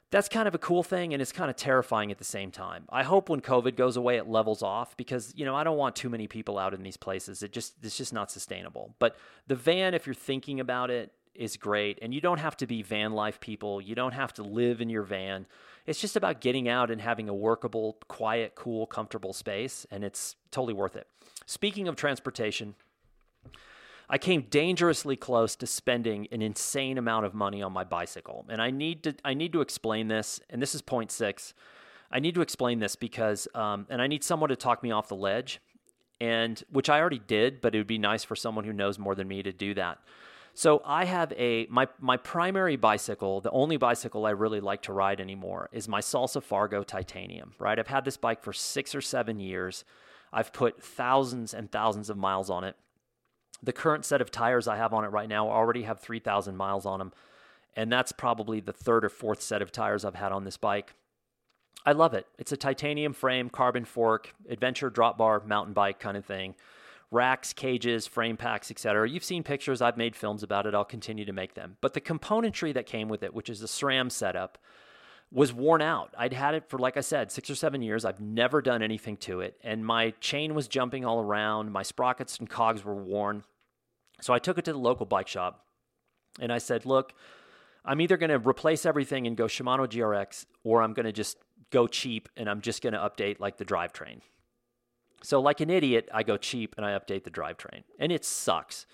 That's 0.09 0.29
kind 0.29 0.47
of 0.47 0.55
a 0.55 0.57
cool 0.57 0.83
thing 0.83 1.13
and 1.13 1.21
it's 1.21 1.31
kind 1.31 1.49
of 1.49 1.55
terrifying 1.55 2.11
at 2.11 2.17
the 2.17 2.23
same 2.23 2.51
time. 2.51 2.85
I 2.89 3.03
hope 3.03 3.29
when 3.29 3.41
COVID 3.41 3.75
goes 3.75 3.97
away 3.97 4.17
it 4.17 4.27
levels 4.27 4.63
off 4.63 4.95
because, 4.95 5.33
you 5.35 5.43
know, 5.43 5.55
I 5.55 5.63
don't 5.63 5.77
want 5.77 5.95
too 5.95 6.09
many 6.09 6.27
people 6.27 6.57
out 6.57 6.73
in 6.73 6.83
these 6.83 6.97
places. 6.97 7.43
It 7.43 7.51
just 7.51 7.75
it's 7.83 7.97
just 7.97 8.13
not 8.13 8.31
sustainable. 8.31 8.95
But 8.99 9.17
the 9.47 9.55
van 9.55 9.93
if 9.93 10.05
you're 10.07 10.15
thinking 10.15 10.59
about 10.59 10.89
it 10.89 11.11
is 11.35 11.57
great 11.57 11.99
and 12.01 12.13
you 12.13 12.21
don't 12.21 12.39
have 12.39 12.57
to 12.57 12.67
be 12.67 12.81
van 12.81 13.13
life 13.13 13.39
people. 13.39 13.81
You 13.81 13.95
don't 13.95 14.13
have 14.13 14.33
to 14.33 14.43
live 14.43 14.81
in 14.81 14.89
your 14.89 15.03
van 15.03 15.45
it's 15.87 16.01
just 16.01 16.17
about 16.17 16.41
getting 16.41 16.67
out 16.67 16.91
and 16.91 17.01
having 17.01 17.29
a 17.29 17.33
workable, 17.33 17.97
quiet, 18.09 18.55
cool, 18.55 18.85
comfortable 18.85 19.31
space, 19.31 19.87
and 19.89 20.03
it's 20.03 20.35
totally 20.51 20.73
worth 20.73 20.97
it. 20.97 21.07
Speaking 21.45 21.87
of 21.87 21.95
transportation, 21.95 22.75
I 24.09 24.17
came 24.17 24.43
dangerously 24.43 25.17
close 25.17 25.55
to 25.57 25.67
spending 25.67 26.27
an 26.31 26.41
insane 26.41 26.97
amount 26.97 27.25
of 27.25 27.33
money 27.33 27.61
on 27.61 27.73
my 27.73 27.83
bicycle. 27.83 28.45
And 28.49 28.61
I 28.61 28.71
need 28.71 29.03
to 29.03 29.15
I 29.25 29.33
need 29.33 29.51
to 29.53 29.61
explain 29.61 30.07
this, 30.07 30.39
and 30.49 30.61
this 30.61 30.73
is 30.73 30.81
point 30.81 31.11
six. 31.11 31.53
I 32.09 32.19
need 32.19 32.35
to 32.35 32.41
explain 32.41 32.79
this 32.79 32.95
because 32.95 33.47
um, 33.53 33.85
and 33.89 34.01
I 34.01 34.07
need 34.07 34.23
someone 34.23 34.49
to 34.49 34.55
talk 34.55 34.81
me 34.81 34.91
off 34.91 35.09
the 35.09 35.15
ledge, 35.15 35.59
and 36.21 36.63
which 36.71 36.89
I 36.89 36.99
already 36.99 37.19
did, 37.19 37.59
but 37.59 37.75
it 37.75 37.79
would 37.79 37.87
be 37.87 37.97
nice 37.97 38.23
for 38.23 38.35
someone 38.35 38.63
who 38.63 38.73
knows 38.73 38.97
more 38.97 39.13
than 39.13 39.27
me 39.27 39.43
to 39.43 39.51
do 39.51 39.73
that. 39.73 39.99
So 40.53 40.81
I 40.85 41.03
have 41.03 41.33
a 41.33 41.67
my 41.69 41.87
my 41.99 42.15
primary 42.15 42.77
bicycle, 42.77 43.41
the 43.41 43.51
only 43.51 43.75
bicycle 43.75 44.25
I 44.25 44.31
really 44.31 44.61
like 44.61 44.83
to 44.83 44.93
ride 44.93 45.19
anymore 45.19 45.69
is 45.73 45.89
my 45.89 45.99
Salsa 45.99 46.41
Fargo 46.41 46.81
Titanium, 46.81 47.53
right? 47.59 47.77
I've 47.77 47.87
had 47.87 48.05
this 48.05 48.17
bike 48.17 48.41
for 48.41 48.53
6 48.53 48.95
or 48.95 49.01
7 49.01 49.39
years. 49.39 49.83
I've 50.31 50.51
put 50.53 50.81
thousands 50.81 51.53
and 51.53 51.71
thousands 51.71 52.09
of 52.09 52.17
miles 52.17 52.49
on 52.49 52.63
it. 52.63 52.75
The 53.63 53.73
current 53.73 54.05
set 54.05 54.21
of 54.21 54.31
tires 54.31 54.67
I 54.67 54.77
have 54.77 54.93
on 54.93 55.03
it 55.03 55.09
right 55.09 55.29
now 55.29 55.49
already 55.49 55.83
have 55.83 55.99
3000 55.99 56.55
miles 56.55 56.85
on 56.85 56.99
them, 56.99 57.13
and 57.75 57.91
that's 57.91 58.11
probably 58.11 58.59
the 58.59 58.73
third 58.73 59.03
or 59.03 59.09
fourth 59.09 59.41
set 59.41 59.61
of 59.61 59.71
tires 59.71 60.05
I've 60.05 60.15
had 60.15 60.31
on 60.31 60.43
this 60.43 60.57
bike. 60.57 60.93
I 61.85 61.93
love 61.93 62.13
it. 62.13 62.27
It's 62.37 62.51
a 62.51 62.57
titanium 62.57 63.13
frame, 63.13 63.49
carbon 63.49 63.85
fork, 63.85 64.33
adventure 64.49 64.89
drop 64.89 65.17
bar 65.17 65.41
mountain 65.45 65.73
bike 65.73 65.99
kind 65.99 66.17
of 66.17 66.25
thing 66.25 66.55
racks, 67.09 67.53
cages, 67.53 68.05
frame 68.05 68.35
packs, 68.35 68.69
etc. 68.69 69.09
You've 69.09 69.23
seen 69.23 69.43
pictures, 69.43 69.81
I've 69.81 69.95
made 69.95 70.15
films 70.15 70.43
about 70.43 70.65
it, 70.65 70.75
I'll 70.75 70.83
continue 70.83 71.23
to 71.25 71.31
make 71.31 71.53
them. 71.53 71.77
But 71.79 71.93
the 71.93 72.01
componentry 72.01 72.73
that 72.73 72.85
came 72.85 73.07
with 73.07 73.23
it, 73.23 73.33
which 73.33 73.49
is 73.49 73.61
the 73.61 73.67
SRAM 73.67 74.11
setup, 74.11 74.57
was 75.31 75.53
worn 75.53 75.81
out. 75.81 76.13
I'd 76.17 76.33
had 76.33 76.55
it 76.55 76.69
for, 76.69 76.79
like 76.79 76.95
I 76.95 77.01
said, 77.01 77.31
six 77.31 77.49
or 77.49 77.55
seven 77.55 77.81
years. 77.81 78.05
I've 78.05 78.21
never 78.21 78.61
done 78.61 78.81
anything 78.81 79.17
to 79.17 79.41
it. 79.41 79.57
And 79.63 79.85
my 79.85 80.11
chain 80.21 80.55
was 80.55 80.67
jumping 80.67 81.03
all 81.03 81.19
around. 81.19 81.71
My 81.71 81.83
sprockets 81.83 82.37
and 82.37 82.49
cogs 82.49 82.83
were 82.85 82.95
worn. 82.95 83.43
So 84.21 84.33
I 84.33 84.39
took 84.39 84.57
it 84.57 84.65
to 84.65 84.73
the 84.73 84.79
local 84.79 85.05
bike 85.05 85.27
shop 85.27 85.65
and 86.39 86.51
I 86.51 86.57
said, 86.59 86.85
look, 86.85 87.13
I'm 87.83 88.01
either 88.01 88.17
going 88.17 88.29
to 88.29 88.39
replace 88.39 88.85
everything 88.85 89.27
and 89.27 89.35
go 89.35 89.45
Shimano 89.45 89.87
GRX 89.87 90.45
or 90.63 90.81
I'm 90.81 90.93
going 90.93 91.05
to 91.05 91.11
just 91.11 91.37
go 91.71 91.87
cheap 91.87 92.29
and 92.37 92.49
I'm 92.49 92.61
just 92.61 92.81
going 92.81 92.93
to 92.93 92.99
update 92.99 93.39
like 93.39 93.57
the 93.57 93.65
drivetrain. 93.65 94.21
So, 95.23 95.41
like 95.41 95.61
an 95.61 95.69
idiot, 95.69 96.09
I 96.13 96.23
go 96.23 96.37
cheap 96.37 96.75
and 96.77 96.85
I 96.85 96.97
update 96.97 97.23
the 97.23 97.31
drivetrain, 97.31 97.83
and 97.99 98.11
it 98.11 98.23
sucks. 98.23 98.85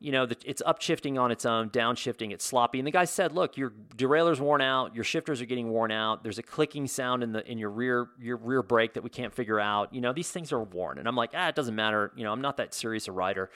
You 0.00 0.12
know, 0.12 0.28
it's 0.44 0.62
upshifting 0.62 1.20
on 1.20 1.32
its 1.32 1.44
own, 1.44 1.70
downshifting, 1.70 2.30
it's 2.30 2.44
sloppy. 2.44 2.78
And 2.78 2.86
the 2.86 2.92
guy 2.92 3.04
said, 3.04 3.32
"Look, 3.32 3.56
your 3.56 3.72
derailleur's 3.96 4.40
worn 4.40 4.60
out, 4.60 4.94
your 4.94 5.02
shifters 5.02 5.40
are 5.40 5.44
getting 5.44 5.70
worn 5.70 5.90
out. 5.90 6.22
There's 6.22 6.38
a 6.38 6.42
clicking 6.42 6.86
sound 6.86 7.24
in 7.24 7.32
the 7.32 7.44
in 7.50 7.58
your 7.58 7.70
rear 7.70 8.08
your 8.20 8.36
rear 8.36 8.62
brake 8.62 8.94
that 8.94 9.02
we 9.02 9.10
can't 9.10 9.34
figure 9.34 9.58
out. 9.58 9.92
You 9.92 10.00
know, 10.00 10.12
these 10.12 10.30
things 10.30 10.52
are 10.52 10.62
worn." 10.62 10.98
And 10.98 11.08
I'm 11.08 11.16
like, 11.16 11.30
"Ah, 11.34 11.48
it 11.48 11.56
doesn't 11.56 11.74
matter. 11.74 12.12
You 12.14 12.22
know, 12.22 12.32
I'm 12.32 12.40
not 12.40 12.58
that 12.58 12.74
serious 12.74 13.08
a 13.08 13.12
rider. 13.12 13.50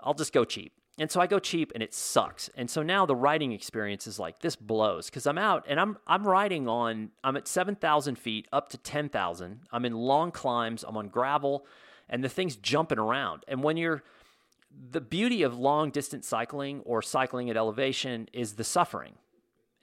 I'll 0.00 0.14
just 0.14 0.34
go 0.34 0.44
cheap." 0.44 0.74
And 0.98 1.10
so 1.10 1.18
I 1.18 1.26
go 1.26 1.38
cheap 1.38 1.72
and 1.74 1.82
it 1.82 1.94
sucks. 1.94 2.50
And 2.54 2.70
so 2.70 2.82
now 2.82 3.06
the 3.06 3.16
riding 3.16 3.52
experience 3.52 4.06
is 4.06 4.18
like 4.18 4.40
this 4.40 4.54
blows 4.54 5.06
because 5.06 5.26
I'm 5.26 5.38
out 5.38 5.64
and 5.66 5.80
I'm 5.80 5.96
I'm 6.06 6.26
riding 6.26 6.68
on 6.68 7.10
I'm 7.24 7.38
at 7.38 7.48
seven 7.48 7.74
thousand 7.74 8.16
feet 8.16 8.46
up 8.52 8.68
to 8.70 8.76
ten 8.76 9.08
thousand. 9.08 9.60
I'm 9.72 9.86
in 9.86 9.94
long 9.94 10.30
climbs. 10.30 10.84
I'm 10.86 10.98
on 10.98 11.08
gravel, 11.08 11.64
and 12.10 12.22
the 12.22 12.28
thing's 12.28 12.56
jumping 12.56 12.98
around. 12.98 13.44
And 13.48 13.62
when 13.62 13.78
you're 13.78 14.02
the 14.90 15.00
beauty 15.00 15.42
of 15.42 15.58
long 15.58 15.90
distance 15.90 16.26
cycling 16.26 16.80
or 16.84 17.02
cycling 17.02 17.50
at 17.50 17.56
elevation 17.56 18.28
is 18.32 18.54
the 18.54 18.64
suffering. 18.64 19.14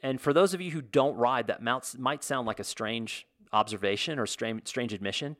And 0.02 0.22
for 0.22 0.34
those 0.34 0.54
of 0.54 0.62
you 0.62 0.72
who 0.72 0.82
don't 0.82 1.16
ride, 1.16 1.48
that 1.48 1.62
might 1.62 2.24
sound 2.24 2.48
like 2.48 2.60
a 2.60 2.64
strange 2.64 3.28
observation 3.52 4.20
or 4.20 4.26
strange, 4.26 4.68
strange 4.68 4.94
admission. 4.94 5.36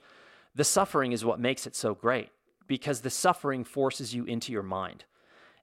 The 0.56 0.64
suffering 0.64 1.12
is 1.12 1.24
what 1.24 1.40
makes 1.40 1.68
it 1.68 1.76
so 1.76 1.94
great 1.94 2.30
because 2.68 3.02
the 3.02 3.10
suffering 3.10 3.64
forces 3.64 4.14
you 4.14 4.26
into 4.26 4.52
your 4.52 4.64
mind. 4.64 5.06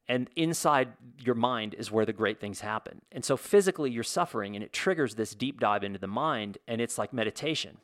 And 0.07 0.29
inside 0.37 0.93
your 1.19 1.35
mind 1.35 1.75
is 1.75 1.91
where 1.91 2.05
the 2.05 2.13
great 2.13 2.39
things 2.39 2.61
happen. 2.61 3.01
And 3.11 3.25
so 3.25 3.37
physically, 3.37 3.91
you're 3.91 4.03
suffering, 4.03 4.55
and 4.55 4.63
it 4.63 4.73
triggers 4.73 5.15
this 5.15 5.35
deep 5.35 5.59
dive 5.59 5.83
into 5.83 5.99
the 5.99 6.07
mind, 6.07 6.59
and 6.69 6.81
it's 6.81 6.99
like 6.99 7.13
meditation. 7.13 7.79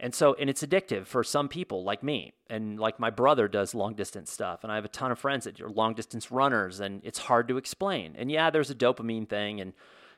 And 0.00 0.14
so, 0.14 0.34
and 0.34 0.50
it's 0.50 0.62
addictive 0.64 1.06
for 1.06 1.22
some 1.22 1.48
people 1.48 1.84
like 1.84 2.02
me, 2.02 2.32
and 2.50 2.78
like 2.78 2.98
my 2.98 3.10
brother 3.10 3.46
does 3.46 3.74
long 3.74 3.94
distance 3.94 4.32
stuff. 4.32 4.64
And 4.64 4.72
I 4.72 4.74
have 4.74 4.84
a 4.84 4.88
ton 4.88 5.12
of 5.12 5.18
friends 5.18 5.44
that 5.44 5.60
are 5.60 5.70
long 5.70 5.94
distance 5.94 6.30
runners, 6.30 6.80
and 6.80 7.00
it's 7.04 7.20
hard 7.20 7.46
to 7.48 7.56
explain. 7.56 8.14
And 8.16 8.30
yeah, 8.30 8.50
there's 8.50 8.70
a 8.70 8.74
dopamine 8.74 9.28
thing, 9.28 9.60
and 9.60 9.72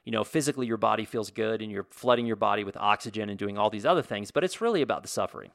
you 0.05 0.13
know, 0.13 0.25
physically 0.25 0.67
your 0.67 0.77
body 0.77 1.05
feels 1.05 1.31
good, 1.31 1.61
and 1.61 1.71
you're 1.71 1.87
flooding 1.91 2.27
your 2.27 2.37
body 2.37 2.65
with 2.65 2.77
oxygen 2.77 3.29
and 3.29 3.39
doing 3.39 3.59
all 3.59 3.71
these 3.71 3.87
other 3.87 4.03
things, 4.03 4.31
but 4.31 4.45
it's 4.45 4.61
really 4.61 4.83
about 4.83 5.03
the 5.03 5.09
suffering. 5.09 5.51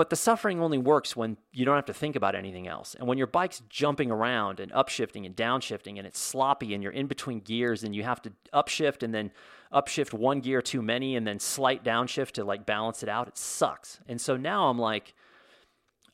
But 0.00 0.08
the 0.08 0.16
suffering 0.16 0.62
only 0.62 0.78
works 0.78 1.14
when 1.14 1.36
you 1.52 1.66
don't 1.66 1.76
have 1.76 1.84
to 1.84 1.92
think 1.92 2.16
about 2.16 2.34
anything 2.34 2.66
else. 2.66 2.94
And 2.94 3.06
when 3.06 3.18
your 3.18 3.26
bike's 3.26 3.60
jumping 3.68 4.10
around 4.10 4.58
and 4.58 4.72
upshifting 4.72 5.26
and 5.26 5.36
downshifting 5.36 5.98
and 5.98 6.06
it's 6.06 6.18
sloppy 6.18 6.72
and 6.72 6.82
you're 6.82 6.90
in 6.90 7.06
between 7.06 7.40
gears 7.40 7.84
and 7.84 7.94
you 7.94 8.02
have 8.02 8.22
to 8.22 8.32
upshift 8.54 9.02
and 9.02 9.14
then 9.14 9.30
upshift 9.70 10.14
one 10.14 10.40
gear 10.40 10.62
too 10.62 10.80
many 10.80 11.16
and 11.16 11.26
then 11.26 11.38
slight 11.38 11.84
downshift 11.84 12.30
to 12.30 12.44
like 12.44 12.64
balance 12.64 13.02
it 13.02 13.10
out, 13.10 13.28
it 13.28 13.36
sucks. 13.36 14.00
And 14.08 14.18
so 14.18 14.38
now 14.38 14.70
I'm 14.70 14.78
like, 14.78 15.12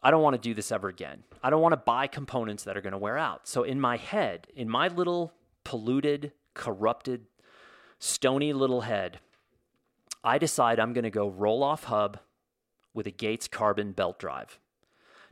I 0.03 0.11
don't 0.11 0.21
want 0.25 0.35
to 0.35 0.43
do 0.43 0.53
this 0.53 0.73
ever 0.73 0.89
again. 0.89 1.23
I 1.41 1.51
don't 1.51 1.63
want 1.63 1.75
to 1.75 1.77
buy 1.77 2.09
components 2.09 2.65
that 2.65 2.77
are 2.77 2.83
going 2.83 2.91
to 2.91 2.99
wear 2.99 3.17
out. 3.17 3.47
So 3.47 3.63
in 3.63 3.81
my 3.81 3.99
head, 3.99 4.49
in 4.57 4.69
my 4.69 4.89
little 4.89 5.33
polluted, 5.63 6.33
corrupted, 6.55 7.27
stony 8.01 8.53
little 8.53 8.81
head, 8.81 9.21
I 10.25 10.39
decide 10.39 10.81
I'm 10.81 10.93
going 10.93 11.05
to 11.05 11.11
go 11.11 11.31
Rohloff 11.31 11.85
hub 11.85 12.19
with 12.97 13.07
a 13.07 13.13
Gates 13.13 13.47
carbon 13.47 13.93
belt 13.93 14.19
drive. 14.19 14.59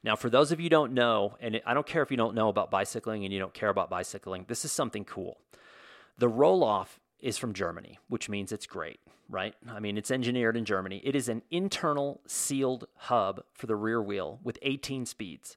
Now, 0.04 0.16
for 0.16 0.28
those 0.28 0.52
of 0.52 0.60
you 0.60 0.68
don't 0.68 0.92
know, 0.92 1.36
and 1.40 1.62
I 1.64 1.72
don't 1.72 1.86
care 1.86 2.02
if 2.02 2.10
you 2.10 2.16
don't 2.18 2.34
know 2.34 2.48
about 2.50 2.70
bicycling 2.70 3.24
and 3.24 3.32
you 3.32 3.40
don't 3.40 3.54
care 3.54 3.70
about 3.70 3.88
bicycling, 3.88 4.44
this 4.46 4.64
is 4.64 4.70
something 4.70 5.04
cool. 5.04 5.38
The 6.18 6.28
Rohloff 6.28 6.98
is 7.20 7.38
from 7.38 7.54
Germany, 7.54 7.98
which 8.08 8.28
means 8.28 8.52
it's 8.52 8.66
great, 8.66 9.00
right? 9.30 9.54
I 9.66 9.80
mean, 9.80 9.96
it's 9.96 10.10
engineered 10.10 10.58
in 10.58 10.66
Germany. 10.66 11.00
It 11.02 11.16
is 11.16 11.30
an 11.30 11.40
internal 11.50 12.20
sealed 12.26 12.86
hub 12.96 13.42
for 13.54 13.66
the 13.66 13.76
rear 13.76 14.02
wheel 14.02 14.40
with 14.44 14.58
18 14.60 15.06
speeds. 15.06 15.56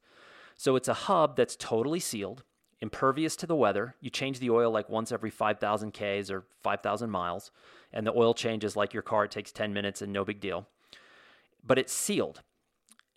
So 0.55 0.78
it's 0.78 0.88
a 0.88 0.93
hub 0.93 1.36
that's 1.36 1.58
totally 1.58 1.99
sealed, 1.99 2.43
impervious 2.80 3.36
to 3.36 3.47
the 3.47 3.55
weather. 3.55 3.95
You 3.99 4.10
change 4.10 4.39
the 4.39 4.49
oil 4.49 4.72
like 4.72 4.88
once 4.88 5.12
every 5.12 5.30
5,000 5.30 5.91
Ks 5.91 6.32
or 6.32 6.45
5,000 6.64 7.10
miles, 7.10 7.51
and 7.91 8.08
the 8.08 8.16
oil 8.16 8.34
changes 8.34 8.78
like 8.78 8.93
your 8.93 9.03
car. 9.03 9.26
It 9.26 9.32
takes 9.32 9.51
10 9.51 9.74
minutes 9.74 10.01
and 10.01 10.14
no 10.14 10.24
big 10.24 10.39
deal 10.39 10.68
but 11.68 11.78
it's 11.78 11.93
sealed. 11.93 12.41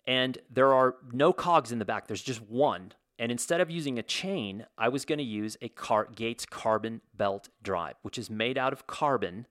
And 0.05 0.37
there 0.49 0.73
are 0.73 0.95
no 1.11 1.31
cogs 1.31 1.71
in 1.71 1.79
the 1.79 1.85
back, 1.85 2.07
there's 2.07 2.21
just 2.21 2.41
one. 2.41 2.93
And 3.17 3.31
instead 3.31 3.61
of 3.61 3.69
using 3.69 3.99
a 3.99 4.03
chain, 4.03 4.65
I 4.77 4.89
was 4.89 5.05
going 5.05 5.19
to 5.19 5.23
use 5.23 5.55
a 5.61 5.69
Car- 5.69 6.09
Gates 6.13 6.45
carbon 6.45 7.01
belt 7.15 7.49
drive, 7.61 7.95
which 8.01 8.17
is 8.17 8.31
made 8.31 8.57
out 8.57 8.73
of 8.73 8.87
carbon. 8.87 9.45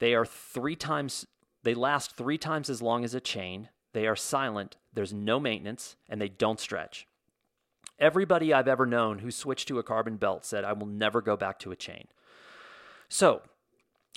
They 0.00 0.14
are 0.14 0.26
three 0.26 0.76
times, 0.76 1.26
they 1.62 1.74
last 1.74 2.16
three 2.16 2.36
times 2.36 2.68
as 2.68 2.82
long 2.82 3.04
as 3.04 3.14
a 3.14 3.20
chain. 3.20 3.70
They 3.94 4.06
are 4.06 4.16
silent, 4.16 4.76
there's 4.92 5.14
no 5.14 5.40
maintenance, 5.40 5.96
and 6.10 6.20
they 6.20 6.28
don't 6.28 6.60
stretch. 6.60 7.06
Everybody 7.98 8.52
I've 8.52 8.68
ever 8.68 8.84
known 8.84 9.20
who 9.20 9.30
switched 9.30 9.68
to 9.68 9.78
a 9.78 9.82
carbon 9.82 10.18
belt 10.18 10.44
said, 10.44 10.64
I 10.64 10.74
will 10.74 10.86
never 10.86 11.22
go 11.22 11.34
back 11.38 11.58
to 11.60 11.72
a 11.72 11.76
chain. 11.76 12.08
So, 13.08 13.40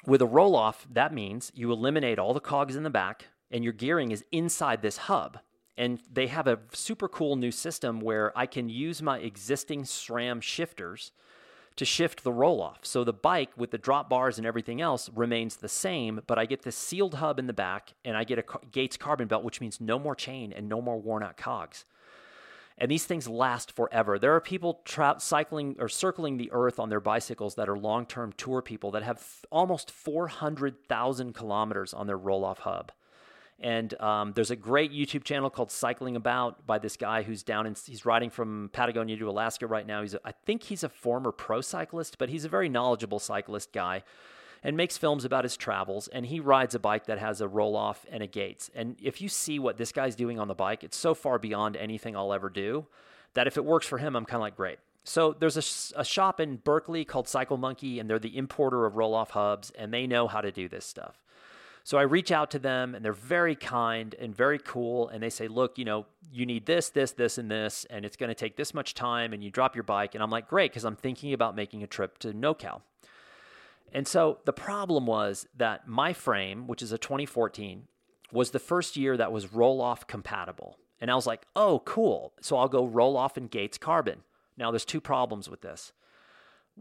with 0.05 0.21
a 0.21 0.27
Rohloff, 0.27 0.85
that 0.91 1.13
means 1.13 1.53
you 1.55 1.71
eliminate 1.71 2.19
all 2.19 2.33
the 2.33 2.41
cogs 2.41 2.75
in 2.75 2.83
the 2.83 2.89
back, 2.89 3.27
and 3.51 3.63
your 3.63 3.73
gearing 3.73 4.11
is 4.11 4.23
inside 4.31 4.81
this 4.81 4.97
hub. 4.97 5.39
And 5.77 5.99
they 6.11 6.27
have 6.27 6.47
a 6.47 6.59
super 6.73 7.07
cool 7.07 7.35
new 7.35 7.51
system 7.51 8.01
where 8.01 8.37
I 8.37 8.45
can 8.45 8.67
use 8.67 9.01
my 9.01 9.19
existing 9.19 9.83
SRAM 9.83 10.41
shifters 10.41 11.11
to 11.77 11.85
shift 11.85 12.25
the 12.25 12.31
Rohloff. 12.31 12.79
So 12.81 13.05
the 13.05 13.13
bike 13.13 13.51
with 13.55 13.71
the 13.71 13.77
drop 13.77 14.09
bars 14.09 14.37
and 14.37 14.45
everything 14.45 14.81
else 14.81 15.09
remains 15.15 15.55
the 15.55 15.69
same, 15.69 16.19
but 16.27 16.37
I 16.37 16.45
get 16.45 16.63
this 16.63 16.75
sealed 16.75 17.15
hub 17.15 17.39
in 17.39 17.47
the 17.47 17.53
back 17.53 17.93
and 18.03 18.17
I 18.17 18.25
get 18.25 18.39
a 18.39 18.43
Gates 18.69 18.97
carbon 18.97 19.29
belt, 19.29 19.45
which 19.45 19.61
means 19.61 19.79
no 19.79 19.97
more 19.97 20.15
chain 20.15 20.51
and 20.51 20.67
no 20.67 20.81
more 20.81 20.99
worn 20.99 21.23
out 21.23 21.37
cogs. 21.37 21.85
And 22.77 22.91
these 22.91 23.05
things 23.05 23.29
last 23.29 23.73
forever. 23.73 24.19
There 24.19 24.35
are 24.35 24.41
people 24.41 24.81
tra- 24.83 25.15
cycling 25.19 25.77
or 25.79 25.87
circling 25.87 26.35
the 26.35 26.51
earth 26.51 26.79
on 26.79 26.89
their 26.89 26.99
bicycles 26.99 27.55
that 27.55 27.69
are 27.69 27.77
long 27.77 28.05
term 28.05 28.33
tour 28.33 28.61
people 28.61 28.91
that 28.91 29.03
have 29.03 29.17
th- 29.17 29.45
almost 29.49 29.89
400,000 29.89 31.33
kilometers 31.33 31.93
on 31.93 32.07
their 32.07 32.19
Rohloff 32.19 32.59
hub. 32.59 32.91
And 33.61 33.99
um, 33.99 34.31
there's 34.33 34.51
a 34.51 34.55
great 34.55 34.93
YouTube 34.93 35.23
channel 35.23 35.49
called 35.49 35.71
Cycling 35.71 36.15
About 36.15 36.65
by 36.65 36.79
this 36.79 36.95
guy 36.95 37.23
who's 37.23 37.43
down 37.43 37.67
in, 37.67 37.75
he's 37.85 38.05
riding 38.05 38.29
from 38.29 38.69
Patagonia 38.71 39.17
to 39.17 39.29
Alaska 39.29 39.67
right 39.67 39.85
now. 39.85 40.01
He's, 40.01 40.13
a, 40.13 40.21
I 40.23 40.31
think 40.31 40.63
he's 40.63 40.83
a 40.83 40.89
former 40.89 41.31
pro 41.31 41.59
cyclist, 41.61 42.17
but 42.17 42.29
he's 42.29 42.45
a 42.45 42.49
very 42.49 42.69
knowledgeable 42.69 43.19
cyclist 43.19 43.73
guy 43.73 44.03
and 44.63 44.77
makes 44.77 44.97
films 44.97 45.25
about 45.25 45.43
his 45.43 45.57
travels. 45.57 46.07
And 46.07 46.25
he 46.25 46.39
rides 46.39 46.73
a 46.73 46.79
bike 46.79 47.05
that 47.07 47.19
has 47.19 47.41
a 47.41 47.47
Rohloff 47.47 47.97
and 48.09 48.23
a 48.23 48.27
gates. 48.27 48.69
And 48.73 48.95
if 49.01 49.21
you 49.21 49.27
see 49.27 49.59
what 49.59 49.77
this 49.77 49.91
guy's 49.91 50.15
doing 50.15 50.39
on 50.39 50.47
the 50.47 50.55
bike, 50.55 50.83
it's 50.83 50.97
so 50.97 51.13
far 51.13 51.37
beyond 51.37 51.75
anything 51.75 52.15
I'll 52.15 52.33
ever 52.33 52.49
do 52.49 52.87
that 53.33 53.47
if 53.47 53.57
it 53.57 53.65
works 53.65 53.85
for 53.85 53.97
him, 53.97 54.15
I'm 54.15 54.25
kind 54.25 54.37
of 54.37 54.41
like, 54.41 54.55
great. 54.55 54.79
So 55.03 55.35
there's 55.37 55.57
a, 55.57 55.99
a, 55.99 56.03
shop 56.03 56.39
in 56.39 56.57
Berkeley 56.57 57.05
called 57.05 57.27
Cycle 57.27 57.57
Monkey, 57.57 57.99
and 57.99 58.09
they're 58.09 58.19
the 58.19 58.37
importer 58.37 58.85
of 58.85 58.93
Rohloff 58.93 59.29
hubs, 59.29 59.71
and 59.71 59.93
they 59.93 60.05
know 60.07 60.27
how 60.27 60.41
to 60.41 60.51
do 60.51 60.67
this 60.67 60.85
stuff. 60.85 61.19
So 61.89 61.97
I 61.97 62.03
reach 62.03 62.31
out 62.31 62.51
to 62.51 62.59
them, 62.59 62.93
and 62.93 63.03
they're 63.03 63.13
very 63.13 63.55
kind 63.55 64.13
and 64.19 64.35
very 64.35 64.59
cool. 64.59 65.09
And 65.09 65.23
they 65.23 65.31
say, 65.31 65.47
look, 65.47 65.79
you 65.79 65.85
know, 65.85 66.05
you 66.31 66.45
need 66.45 66.67
this, 66.67 66.91
this, 66.91 67.13
this, 67.13 67.39
and 67.39 67.49
this, 67.49 67.83
and 67.89 68.05
it's 68.05 68.15
going 68.15 68.27
to 68.27 68.35
take 68.35 68.57
this 68.57 68.75
much 68.75 68.93
time, 68.93 69.33
and 69.33 69.43
you 69.43 69.49
drop 69.49 69.75
your 69.75 69.81
bike. 69.81 70.13
And 70.13 70.21
I'm 70.21 70.29
like, 70.29 70.47
great, 70.47 70.69
because 70.69 70.85
I'm 70.85 70.95
thinking 70.95 71.33
about 71.33 71.55
making 71.55 71.81
a 71.81 71.87
trip 71.87 72.19
to 72.19 72.31
NoCal. 72.31 72.81
And 73.91 74.07
so 74.07 74.37
the 74.45 74.53
problem 74.53 75.07
was 75.07 75.47
that 75.57 75.87
my 75.87 76.13
frame, 76.13 76.67
which 76.67 76.83
is 76.83 76.91
a 76.91 76.99
2014, 76.99 77.87
was 78.31 78.51
the 78.51 78.59
first 78.59 78.95
year 78.95 79.17
that 79.17 79.31
was 79.31 79.47
Rohloff 79.47 80.05
compatible. 80.05 80.77
And 81.01 81.09
I 81.09 81.15
was 81.15 81.25
like, 81.25 81.47
oh, 81.55 81.81
cool. 81.85 82.33
So 82.39 82.55
I'll 82.55 82.67
go 82.67 82.87
Rohloff 82.87 83.35
in 83.35 83.47
Gates 83.47 83.79
Carbon. 83.79 84.19
Now, 84.57 84.69
there's 84.69 84.85
two 84.85 85.01
problems 85.01 85.49
with 85.49 85.61
this. 85.61 85.91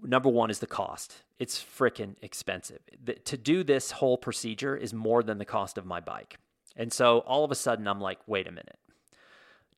Number 0.03 0.29
one 0.29 0.51
is 0.51 0.59
the 0.59 0.67
cost. 0.67 1.23
It's 1.39 1.63
freaking 1.63 2.17
expensive. 2.23 2.81
The, 3.03 3.15
to 3.15 3.37
do 3.37 3.65
this 3.65 3.93
whole 3.93 4.17
procedure 4.17 4.77
is 4.77 4.93
more 4.93 5.23
than 5.23 5.39
the 5.39 5.45
cost 5.45 5.79
of 5.79 5.87
my 5.87 6.01
bike. 6.01 6.39
And 6.77 6.93
so 6.93 7.19
all 7.21 7.45
of 7.45 7.51
a 7.51 7.57
sudden, 7.57 7.89
I'm 7.89 8.01
like, 8.01 8.19
wait 8.27 8.47
a 8.47 8.53
minute. 8.53 8.79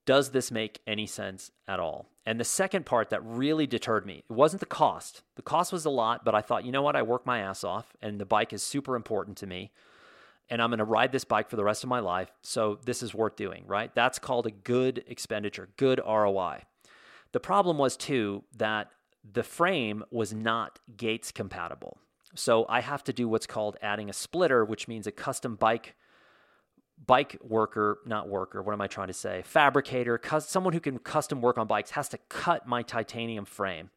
Does 0.06 0.30
this 0.30 0.50
make 0.50 0.80
any 0.86 1.06
sense 1.06 1.50
at 1.68 1.80
all? 1.80 2.06
And 2.26 2.38
the 2.40 2.44
second 2.44 2.86
part 2.86 3.10
that 3.10 3.24
really 3.24 3.66
deterred 3.66 4.06
me, 4.06 4.24
it 4.28 4.32
wasn't 4.32 4.60
the 4.60 4.66
cost. 4.66 5.22
The 5.36 5.42
cost 5.42 5.72
was 5.72 5.84
a 5.84 5.90
lot, 5.90 6.24
but 6.24 6.34
I 6.34 6.40
thought, 6.40 6.64
you 6.64 6.72
know 6.72 6.82
what? 6.82 6.96
I 6.96 7.02
work 7.02 7.26
my 7.26 7.40
ass 7.40 7.64
off, 7.64 7.94
and 8.02 8.20
the 8.20 8.26
bike 8.26 8.52
is 8.52 8.62
super 8.62 8.96
important 8.96 9.36
to 9.38 9.46
me. 9.46 9.70
And 10.48 10.60
I'm 10.60 10.70
going 10.70 10.78
to 10.78 10.84
ride 10.84 11.12
this 11.12 11.24
bike 11.24 11.48
for 11.48 11.56
the 11.56 11.64
rest 11.64 11.84
of 11.84 11.88
my 11.88 12.00
life. 12.00 12.30
So 12.42 12.80
this 12.84 13.02
is 13.02 13.14
worth 13.14 13.36
doing, 13.36 13.64
right? 13.66 13.94
That's 13.94 14.18
called 14.18 14.46
a 14.46 14.50
good 14.50 15.04
expenditure, 15.06 15.68
good 15.76 16.00
ROI. 16.04 16.62
The 17.32 17.40
problem 17.40 17.78
was, 17.78 17.96
too, 17.96 18.42
that 18.56 18.90
the 19.24 19.42
frame 19.42 20.04
was 20.10 20.32
not 20.32 20.78
Gates 20.96 21.32
compatible. 21.32 21.98
So 22.34 22.66
I 22.68 22.80
have 22.80 23.02
to 23.04 23.12
do 23.12 23.28
what's 23.28 23.46
called 23.46 23.76
adding 23.82 24.08
a 24.08 24.12
splitter, 24.12 24.64
which 24.64 24.88
means 24.88 25.06
a 25.06 25.12
custom 25.12 25.56
bike 25.56 25.94
bike 27.06 27.38
worker, 27.42 27.98
not 28.04 28.28
worker, 28.28 28.62
what 28.62 28.72
am 28.72 28.80
I 28.80 28.86
trying 28.86 29.06
to 29.06 29.14
say? 29.14 29.42
Fabricator, 29.44 30.20
someone 30.40 30.74
who 30.74 30.80
can 30.80 30.98
custom 30.98 31.40
work 31.40 31.56
on 31.56 31.66
bikes 31.66 31.92
has 31.92 32.10
to 32.10 32.18
cut 32.28 32.66
my 32.66 32.82
titanium 32.82 33.46
frame 33.46 33.88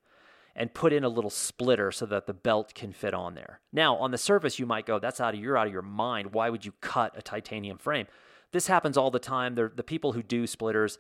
and 0.55 0.74
put 0.74 0.93
in 0.93 1.03
a 1.03 1.09
little 1.09 1.30
splitter 1.30 1.91
so 1.91 2.05
that 2.05 2.28
the 2.28 2.34
belt 2.34 2.74
can 2.74 2.93
fit 2.93 3.13
on 3.13 3.34
there. 3.34 3.59
Now, 3.71 3.95
on 3.97 4.11
the 4.11 4.17
surface, 4.17 4.59
you 4.59 4.65
might 4.65 4.86
go, 4.86 4.99
that's 4.99 5.19
out 5.19 5.34
of 5.34 5.39
you're 5.39 5.57
out 5.57 5.67
of 5.67 5.74
your 5.74 5.82
mind. 5.82 6.34
Why 6.34 6.49
would 6.49 6.63
you 6.63 6.74
cut 6.80 7.13
a 7.17 7.21
titanium 7.21 7.78
frame? 7.78 8.07
This 8.51 8.67
happens 8.67 8.97
all 8.97 9.09
the 9.09 9.19
time. 9.19 9.55
They're, 9.55 9.71
the 9.76 9.84
people 9.84 10.13
who 10.13 10.21
do 10.21 10.45
splitters, 10.45 10.99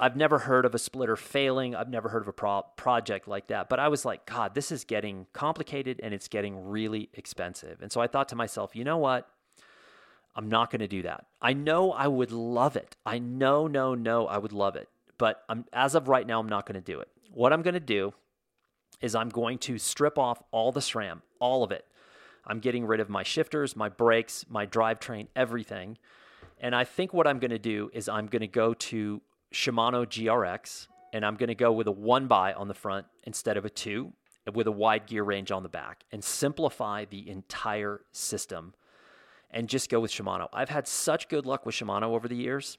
I've 0.00 0.16
never 0.16 0.38
heard 0.38 0.64
of 0.64 0.74
a 0.74 0.78
splitter 0.78 1.14
failing. 1.14 1.76
I've 1.76 1.90
never 1.90 2.08
heard 2.08 2.22
of 2.22 2.28
a 2.28 2.32
pro- 2.32 2.64
project 2.76 3.28
like 3.28 3.48
that. 3.48 3.68
But 3.68 3.78
I 3.78 3.88
was 3.88 4.06
like, 4.06 4.24
God, 4.24 4.54
this 4.54 4.72
is 4.72 4.84
getting 4.84 5.26
complicated 5.34 6.00
and 6.02 6.14
it's 6.14 6.26
getting 6.26 6.68
really 6.70 7.10
expensive. 7.12 7.82
And 7.82 7.92
so 7.92 8.00
I 8.00 8.06
thought 8.06 8.30
to 8.30 8.36
myself, 8.36 8.74
you 8.74 8.82
know 8.82 8.96
what? 8.96 9.28
I'm 10.34 10.48
not 10.48 10.70
going 10.70 10.80
to 10.80 10.88
do 10.88 11.02
that. 11.02 11.26
I 11.42 11.52
know 11.52 11.92
I 11.92 12.08
would 12.08 12.32
love 12.32 12.76
it. 12.76 12.96
I 13.04 13.18
know, 13.18 13.66
no, 13.66 13.94
no, 13.94 14.26
I 14.26 14.38
would 14.38 14.52
love 14.52 14.74
it. 14.74 14.88
But 15.18 15.44
I'm, 15.50 15.66
as 15.72 15.94
of 15.94 16.08
right 16.08 16.26
now, 16.26 16.40
I'm 16.40 16.48
not 16.48 16.64
going 16.64 16.80
to 16.82 16.92
do 16.92 16.98
it. 17.00 17.08
What 17.30 17.52
I'm 17.52 17.60
going 17.60 17.74
to 17.74 17.80
do 17.80 18.14
is 19.02 19.14
I'm 19.14 19.28
going 19.28 19.58
to 19.58 19.76
strip 19.76 20.18
off 20.18 20.42
all 20.50 20.72
the 20.72 20.80
SRAM, 20.80 21.20
all 21.40 21.62
of 21.62 21.72
it. 21.72 21.84
I'm 22.46 22.60
getting 22.60 22.86
rid 22.86 23.00
of 23.00 23.10
my 23.10 23.22
shifters, 23.22 23.76
my 23.76 23.90
brakes, 23.90 24.46
my 24.48 24.66
drivetrain, 24.66 25.28
everything. 25.36 25.98
And 26.58 26.74
I 26.74 26.84
think 26.84 27.12
what 27.12 27.26
I'm 27.26 27.38
going 27.38 27.50
to 27.50 27.58
do 27.58 27.90
is 27.92 28.08
I'm 28.08 28.26
going 28.26 28.40
to 28.40 28.46
go 28.46 28.72
to 28.72 29.20
Shimano 29.52 30.06
GRX 30.06 30.86
and 31.12 31.24
I'm 31.24 31.36
going 31.36 31.48
to 31.48 31.54
go 31.54 31.72
with 31.72 31.86
a 31.86 31.92
one 31.92 32.26
by 32.26 32.52
on 32.52 32.68
the 32.68 32.74
front 32.74 33.06
instead 33.24 33.56
of 33.56 33.64
a 33.64 33.70
two 33.70 34.12
with 34.52 34.66
a 34.66 34.72
wide 34.72 35.06
gear 35.06 35.22
range 35.22 35.50
on 35.50 35.62
the 35.62 35.68
back 35.68 36.04
and 36.10 36.22
simplify 36.22 37.04
the 37.04 37.28
entire 37.28 38.00
system 38.12 38.74
and 39.50 39.68
just 39.68 39.90
go 39.90 40.00
with 40.00 40.10
Shimano. 40.10 40.48
I've 40.52 40.68
had 40.68 40.86
such 40.86 41.28
good 41.28 41.46
luck 41.46 41.66
with 41.66 41.74
Shimano 41.74 42.14
over 42.14 42.28
the 42.28 42.36
years. 42.36 42.78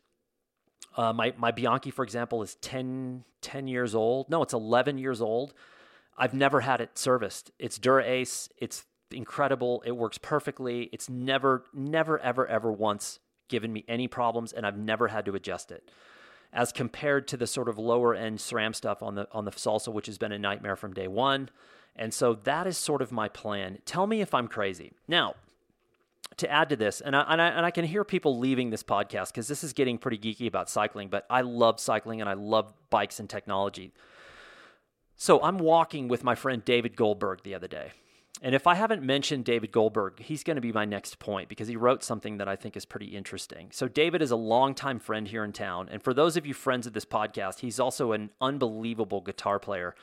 Uh, 0.95 1.13
my, 1.13 1.33
my 1.37 1.51
Bianchi, 1.51 1.91
for 1.91 2.03
example, 2.03 2.41
is 2.41 2.55
10, 2.55 3.23
10 3.41 3.67
years 3.67 3.93
old. 3.93 4.29
No, 4.29 4.41
it's 4.41 4.53
11 4.53 4.97
years 4.97 5.21
old. 5.21 5.53
I've 6.17 6.33
never 6.33 6.61
had 6.61 6.81
it 6.81 6.97
serviced. 6.97 7.51
It's 7.59 7.77
Dura 7.77 8.05
Ace. 8.05 8.49
It's 8.57 8.85
incredible. 9.11 9.83
It 9.85 9.91
works 9.91 10.17
perfectly. 10.17 10.89
It's 10.91 11.09
never, 11.09 11.65
never, 11.73 12.19
ever, 12.19 12.47
ever 12.47 12.71
once 12.71 13.19
given 13.47 13.71
me 13.71 13.83
any 13.87 14.07
problems, 14.07 14.53
and 14.53 14.65
I've 14.65 14.77
never 14.77 15.09
had 15.09 15.25
to 15.25 15.35
adjust 15.35 15.71
it. 15.71 15.89
As 16.53 16.71
compared 16.71 17.27
to 17.29 17.37
the 17.37 17.47
sort 17.47 17.69
of 17.69 17.77
lower 17.77 18.13
end 18.13 18.39
SRAM 18.39 18.75
stuff 18.75 19.01
on 19.01 19.15
the 19.15 19.27
on 19.31 19.45
the 19.45 19.51
Salsa, 19.51 19.91
which 19.91 20.07
has 20.07 20.17
been 20.17 20.33
a 20.33 20.39
nightmare 20.39 20.75
from 20.75 20.93
day 20.93 21.07
one. 21.07 21.49
And 21.95 22.13
so 22.13 22.33
that 22.33 22.67
is 22.67 22.77
sort 22.77 23.01
of 23.01 23.11
my 23.11 23.29
plan. 23.29 23.79
Tell 23.85 24.07
me 24.07 24.21
if 24.21 24.33
I'm 24.33 24.47
crazy. 24.47 24.93
Now, 25.07 25.35
to 26.37 26.49
add 26.49 26.69
to 26.69 26.75
this, 26.75 27.01
and 27.01 27.15
I, 27.15 27.21
and 27.27 27.41
I, 27.41 27.47
and 27.49 27.65
I 27.65 27.71
can 27.71 27.85
hear 27.85 28.03
people 28.03 28.39
leaving 28.39 28.69
this 28.69 28.83
podcast 28.83 29.27
because 29.27 29.47
this 29.47 29.63
is 29.63 29.73
getting 29.73 29.97
pretty 29.97 30.17
geeky 30.17 30.47
about 30.47 30.69
cycling, 30.69 31.09
but 31.09 31.25
I 31.29 31.41
love 31.41 31.79
cycling 31.79 32.21
and 32.21 32.29
I 32.29 32.33
love 32.33 32.73
bikes 32.89 33.19
and 33.19 33.29
technology. 33.29 33.91
So 35.17 35.41
I'm 35.43 35.57
walking 35.57 36.07
with 36.07 36.23
my 36.23 36.35
friend 36.35 36.63
David 36.63 36.95
Goldberg 36.95 37.43
the 37.43 37.53
other 37.53 37.67
day. 37.67 37.91
And 38.43 38.55
if 38.55 38.65
I 38.65 38.73
haven't 38.73 39.03
mentioned 39.03 39.45
David 39.45 39.71
Goldberg, 39.71 40.19
he's 40.19 40.43
going 40.43 40.55
to 40.55 40.61
be 40.61 40.71
my 40.71 40.85
next 40.85 41.19
point 41.19 41.47
because 41.47 41.67
he 41.67 41.75
wrote 41.75 42.03
something 42.03 42.37
that 42.37 42.47
I 42.47 42.55
think 42.55 42.75
is 42.75 42.85
pretty 42.85 43.15
interesting. 43.15 43.67
So, 43.71 43.87
David 43.87 44.21
is 44.21 44.31
a 44.31 44.35
longtime 44.35 44.99
friend 44.99 45.27
here 45.27 45.43
in 45.43 45.53
town. 45.53 45.87
And 45.91 46.01
for 46.01 46.13
those 46.13 46.37
of 46.37 46.45
you 46.45 46.55
friends 46.55 46.87
of 46.87 46.93
this 46.93 47.05
podcast, 47.05 47.59
he's 47.59 47.79
also 47.79 48.13
an 48.13 48.31
unbelievable 48.41 49.21
guitar 49.21 49.59
player 49.59 49.93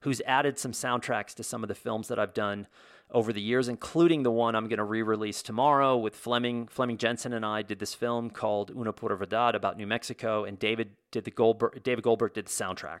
who's 0.00 0.20
added 0.26 0.58
some 0.58 0.72
soundtracks 0.72 1.34
to 1.34 1.42
some 1.42 1.62
of 1.62 1.68
the 1.68 1.74
films 1.74 2.08
that 2.08 2.18
I've 2.18 2.34
done 2.34 2.66
over 3.10 3.32
the 3.32 3.40
years, 3.40 3.68
including 3.68 4.22
the 4.22 4.30
one 4.30 4.54
I'm 4.54 4.66
going 4.66 4.78
to 4.78 4.84
re-release 4.84 5.42
tomorrow 5.42 5.96
with 5.96 6.16
Fleming. 6.16 6.66
Fleming 6.66 6.98
Jensen 6.98 7.32
and 7.32 7.46
I 7.46 7.62
did 7.62 7.78
this 7.78 7.94
film 7.94 8.28
called 8.28 8.72
Una 8.76 8.92
Pura 8.92 9.16
Verdad 9.16 9.54
about 9.54 9.76
New 9.76 9.86
Mexico, 9.86 10.44
and 10.44 10.58
David 10.58 10.90
did 11.10 11.24
the 11.24 11.30
Goldberg. 11.30 11.82
David 11.82 12.02
Goldberg 12.02 12.34
did 12.34 12.46
the 12.46 12.50
soundtrack. 12.50 13.00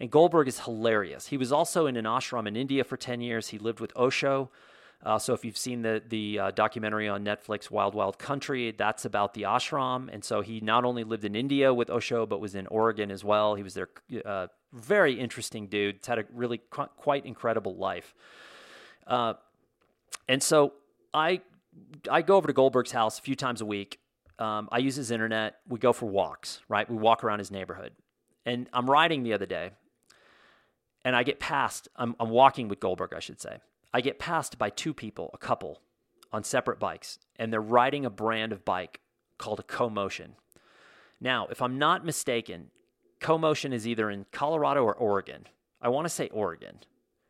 And 0.00 0.10
Goldberg 0.10 0.48
is 0.48 0.60
hilarious. 0.60 1.28
He 1.28 1.36
was 1.36 1.52
also 1.52 1.86
in 1.86 1.96
an 1.96 2.04
ashram 2.04 2.48
in 2.48 2.56
India 2.56 2.84
for 2.84 2.96
10 2.96 3.20
years. 3.20 3.48
He 3.48 3.58
lived 3.58 3.80
with 3.80 3.92
Osho. 3.96 4.50
Uh, 5.04 5.18
so 5.18 5.34
if 5.34 5.44
you've 5.44 5.58
seen 5.58 5.82
the 5.82 6.02
the 6.08 6.38
uh, 6.38 6.50
documentary 6.52 7.08
on 7.08 7.24
Netflix, 7.24 7.70
Wild 7.70 7.94
Wild 7.94 8.18
Country, 8.18 8.72
that's 8.72 9.04
about 9.04 9.34
the 9.34 9.42
ashram. 9.42 10.08
And 10.10 10.24
so 10.24 10.40
he 10.40 10.60
not 10.60 10.84
only 10.84 11.04
lived 11.04 11.24
in 11.24 11.36
India 11.36 11.74
with 11.74 11.90
Osho, 11.90 12.24
but 12.24 12.40
was 12.40 12.54
in 12.54 12.66
Oregon 12.68 13.10
as 13.10 13.22
well. 13.22 13.54
He 13.54 13.62
was 13.62 13.74
there. 13.74 13.88
Uh, 14.24 14.46
very 14.72 15.20
interesting 15.20 15.66
dude. 15.66 15.98
Had 16.06 16.20
a 16.20 16.24
really 16.32 16.58
qu- 16.70 16.88
quite 16.96 17.26
incredible 17.26 17.76
life. 17.76 18.14
Uh, 19.06 19.34
and 20.26 20.42
so 20.42 20.72
I 21.12 21.42
I 22.10 22.22
go 22.22 22.36
over 22.36 22.46
to 22.46 22.54
Goldberg's 22.54 22.92
house 22.92 23.18
a 23.18 23.22
few 23.22 23.36
times 23.36 23.60
a 23.60 23.66
week. 23.66 23.98
Um, 24.38 24.68
I 24.72 24.78
use 24.78 24.96
his 24.96 25.10
internet. 25.10 25.56
We 25.68 25.78
go 25.78 25.92
for 25.92 26.06
walks, 26.06 26.60
right? 26.68 26.88
We 26.88 26.96
walk 26.96 27.22
around 27.24 27.40
his 27.40 27.50
neighborhood. 27.50 27.92
And 28.46 28.68
I'm 28.72 28.90
riding 28.90 29.22
the 29.22 29.32
other 29.32 29.46
day, 29.46 29.70
and 31.04 31.14
I 31.14 31.22
get 31.22 31.40
passed. 31.40 31.88
I'm, 31.96 32.16
I'm 32.18 32.30
walking 32.30 32.68
with 32.68 32.80
Goldberg, 32.80 33.12
I 33.14 33.20
should 33.20 33.40
say. 33.40 33.58
I 33.92 34.00
get 34.00 34.18
passed 34.18 34.58
by 34.58 34.70
two 34.70 34.94
people, 34.94 35.30
a 35.32 35.38
couple, 35.38 35.80
on 36.32 36.42
separate 36.42 36.80
bikes, 36.80 37.18
and 37.36 37.52
they're 37.52 37.60
riding 37.60 38.04
a 38.04 38.10
brand 38.10 38.52
of 38.52 38.64
bike 38.64 39.00
called 39.38 39.60
a 39.60 39.64
CoMotion. 39.64 40.30
Now, 41.20 41.46
if 41.50 41.62
I'm 41.62 41.78
not 41.78 42.04
mistaken, 42.04 42.70
CoMotion 43.20 43.72
is 43.72 43.86
either 43.86 44.10
in 44.10 44.26
Colorado 44.32 44.82
or 44.82 44.94
Oregon. 44.94 45.46
I 45.80 45.88
want 45.88 46.06
to 46.06 46.10
say 46.10 46.28
Oregon 46.28 46.78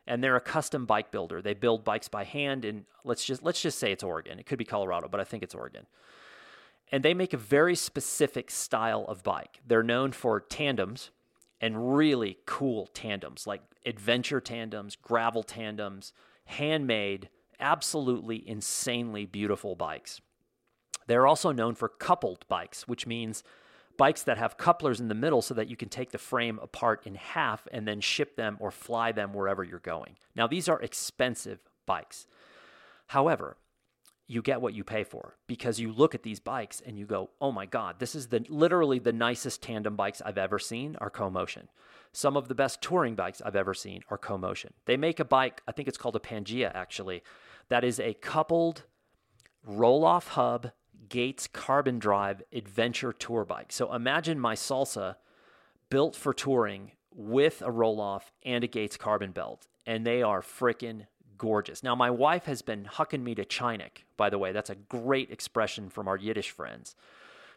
and 0.06 0.22
they're 0.22 0.36
a 0.36 0.40
custom 0.40 0.86
bike 0.86 1.10
builder. 1.10 1.40
They 1.40 1.54
build 1.54 1.84
bikes 1.84 2.08
by 2.08 2.24
hand 2.24 2.64
and 2.64 2.84
let's 3.04 3.24
just 3.24 3.42
let's 3.42 3.60
just 3.60 3.78
say 3.78 3.92
it's 3.92 4.02
Oregon. 4.02 4.38
It 4.38 4.46
could 4.46 4.58
be 4.58 4.64
Colorado, 4.64 5.08
but 5.08 5.20
I 5.20 5.24
think 5.24 5.42
it's 5.42 5.54
Oregon. 5.54 5.86
And 6.92 7.02
they 7.02 7.14
make 7.14 7.32
a 7.32 7.38
very 7.38 7.74
specific 7.74 8.50
style 8.50 9.04
of 9.08 9.22
bike. 9.22 9.60
They're 9.66 9.82
known 9.82 10.12
for 10.12 10.40
tandems 10.40 11.10
and 11.60 11.96
really 11.96 12.38
cool 12.46 12.86
tandems, 12.88 13.46
like 13.46 13.62
adventure 13.86 14.40
tandems, 14.40 14.96
gravel 14.96 15.42
tandems, 15.42 16.12
handmade, 16.46 17.28
absolutely 17.60 18.46
insanely 18.48 19.26
beautiful 19.26 19.74
bikes. 19.74 20.20
They're 21.06 21.26
also 21.26 21.52
known 21.52 21.74
for 21.74 21.88
coupled 21.88 22.46
bikes, 22.48 22.88
which 22.88 23.06
means 23.06 23.42
bikes 23.96 24.22
that 24.22 24.38
have 24.38 24.56
couplers 24.56 25.00
in 25.00 25.08
the 25.08 25.14
middle 25.14 25.42
so 25.42 25.54
that 25.54 25.68
you 25.68 25.76
can 25.76 25.88
take 25.88 26.10
the 26.10 26.18
frame 26.18 26.58
apart 26.62 27.06
in 27.06 27.14
half 27.14 27.68
and 27.70 27.86
then 27.86 28.00
ship 28.00 28.36
them 28.36 28.56
or 28.58 28.70
fly 28.70 29.12
them 29.12 29.32
wherever 29.32 29.62
you're 29.62 29.78
going. 29.78 30.16
Now, 30.34 30.46
these 30.46 30.68
are 30.68 30.80
expensive 30.80 31.60
bikes. 31.86 32.26
However, 33.08 33.56
you 34.26 34.40
get 34.40 34.60
what 34.60 34.74
you 34.74 34.84
pay 34.84 35.04
for 35.04 35.36
because 35.46 35.78
you 35.78 35.92
look 35.92 36.14
at 36.14 36.22
these 36.22 36.40
bikes 36.40 36.80
and 36.80 36.98
you 36.98 37.04
go, 37.04 37.30
"Oh 37.40 37.52
my 37.52 37.66
god, 37.66 37.98
this 37.98 38.14
is 38.14 38.28
the 38.28 38.44
literally 38.48 38.98
the 38.98 39.12
nicest 39.12 39.62
tandem 39.62 39.96
bikes 39.96 40.22
I've 40.24 40.38
ever 40.38 40.58
seen 40.58 40.96
are 40.96 41.10
CoMotion. 41.10 41.68
Some 42.12 42.36
of 42.36 42.48
the 42.48 42.54
best 42.54 42.80
touring 42.80 43.14
bikes 43.16 43.42
I've 43.44 43.56
ever 43.56 43.74
seen 43.74 44.02
are 44.08 44.18
CoMotion. 44.18 44.70
They 44.86 44.96
make 44.96 45.20
a 45.20 45.24
bike, 45.24 45.62
I 45.66 45.72
think 45.72 45.88
it's 45.88 45.98
called 45.98 46.16
a 46.16 46.20
Pangea 46.20 46.70
actually, 46.74 47.22
that 47.68 47.84
is 47.84 48.00
a 48.00 48.14
coupled 48.14 48.84
Rohloff 49.68 50.28
hub 50.28 50.70
Gates 51.08 51.46
carbon 51.46 51.98
drive 51.98 52.42
adventure 52.52 53.12
tour 53.12 53.44
bike. 53.44 53.72
So 53.72 53.92
imagine 53.92 54.40
my 54.40 54.54
Salsa 54.54 55.16
built 55.90 56.16
for 56.16 56.32
touring 56.32 56.92
with 57.14 57.60
a 57.60 57.70
Rohloff 57.70 58.30
and 58.42 58.64
a 58.64 58.68
Gates 58.68 58.96
carbon 58.96 59.32
belt 59.32 59.66
and 59.86 60.06
they 60.06 60.22
are 60.22 60.40
freaking 60.40 61.06
gorgeous. 61.38 61.82
Now, 61.82 61.94
my 61.94 62.10
wife 62.10 62.44
has 62.44 62.62
been 62.62 62.84
hucking 62.84 63.22
me 63.22 63.34
to 63.34 63.44
Chinik, 63.44 64.04
by 64.16 64.30
the 64.30 64.38
way. 64.38 64.52
That's 64.52 64.70
a 64.70 64.74
great 64.74 65.30
expression 65.30 65.88
from 65.88 66.08
our 66.08 66.16
Yiddish 66.16 66.50
friends. 66.50 66.94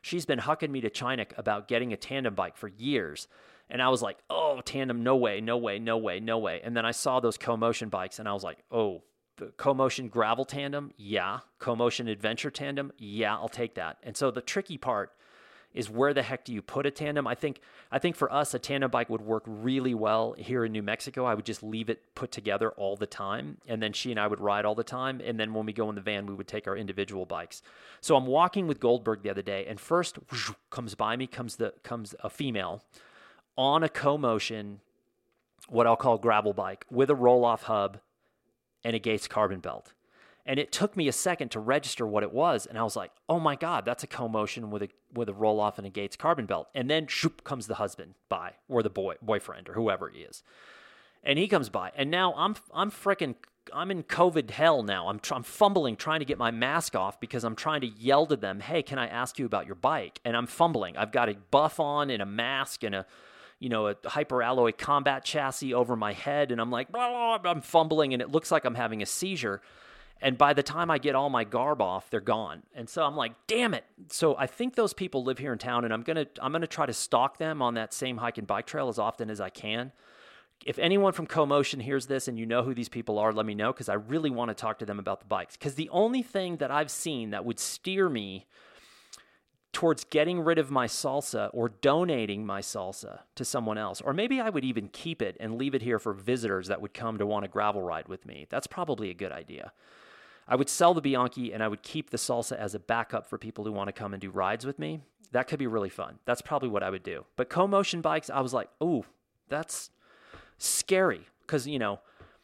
She's 0.01 0.25
been 0.25 0.39
hucking 0.39 0.69
me 0.69 0.82
to 0.82 0.89
Chinik 0.89 1.38
about 1.38 1.67
getting 1.67 1.93
a 1.93 1.97
tandem 1.97 2.36
bike 2.36 2.57
for 2.57 2.67
years. 2.67 3.28
And 3.69 3.82
I 3.82 3.89
was 3.89 4.01
like, 4.01 4.17
oh, 4.30 4.61
tandem, 4.63 5.03
no 5.03 5.15
way, 5.15 5.41
no 5.41 5.57
way, 5.57 5.80
no 5.80 5.97
way, 5.97 6.19
no 6.19 6.38
way. 6.38 6.61
And 6.63 6.75
then 6.75 6.86
I 6.86 6.91
saw 6.91 7.19
those 7.19 7.38
CoMotion 7.38 7.89
bikes 7.89 8.19
and 8.19 8.28
I 8.28 8.34
was 8.34 8.43
like, 8.43 8.59
oh, 8.71 9.03
the 9.38 9.47
CoMotion 9.47 10.09
gravel 10.09 10.45
tandem, 10.45 10.91
yeah. 10.97 11.39
CoMotion 11.59 12.09
adventure 12.09 12.49
tandem, 12.49 12.91
yeah, 12.97 13.36
I'll 13.36 13.49
take 13.49 13.75
that. 13.75 13.97
And 14.03 14.15
so 14.15 14.32
the 14.32 14.41
tricky 14.41 14.78
part 14.78 15.11
is 15.78 15.91
where 15.91 16.11
the 16.11 16.23
heck 16.23 16.43
do 16.43 16.51
you 16.51 16.61
put 16.63 16.88
a 16.88 16.91
tandem? 16.91 17.28
I 17.28 17.36
think 17.36 17.61
I 17.91 17.99
think 17.99 18.15
for 18.15 18.34
us 18.34 18.53
a 18.55 18.59
tandem 18.59 18.89
bike 18.89 19.09
would 19.09 19.21
work 19.21 19.43
really 19.45 19.93
well 19.93 20.34
here 20.38 20.65
in 20.65 20.71
New 20.71 20.82
Mexico. 20.82 21.25
I 21.25 21.36
would 21.36 21.45
just 21.45 21.61
leave 21.61 21.88
it 21.89 22.15
put 22.15 22.32
together 22.32 22.71
all 22.71 22.95
the 22.95 23.05
time 23.05 23.57
and 23.67 23.82
then 23.82 23.93
she 23.93 24.09
and 24.09 24.19
I 24.19 24.25
would 24.25 24.41
ride 24.41 24.65
all 24.65 24.73
the 24.73 24.84
time 24.84 25.21
and 25.23 25.39
then 25.39 25.53
when 25.53 25.67
we 25.67 25.73
go 25.73 25.88
in 25.89 25.95
the 25.95 26.01
van 26.01 26.25
we 26.25 26.34
would 26.34 26.47
take 26.47 26.67
our 26.67 26.75
individual 26.75 27.28
bikes. 27.28 27.61
So 28.01 28.15
I'm 28.15 28.25
walking 28.25 28.65
with 28.65 28.80
Goldberg 28.80 29.21
the 29.21 29.30
other 29.30 29.43
day 29.43 29.67
and 29.67 29.80
first 29.80 30.17
whoosh, 30.32 30.51
comes 30.71 30.95
by 30.95 31.15
me 31.15 31.28
comes 31.28 31.57
the 31.57 31.73
comes 31.84 32.15
a 32.23 32.30
female 32.30 32.84
on 33.55 33.84
a 33.84 33.89
CoMotion 33.89 34.78
what 35.69 35.86
I'll 35.86 35.95
call 35.95 36.17
gravel 36.17 36.53
bike 36.53 36.86
with 36.89 37.11
a 37.11 37.15
Rohloff 37.15 37.63
hub 37.63 37.99
and 38.84 38.95
a 38.95 38.99
Gates 38.99 39.28
carbon 39.28 39.59
belt. 39.59 39.93
And 40.47 40.59
it 40.59 40.71
took 40.71 40.95
me 40.95 41.07
a 41.07 41.11
second 41.11 41.49
to 41.51 41.59
register 41.59 42.07
what 42.07 42.23
it 42.23 42.31
was. 42.31 42.65
And 42.65 42.77
I 42.77 42.83
was 42.83 42.95
like, 42.95 43.11
oh 43.27 43.39
my 43.39 43.55
God, 43.55 43.85
that's 43.85 44.03
a 44.03 44.07
CoMotion 44.07 44.69
with 44.69 44.83
a 44.83 44.89
with 45.13 45.29
a 45.29 45.33
Rohloff 45.33 45.77
and 45.77 45.85
a 45.85 45.89
Gates 45.89 46.15
carbon 46.15 46.45
belt. 46.45 46.69
And 46.73 46.89
then 46.89 47.07
shoop 47.07 47.43
comes 47.43 47.67
the 47.67 47.75
husband 47.75 48.15
by, 48.29 48.53
or 48.67 48.81
the 48.81 48.89
boy 48.89 49.15
boyfriend, 49.21 49.69
or 49.69 49.73
whoever 49.73 50.09
he 50.09 50.21
is. 50.21 50.43
And 51.23 51.37
he 51.37 51.47
comes 51.47 51.69
by. 51.69 51.91
And 51.95 52.09
now 52.09 52.33
I'm 52.35 52.55
I'm 52.73 52.89
freaking 52.89 53.35
I'm 53.73 53.91
in 53.91 54.03
COVID 54.03 54.49
hell 54.49 54.81
now. 54.81 55.09
I'm, 55.09 55.19
tr- 55.19 55.33
I'm 55.33 55.43
fumbling 55.43 55.97
trying 55.97 56.19
to 56.19 56.25
get 56.25 56.37
my 56.37 56.51
mask 56.51 56.95
off 56.95 57.19
because 57.19 57.43
I'm 57.43 57.55
trying 57.55 57.81
to 57.81 57.87
yell 57.87 58.25
to 58.27 58.37
them, 58.37 58.61
hey, 58.61 58.81
can 58.81 58.97
I 58.97 59.07
ask 59.07 59.37
you 59.37 59.45
about 59.45 59.65
your 59.65 59.75
bike? 59.75 60.21
And 60.23 60.37
I'm 60.37 60.47
fumbling. 60.47 60.95
I've 60.95 61.11
got 61.11 61.27
a 61.27 61.35
buff 61.51 61.77
on 61.77 62.09
and 62.09 62.21
a 62.21 62.25
mask 62.25 62.83
and 62.83 62.95
a 62.95 63.05
you 63.59 63.69
know, 63.69 63.87
a 63.87 63.95
hyperalloy 63.95 64.77
combat 64.77 65.25
chassis 65.25 65.73
over 65.73 65.95
my 65.95 66.13
head, 66.13 66.51
and 66.51 66.61
I'm 66.61 66.69
like, 66.69 66.91
blah, 66.91 67.37
blah, 67.39 67.51
I'm 67.51 67.61
fumbling, 67.61 68.13
and 68.13 68.21
it 68.21 68.29
looks 68.29 68.51
like 68.51 68.65
I'm 68.65 68.75
having 68.75 69.01
a 69.01 69.05
seizure. 69.05 69.61
And 70.22 70.38
by 70.38 70.53
the 70.53 70.63
time 70.63 70.89
I 70.89 70.97
get 70.97 71.15
all 71.15 71.30
my 71.30 71.43
garb 71.43 71.82
off, 71.82 72.09
they're 72.09 72.20
gone. 72.20 72.63
And 72.74 72.89
so 72.89 73.03
I'm 73.03 73.15
like, 73.15 73.34
damn 73.45 73.74
it. 73.74 73.86
So 74.09 74.36
I 74.38 74.47
think 74.47 74.76
those 74.76 74.93
people 74.93 75.24
live 75.24 75.38
here 75.38 75.53
in 75.53 75.59
town, 75.59 75.86
and 75.86 75.93
I'm 75.93 76.01
gonna 76.01 76.26
I'm 76.41 76.51
gonna 76.51 76.68
try 76.68 76.86
to 76.86 76.93
stalk 76.93 77.38
them 77.38 77.61
on 77.61 77.76
that 77.76 77.93
same 77.93 78.18
hike 78.18 78.38
and 78.38 78.47
bike 78.47 78.65
trail 78.65 78.89
as 78.89 78.97
often 78.97 79.30
as 79.30 79.39
I 79.39 79.49
can. 79.49 79.91
If 80.65 80.80
anyone 80.80 81.13
from 81.13 81.28
CoMotion 81.28 81.82
hears 81.82 82.07
this 82.07 82.28
and 82.28 82.39
you 82.39 82.45
know 82.45 82.63
who 82.63 82.74
these 82.74 82.89
people 82.89 83.20
are, 83.20 83.32
let 83.32 83.45
me 83.45 83.53
know 83.53 83.72
because 83.72 83.89
I 83.89 83.93
really 83.93 84.32
want 84.32 84.49
to 84.49 84.55
talk 84.55 84.80
to 84.80 84.86
them 84.86 84.97
about 84.97 85.20
the 85.20 85.28
bikes. 85.28 85.55
Because 85.55 85.76
the 85.76 85.89
only 85.89 86.24
thing 86.24 86.57
that 86.57 86.72
I've 86.72 86.89
seen 86.89 87.30
that 87.30 87.45
would 87.45 87.59
steer 87.59 88.09
me 88.09 88.47
towards 89.72 90.05
getting 90.05 90.39
rid 90.39 90.57
of 90.57 90.72
my 90.72 90.88
salsa 90.88 91.51
or 91.53 91.70
donating 91.70 92.43
my 92.43 92.61
salsa 92.61 93.20
to 93.36 93.45
someone 93.45 93.78
else. 93.78 94.01
Or 94.01 94.11
maybe 94.11 94.41
I 94.41 94.49
would 94.49 94.65
even 94.65 94.88
keep 94.88 95.22
it 95.22 95.38
and 95.39 95.59
leave 95.59 95.76
it 95.76 95.84
here 95.84 95.99
for 95.99 96.13
visitors 96.13 96.68
that 96.70 96.82
would 96.82 96.95
come 96.95 97.20
to 97.20 97.28
want 97.28 97.45
a 97.45 97.47
gravel 97.47 97.84
ride 97.84 98.07
with 98.07 98.26
me. 98.26 98.47
That's 98.49 98.65
probably 98.65 99.11
a 99.11 99.13
good 99.13 99.32
idea. 99.32 99.72
I 100.47 100.55
would 100.55 100.69
sell 100.69 100.93
the 100.93 101.01
Bianchi 101.01 101.51
and 101.51 101.61
I 101.61 101.67
would 101.67 101.83
keep 101.83 102.09
the 102.09 102.17
salsa 102.17 102.57
as 102.57 102.73
a 102.73 102.79
backup 102.79 103.27
for 103.27 103.37
people 103.37 103.65
who 103.65 103.71
want 103.71 103.87
to 103.89 103.93
come 103.93 104.13
and 104.13 104.21
do 104.21 104.29
rides 104.29 104.65
with 104.65 104.79
me. 104.79 105.01
That 105.31 105.47
could 105.47 105.59
be 105.59 105.67
really 105.67 105.89
fun. 105.89 106.19
That's 106.25 106.41
probably 106.41 106.69
what 106.69 106.83
I 106.83 106.89
would 106.89 107.03
do. 107.03 107.25
But 107.35 107.49
CoMotion 107.49 108.01
bikes, 108.01 108.29
I 108.29 108.39
was 108.39 108.53
like, 108.53 108.69
oh, 108.79 109.05
that's 109.49 109.89
scary 110.57 111.27
because, 111.41 111.67
you 111.67 111.79
know, 111.79 111.99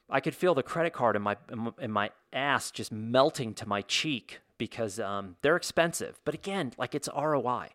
I 0.10 0.20
could 0.20 0.36
feel 0.36 0.54
the 0.54 0.64
credit 0.64 0.94
card 0.94 1.16
in 1.16 1.22
my 1.22 1.38
in 1.80 1.92
my 1.92 2.12
ass 2.34 2.72
just 2.72 2.92
melting 2.92 3.54
to 3.56 3.68
my 3.68 3.82
cheek 3.82 4.42
because 4.58 5.00
um, 5.00 5.38
they're 5.42 5.56
expensive. 5.56 6.20
But 6.26 6.36
again, 6.36 6.74
like 6.78 6.94
it's 6.94 7.10
ROI. 7.16 7.70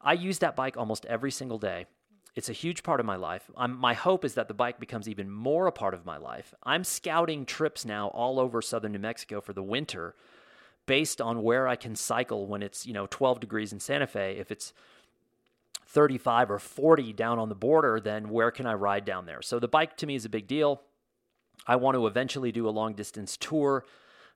I 0.00 0.12
use 0.14 0.38
that 0.38 0.56
bike 0.56 0.76
almost 0.76 1.04
every 1.06 1.30
single 1.30 1.58
day. 1.58 1.86
It's 2.34 2.48
a 2.48 2.52
huge 2.52 2.82
part 2.82 3.00
of 3.00 3.06
my 3.06 3.16
life. 3.16 3.50
I'm, 3.56 3.76
my 3.76 3.94
hope 3.94 4.24
is 4.24 4.34
that 4.34 4.48
the 4.48 4.54
bike 4.54 4.78
becomes 4.78 5.08
even 5.08 5.30
more 5.30 5.66
a 5.66 5.72
part 5.72 5.94
of 5.94 6.06
my 6.06 6.18
life. 6.18 6.54
I'm 6.62 6.84
scouting 6.84 7.44
trips 7.44 7.84
now 7.84 8.08
all 8.08 8.38
over 8.38 8.62
southern 8.62 8.92
New 8.92 8.98
Mexico 8.98 9.40
for 9.40 9.52
the 9.52 9.62
winter 9.62 10.14
based 10.86 11.20
on 11.20 11.42
where 11.42 11.68
I 11.68 11.76
can 11.76 11.96
cycle 11.96 12.46
when 12.46 12.62
it's, 12.62 12.86
you 12.86 12.92
know, 12.92 13.06
12 13.10 13.40
degrees 13.40 13.72
in 13.72 13.80
Santa 13.80 14.06
Fe. 14.06 14.36
If 14.38 14.50
it's 14.50 14.72
35 15.86 16.50
or 16.50 16.58
40 16.58 17.12
down 17.12 17.38
on 17.38 17.48
the 17.48 17.54
border, 17.54 17.98
then 18.00 18.30
where 18.30 18.50
can 18.50 18.66
I 18.66 18.74
ride 18.74 19.04
down 19.04 19.26
there? 19.26 19.42
So 19.42 19.58
the 19.58 19.68
bike 19.68 19.96
to 19.98 20.06
me 20.06 20.14
is 20.14 20.24
a 20.24 20.30
big 20.30 20.46
deal. 20.46 20.82
I 21.66 21.76
want 21.76 21.96
to 21.96 22.06
eventually 22.06 22.52
do 22.52 22.68
a 22.68 22.70
long 22.70 22.94
distance 22.94 23.36
tour. 23.36 23.84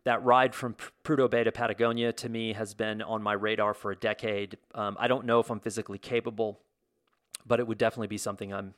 That 0.04 0.24
ride 0.24 0.54
from 0.54 0.74
Prudhoe 1.04 1.30
Bay 1.30 1.44
to 1.44 1.52
Patagonia 1.52 2.12
to 2.14 2.28
me 2.28 2.54
has 2.54 2.74
been 2.74 3.00
on 3.00 3.22
my 3.22 3.34
radar 3.34 3.74
for 3.74 3.92
a 3.92 3.96
decade. 3.96 4.58
Um, 4.74 4.96
I 4.98 5.06
don't 5.06 5.24
know 5.24 5.38
if 5.38 5.50
I'm 5.50 5.60
physically 5.60 5.98
capable 5.98 6.60
but 7.46 7.60
it 7.60 7.66
would 7.66 7.78
definitely 7.78 8.08
be 8.08 8.18
something 8.18 8.52
I'm 8.52 8.74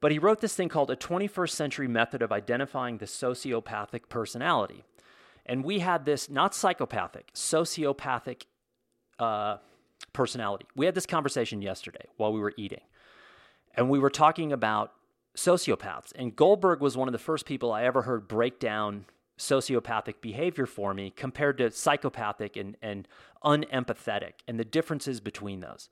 But 0.00 0.12
he 0.12 0.18
wrote 0.18 0.40
this 0.40 0.54
thing 0.54 0.68
called 0.68 0.90
A 0.90 0.96
21st 0.96 1.50
Century 1.50 1.88
Method 1.88 2.22
of 2.22 2.32
Identifying 2.32 2.98
the 2.98 3.06
Sociopathic 3.06 4.08
Personality. 4.08 4.84
And 5.44 5.64
we 5.64 5.78
had 5.78 6.04
this, 6.04 6.28
not 6.28 6.54
psychopathic, 6.54 7.32
sociopathic 7.34 8.42
uh, 9.18 9.58
personality. 10.12 10.66
We 10.74 10.86
had 10.86 10.94
this 10.94 11.06
conversation 11.06 11.62
yesterday 11.62 12.06
while 12.16 12.32
we 12.32 12.40
were 12.40 12.52
eating. 12.56 12.80
And 13.74 13.88
we 13.88 13.98
were 13.98 14.10
talking 14.10 14.52
about 14.52 14.92
sociopaths. 15.36 16.12
And 16.16 16.34
Goldberg 16.34 16.80
was 16.80 16.96
one 16.96 17.08
of 17.08 17.12
the 17.12 17.18
first 17.18 17.46
people 17.46 17.72
I 17.72 17.84
ever 17.84 18.02
heard 18.02 18.26
break 18.26 18.58
down 18.58 19.04
sociopathic 19.38 20.20
behavior 20.20 20.66
for 20.66 20.94
me 20.94 21.10
compared 21.10 21.58
to 21.58 21.70
psychopathic 21.70 22.56
and, 22.56 22.76
and 22.80 23.06
unempathetic 23.44 24.32
and 24.48 24.58
the 24.58 24.64
differences 24.64 25.20
between 25.20 25.60
those. 25.60 25.88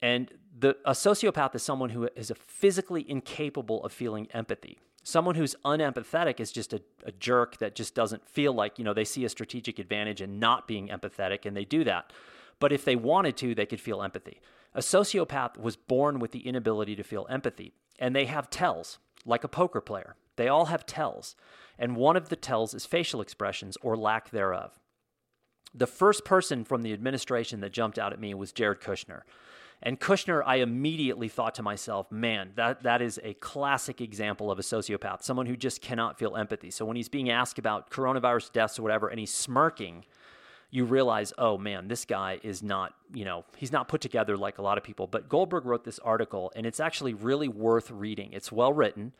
And 0.00 0.30
the, 0.58 0.76
a 0.84 0.92
sociopath 0.92 1.54
is 1.54 1.62
someone 1.62 1.90
who 1.90 2.08
is 2.14 2.32
physically 2.46 3.08
incapable 3.08 3.82
of 3.84 3.92
feeling 3.92 4.28
empathy. 4.32 4.78
Someone 5.02 5.34
who's 5.34 5.56
unempathetic 5.64 6.40
is 6.40 6.52
just 6.52 6.72
a, 6.72 6.82
a 7.04 7.12
jerk 7.12 7.58
that 7.58 7.74
just 7.74 7.94
doesn't 7.94 8.26
feel 8.28 8.52
like, 8.52 8.78
you 8.78 8.84
know, 8.84 8.94
they 8.94 9.04
see 9.04 9.24
a 9.24 9.28
strategic 9.28 9.78
advantage 9.78 10.22
in 10.22 10.38
not 10.38 10.68
being 10.68 10.88
empathetic 10.88 11.44
and 11.44 11.56
they 11.56 11.64
do 11.64 11.84
that. 11.84 12.12
But 12.60 12.72
if 12.72 12.84
they 12.84 12.96
wanted 12.96 13.36
to, 13.38 13.54
they 13.54 13.66
could 13.66 13.80
feel 13.80 14.02
empathy. 14.02 14.40
A 14.74 14.80
sociopath 14.80 15.58
was 15.58 15.76
born 15.76 16.18
with 16.18 16.32
the 16.32 16.46
inability 16.46 16.96
to 16.96 17.02
feel 17.02 17.26
empathy, 17.30 17.74
and 17.98 18.14
they 18.14 18.24
have 18.24 18.50
tells, 18.50 18.98
like 19.24 19.44
a 19.44 19.48
poker 19.48 19.80
player. 19.80 20.16
They 20.36 20.48
all 20.48 20.66
have 20.66 20.86
tells 20.86 21.36
and 21.78 21.96
one 21.96 22.16
of 22.16 22.28
the 22.28 22.36
tells 22.36 22.74
is 22.74 22.86
facial 22.86 23.20
expressions 23.20 23.76
or 23.82 23.96
lack 23.96 24.30
thereof. 24.30 24.78
The 25.74 25.86
first 25.86 26.24
person 26.24 26.64
from 26.64 26.82
the 26.82 26.92
administration 26.92 27.60
that 27.60 27.72
jumped 27.72 27.98
out 27.98 28.12
at 28.12 28.20
me 28.20 28.32
was 28.34 28.52
Jared 28.52 28.80
Kushner. 28.80 29.22
And 29.82 30.00
Kushner, 30.00 30.42
I 30.46 30.56
immediately 30.56 31.28
thought 31.28 31.56
to 31.56 31.62
myself, 31.62 32.10
man, 32.12 32.52
that, 32.54 32.84
that 32.84 33.02
is 33.02 33.20
a 33.22 33.34
classic 33.34 34.00
example 34.00 34.50
of 34.50 34.58
a 34.58 34.62
sociopath, 34.62 35.22
someone 35.22 35.46
who 35.46 35.56
just 35.56 35.82
cannot 35.82 36.18
feel 36.18 36.36
empathy. 36.36 36.70
So 36.70 36.84
when 36.84 36.96
he's 36.96 37.08
being 37.08 37.28
asked 37.28 37.58
about 37.58 37.90
coronavirus 37.90 38.52
deaths 38.52 38.78
or 38.78 38.82
whatever, 38.82 39.08
and 39.08 39.18
he's 39.18 39.34
smirking, 39.34 40.04
you 40.70 40.84
realize, 40.84 41.32
oh 41.38 41.58
man, 41.58 41.88
this 41.88 42.04
guy 42.04 42.38
is 42.42 42.62
not, 42.62 42.94
you 43.12 43.24
know, 43.24 43.44
he's 43.56 43.72
not 43.72 43.88
put 43.88 44.00
together 44.00 44.36
like 44.36 44.58
a 44.58 44.62
lot 44.62 44.78
of 44.78 44.84
people. 44.84 45.06
But 45.06 45.28
Goldberg 45.28 45.66
wrote 45.66 45.84
this 45.84 45.98
article, 45.98 46.52
and 46.54 46.66
it's 46.66 46.80
actually 46.80 47.14
really 47.14 47.48
worth 47.48 47.90
reading. 47.90 48.32
It's 48.32 48.50
well 48.50 48.72
written, 48.72 49.12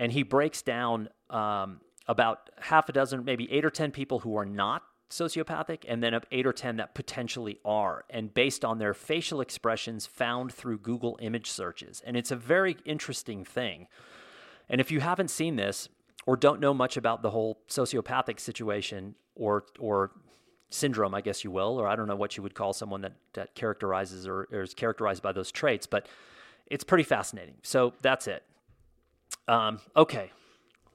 and 0.00 0.10
he 0.12 0.22
breaks 0.22 0.62
down 0.62 1.10
um, 1.28 1.82
about 2.08 2.48
half 2.58 2.88
a 2.88 2.92
dozen, 2.92 3.22
maybe 3.22 3.52
eight 3.52 3.66
or 3.66 3.70
10 3.70 3.90
people 3.90 4.20
who 4.20 4.34
are 4.34 4.46
not 4.46 4.82
sociopathic, 5.10 5.84
and 5.86 6.02
then 6.02 6.18
eight 6.32 6.46
or 6.46 6.54
10 6.54 6.78
that 6.78 6.94
potentially 6.94 7.58
are, 7.66 8.04
and 8.08 8.32
based 8.32 8.64
on 8.64 8.78
their 8.78 8.94
facial 8.94 9.42
expressions 9.42 10.06
found 10.06 10.54
through 10.54 10.78
Google 10.78 11.18
image 11.20 11.50
searches. 11.50 12.00
And 12.06 12.16
it's 12.16 12.30
a 12.30 12.36
very 12.36 12.78
interesting 12.86 13.44
thing. 13.44 13.88
And 14.70 14.80
if 14.80 14.90
you 14.90 15.00
haven't 15.00 15.28
seen 15.28 15.56
this, 15.56 15.90
or 16.26 16.34
don't 16.34 16.60
know 16.60 16.72
much 16.72 16.96
about 16.96 17.20
the 17.20 17.30
whole 17.30 17.60
sociopathic 17.68 18.40
situation 18.40 19.16
or 19.34 19.64
or 19.78 20.12
syndrome, 20.70 21.14
I 21.14 21.20
guess 21.20 21.44
you 21.44 21.50
will, 21.50 21.78
or 21.78 21.86
I 21.88 21.96
don't 21.96 22.06
know 22.06 22.16
what 22.16 22.36
you 22.36 22.42
would 22.42 22.54
call 22.54 22.72
someone 22.72 23.00
that, 23.02 23.14
that 23.34 23.54
characterizes 23.54 24.26
or, 24.26 24.48
or 24.52 24.62
is 24.62 24.72
characterized 24.72 25.22
by 25.22 25.32
those 25.32 25.50
traits, 25.50 25.86
but 25.86 26.08
it's 26.66 26.84
pretty 26.84 27.04
fascinating. 27.04 27.56
So 27.62 27.94
that's 28.00 28.28
it. 28.28 28.44
Um, 29.50 29.80
okay, 29.96 30.30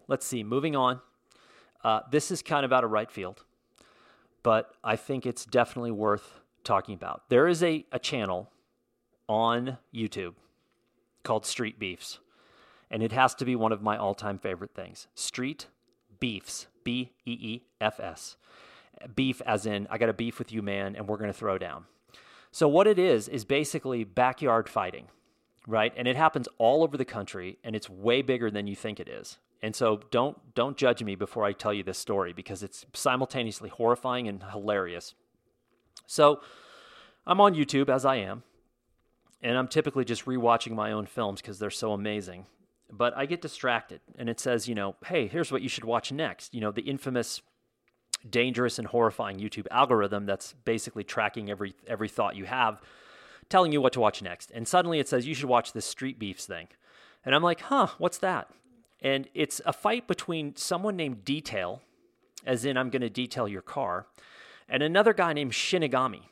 let's 0.08 0.26
see. 0.26 0.42
Moving 0.42 0.78
on. 0.78 1.02
Uh, 1.84 2.00
this 2.10 2.32
is 2.32 2.42
kind 2.42 2.64
of 2.64 2.72
out 2.72 2.86
of 2.86 2.92
right 2.92 3.12
field, 3.12 3.44
but 4.44 4.72
I 4.82 4.96
think 4.96 5.26
it's 5.26 5.46
definitely 5.46 5.92
worth 5.92 6.40
talking 6.64 6.96
about. 6.96 7.24
There 7.28 7.50
is 7.50 7.62
a, 7.62 7.86
a 7.92 8.00
channel 8.00 8.50
on 9.28 9.78
YouTube 9.94 10.36
called 11.24 11.46
Street 11.46 11.78
Beefs, 11.78 12.20
and 12.90 13.04
it 13.04 13.12
has 13.12 13.36
to 13.36 13.46
be 13.46 13.58
one 13.58 13.74
of 13.74 13.82
my 13.82 13.98
all 13.98 14.16
time 14.16 14.40
favorite 14.40 14.74
things 14.74 15.08
Street 15.16 15.68
Beefs, 16.22 16.68
B 16.86 17.12
E 17.26 17.32
E 17.32 17.62
F 17.82 18.00
S 18.00 18.38
beef 19.16 19.42
as 19.46 19.66
in 19.66 19.86
I 19.90 19.98
got 19.98 20.08
a 20.08 20.14
beef 20.14 20.40
with 20.40 20.54
you, 20.54 20.62
man, 20.62 20.96
and 20.96 21.10
we're 21.10 21.18
going 21.18 21.32
to 21.32 21.38
throw 21.38 21.58
down. 21.58 21.86
So 22.52 22.70
what 22.70 22.88
it 22.88 22.98
is 22.98 23.28
is 23.28 23.44
basically 23.44 24.06
backyard 24.06 24.70
fighting, 24.70 25.08
right? 25.68 25.94
And 25.96 26.08
it 26.08 26.16
happens 26.16 26.48
all 26.58 26.84
over 26.84 26.98
the 26.98 27.06
country, 27.06 27.58
and 27.64 27.76
it's 27.76 27.90
way 27.90 28.22
bigger 28.22 28.52
than 28.52 28.68
you 28.68 28.76
think 28.76 29.00
it 29.00 29.10
is. 29.10 29.38
And 29.62 29.76
so 29.76 30.02
don't 30.12 30.38
don't 30.54 30.78
judge 30.78 31.04
me 31.04 31.16
before 31.16 31.44
I 31.44 31.54
tell 31.54 31.74
you 31.74 31.84
this 31.84 31.98
story 31.98 32.34
because 32.34 32.62
it's 32.62 32.86
simultaneously 32.94 33.70
horrifying 33.70 34.28
and 34.28 34.44
hilarious. 34.44 35.16
So 36.06 36.42
I'm 37.26 37.42
on 37.42 37.56
YouTube 37.56 37.90
as 37.90 38.06
I 38.06 38.18
am, 38.18 38.44
and 39.42 39.58
I'm 39.58 39.68
typically 39.68 40.06
just 40.06 40.26
rewatching 40.26 40.74
my 40.74 40.92
own 40.92 41.06
films 41.06 41.42
because 41.42 41.58
they're 41.58 41.72
so 41.72 41.94
amazing. 41.94 42.46
But 42.92 43.18
I 43.18 43.26
get 43.26 43.42
distracted, 43.42 44.02
and 44.18 44.30
it 44.30 44.40
says, 44.40 44.68
you 44.68 44.76
know, 44.76 44.96
hey, 45.06 45.28
here's 45.28 45.52
what 45.52 45.64
you 45.64 45.70
should 45.70 45.86
watch 45.86 46.12
next. 46.12 46.54
You 46.54 46.62
know, 46.62 46.72
the 46.72 46.84
infamous 46.84 47.42
dangerous 48.30 48.80
and 48.80 48.88
horrifying 48.88 49.38
YouTube 49.38 49.68
algorithm 49.72 50.26
that's 50.26 50.54
basically 50.66 51.04
tracking 51.04 51.50
every 51.50 51.74
every 51.88 52.10
thought 52.10 52.36
you 52.36 52.46
have, 52.46 52.82
telling 53.50 53.72
you 53.72 53.82
what 53.82 53.94
to 53.94 54.00
watch 54.00 54.22
next. 54.22 54.52
And 54.52 54.68
suddenly 54.68 55.00
it 55.00 55.08
says 55.08 55.28
you 55.28 55.36
should 55.36 55.50
watch 55.50 55.74
this 55.74 55.86
Street 55.86 56.20
Beefs 56.20 56.46
thing. 56.46 56.68
And 57.24 57.34
I'm 57.34 57.44
like, 57.44 57.62
"Huh, 57.62 57.88
what's 57.98 58.18
that?" 58.20 58.50
And 59.02 59.28
it's 59.34 59.62
a 59.66 59.74
fight 59.74 60.08
between 60.08 60.56
someone 60.56 60.96
named 60.96 61.26
Detail, 61.26 61.82
as 62.46 62.66
in 62.66 62.78
I'm 62.78 62.90
going 62.90 63.02
to 63.02 63.10
detail 63.10 63.48
your 63.48 63.62
car, 63.62 64.08
and 64.70 64.82
another 64.82 65.14
guy 65.14 65.34
named 65.34 65.52
Shinigami. 65.52 66.24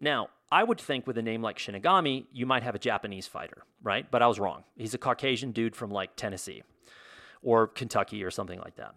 Now, 0.00 0.28
I 0.50 0.62
would 0.64 0.80
think 0.80 1.06
with 1.06 1.18
a 1.18 1.22
name 1.22 1.42
like 1.42 1.58
Shinigami, 1.58 2.26
you 2.32 2.46
might 2.46 2.62
have 2.62 2.74
a 2.74 2.78
Japanese 2.78 3.26
fighter, 3.26 3.64
right? 3.82 4.08
But 4.10 4.22
I 4.22 4.26
was 4.28 4.38
wrong. 4.38 4.64
He's 4.76 4.94
a 4.94 4.98
Caucasian 4.98 5.52
dude 5.52 5.74
from 5.74 5.90
like 5.90 6.14
Tennessee 6.16 6.62
or 7.42 7.66
Kentucky 7.66 8.22
or 8.22 8.30
something 8.30 8.60
like 8.60 8.76
that 8.76 8.94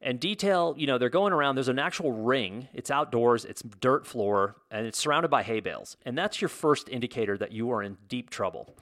and 0.00 0.20
detail 0.20 0.74
you 0.76 0.86
know 0.86 0.98
they're 0.98 1.08
going 1.08 1.32
around 1.32 1.54
there's 1.54 1.68
an 1.68 1.78
actual 1.78 2.12
ring 2.12 2.68
it's 2.72 2.90
outdoors 2.90 3.44
it's 3.44 3.62
dirt 3.80 4.06
floor 4.06 4.56
and 4.70 4.86
it's 4.86 4.98
surrounded 4.98 5.28
by 5.28 5.42
hay 5.42 5.60
bales 5.60 5.96
and 6.04 6.16
that's 6.16 6.40
your 6.40 6.48
first 6.48 6.88
indicator 6.88 7.36
that 7.38 7.52
you 7.52 7.70
are 7.70 7.82
in 7.82 7.96
deep 8.08 8.30
trouble. 8.30 8.74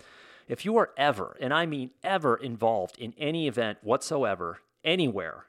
If 0.49 0.65
you 0.65 0.77
are 0.77 0.91
ever 0.97 1.37
and 1.41 1.55
i 1.55 1.67
mean 1.67 1.91
ever 2.03 2.37
involved 2.37 2.99
in 2.99 3.15
any 3.17 3.47
event 3.47 3.79
whatsoever 3.83 4.59
anywhere 4.85 5.47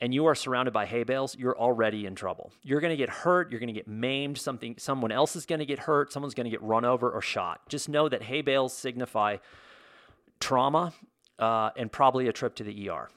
and 0.00 0.14
you 0.14 0.24
are 0.26 0.34
surrounded 0.34 0.72
by 0.72 0.86
hay 0.86 1.04
bales 1.04 1.36
you're 1.36 1.58
already 1.58 2.06
in 2.06 2.14
trouble. 2.14 2.52
You're 2.62 2.80
going 2.80 2.92
to 2.92 2.96
get 2.96 3.10
hurt 3.10 3.50
you're 3.50 3.60
going 3.60 3.68
to 3.68 3.74
get 3.74 3.86
maimed 3.86 4.38
something 4.38 4.76
someone 4.78 5.12
else 5.12 5.36
is 5.36 5.46
going 5.46 5.58
to 5.58 5.66
get 5.66 5.80
hurt 5.80 6.12
someone's 6.12 6.34
going 6.34 6.44
to 6.46 6.50
get 6.50 6.62
run 6.62 6.84
over 6.84 7.10
or 7.10 7.20
shot. 7.20 7.68
Just 7.68 7.88
know 7.88 8.08
that 8.08 8.22
hay 8.22 8.40
bales 8.40 8.72
signify 8.72 9.36
trauma 10.40 10.94
uh, 11.38 11.70
and 11.76 11.92
probably 11.92 12.28
a 12.28 12.32
trip 12.32 12.54
to 12.56 12.64
the 12.64 12.88
er 12.88 13.08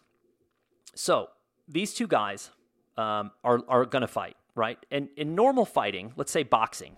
so 0.95 1.29
these 1.67 1.93
two 1.93 2.07
guys 2.07 2.49
um, 2.97 3.31
are, 3.43 3.61
are 3.67 3.85
going 3.85 4.01
to 4.01 4.07
fight, 4.07 4.35
right? 4.55 4.77
And 4.91 5.09
in 5.17 5.35
normal 5.35 5.65
fighting, 5.65 6.13
let's 6.15 6.31
say 6.31 6.43
boxing, 6.43 6.97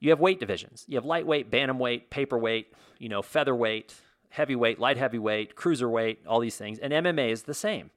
you 0.00 0.10
have 0.10 0.20
weight 0.20 0.40
divisions. 0.40 0.84
You 0.88 0.96
have 0.96 1.04
lightweight, 1.04 1.50
bantamweight, 1.50 2.10
paperweight, 2.10 2.72
you 2.98 3.08
know, 3.08 3.22
featherweight, 3.22 3.94
heavyweight, 4.30 4.78
light 4.78 4.96
heavyweight, 4.96 5.54
cruiserweight, 5.54 6.18
all 6.26 6.40
these 6.40 6.56
things. 6.56 6.78
And 6.78 6.92
MMA 6.92 7.30
is 7.30 7.42
the 7.42 7.54
same. 7.54 7.90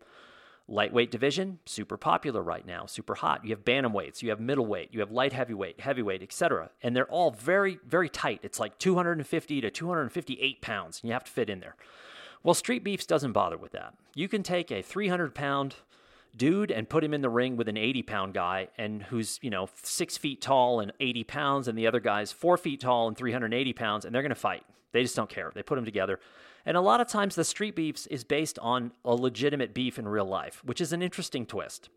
Lightweight 0.68 1.12
division, 1.12 1.60
super 1.66 1.98
popular 1.98 2.42
right 2.42 2.66
now, 2.66 2.86
super 2.86 3.16
hot. 3.16 3.44
You 3.44 3.52
have 3.52 3.66
bantamweights, 3.66 4.22
you 4.22 4.30
have 4.30 4.40
middleweight, 4.40 4.94
you 4.94 5.02
have 5.02 5.12
light 5.12 5.34
heavyweight, 5.34 5.82
heavyweight, 5.82 6.24
etc. 6.24 6.70
And 6.82 6.96
they're 6.96 7.10
all 7.10 7.32
very, 7.32 7.80
very 7.86 8.08
tight. 8.08 8.40
It's 8.44 8.60
like 8.60 8.78
250 8.80 9.62
to 9.62 9.70
258 9.70 10.62
pounds, 10.62 11.02
and 11.02 11.10
you 11.10 11.14
have 11.14 11.26
to 11.26 11.32
fit 11.32 11.50
in 11.50 11.60
there. 11.60 11.76
Well, 12.44 12.54
Street 12.54 12.84
Beefs 12.84 13.06
doesn't 13.06 13.34
bother 13.34 13.58
with 13.58 13.74
that. 13.74 13.94
You 14.16 14.28
can 14.28 14.42
take 14.42 14.72
a 14.72 14.82
300 14.82 15.36
pound 15.36 15.76
dude 16.36 16.72
and 16.72 16.90
put 16.90 17.04
him 17.04 17.14
in 17.14 17.22
the 17.22 17.30
ring 17.30 17.58
with 17.58 17.68
an 17.68 17.78
80 17.78 18.04
pound 18.04 18.34
guy 18.34 18.68
and 18.78 19.04
who's, 19.04 19.40
you 19.42 19.50
know, 19.50 19.70
six 19.82 20.18
feet 20.18 20.42
tall 20.42 20.80
and 20.80 20.92
80 21.00 21.24
pounds, 21.24 21.68
and 21.68 21.78
the 21.78 21.88
other 21.88 22.00
guy's 22.00 22.32
four 22.32 22.58
feet 22.58 22.82
tall 22.82 23.08
and 23.08 23.18
380 23.18 23.74
pounds, 23.74 24.06
and 24.06 24.14
they're 24.14 24.22
going 24.22 24.30
to 24.30 24.36
fight. 24.36 24.64
They 24.92 25.02
just 25.02 25.16
don't 25.16 25.30
care. 25.30 25.52
They 25.54 25.64
put 25.64 25.76
them 25.76 25.86
together. 25.86 26.20
And 26.66 26.78
a 26.78 26.82
lot 26.82 27.02
of 27.02 27.08
times 27.08 27.36
the 27.36 27.44
street 27.44 27.76
beefs 27.76 28.08
is 28.08 28.24
based 28.24 28.58
on 28.60 28.94
a 29.04 29.14
legitimate 29.14 29.74
beef 29.74 30.00
in 30.00 30.08
real 30.08 30.26
life, 30.26 30.62
which 30.64 30.80
is 30.80 30.94
an 30.94 31.02
interesting 31.02 31.46
twist. 31.46 31.90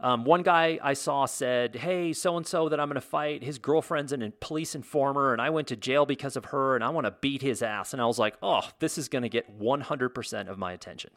Um, 0.00 0.24
one 0.24 0.42
guy 0.42 0.80
I 0.82 0.94
saw 0.94 1.24
said, 1.26 1.76
Hey, 1.76 2.12
so 2.12 2.36
and 2.36 2.46
so 2.46 2.68
that 2.68 2.80
I'm 2.80 2.88
going 2.88 2.96
to 2.96 3.00
fight, 3.00 3.44
his 3.44 3.58
girlfriend's 3.58 4.12
a 4.12 4.32
police 4.40 4.74
informer, 4.74 5.32
and 5.32 5.40
I 5.40 5.50
went 5.50 5.68
to 5.68 5.76
jail 5.76 6.04
because 6.04 6.36
of 6.36 6.46
her, 6.46 6.74
and 6.74 6.82
I 6.82 6.88
want 6.88 7.06
to 7.06 7.12
beat 7.12 7.42
his 7.42 7.62
ass. 7.62 7.92
And 7.92 8.02
I 8.02 8.06
was 8.06 8.18
like, 8.18 8.36
Oh, 8.42 8.68
this 8.80 8.98
is 8.98 9.08
going 9.08 9.22
to 9.22 9.28
get 9.28 9.58
100% 9.58 10.48
of 10.48 10.58
my 10.58 10.72
attention. 10.72 11.10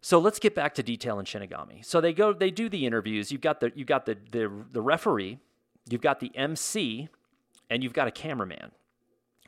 So 0.00 0.18
let's 0.18 0.38
get 0.38 0.54
back 0.54 0.74
to 0.74 0.82
detail 0.82 1.18
and 1.18 1.26
Shinigami. 1.26 1.84
So 1.84 2.00
they 2.00 2.12
go, 2.12 2.32
they 2.32 2.50
do 2.50 2.68
the 2.68 2.86
interviews. 2.86 3.32
You've 3.32 3.40
got 3.40 3.60
the 3.60 3.72
you've 3.74 3.88
got 3.88 4.06
the 4.06 4.16
the, 4.30 4.50
the 4.70 4.82
referee, 4.82 5.38
you've 5.88 6.00
got 6.00 6.20
the 6.20 6.30
MC, 6.36 7.08
and 7.68 7.82
you've 7.82 7.92
got 7.92 8.08
a 8.08 8.12
cameraman. 8.12 8.72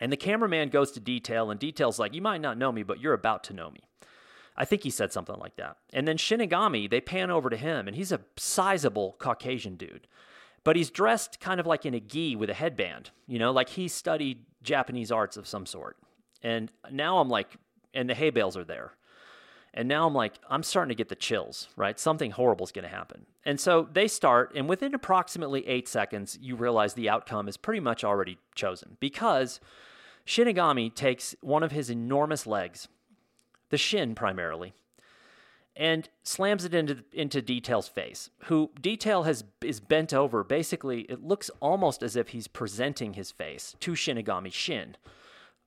And 0.00 0.10
the 0.10 0.16
cameraman 0.16 0.70
goes 0.70 0.90
to 0.92 1.00
detail, 1.00 1.50
and 1.50 1.60
detail's 1.60 1.98
like, 1.98 2.14
"You 2.14 2.22
might 2.22 2.40
not 2.40 2.58
know 2.58 2.72
me, 2.72 2.82
but 2.82 3.00
you're 3.00 3.14
about 3.14 3.44
to 3.44 3.52
know 3.52 3.70
me." 3.70 3.80
I 4.56 4.64
think 4.64 4.82
he 4.82 4.90
said 4.90 5.12
something 5.12 5.36
like 5.36 5.56
that. 5.56 5.76
And 5.92 6.06
then 6.06 6.16
Shinigami, 6.16 6.90
they 6.90 7.00
pan 7.00 7.30
over 7.30 7.48
to 7.48 7.56
him, 7.56 7.86
and 7.86 7.96
he's 7.96 8.12
a 8.12 8.20
sizable 8.36 9.16
Caucasian 9.18 9.76
dude, 9.76 10.06
but 10.64 10.76
he's 10.76 10.90
dressed 10.90 11.40
kind 11.40 11.60
of 11.60 11.66
like 11.66 11.86
in 11.86 11.94
a 11.94 12.00
gi 12.00 12.36
with 12.36 12.50
a 12.50 12.54
headband, 12.54 13.10
you 13.26 13.38
know, 13.38 13.52
like 13.52 13.70
he 13.70 13.88
studied 13.88 14.44
Japanese 14.62 15.10
arts 15.10 15.36
of 15.36 15.46
some 15.46 15.64
sort. 15.64 15.96
And 16.42 16.70
now 16.90 17.18
I'm 17.18 17.28
like, 17.28 17.56
and 17.94 18.08
the 18.08 18.14
hay 18.14 18.30
bales 18.30 18.56
are 18.56 18.64
there. 18.64 18.92
And 19.72 19.88
now 19.88 20.06
I'm 20.06 20.14
like, 20.14 20.34
I'm 20.48 20.62
starting 20.62 20.88
to 20.88 20.94
get 20.94 21.08
the 21.08 21.14
chills, 21.14 21.68
right? 21.76 21.98
Something 21.98 22.32
horrible 22.32 22.64
is 22.64 22.72
going 22.72 22.84
to 22.84 22.94
happen. 22.94 23.26
And 23.44 23.60
so 23.60 23.88
they 23.92 24.08
start, 24.08 24.52
and 24.54 24.68
within 24.68 24.94
approximately 24.94 25.66
eight 25.66 25.88
seconds, 25.88 26.38
you 26.40 26.56
realize 26.56 26.94
the 26.94 27.08
outcome 27.08 27.48
is 27.48 27.56
pretty 27.56 27.80
much 27.80 28.02
already 28.02 28.38
chosen 28.54 28.96
because 29.00 29.60
Shinigami 30.26 30.94
takes 30.94 31.34
one 31.40 31.62
of 31.62 31.72
his 31.72 31.88
enormous 31.88 32.46
legs, 32.46 32.88
the 33.70 33.78
shin 33.78 34.14
primarily, 34.14 34.74
and 35.76 36.08
slams 36.24 36.64
it 36.64 36.74
into 36.74 37.04
into 37.12 37.40
Detail's 37.40 37.88
face. 37.88 38.28
Who 38.44 38.70
Detail 38.80 39.22
has 39.22 39.44
is 39.62 39.80
bent 39.80 40.12
over. 40.12 40.42
Basically, 40.44 41.02
it 41.02 41.22
looks 41.22 41.48
almost 41.60 42.02
as 42.02 42.16
if 42.16 42.28
he's 42.28 42.48
presenting 42.48 43.14
his 43.14 43.30
face 43.30 43.76
to 43.80 43.92
Shinigami's 43.92 44.52
shin 44.52 44.96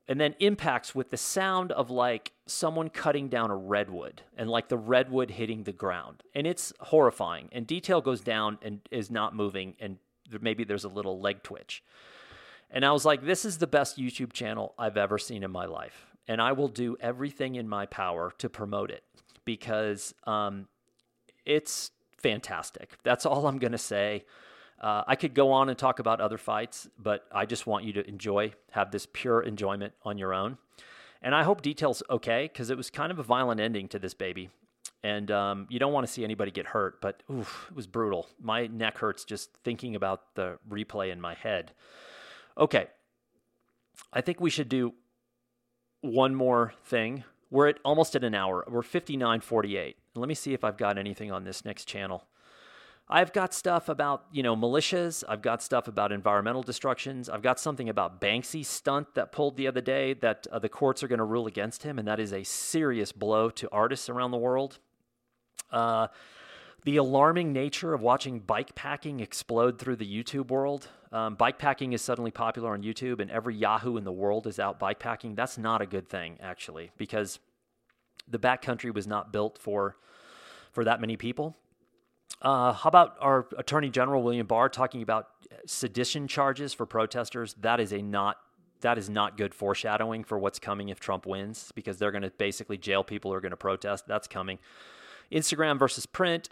and 0.08 0.20
then 0.20 0.36
impacts 0.39 0.93
with 0.93 1.10
the 1.10 1.18
sound 1.18 1.72
of 1.72 1.89
like 1.89 2.34
someone 2.45 2.89
cutting 2.89 3.30
down 3.30 3.51
a 3.51 3.56
redwood 3.56 4.22
and 4.38 4.49
like 4.49 4.68
the 4.68 4.78
redwood 4.78 5.32
hitting 5.32 5.64
the 5.64 5.72
ground. 5.72 6.24
And 6.36 6.45
it's 6.45 6.74
horrifying. 6.80 7.49
And 7.51 7.66
detail 7.66 8.01
goes 8.01 8.22
down 8.22 8.58
and 8.62 8.82
is 8.91 9.10
not 9.10 9.36
moving, 9.36 9.76
and 9.80 9.97
maybe 10.41 10.64
there's 10.64 10.84
a 10.84 10.89
little 10.89 11.20
leg 11.20 11.41
twitch. 11.43 11.84
And 12.70 12.84
I 12.84 12.91
was 12.91 13.06
like, 13.06 13.24
this 13.24 13.45
is 13.45 13.60
the 13.60 13.68
best 13.68 13.97
YouTube 13.97 14.34
channel 14.34 14.74
I've 14.78 14.97
ever 14.97 15.18
seen 15.18 15.43
in 15.43 15.51
my 15.51 15.66
life. 15.66 16.08
And 16.28 16.41
I 16.41 16.54
will 16.54 16.70
do 16.70 16.97
everything 16.99 17.56
in 17.56 17.70
my 17.70 17.86
power 17.86 18.34
to 18.39 18.49
promote 18.49 18.89
it 18.89 19.04
because 19.45 20.16
um, 20.26 20.68
it's 21.45 21.91
fantastic. 22.18 22.97
That's 23.04 23.26
all 23.26 23.45
I'm 23.45 23.60
going 23.60 23.74
to 23.74 23.78
say. 23.78 24.26
Uh, 24.84 25.02
I 25.08 25.16
could 25.16 25.34
go 25.34 25.54
on 25.54 25.70
and 25.70 25.78
talk 25.78 26.00
about 26.00 26.20
other 26.20 26.38
fights, 26.38 26.90
but 27.00 27.26
I 27.32 27.46
just 27.46 27.66
want 27.66 27.86
you 27.86 27.94
to 27.94 28.06
enjoy, 28.06 28.52
have 28.72 28.92
this 28.92 29.08
pure 29.12 29.42
enjoyment 29.42 29.94
on 30.04 30.18
your 30.18 30.34
own. 30.34 30.58
And 31.22 31.34
I 31.34 31.44
hope 31.44 31.62
details 31.62 32.04
okay 32.10 32.50
because 32.52 32.70
it 32.70 32.76
was 32.76 32.90
kind 32.90 33.10
of 33.10 33.18
a 33.18 33.24
violent 33.24 33.62
ending 33.62 33.88
to 33.88 34.00
this 34.00 34.14
baby. 34.14 34.50
And 35.02 35.32
um, 35.32 35.68
you 35.70 35.80
don't 35.80 35.94
want 35.94 36.06
to 36.06 36.12
see 36.12 36.26
anybody 36.26 36.52
get 36.52 36.66
hurt, 36.68 37.00
but 37.00 37.24
oof, 37.32 37.68
it 37.70 37.76
was 37.78 37.88
brutal. 37.88 38.28
My 38.42 38.68
neck 38.68 38.98
hurts 38.98 39.24
just 39.24 39.54
thinking 39.64 39.96
about 39.96 40.36
the 40.36 40.60
replay 40.70 41.14
in 41.14 41.22
my 41.22 41.34
head. 41.34 41.72
Okay, 42.58 42.88
I 44.12 44.20
think 44.20 44.42
we 44.42 44.50
should 44.50 44.68
do 44.68 44.94
one 46.02 46.36
more 46.36 46.74
thing. 46.84 47.24
We're 47.50 47.70
at 47.70 47.78
almost 47.86 48.18
at 48.18 48.24
an 48.26 48.36
hour. 48.36 48.66
We're 48.68 48.82
59:48. 48.82 49.96
Let 50.16 50.28
me 50.28 50.36
see 50.36 50.54
if 50.54 50.64
I've 50.66 50.78
got 50.78 50.98
anything 50.98 51.32
on 51.32 51.46
this 51.46 51.64
next 51.64 51.86
channel. 51.86 52.26
I've 53.14 53.32
got 53.32 53.53
stuff 53.53 53.89
about, 53.89 54.26
you 54.32 54.41
know, 54.41 54.55
militias. 54.55 55.24
I've 55.30 55.43
got 55.43 55.61
stuff 55.61 55.88
about 55.88 56.11
environmental 56.11 56.64
destructions. 56.64 57.30
I've 57.30 57.43
got 57.43 57.59
something 57.59 57.88
about 57.88 58.20
Banksy's 58.20 58.68
stunt 58.68 59.14
that 59.14 59.32
pulled 59.32 59.55
the 59.55 59.68
other 59.68 59.82
day 59.82 60.16
that 60.16 60.47
uh, 60.51 60.57
the 60.57 60.68
courts 60.68 61.03
are 61.03 61.07
going 61.07 61.20
to 61.20 61.24
rule 61.24 61.45
against 61.45 61.84
him, 61.84 61.99
and 61.99 62.07
that 62.07 62.20
is 62.20 62.34
a 62.34 62.43
serious 62.43 63.11
blow 63.11 63.51
to 63.51 63.70
artists 63.72 64.09
around 64.09 64.32
the 64.32 64.39
world. 64.39 64.80
Uh, 65.70 66.07
the 66.86 66.97
alarming 66.97 67.53
nature 67.53 67.93
of 67.93 68.01
watching 68.01 68.39
bike 68.39 68.74
packing 68.74 69.20
explode 69.20 69.78
through 69.78 69.97
the 69.97 70.07
YouTube 70.11 70.49
world. 70.49 70.88
Um, 71.11 71.36
bike 71.36 71.59
packing 71.59 71.93
is 71.93 72.01
suddenly 72.01 72.32
popular 72.32 72.74
on 72.74 72.82
YouTube, 72.82 73.20
and 73.20 73.30
every 73.30 73.55
Yahoo 73.55 73.95
in 73.97 74.05
the 74.05 74.11
world 74.11 74.47
is 74.47 74.57
out 74.57 74.80
bike 74.80 74.97
packing. 74.97 75.36
That's 75.36 75.59
not 75.59 75.84
a 75.84 75.86
good 75.86 76.09
thing, 76.09 76.39
actually, 76.41 76.89
because 76.97 77.38
the 78.28 78.39
backcountry 78.39 78.91
was 78.91 79.05
not 79.05 79.32
built 79.32 79.59
for 79.59 79.97
for 80.72 80.84
that 80.84 80.99
many 80.99 81.16
people. 81.16 81.55
Uh, 82.42 82.74
how 82.74 82.90
about 82.90 83.16
our 83.22 83.48
Attorney 83.58 83.90
General 83.90 84.22
William 84.22 84.46
Barr 84.46 84.70
talking 84.70 85.02
about 85.02 85.30
sedition 85.66 86.28
charges 86.28 86.74
for 86.74 86.86
protesters? 86.86 87.56
That 87.62 87.80
is 87.80 87.94
a 87.94 88.02
not 88.02 88.38
that 88.82 88.98
is 88.98 89.10
not 89.10 89.38
good 89.38 89.54
foreshadowing 89.54 90.26
for 90.26 90.38
what's 90.38 90.60
coming 90.60 90.90
if 90.90 91.00
Trump 91.00 91.26
wins, 91.26 91.72
because 91.74 91.98
they're 91.98 92.12
going 92.12 92.24
to 92.24 92.32
basically 92.32 92.78
jail 92.78 93.04
people 93.04 93.32
who 93.32 93.38
are 93.38 93.42
going 93.42 93.52
to 93.52 93.58
protest. 93.58 94.06
That's 94.08 94.28
coming. 94.28 94.60
Instagram 95.32 95.80
versus 95.80 96.06
print. 96.06 96.50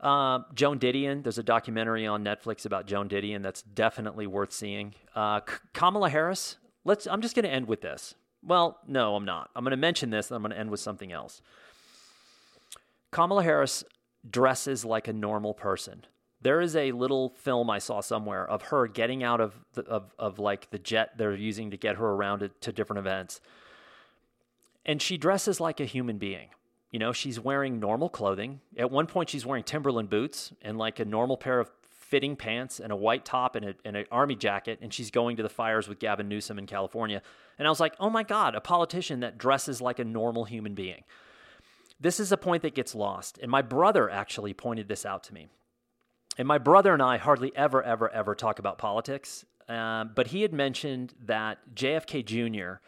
Uh, 0.00 0.40
Joan 0.52 0.80
Didion, 0.80 1.22
there's 1.22 1.38
a 1.38 1.44
documentary 1.44 2.04
on 2.06 2.24
Netflix 2.24 2.66
about 2.66 2.86
Joan 2.86 3.08
Didion 3.08 3.42
that's 3.42 3.62
definitely 3.62 4.26
worth 4.26 4.52
seeing. 4.52 4.94
Uh, 5.14 5.40
Kamala 5.72 6.10
Harris, 6.10 6.56
let's. 6.84 7.06
I'm 7.06 7.22
just 7.22 7.36
going 7.36 7.44
to 7.44 7.50
end 7.50 7.68
with 7.68 7.80
this. 7.80 8.16
Well, 8.44 8.80
no, 8.88 9.14
I'm 9.14 9.24
not. 9.24 9.50
I'm 9.54 9.62
going 9.62 9.70
to 9.70 9.76
mention 9.76 10.10
this, 10.10 10.30
and 10.30 10.36
I'm 10.36 10.42
going 10.42 10.50
to 10.50 10.58
end 10.58 10.70
with 10.70 10.80
something 10.80 11.12
else. 11.12 11.40
Kamala 13.12 13.44
Harris 13.44 13.84
dresses 14.28 14.84
like 14.84 15.08
a 15.08 15.12
normal 15.12 15.54
person. 15.54 16.04
There 16.40 16.60
is 16.60 16.74
a 16.74 16.92
little 16.92 17.30
film 17.30 17.70
I 17.70 17.78
saw 17.78 18.00
somewhere 18.00 18.48
of 18.48 18.62
her 18.62 18.88
getting 18.88 19.22
out 19.22 19.40
of 19.40 19.54
the, 19.74 19.82
of 19.82 20.12
of 20.18 20.38
like 20.38 20.70
the 20.70 20.78
jet 20.78 21.16
they're 21.16 21.34
using 21.34 21.70
to 21.70 21.76
get 21.76 21.96
her 21.96 22.06
around 22.06 22.40
to, 22.40 22.48
to 22.48 22.72
different 22.72 22.98
events, 22.98 23.40
and 24.84 25.00
she 25.00 25.16
dresses 25.16 25.60
like 25.60 25.80
a 25.80 25.84
human 25.84 26.18
being. 26.18 26.48
You 26.90 26.98
know, 26.98 27.12
she's 27.12 27.40
wearing 27.40 27.80
normal 27.80 28.10
clothing. 28.10 28.60
At 28.76 28.90
one 28.90 29.06
point, 29.06 29.30
she's 29.30 29.46
wearing 29.46 29.64
Timberland 29.64 30.10
boots 30.10 30.52
and 30.60 30.76
like 30.76 31.00
a 31.00 31.04
normal 31.06 31.38
pair 31.38 31.58
of 31.58 31.70
fitting 31.88 32.36
pants 32.36 32.78
and 32.78 32.92
a 32.92 32.96
white 32.96 33.24
top 33.24 33.56
and, 33.56 33.64
a, 33.64 33.74
and 33.86 33.96
an 33.96 34.04
army 34.12 34.34
jacket, 34.34 34.78
and 34.82 34.92
she's 34.92 35.10
going 35.10 35.38
to 35.38 35.42
the 35.42 35.48
fires 35.48 35.88
with 35.88 35.98
Gavin 35.98 36.28
Newsom 36.28 36.58
in 36.58 36.66
California. 36.66 37.22
And 37.58 37.66
I 37.66 37.70
was 37.70 37.80
like, 37.80 37.94
oh 37.98 38.10
my 38.10 38.22
God, 38.22 38.54
a 38.54 38.60
politician 38.60 39.20
that 39.20 39.38
dresses 39.38 39.80
like 39.80 39.98
a 39.98 40.04
normal 40.04 40.44
human 40.44 40.74
being. 40.74 41.04
This 42.02 42.18
is 42.18 42.32
a 42.32 42.36
point 42.36 42.62
that 42.62 42.74
gets 42.74 42.96
lost. 42.96 43.38
And 43.40 43.50
my 43.50 43.62
brother 43.62 44.10
actually 44.10 44.52
pointed 44.52 44.88
this 44.88 45.06
out 45.06 45.22
to 45.24 45.34
me. 45.34 45.46
And 46.36 46.48
my 46.48 46.58
brother 46.58 46.92
and 46.92 47.00
I 47.00 47.16
hardly 47.16 47.52
ever, 47.54 47.80
ever, 47.80 48.10
ever 48.10 48.34
talk 48.34 48.58
about 48.58 48.76
politics. 48.76 49.44
Um, 49.68 50.10
but 50.14 50.28
he 50.28 50.42
had 50.42 50.52
mentioned 50.52 51.14
that 51.24 51.58
JFK 51.74 52.24
Jr. 52.24 52.80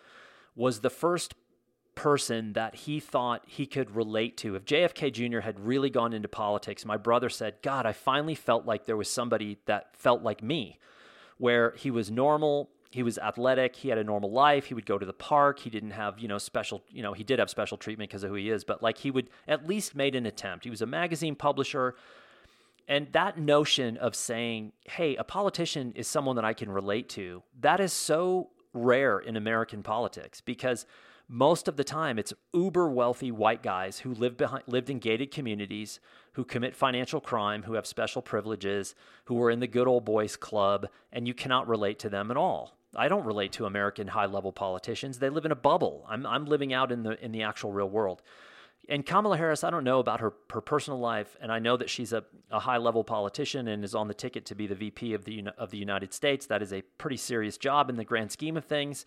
was 0.57 0.81
the 0.81 0.91
first 0.91 1.35
person 1.95 2.55
that 2.55 2.75
he 2.75 2.99
thought 2.99 3.45
he 3.47 3.67
could 3.67 3.95
relate 3.95 4.37
to. 4.39 4.57
If 4.57 4.65
JFK 4.65 5.12
Jr. 5.12 5.41
had 5.41 5.61
really 5.61 5.91
gone 5.91 6.12
into 6.12 6.27
politics, 6.27 6.85
my 6.85 6.97
brother 6.97 7.29
said, 7.29 7.55
God, 7.62 7.87
I 7.87 7.93
finally 7.93 8.35
felt 8.35 8.67
like 8.67 8.87
there 8.87 8.97
was 8.97 9.09
somebody 9.09 9.59
that 9.67 9.97
felt 9.97 10.23
like 10.23 10.43
me, 10.43 10.81
where 11.39 11.73
he 11.77 11.93
was 11.93 12.11
normal. 12.11 12.69
He 12.95 13.03
was 13.03 13.18
athletic. 13.18 13.74
He 13.74 13.88
had 13.88 13.99
a 13.99 14.05
normal 14.05 14.30
life. 14.30 14.66
He 14.66 14.74
would 14.74 14.86
go 14.86 14.99
to 14.99 15.05
the 15.05 15.12
park. 15.12 15.59
He 15.59 15.68
didn't 15.68 15.90
have, 15.90 16.20
you 16.20 16.28
know, 16.28 16.38
special, 16.38 16.84
you 16.88 17.03
know, 17.03 17.12
he 17.12 17.24
did 17.24 17.40
have 17.40 17.51
special 17.51 17.76
treatment 17.76 18.09
because 18.09 18.22
of 18.22 18.30
who 18.30 18.36
he 18.36 18.51
is, 18.51 18.62
but 18.62 18.84
like 18.84 18.99
he 18.99 19.11
would 19.11 19.30
at 19.49 19.66
least 19.66 19.97
made 19.97 20.14
an 20.14 20.26
attempt. 20.26 20.62
He 20.62 20.70
was 20.70 20.80
a 20.80 20.86
magazine 20.86 21.34
publisher. 21.34 21.97
And 22.86 23.09
that 23.11 23.36
notion 23.36 23.97
of 23.97 24.14
saying, 24.14 24.74
hey, 24.84 25.16
a 25.16 25.24
politician 25.24 25.92
is 25.97 26.07
someone 26.07 26.36
that 26.36 26.45
I 26.45 26.53
can 26.53 26.70
relate 26.70 27.09
to, 27.11 27.42
that 27.62 27.80
is 27.80 27.92
so 27.92 28.51
rare 28.72 29.18
in 29.18 29.36
American 29.36 29.82
politics 29.82 30.40
because 30.40 30.86
most 31.26 31.66
of 31.66 31.76
the 31.76 31.82
time 31.82 32.16
it's 32.16 32.32
uber 32.53 32.88
wealthy 32.88 33.32
white 33.32 33.62
guys 33.62 33.99
who 34.01 34.14
live 34.14 34.36
behind 34.36 34.62
lived 34.66 34.90
in 34.90 34.99
gated 34.99 35.30
communities 35.30 35.99
who 36.34 36.45
commit 36.45 36.76
financial 36.76 37.20
crime 37.20 37.62
who 37.62 37.74
have 37.74 37.86
special 37.86 38.20
privileges 38.20 38.95
who 39.24 39.40
are 39.42 39.51
in 39.51 39.61
the 39.61 39.66
good 39.66 39.88
old 39.88 40.05
boys 40.05 40.36
club 40.36 40.86
and 41.12 41.26
you 41.26 41.32
cannot 41.32 41.66
relate 41.66 41.99
to 41.99 42.11
them 42.11 42.30
at 42.30 42.36
all 42.36 42.76
i 42.97 43.09
don't 43.09 43.24
relate 43.24 43.53
to 43.53 43.66
american 43.66 44.09
high 44.09 44.26
level 44.26 44.53
politicians 44.53 45.18
they 45.18 45.28
live 45.28 45.45
in 45.45 45.53
a 45.53 45.57
bubble 45.57 46.05
i'm, 46.09 46.26
I'm 46.26 46.47
living 46.47 46.72
out 46.72 46.92
in 46.92 47.03
the 47.03 47.22
in 47.24 47.32
the 47.32 47.42
actual 47.42 47.72
real 47.72 47.88
world 47.88 48.22
and 48.88 49.05
Kamala 49.05 49.36
Harris, 49.36 49.64
I 49.64 49.70
don't 49.70 49.84
know 49.84 49.99
about 49.99 50.20
her, 50.20 50.34
her 50.51 50.61
personal 50.61 50.99
life, 50.99 51.36
and 51.40 51.51
I 51.51 51.59
know 51.59 51.76
that 51.76 51.88
she's 51.88 52.12
a, 52.12 52.24
a 52.51 52.61
high 52.61 52.76
level 52.76 53.03
politician 53.03 53.68
and 53.68 53.84
is 53.84 53.95
on 53.95 54.09
the 54.09 54.14
ticket 54.14 54.45
to 54.47 54.55
be 54.55 54.66
the 54.66 54.74
VP 54.74 55.14
of 55.14 55.24
the 55.24 55.49
of 55.57 55.70
the 55.70 55.78
United 55.78 56.12
States. 56.12 56.47
That 56.47 56.62
is 56.62 56.72
a 56.72 56.82
pretty 56.99 57.16
serious 57.16 57.57
job 57.57 57.88
in 57.88 57.97
the 57.97 58.05
grand 58.05 58.30
scheme 58.30 58.57
of 58.57 58.64
things. 58.64 59.07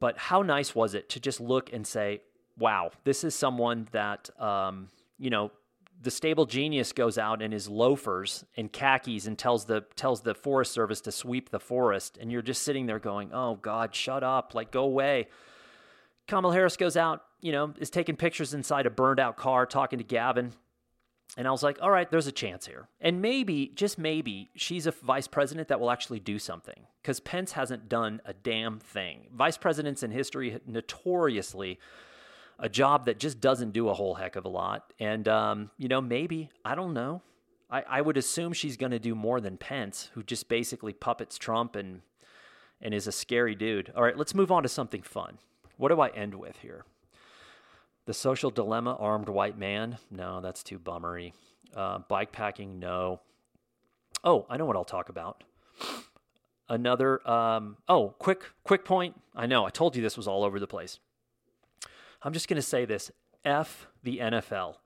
But 0.00 0.18
how 0.18 0.42
nice 0.42 0.74
was 0.74 0.94
it 0.94 1.08
to 1.10 1.20
just 1.20 1.40
look 1.40 1.72
and 1.72 1.86
say, 1.86 2.22
wow, 2.58 2.90
this 3.04 3.22
is 3.22 3.36
someone 3.36 3.88
that, 3.92 4.28
um, 4.40 4.88
you 5.18 5.30
know, 5.30 5.52
the 6.02 6.10
stable 6.10 6.46
genius 6.46 6.92
goes 6.92 7.16
out 7.16 7.40
in 7.40 7.52
his 7.52 7.68
loafers 7.68 8.44
and 8.56 8.72
khakis 8.72 9.26
and 9.26 9.38
tells 9.38 9.66
the 9.66 9.84
tells 9.94 10.22
the 10.22 10.34
forest 10.34 10.72
service 10.72 11.00
to 11.00 11.12
sweep 11.12 11.50
the 11.50 11.60
forest 11.60 12.18
and 12.20 12.32
you're 12.32 12.42
just 12.42 12.62
sitting 12.62 12.86
there 12.86 12.98
going 12.98 13.30
oh 13.32 13.54
god 13.56 13.94
shut 13.94 14.22
up 14.22 14.54
like 14.54 14.70
go 14.70 14.82
away 14.82 15.28
kamala 16.26 16.52
harris 16.52 16.76
goes 16.76 16.96
out 16.96 17.22
you 17.40 17.52
know 17.52 17.72
is 17.78 17.90
taking 17.90 18.16
pictures 18.16 18.52
inside 18.52 18.86
a 18.86 18.90
burned 18.90 19.20
out 19.20 19.36
car 19.36 19.64
talking 19.64 19.98
to 19.98 20.04
gavin 20.04 20.52
and 21.36 21.48
I 21.48 21.50
was 21.50 21.62
like, 21.62 21.78
all 21.80 21.90
right, 21.90 22.10
there's 22.10 22.26
a 22.26 22.32
chance 22.32 22.66
here. 22.66 22.88
And 23.00 23.22
maybe, 23.22 23.72
just 23.74 23.98
maybe, 23.98 24.50
she's 24.54 24.86
a 24.86 24.90
vice 24.90 25.26
president 25.26 25.68
that 25.68 25.80
will 25.80 25.90
actually 25.90 26.20
do 26.20 26.38
something 26.38 26.86
because 27.00 27.20
Pence 27.20 27.52
hasn't 27.52 27.88
done 27.88 28.20
a 28.26 28.34
damn 28.34 28.78
thing. 28.78 29.28
Vice 29.32 29.56
presidents 29.56 30.02
in 30.02 30.10
history 30.10 30.60
notoriously 30.66 31.78
a 32.62 32.68
job 32.68 33.06
that 33.06 33.18
just 33.18 33.40
doesn't 33.40 33.72
do 33.72 33.88
a 33.88 33.94
whole 33.94 34.14
heck 34.14 34.36
of 34.36 34.44
a 34.44 34.48
lot. 34.48 34.92
And, 35.00 35.26
um, 35.26 35.70
you 35.76 35.88
know, 35.88 36.00
maybe, 36.00 36.48
I 36.64 36.76
don't 36.76 36.94
know. 36.94 37.20
I, 37.68 37.82
I 37.88 38.00
would 38.00 38.16
assume 38.16 38.52
she's 38.52 38.76
going 38.76 38.92
to 38.92 39.00
do 39.00 39.16
more 39.16 39.40
than 39.40 39.56
Pence, 39.56 40.10
who 40.14 40.22
just 40.22 40.48
basically 40.48 40.92
puppets 40.92 41.36
Trump 41.38 41.74
and, 41.74 42.02
and 42.80 42.94
is 42.94 43.08
a 43.08 43.12
scary 43.12 43.56
dude. 43.56 43.92
All 43.96 44.04
right, 44.04 44.16
let's 44.16 44.34
move 44.34 44.52
on 44.52 44.62
to 44.62 44.68
something 44.68 45.02
fun. 45.02 45.38
What 45.76 45.88
do 45.88 46.00
I 46.00 46.08
end 46.10 46.36
with 46.36 46.58
here? 46.58 46.84
The 48.06 48.14
social 48.14 48.50
dilemma, 48.50 48.96
armed 48.98 49.28
white 49.28 49.58
man. 49.58 49.98
No, 50.08 50.40
that's 50.40 50.62
too 50.62 50.78
bummery. 50.78 51.34
Uh, 51.74 51.98
bike 52.08 52.30
packing, 52.30 52.78
no. 52.78 53.20
Oh, 54.22 54.46
I 54.48 54.56
know 54.56 54.66
what 54.66 54.76
I'll 54.76 54.84
talk 54.84 55.08
about. 55.08 55.42
Another. 56.68 57.28
Um, 57.28 57.76
oh, 57.88 58.14
quick, 58.20 58.44
quick 58.62 58.84
point. 58.84 59.20
I 59.34 59.46
know 59.46 59.64
I 59.64 59.70
told 59.70 59.96
you 59.96 60.02
this 60.02 60.16
was 60.16 60.28
all 60.28 60.44
over 60.44 60.60
the 60.60 60.68
place. 60.68 61.00
I'm 62.24 62.32
just 62.32 62.48
going 62.48 62.56
to 62.56 62.62
say 62.62 62.84
this: 62.84 63.10
F 63.44 63.86
the 64.02 64.18
NFL. 64.18 64.76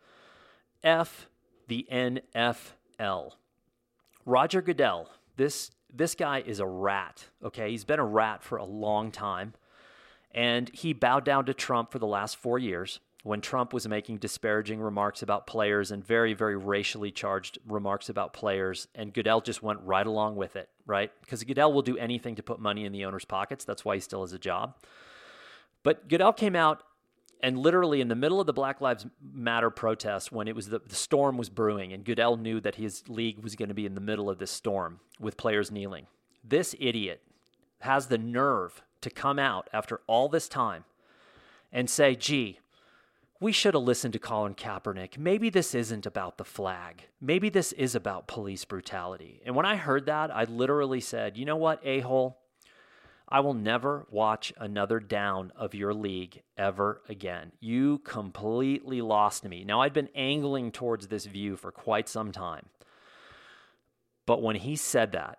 F 0.83 1.29
the 1.69 1.87
NFL. 1.93 3.33
Roger 4.25 4.63
Goodell. 4.63 5.11
This 5.37 5.71
this 5.93 6.15
guy 6.15 6.43
is 6.45 6.61
a 6.61 6.67
rat. 6.67 7.27
Okay, 7.45 7.71
he's 7.71 7.85
been 7.85 8.01
a 8.01 8.05
rat 8.05 8.43
for 8.43 8.59
a 8.59 8.65
long 8.65 9.11
time, 9.11 9.55
and 10.33 10.71
he 10.75 10.93
bowed 10.93 11.25
down 11.25 11.47
to 11.47 11.55
Trump 11.55 11.93
for 11.93 11.99
the 11.99 12.07
last 12.07 12.37
four 12.37 12.59
years 12.59 13.01
when 13.27 13.41
Trump 13.41 13.73
was 13.73 13.89
making 13.89 14.19
disparaging 14.19 14.81
remarks 14.81 15.21
about 15.21 15.49
players 15.49 15.91
and 15.91 16.07
very, 16.07 16.33
very 16.33 16.57
racially 16.57 17.11
charged 17.11 17.59
remarks 17.67 18.09
about 18.09 18.33
players. 18.33 18.87
And 18.95 19.13
Goodell 19.13 19.41
just 19.41 19.65
went 19.65 19.81
right 19.83 20.07
along 20.07 20.37
with 20.37 20.55
it, 20.55 20.69
right? 20.87 21.11
Because 21.23 21.43
Goodell 21.43 21.73
will 21.73 21.83
do 21.83 21.99
anything 21.99 22.37
to 22.37 22.43
put 22.45 22.61
money 22.61 22.85
in 22.85 22.93
the 22.93 23.05
owner's 23.05 23.25
pockets. 23.25 23.65
That's 23.65 23.85
why 23.85 23.97
he 23.97 24.01
still 24.01 24.21
has 24.21 24.33
a 24.33 24.39
job. 24.39 24.77
But 25.83 26.09
Goodell 26.09 26.35
came 26.35 26.55
out 26.55 26.85
and 27.43 27.59
literally 27.59 28.01
in 28.01 28.09
the 28.09 28.15
middle 28.15 28.41
of 28.41 28.47
the 28.47 28.53
Black 28.53 28.81
Lives 28.81 29.07
Matter 29.21 29.71
protest, 29.71 30.33
when 30.33 30.49
it 30.49 30.57
was 30.57 30.69
the, 30.69 30.81
the 30.81 30.95
storm 30.95 31.37
was 31.37 31.49
brewing, 31.49 31.93
and 31.93 32.05
Goodell 32.05 32.37
knew 32.37 32.61
that 32.61 32.77
his 32.77 33.03
league 33.09 33.39
was 33.39 33.57
going 33.57 33.69
to 33.69 33.75
be 33.75 33.87
in 33.87 33.95
the 33.95 34.01
middle 34.01 34.31
of 34.31 34.39
this 34.39 34.51
storm 34.51 35.01
with 35.21 35.37
players 35.37 35.71
kneeling. 35.71 36.07
This 36.43 36.75
idiot 36.79 37.23
has 37.81 38.07
the 38.07 38.19
nerve 38.19 38.83
to 39.01 39.11
come 39.11 39.39
out 39.39 39.69
after 39.73 40.01
all 40.07 40.29
this 40.29 40.49
time 40.49 40.85
and 41.73 41.91
say, 41.91 42.15
gee, 42.15 42.61
we 43.39 43.53
should 43.53 43.75
have 43.75 43.83
listened 43.83 44.15
to 44.15 44.19
Colin 44.19 44.55
Kaepernick. 44.55 45.19
Maybe 45.19 45.51
this 45.51 45.75
isn't 45.75 46.07
about 46.07 46.39
the 46.39 46.45
flag. 46.45 47.07
Maybe 47.21 47.51
this 47.51 47.73
is 47.73 47.95
about 47.95 48.27
police 48.27 48.65
brutality. 48.65 49.43
And 49.45 49.55
when 49.55 49.67
I 49.67 49.77
heard 49.77 50.07
that, 50.07 50.35
I 50.35 50.45
literally 50.45 51.01
said, 51.01 51.37
you 51.37 51.45
know 51.45 51.57
what, 51.57 51.81
a 51.85 52.01
hole? 52.01 52.39
I 53.29 53.41
will 53.41 53.55
never 53.55 54.07
watch 54.11 54.53
another 54.57 55.01
down 55.01 55.53
of 55.57 55.75
your 55.75 55.93
league 55.93 56.43
ever 56.57 57.03
again. 57.09 57.53
You 57.61 57.99
completely 57.99 59.03
lost 59.03 59.45
me. 59.45 59.65
Now, 59.65 59.81
I'd 59.81 59.93
been 59.93 60.11
angling 60.15 60.71
towards 60.71 61.09
this 61.09 61.27
view 61.27 61.57
for 61.57 61.73
quite 61.73 62.09
some 62.09 62.31
time. 62.31 62.67
But 64.27 64.43
when 64.43 64.57
he 64.57 64.77
said 64.77 65.13
that, 65.13 65.39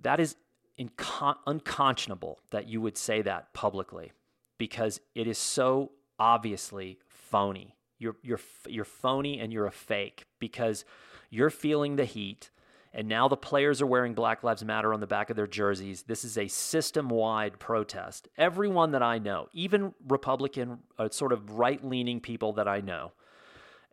that 0.00 0.18
is 0.18 0.36
incon- 0.78 1.36
unconscionable 1.46 2.40
that 2.50 2.68
you 2.68 2.80
would 2.80 2.96
say 2.96 3.22
that 3.22 3.52
publicly 3.52 4.12
because 4.56 5.00
it 5.14 5.26
is 5.26 5.38
so 5.38 5.92
obviously 6.18 6.98
phony. 7.08 7.76
You're 7.98 8.16
you're 8.22 8.40
you're 8.66 8.84
phony 8.86 9.40
and 9.40 9.52
you're 9.52 9.66
a 9.66 9.72
fake 9.72 10.24
because 10.38 10.86
you're 11.28 11.50
feeling 11.50 11.96
the 11.96 12.06
heat 12.06 12.50
and 12.92 13.08
now 13.08 13.28
the 13.28 13.36
players 13.36 13.80
are 13.80 13.86
wearing 13.86 14.14
Black 14.14 14.42
Lives 14.42 14.64
Matter 14.64 14.92
on 14.92 15.00
the 15.00 15.06
back 15.06 15.30
of 15.30 15.36
their 15.36 15.46
jerseys. 15.46 16.02
This 16.02 16.24
is 16.24 16.36
a 16.36 16.48
system-wide 16.48 17.58
protest. 17.58 18.28
Everyone 18.36 18.92
that 18.92 19.02
I 19.02 19.18
know, 19.18 19.48
even 19.52 19.94
Republican 20.08 20.78
uh, 20.98 21.08
sort 21.10 21.32
of 21.32 21.52
right-leaning 21.52 22.20
people 22.20 22.52
that 22.54 22.66
I 22.68 22.80
know, 22.80 23.12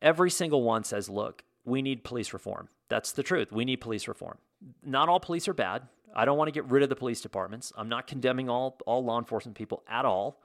every 0.01 0.31
single 0.31 0.63
one 0.63 0.83
says, 0.83 1.09
"Look, 1.09 1.43
we 1.65 1.81
need 1.81 2.03
police 2.03 2.33
reform." 2.33 2.69
That's 2.89 3.11
the 3.11 3.23
truth. 3.23 3.51
We 3.51 3.65
need 3.65 3.81
police 3.81 4.07
reform. 4.07 4.37
Not 4.83 5.09
all 5.09 5.19
police 5.19 5.47
are 5.47 5.53
bad. 5.53 5.83
I 6.15 6.25
don't 6.25 6.37
want 6.37 6.47
to 6.47 6.53
get 6.53 6.65
rid 6.65 6.83
of 6.83 6.89
the 6.89 6.95
police 6.95 7.21
departments. 7.21 7.71
I'm 7.77 7.89
not 7.89 8.07
condemning 8.07 8.49
all 8.49 8.77
all 8.85 9.03
law 9.03 9.19
enforcement 9.19 9.57
people 9.57 9.83
at 9.87 10.05
all 10.05 10.39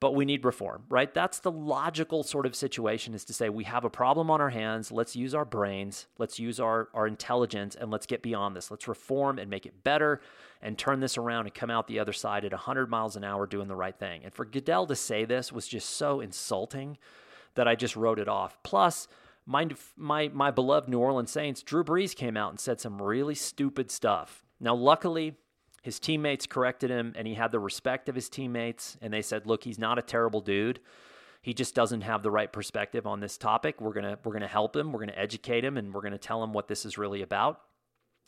but 0.00 0.14
we 0.14 0.24
need 0.24 0.44
reform, 0.44 0.84
right? 0.88 1.12
That's 1.12 1.40
the 1.40 1.50
logical 1.50 2.22
sort 2.22 2.46
of 2.46 2.54
situation 2.54 3.14
is 3.14 3.24
to 3.24 3.32
say 3.32 3.48
we 3.48 3.64
have 3.64 3.84
a 3.84 3.90
problem 3.90 4.30
on 4.30 4.40
our 4.40 4.50
hands. 4.50 4.92
Let's 4.92 5.16
use 5.16 5.34
our 5.34 5.44
brains, 5.44 6.06
let's 6.18 6.38
use 6.38 6.60
our, 6.60 6.88
our 6.94 7.06
intelligence, 7.06 7.74
and 7.74 7.90
let's 7.90 8.06
get 8.06 8.22
beyond 8.22 8.54
this. 8.54 8.70
Let's 8.70 8.86
reform 8.86 9.38
and 9.38 9.50
make 9.50 9.66
it 9.66 9.82
better 9.82 10.20
and 10.62 10.78
turn 10.78 11.00
this 11.00 11.18
around 11.18 11.46
and 11.46 11.54
come 11.54 11.70
out 11.70 11.88
the 11.88 11.98
other 11.98 12.12
side 12.12 12.44
at 12.44 12.52
100 12.52 12.88
miles 12.88 13.16
an 13.16 13.24
hour 13.24 13.46
doing 13.46 13.68
the 13.68 13.76
right 13.76 13.98
thing. 13.98 14.22
And 14.24 14.32
for 14.32 14.44
Goodell 14.44 14.86
to 14.86 14.96
say 14.96 15.24
this 15.24 15.52
was 15.52 15.66
just 15.66 15.90
so 15.90 16.20
insulting 16.20 16.98
that 17.54 17.66
I 17.66 17.74
just 17.74 17.96
wrote 17.96 18.20
it 18.20 18.28
off. 18.28 18.56
Plus, 18.62 19.08
my, 19.46 19.66
my, 19.96 20.28
my 20.28 20.50
beloved 20.52 20.88
New 20.88 20.98
Orleans 20.98 21.30
Saints, 21.30 21.62
Drew 21.62 21.82
Brees 21.82 22.14
came 22.14 22.36
out 22.36 22.50
and 22.50 22.60
said 22.60 22.80
some 22.80 23.02
really 23.02 23.34
stupid 23.34 23.90
stuff. 23.90 24.44
Now, 24.60 24.74
luckily, 24.74 25.36
his 25.82 25.98
teammates 25.98 26.46
corrected 26.46 26.90
him 26.90 27.12
and 27.16 27.26
he 27.26 27.34
had 27.34 27.52
the 27.52 27.60
respect 27.60 28.08
of 28.08 28.14
his 28.14 28.28
teammates 28.28 28.96
and 29.00 29.12
they 29.12 29.22
said, 29.22 29.46
"Look, 29.46 29.64
he's 29.64 29.78
not 29.78 29.98
a 29.98 30.02
terrible 30.02 30.40
dude. 30.40 30.80
He 31.40 31.54
just 31.54 31.74
doesn't 31.74 32.02
have 32.02 32.22
the 32.22 32.30
right 32.30 32.52
perspective 32.52 33.06
on 33.06 33.20
this 33.20 33.38
topic. 33.38 33.80
We're 33.80 33.92
to 33.94 34.18
we're 34.24 34.38
to 34.38 34.46
help 34.46 34.76
him. 34.76 34.92
We're 34.92 35.06
to 35.06 35.18
educate 35.18 35.64
him 35.64 35.76
and 35.76 35.94
we're 35.94 36.08
to 36.08 36.18
tell 36.18 36.42
him 36.42 36.52
what 36.52 36.68
this 36.68 36.84
is 36.84 36.98
really 36.98 37.22
about." 37.22 37.60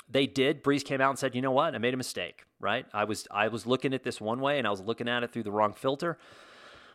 They 0.08 0.26
did. 0.26 0.64
Brees 0.64 0.84
came 0.84 1.00
out 1.00 1.10
and 1.10 1.18
said, 1.18 1.34
"You 1.34 1.42
know 1.42 1.52
what? 1.52 1.74
I 1.74 1.78
made 1.78 1.94
a 1.94 1.98
mistake, 1.98 2.44
right? 2.58 2.86
I 2.92 3.04
was 3.04 3.26
I 3.30 3.48
was 3.48 3.66
looking 3.66 3.94
at 3.94 4.04
this 4.04 4.20
one 4.20 4.40
way 4.40 4.58
and 4.58 4.66
I 4.66 4.70
was 4.70 4.80
looking 4.80 5.08
at 5.08 5.22
it 5.22 5.32
through 5.32 5.44
the 5.44 5.52
wrong 5.52 5.72
filter." 5.72 6.18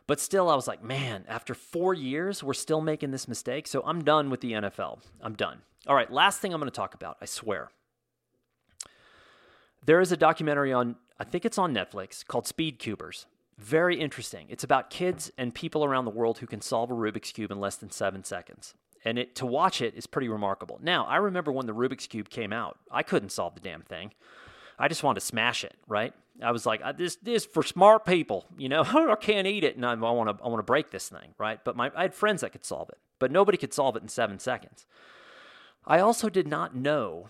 But 0.08 0.20
still, 0.20 0.49
I 0.49 0.56
was 0.56 0.68
like, 0.68 0.84
man, 0.84 1.26
after 1.28 1.56
four 1.56 1.93
years, 1.93 2.43
we're 2.43 2.53
still 2.53 2.82
making 2.82 3.12
this 3.12 3.28
mistake. 3.28 3.68
So 3.68 3.82
I'm 3.86 4.03
done 4.03 4.30
with 4.30 4.41
the 4.41 4.51
NFL. 4.51 4.99
I'm 5.22 5.34
done. 5.34 5.62
All 5.88 5.95
right, 5.95 6.12
last 6.12 6.41
thing 6.41 6.53
I'm 6.53 6.60
going 6.60 6.70
to 6.70 6.76
talk 6.76 6.93
about, 6.93 7.18
I 7.22 7.26
swear. 7.26 7.72
There 9.86 10.01
is 10.01 10.11
a 10.11 10.17
documentary 10.17 10.73
on, 10.73 10.95
I 11.19 11.23
think 11.23 11.45
it's 11.45 11.57
on 11.57 11.73
Netflix, 11.73 12.25
called 12.25 12.47
Speed 12.47 12.79
Cubers. 12.79 13.27
Very 13.57 13.99
interesting. 13.99 14.47
It's 14.49 14.63
about 14.63 14.89
kids 14.89 15.31
and 15.38 15.53
people 15.53 15.86
around 15.86 16.05
the 16.05 16.11
world 16.11 16.39
who 16.39 16.47
can 16.47 16.59
solve 16.59 16.91
a 16.91 16.95
Rubik's 16.95 17.31
Cube 17.31 17.51
in 17.51 17.59
less 17.59 17.75
than 17.75 17.91
seven 17.91 18.23
seconds. 18.23 18.73
And 19.05 19.19
it, 19.19 19.36
to 19.36 19.45
watch 19.45 19.81
it 19.81 19.93
is 19.95 20.07
pretty 20.07 20.27
remarkable. 20.27 20.79
Now, 20.81 21.05
I 21.05 21.17
remember 21.17 21.51
when 21.51 21.67
the 21.67 21.73
Rubik's 21.73 22.07
Cube 22.07 22.29
came 22.29 22.51
out, 22.51 22.79
I 22.91 23.03
couldn't 23.03 23.29
solve 23.29 23.53
the 23.53 23.61
damn 23.61 23.83
thing. 23.83 24.11
I 24.79 24.88
just 24.88 25.03
wanted 25.03 25.19
to 25.19 25.25
smash 25.25 25.63
it, 25.63 25.75
right? 25.88 26.13
I 26.43 26.51
was 26.51 26.65
like, 26.65 26.81
this 26.97 27.15
this 27.17 27.45
for 27.45 27.63
smart 27.63 28.05
people, 28.05 28.45
you 28.57 28.67
know. 28.67 28.81
I 28.86 29.15
can't 29.15 29.47
eat 29.47 29.63
it, 29.63 29.77
and 29.77 29.86
I 29.86 29.93
want 29.95 30.38
to 30.38 30.43
I 30.43 30.49
want 30.49 30.59
to 30.59 30.63
break 30.63 30.91
this 30.91 31.07
thing, 31.07 31.33
right? 31.38 31.63
But 31.63 31.77
my 31.77 31.91
I 31.95 32.01
had 32.01 32.13
friends 32.13 32.41
that 32.41 32.51
could 32.51 32.65
solve 32.65 32.89
it, 32.89 32.97
but 33.17 33.31
nobody 33.31 33.57
could 33.57 33.73
solve 33.73 33.95
it 33.95 34.01
in 34.01 34.09
seven 34.09 34.38
seconds. 34.38 34.86
I 35.86 35.99
also 35.99 36.27
did 36.27 36.47
not 36.47 36.75
know 36.75 37.29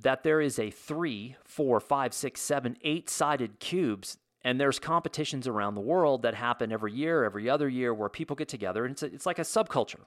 that 0.00 0.22
there 0.22 0.40
is 0.40 0.58
a 0.58 0.70
three, 0.70 1.36
four, 1.44 1.80
five, 1.80 2.14
six, 2.14 2.40
seven, 2.40 2.76
eight 2.82 3.10
sided 3.10 3.60
cubes. 3.60 4.18
And 4.44 4.60
there's 4.60 4.78
competitions 4.78 5.46
around 5.46 5.74
the 5.74 5.80
world 5.80 6.22
that 6.22 6.34
happen 6.34 6.72
every 6.72 6.92
year, 6.92 7.24
every 7.24 7.48
other 7.48 7.68
year, 7.68 7.94
where 7.94 8.08
people 8.08 8.34
get 8.34 8.48
together. 8.48 8.84
And 8.84 8.92
it's, 8.92 9.02
a, 9.02 9.06
it's 9.06 9.26
like 9.26 9.38
a 9.38 9.42
subculture. 9.42 10.00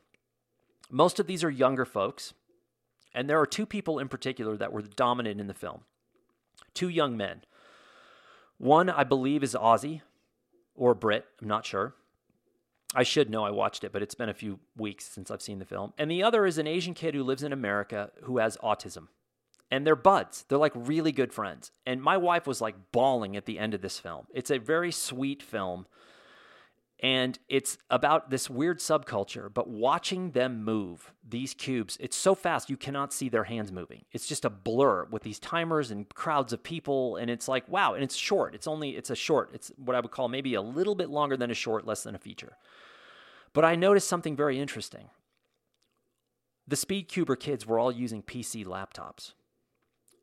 Most 0.89 1.19
of 1.19 1.27
these 1.27 1.43
are 1.43 1.49
younger 1.49 1.85
folks. 1.85 2.33
And 3.13 3.29
there 3.29 3.39
are 3.39 3.45
two 3.45 3.65
people 3.65 3.99
in 3.99 4.09
particular 4.09 4.57
that 4.57 4.73
were 4.73 4.81
dominant 4.81 5.39
in 5.39 5.47
the 5.47 5.53
film 5.53 5.81
two 6.73 6.89
young 6.89 7.15
men. 7.15 7.41
One, 8.57 8.89
I 8.89 9.05
believe, 9.05 9.43
is 9.43 9.53
Aussie 9.53 10.01
or 10.75 10.93
Brit. 10.93 11.25
I'm 11.41 11.47
not 11.47 11.65
sure. 11.65 11.93
I 12.93 13.03
should 13.03 13.29
know 13.29 13.45
I 13.45 13.51
watched 13.51 13.83
it, 13.83 13.91
but 13.93 14.01
it's 14.01 14.15
been 14.15 14.29
a 14.29 14.33
few 14.33 14.59
weeks 14.77 15.05
since 15.05 15.31
I've 15.31 15.41
seen 15.41 15.59
the 15.59 15.65
film. 15.65 15.93
And 15.97 16.11
the 16.11 16.23
other 16.23 16.45
is 16.45 16.57
an 16.57 16.67
Asian 16.67 16.93
kid 16.93 17.13
who 17.13 17.23
lives 17.23 17.43
in 17.43 17.53
America 17.53 18.11
who 18.23 18.37
has 18.37 18.57
autism 18.57 19.07
and 19.71 19.85
they're 19.85 19.95
buds. 19.95 20.45
They're 20.47 20.57
like 20.57 20.73
really 20.75 21.11
good 21.11 21.33
friends. 21.33 21.71
And 21.85 22.01
my 22.01 22.17
wife 22.17 22.47
was 22.47 22.61
like 22.61 22.91
bawling 22.91 23.35
at 23.35 23.45
the 23.45 23.59
end 23.59 23.73
of 23.73 23.81
this 23.81 23.99
film. 23.99 24.27
It's 24.33 24.51
a 24.51 24.57
very 24.57 24.91
sweet 24.91 25.41
film. 25.41 25.87
And 27.01 27.37
it's 27.49 27.77
about 27.89 28.29
this 28.29 28.49
weird 28.49 28.79
subculture, 28.79 29.53
but 29.53 29.67
watching 29.67 30.31
them 30.31 30.63
move 30.63 31.11
these 31.27 31.53
cubes, 31.53 31.97
it's 31.99 32.15
so 32.15 32.33
fast 32.33 32.69
you 32.69 32.77
cannot 32.77 33.11
see 33.11 33.27
their 33.27 33.43
hands 33.43 33.71
moving. 33.71 34.05
It's 34.13 34.25
just 34.25 34.45
a 34.45 34.49
blur 34.49 35.05
with 35.11 35.21
these 35.21 35.37
timers 35.37 35.91
and 35.91 36.07
crowds 36.15 36.53
of 36.53 36.63
people. 36.63 37.17
And 37.17 37.29
it's 37.29 37.49
like, 37.49 37.67
wow. 37.67 37.95
And 37.95 38.03
it's 38.03 38.15
short. 38.15 38.55
It's 38.55 38.65
only, 38.65 38.91
it's 38.91 39.09
a 39.09 39.15
short. 39.15 39.49
It's 39.53 39.71
what 39.75 39.95
I 39.95 39.99
would 39.99 40.11
call 40.11 40.29
maybe 40.29 40.53
a 40.53 40.61
little 40.61 40.95
bit 40.95 41.09
longer 41.09 41.35
than 41.35 41.51
a 41.51 41.55
short, 41.55 41.85
less 41.85 42.03
than 42.03 42.15
a 42.15 42.19
feature. 42.19 42.57
But 43.51 43.65
I 43.65 43.75
noticed 43.75 44.07
something 44.07 44.35
very 44.35 44.59
interesting. 44.59 45.09
The 46.67 46.75
Speed 46.75 47.09
Cuber 47.09 47.35
kids 47.35 47.67
were 47.67 47.77
all 47.77 47.91
using 47.91 48.23
PC 48.23 48.65
laptops. 48.65 49.33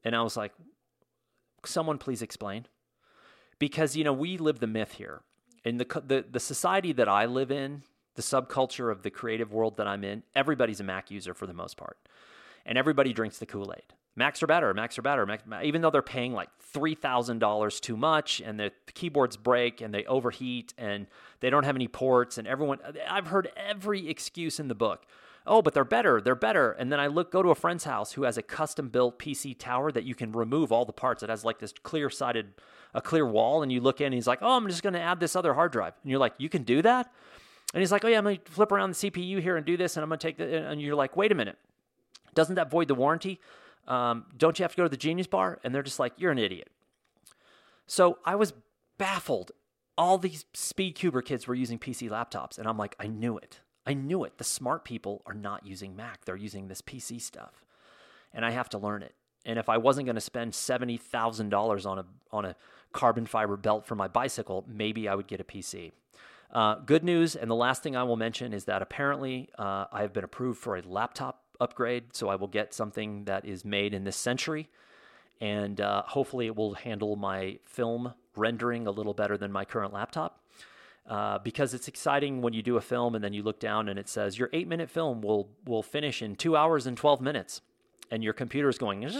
And 0.05 0.16
I 0.16 0.22
was 0.22 0.36
like, 0.36 0.53
someone 1.64 1.98
please 1.98 2.22
explain. 2.22 2.66
Because, 3.59 3.96
you 3.96 4.05
know, 4.05 4.12
we 4.12 4.38
live 4.38 4.59
the 4.59 4.66
myth 4.66 4.92
here. 4.92 5.22
In 5.64 5.76
the, 5.76 6.03
the, 6.05 6.24
the 6.28 6.40
society 6.40 6.92
that 6.92 7.09
I 7.09 7.26
live 7.26 7.53
in, 7.53 7.82
the 8.16 8.22
subculture 8.22 8.90
of 8.90 9.03
the 9.03 9.11
creative 9.11 9.53
world 9.53 9.76
that 9.76 9.86
I'm 9.86 10.05
in, 10.05 10.22
everybody's 10.34 10.80
a 10.80 10.84
Mac 10.84 11.11
user 11.11 11.34
for 11.34 11.46
the 11.46 11.55
most 11.55 11.76
part. 11.76 11.96
And 12.66 12.76
everybody 12.76 13.12
drinks 13.12 13.38
the 13.38 13.46
Kool 13.46 13.72
Aid. 13.76 13.94
Macs 14.14 14.42
are 14.42 14.46
better, 14.46 14.74
Macs 14.74 14.98
are 14.98 15.03
better. 15.03 15.24
Macs, 15.24 15.44
even 15.62 15.80
though 15.80 15.90
they're 15.90 16.03
paying 16.03 16.34
like 16.34 16.50
$3,000 16.74 17.80
too 17.80 17.96
much 17.96 18.42
and 18.44 18.61
the 18.61 18.70
keyboards 18.92 19.38
break 19.38 19.80
and 19.80 19.94
they 19.94 20.05
overheat 20.05 20.74
and 20.76 21.07
they 21.40 21.48
don't 21.48 21.64
have 21.64 21.76
any 21.76 21.88
ports 21.88 22.36
and 22.36 22.46
everyone, 22.46 22.78
I've 23.09 23.28
heard 23.28 23.50
every 23.57 24.11
excuse 24.11 24.61
in 24.61 24.68
the 24.68 24.74
book 24.74 25.07
oh, 25.47 25.62
but 25.62 25.74
they're 25.74 25.84
better, 25.84 26.20
they're 26.20 26.34
better. 26.34 26.72
And 26.72 26.93
then 26.93 27.01
I 27.01 27.07
look, 27.07 27.32
go 27.32 27.43
to 27.43 27.51
a 27.51 27.55
friend's 27.55 27.84
house 27.84 28.12
who 28.12 28.22
has 28.22 28.38
a 28.38 28.43
custom 28.43 28.88
built 28.88 29.18
PC 29.18 29.57
tower 29.59 29.90
that 29.93 30.05
you 30.05 30.14
can 30.14 30.32
remove 30.32 30.72
all 30.72 30.84
the 30.84 30.93
parts. 30.93 31.22
It 31.22 31.30
has 31.30 31.45
like 31.45 31.59
this 31.59 31.72
clear 31.82 32.11
sided, 32.11 32.55
a 32.95 33.01
clear 33.01 33.26
wall, 33.26 33.62
and 33.62 33.72
you 33.72 33.80
look 33.80 34.01
in, 34.01 34.07
and 34.07 34.14
he's 34.14 34.26
like, 34.26 34.40
oh, 34.43 34.57
I'm 34.57 34.68
just 34.68 34.82
going 34.82 34.95
to 34.95 35.01
add 35.01 35.20
this 35.20 35.36
other 35.36 35.55
hard 35.55 35.72
drive. 35.72 35.95
And 36.03 36.11
you're 36.11 36.20
like, 36.20 36.34
you 36.38 36.49
can 36.49 36.62
do 36.62 36.82
that? 36.82 37.12
And 37.74 37.81
he's 37.81 37.93
like, 37.93 38.05
oh, 38.05 38.09
yeah, 38.09 38.19
I'm 38.19 38.24
going 38.24 38.39
to 38.39 38.52
flip 38.52 38.70
around 38.70 38.90
the 38.94 39.10
CPU 39.10 39.40
here 39.40 39.56
and 39.56 39.64
do 39.64 39.77
this, 39.77 39.97
and 39.97 40.02
I'm 40.02 40.10
going 40.10 40.19
to 40.19 40.27
take 40.27 40.36
the, 40.36 40.69
and 40.69 40.81
you're 40.81 40.94
like, 40.94 41.16
wait 41.16 41.32
a 41.32 41.35
minute, 41.35 41.59
doesn't 42.35 42.55
that 42.56 42.70
void 42.70 42.89
the 42.89 42.94
warranty? 42.94 43.40
Um, 43.89 44.27
don't 44.36 44.59
you 44.59 44.62
have 44.62 44.73
to 44.73 44.77
go 44.77 44.82
to 44.85 44.89
the 44.89 44.97
Genius 44.97 45.27
Bar? 45.27 45.59
And 45.64 45.74
they're 45.74 45.82
just 45.82 45.98
like, 45.98 46.12
you're 46.16 46.31
an 46.31 46.39
idiot. 46.39 46.70
So 47.86 48.19
I 48.24 48.36
was 48.36 48.52
baffled. 48.98 49.52
All 49.98 50.19
these 50.19 50.44
speed 50.55 50.94
cuber 50.94 51.23
kids 51.23 51.47
were 51.47 51.55
using 51.55 51.78
PC 51.78 52.09
laptops, 52.09 52.59
and 52.59 52.66
I'm 52.69 52.78
like, 52.78 52.94
I 53.01 53.06
knew 53.06 53.36
it. 53.36 53.60
I 53.86 53.94
knew 53.94 54.24
it. 54.24 54.38
The 54.38 54.44
smart 54.44 54.84
people 54.84 55.22
are 55.26 55.34
not 55.34 55.66
using 55.66 55.96
Mac, 55.96 56.24
they're 56.24 56.36
using 56.36 56.68
this 56.68 56.82
PC 56.82 57.20
stuff. 57.20 57.64
And 58.32 58.44
I 58.44 58.50
have 58.50 58.68
to 58.70 58.78
learn 58.78 59.02
it. 59.02 59.14
And 59.44 59.59
if 59.59 59.68
I 59.68 59.76
wasn't 59.76 60.06
going 60.06 60.14
to 60.14 60.20
spend 60.20 60.52
$70,000 60.52 61.86
on 61.86 61.98
a, 61.98 62.04
on 62.30 62.44
a 62.44 62.56
carbon 62.92 63.26
fiber 63.26 63.56
belt 63.56 63.84
for 63.84 63.94
my 63.94 64.09
bicycle, 64.09 64.64
maybe 64.68 65.09
I 65.09 65.14
would 65.14 65.26
get 65.26 65.40
a 65.40 65.44
PC. 65.44 65.92
Uh, 66.52 66.76
good 66.76 67.02
news, 67.02 67.34
and 67.34 67.50
the 67.50 67.56
last 67.56 67.82
thing 67.82 67.96
I 67.96 68.02
will 68.02 68.16
mention 68.16 68.52
is 68.52 68.66
that 68.66 68.82
apparently 68.82 69.48
uh, 69.59 69.86
I 69.90 70.02
have 70.02 70.12
been 70.12 70.22
approved 70.22 70.60
for 70.60 70.76
a 70.76 70.82
laptop 70.82 71.42
upgrade, 71.60 72.14
so 72.14 72.28
I 72.28 72.36
will 72.36 72.48
get 72.48 72.74
something 72.74 73.24
that 73.24 73.46
is 73.46 73.64
made 73.64 73.94
in 73.94 74.04
this 74.04 74.16
century, 74.16 74.68
and 75.40 75.80
uh, 75.80 76.02
hopefully 76.02 76.46
it 76.46 76.54
will 76.54 76.74
handle 76.74 77.16
my 77.16 77.59
film 77.64 78.12
rendering 78.36 78.86
a 78.86 78.90
little 78.90 79.14
better 79.14 79.38
than 79.38 79.50
my 79.50 79.64
current 79.64 79.94
laptop 79.94 80.41
uh, 81.06 81.38
because 81.38 81.74
it's 81.74 81.88
exciting 81.88 82.42
when 82.42 82.52
you 82.52 82.62
do 82.62 82.76
a 82.76 82.80
film 82.80 83.14
and 83.14 83.22
then 83.22 83.32
you 83.32 83.42
look 83.42 83.58
down 83.60 83.88
and 83.88 83.98
it 83.98 84.08
says 84.08 84.38
your 84.38 84.48
eight 84.52 84.68
minute 84.68 84.90
film 84.90 85.20
will 85.20 85.48
will 85.66 85.82
finish 85.82 86.22
in 86.22 86.36
two 86.36 86.56
hours 86.56 86.86
and 86.86 86.96
12 86.96 87.20
minutes 87.20 87.60
and 88.10 88.22
your 88.22 88.32
computer 88.32 88.68
is 88.68 88.78
going 88.78 89.04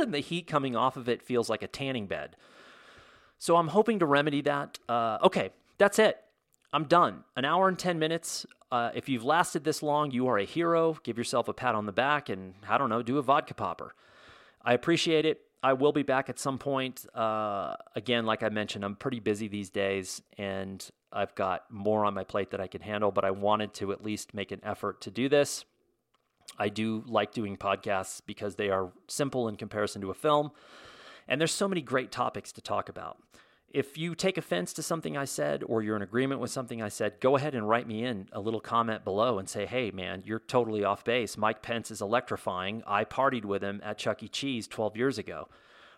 and 0.00 0.14
the 0.14 0.20
heat 0.20 0.46
coming 0.46 0.76
off 0.76 0.96
of 0.96 1.08
it 1.08 1.22
feels 1.22 1.50
like 1.50 1.62
a 1.62 1.66
tanning 1.66 2.06
bed 2.06 2.36
so 3.38 3.56
i'm 3.56 3.68
hoping 3.68 3.98
to 3.98 4.06
remedy 4.06 4.40
that 4.42 4.78
uh, 4.88 5.18
okay 5.22 5.50
that's 5.78 5.98
it 5.98 6.24
I'm 6.72 6.84
done. 6.84 7.24
An 7.36 7.44
hour 7.44 7.68
and 7.68 7.78
10 7.78 7.98
minutes. 7.98 8.46
Uh, 8.70 8.90
if 8.94 9.08
you've 9.08 9.24
lasted 9.24 9.64
this 9.64 9.82
long, 9.82 10.10
you 10.12 10.28
are 10.28 10.38
a 10.38 10.44
hero. 10.44 10.96
Give 11.02 11.18
yourself 11.18 11.48
a 11.48 11.52
pat 11.52 11.74
on 11.74 11.86
the 11.86 11.92
back 11.92 12.28
and, 12.28 12.54
I 12.68 12.78
don't 12.78 12.88
know, 12.88 13.02
do 13.02 13.18
a 13.18 13.22
vodka 13.22 13.54
popper. 13.54 13.94
I 14.64 14.74
appreciate 14.74 15.26
it. 15.26 15.42
I 15.62 15.74
will 15.74 15.92
be 15.92 16.02
back 16.02 16.30
at 16.30 16.38
some 16.38 16.58
point. 16.58 17.06
Uh, 17.14 17.74
again, 17.94 18.24
like 18.24 18.42
I 18.42 18.48
mentioned, 18.48 18.84
I'm 18.84 18.96
pretty 18.96 19.20
busy 19.20 19.46
these 19.46 19.68
days 19.68 20.22
and 20.38 20.88
I've 21.12 21.34
got 21.34 21.70
more 21.70 22.04
on 22.04 22.14
my 22.14 22.24
plate 22.24 22.50
that 22.52 22.60
I 22.60 22.66
can 22.66 22.80
handle, 22.80 23.10
but 23.10 23.24
I 23.24 23.30
wanted 23.30 23.74
to 23.74 23.92
at 23.92 24.02
least 24.02 24.32
make 24.32 24.52
an 24.52 24.60
effort 24.62 25.02
to 25.02 25.10
do 25.10 25.28
this. 25.28 25.64
I 26.58 26.68
do 26.68 27.04
like 27.06 27.32
doing 27.32 27.56
podcasts 27.56 28.22
because 28.24 28.56
they 28.56 28.70
are 28.70 28.92
simple 29.08 29.48
in 29.48 29.56
comparison 29.56 30.00
to 30.02 30.10
a 30.10 30.14
film. 30.14 30.50
And 31.28 31.40
there's 31.40 31.52
so 31.52 31.68
many 31.68 31.82
great 31.82 32.10
topics 32.10 32.52
to 32.52 32.60
talk 32.60 32.88
about. 32.88 33.18
If 33.72 33.96
you 33.96 34.16
take 34.16 34.36
offense 34.36 34.72
to 34.74 34.82
something 34.82 35.16
I 35.16 35.24
said 35.24 35.62
or 35.64 35.80
you're 35.82 35.94
in 35.94 36.02
agreement 36.02 36.40
with 36.40 36.50
something 36.50 36.82
I 36.82 36.88
said, 36.88 37.20
go 37.20 37.36
ahead 37.36 37.54
and 37.54 37.68
write 37.68 37.86
me 37.86 38.04
in 38.04 38.28
a 38.32 38.40
little 38.40 38.60
comment 38.60 39.04
below 39.04 39.38
and 39.38 39.48
say, 39.48 39.64
hey, 39.64 39.92
man, 39.92 40.22
you're 40.26 40.40
totally 40.40 40.82
off 40.82 41.04
base. 41.04 41.36
Mike 41.36 41.62
Pence 41.62 41.92
is 41.92 42.00
electrifying. 42.00 42.82
I 42.84 43.04
partied 43.04 43.44
with 43.44 43.62
him 43.62 43.80
at 43.84 43.96
Chuck 43.96 44.22
E. 44.24 44.28
Cheese 44.28 44.66
12 44.66 44.96
years 44.96 45.18
ago. 45.18 45.48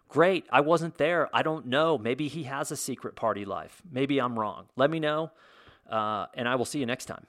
Great. 0.08 0.44
I 0.52 0.60
wasn't 0.60 0.98
there. 0.98 1.34
I 1.34 1.42
don't 1.42 1.66
know. 1.66 1.96
Maybe 1.96 2.28
he 2.28 2.42
has 2.42 2.70
a 2.70 2.76
secret 2.76 3.16
party 3.16 3.46
life. 3.46 3.80
Maybe 3.90 4.20
I'm 4.20 4.38
wrong. 4.38 4.66
Let 4.76 4.90
me 4.90 5.00
know, 5.00 5.30
uh, 5.88 6.26
and 6.34 6.46
I 6.46 6.56
will 6.56 6.66
see 6.66 6.78
you 6.78 6.86
next 6.86 7.06
time. 7.06 7.26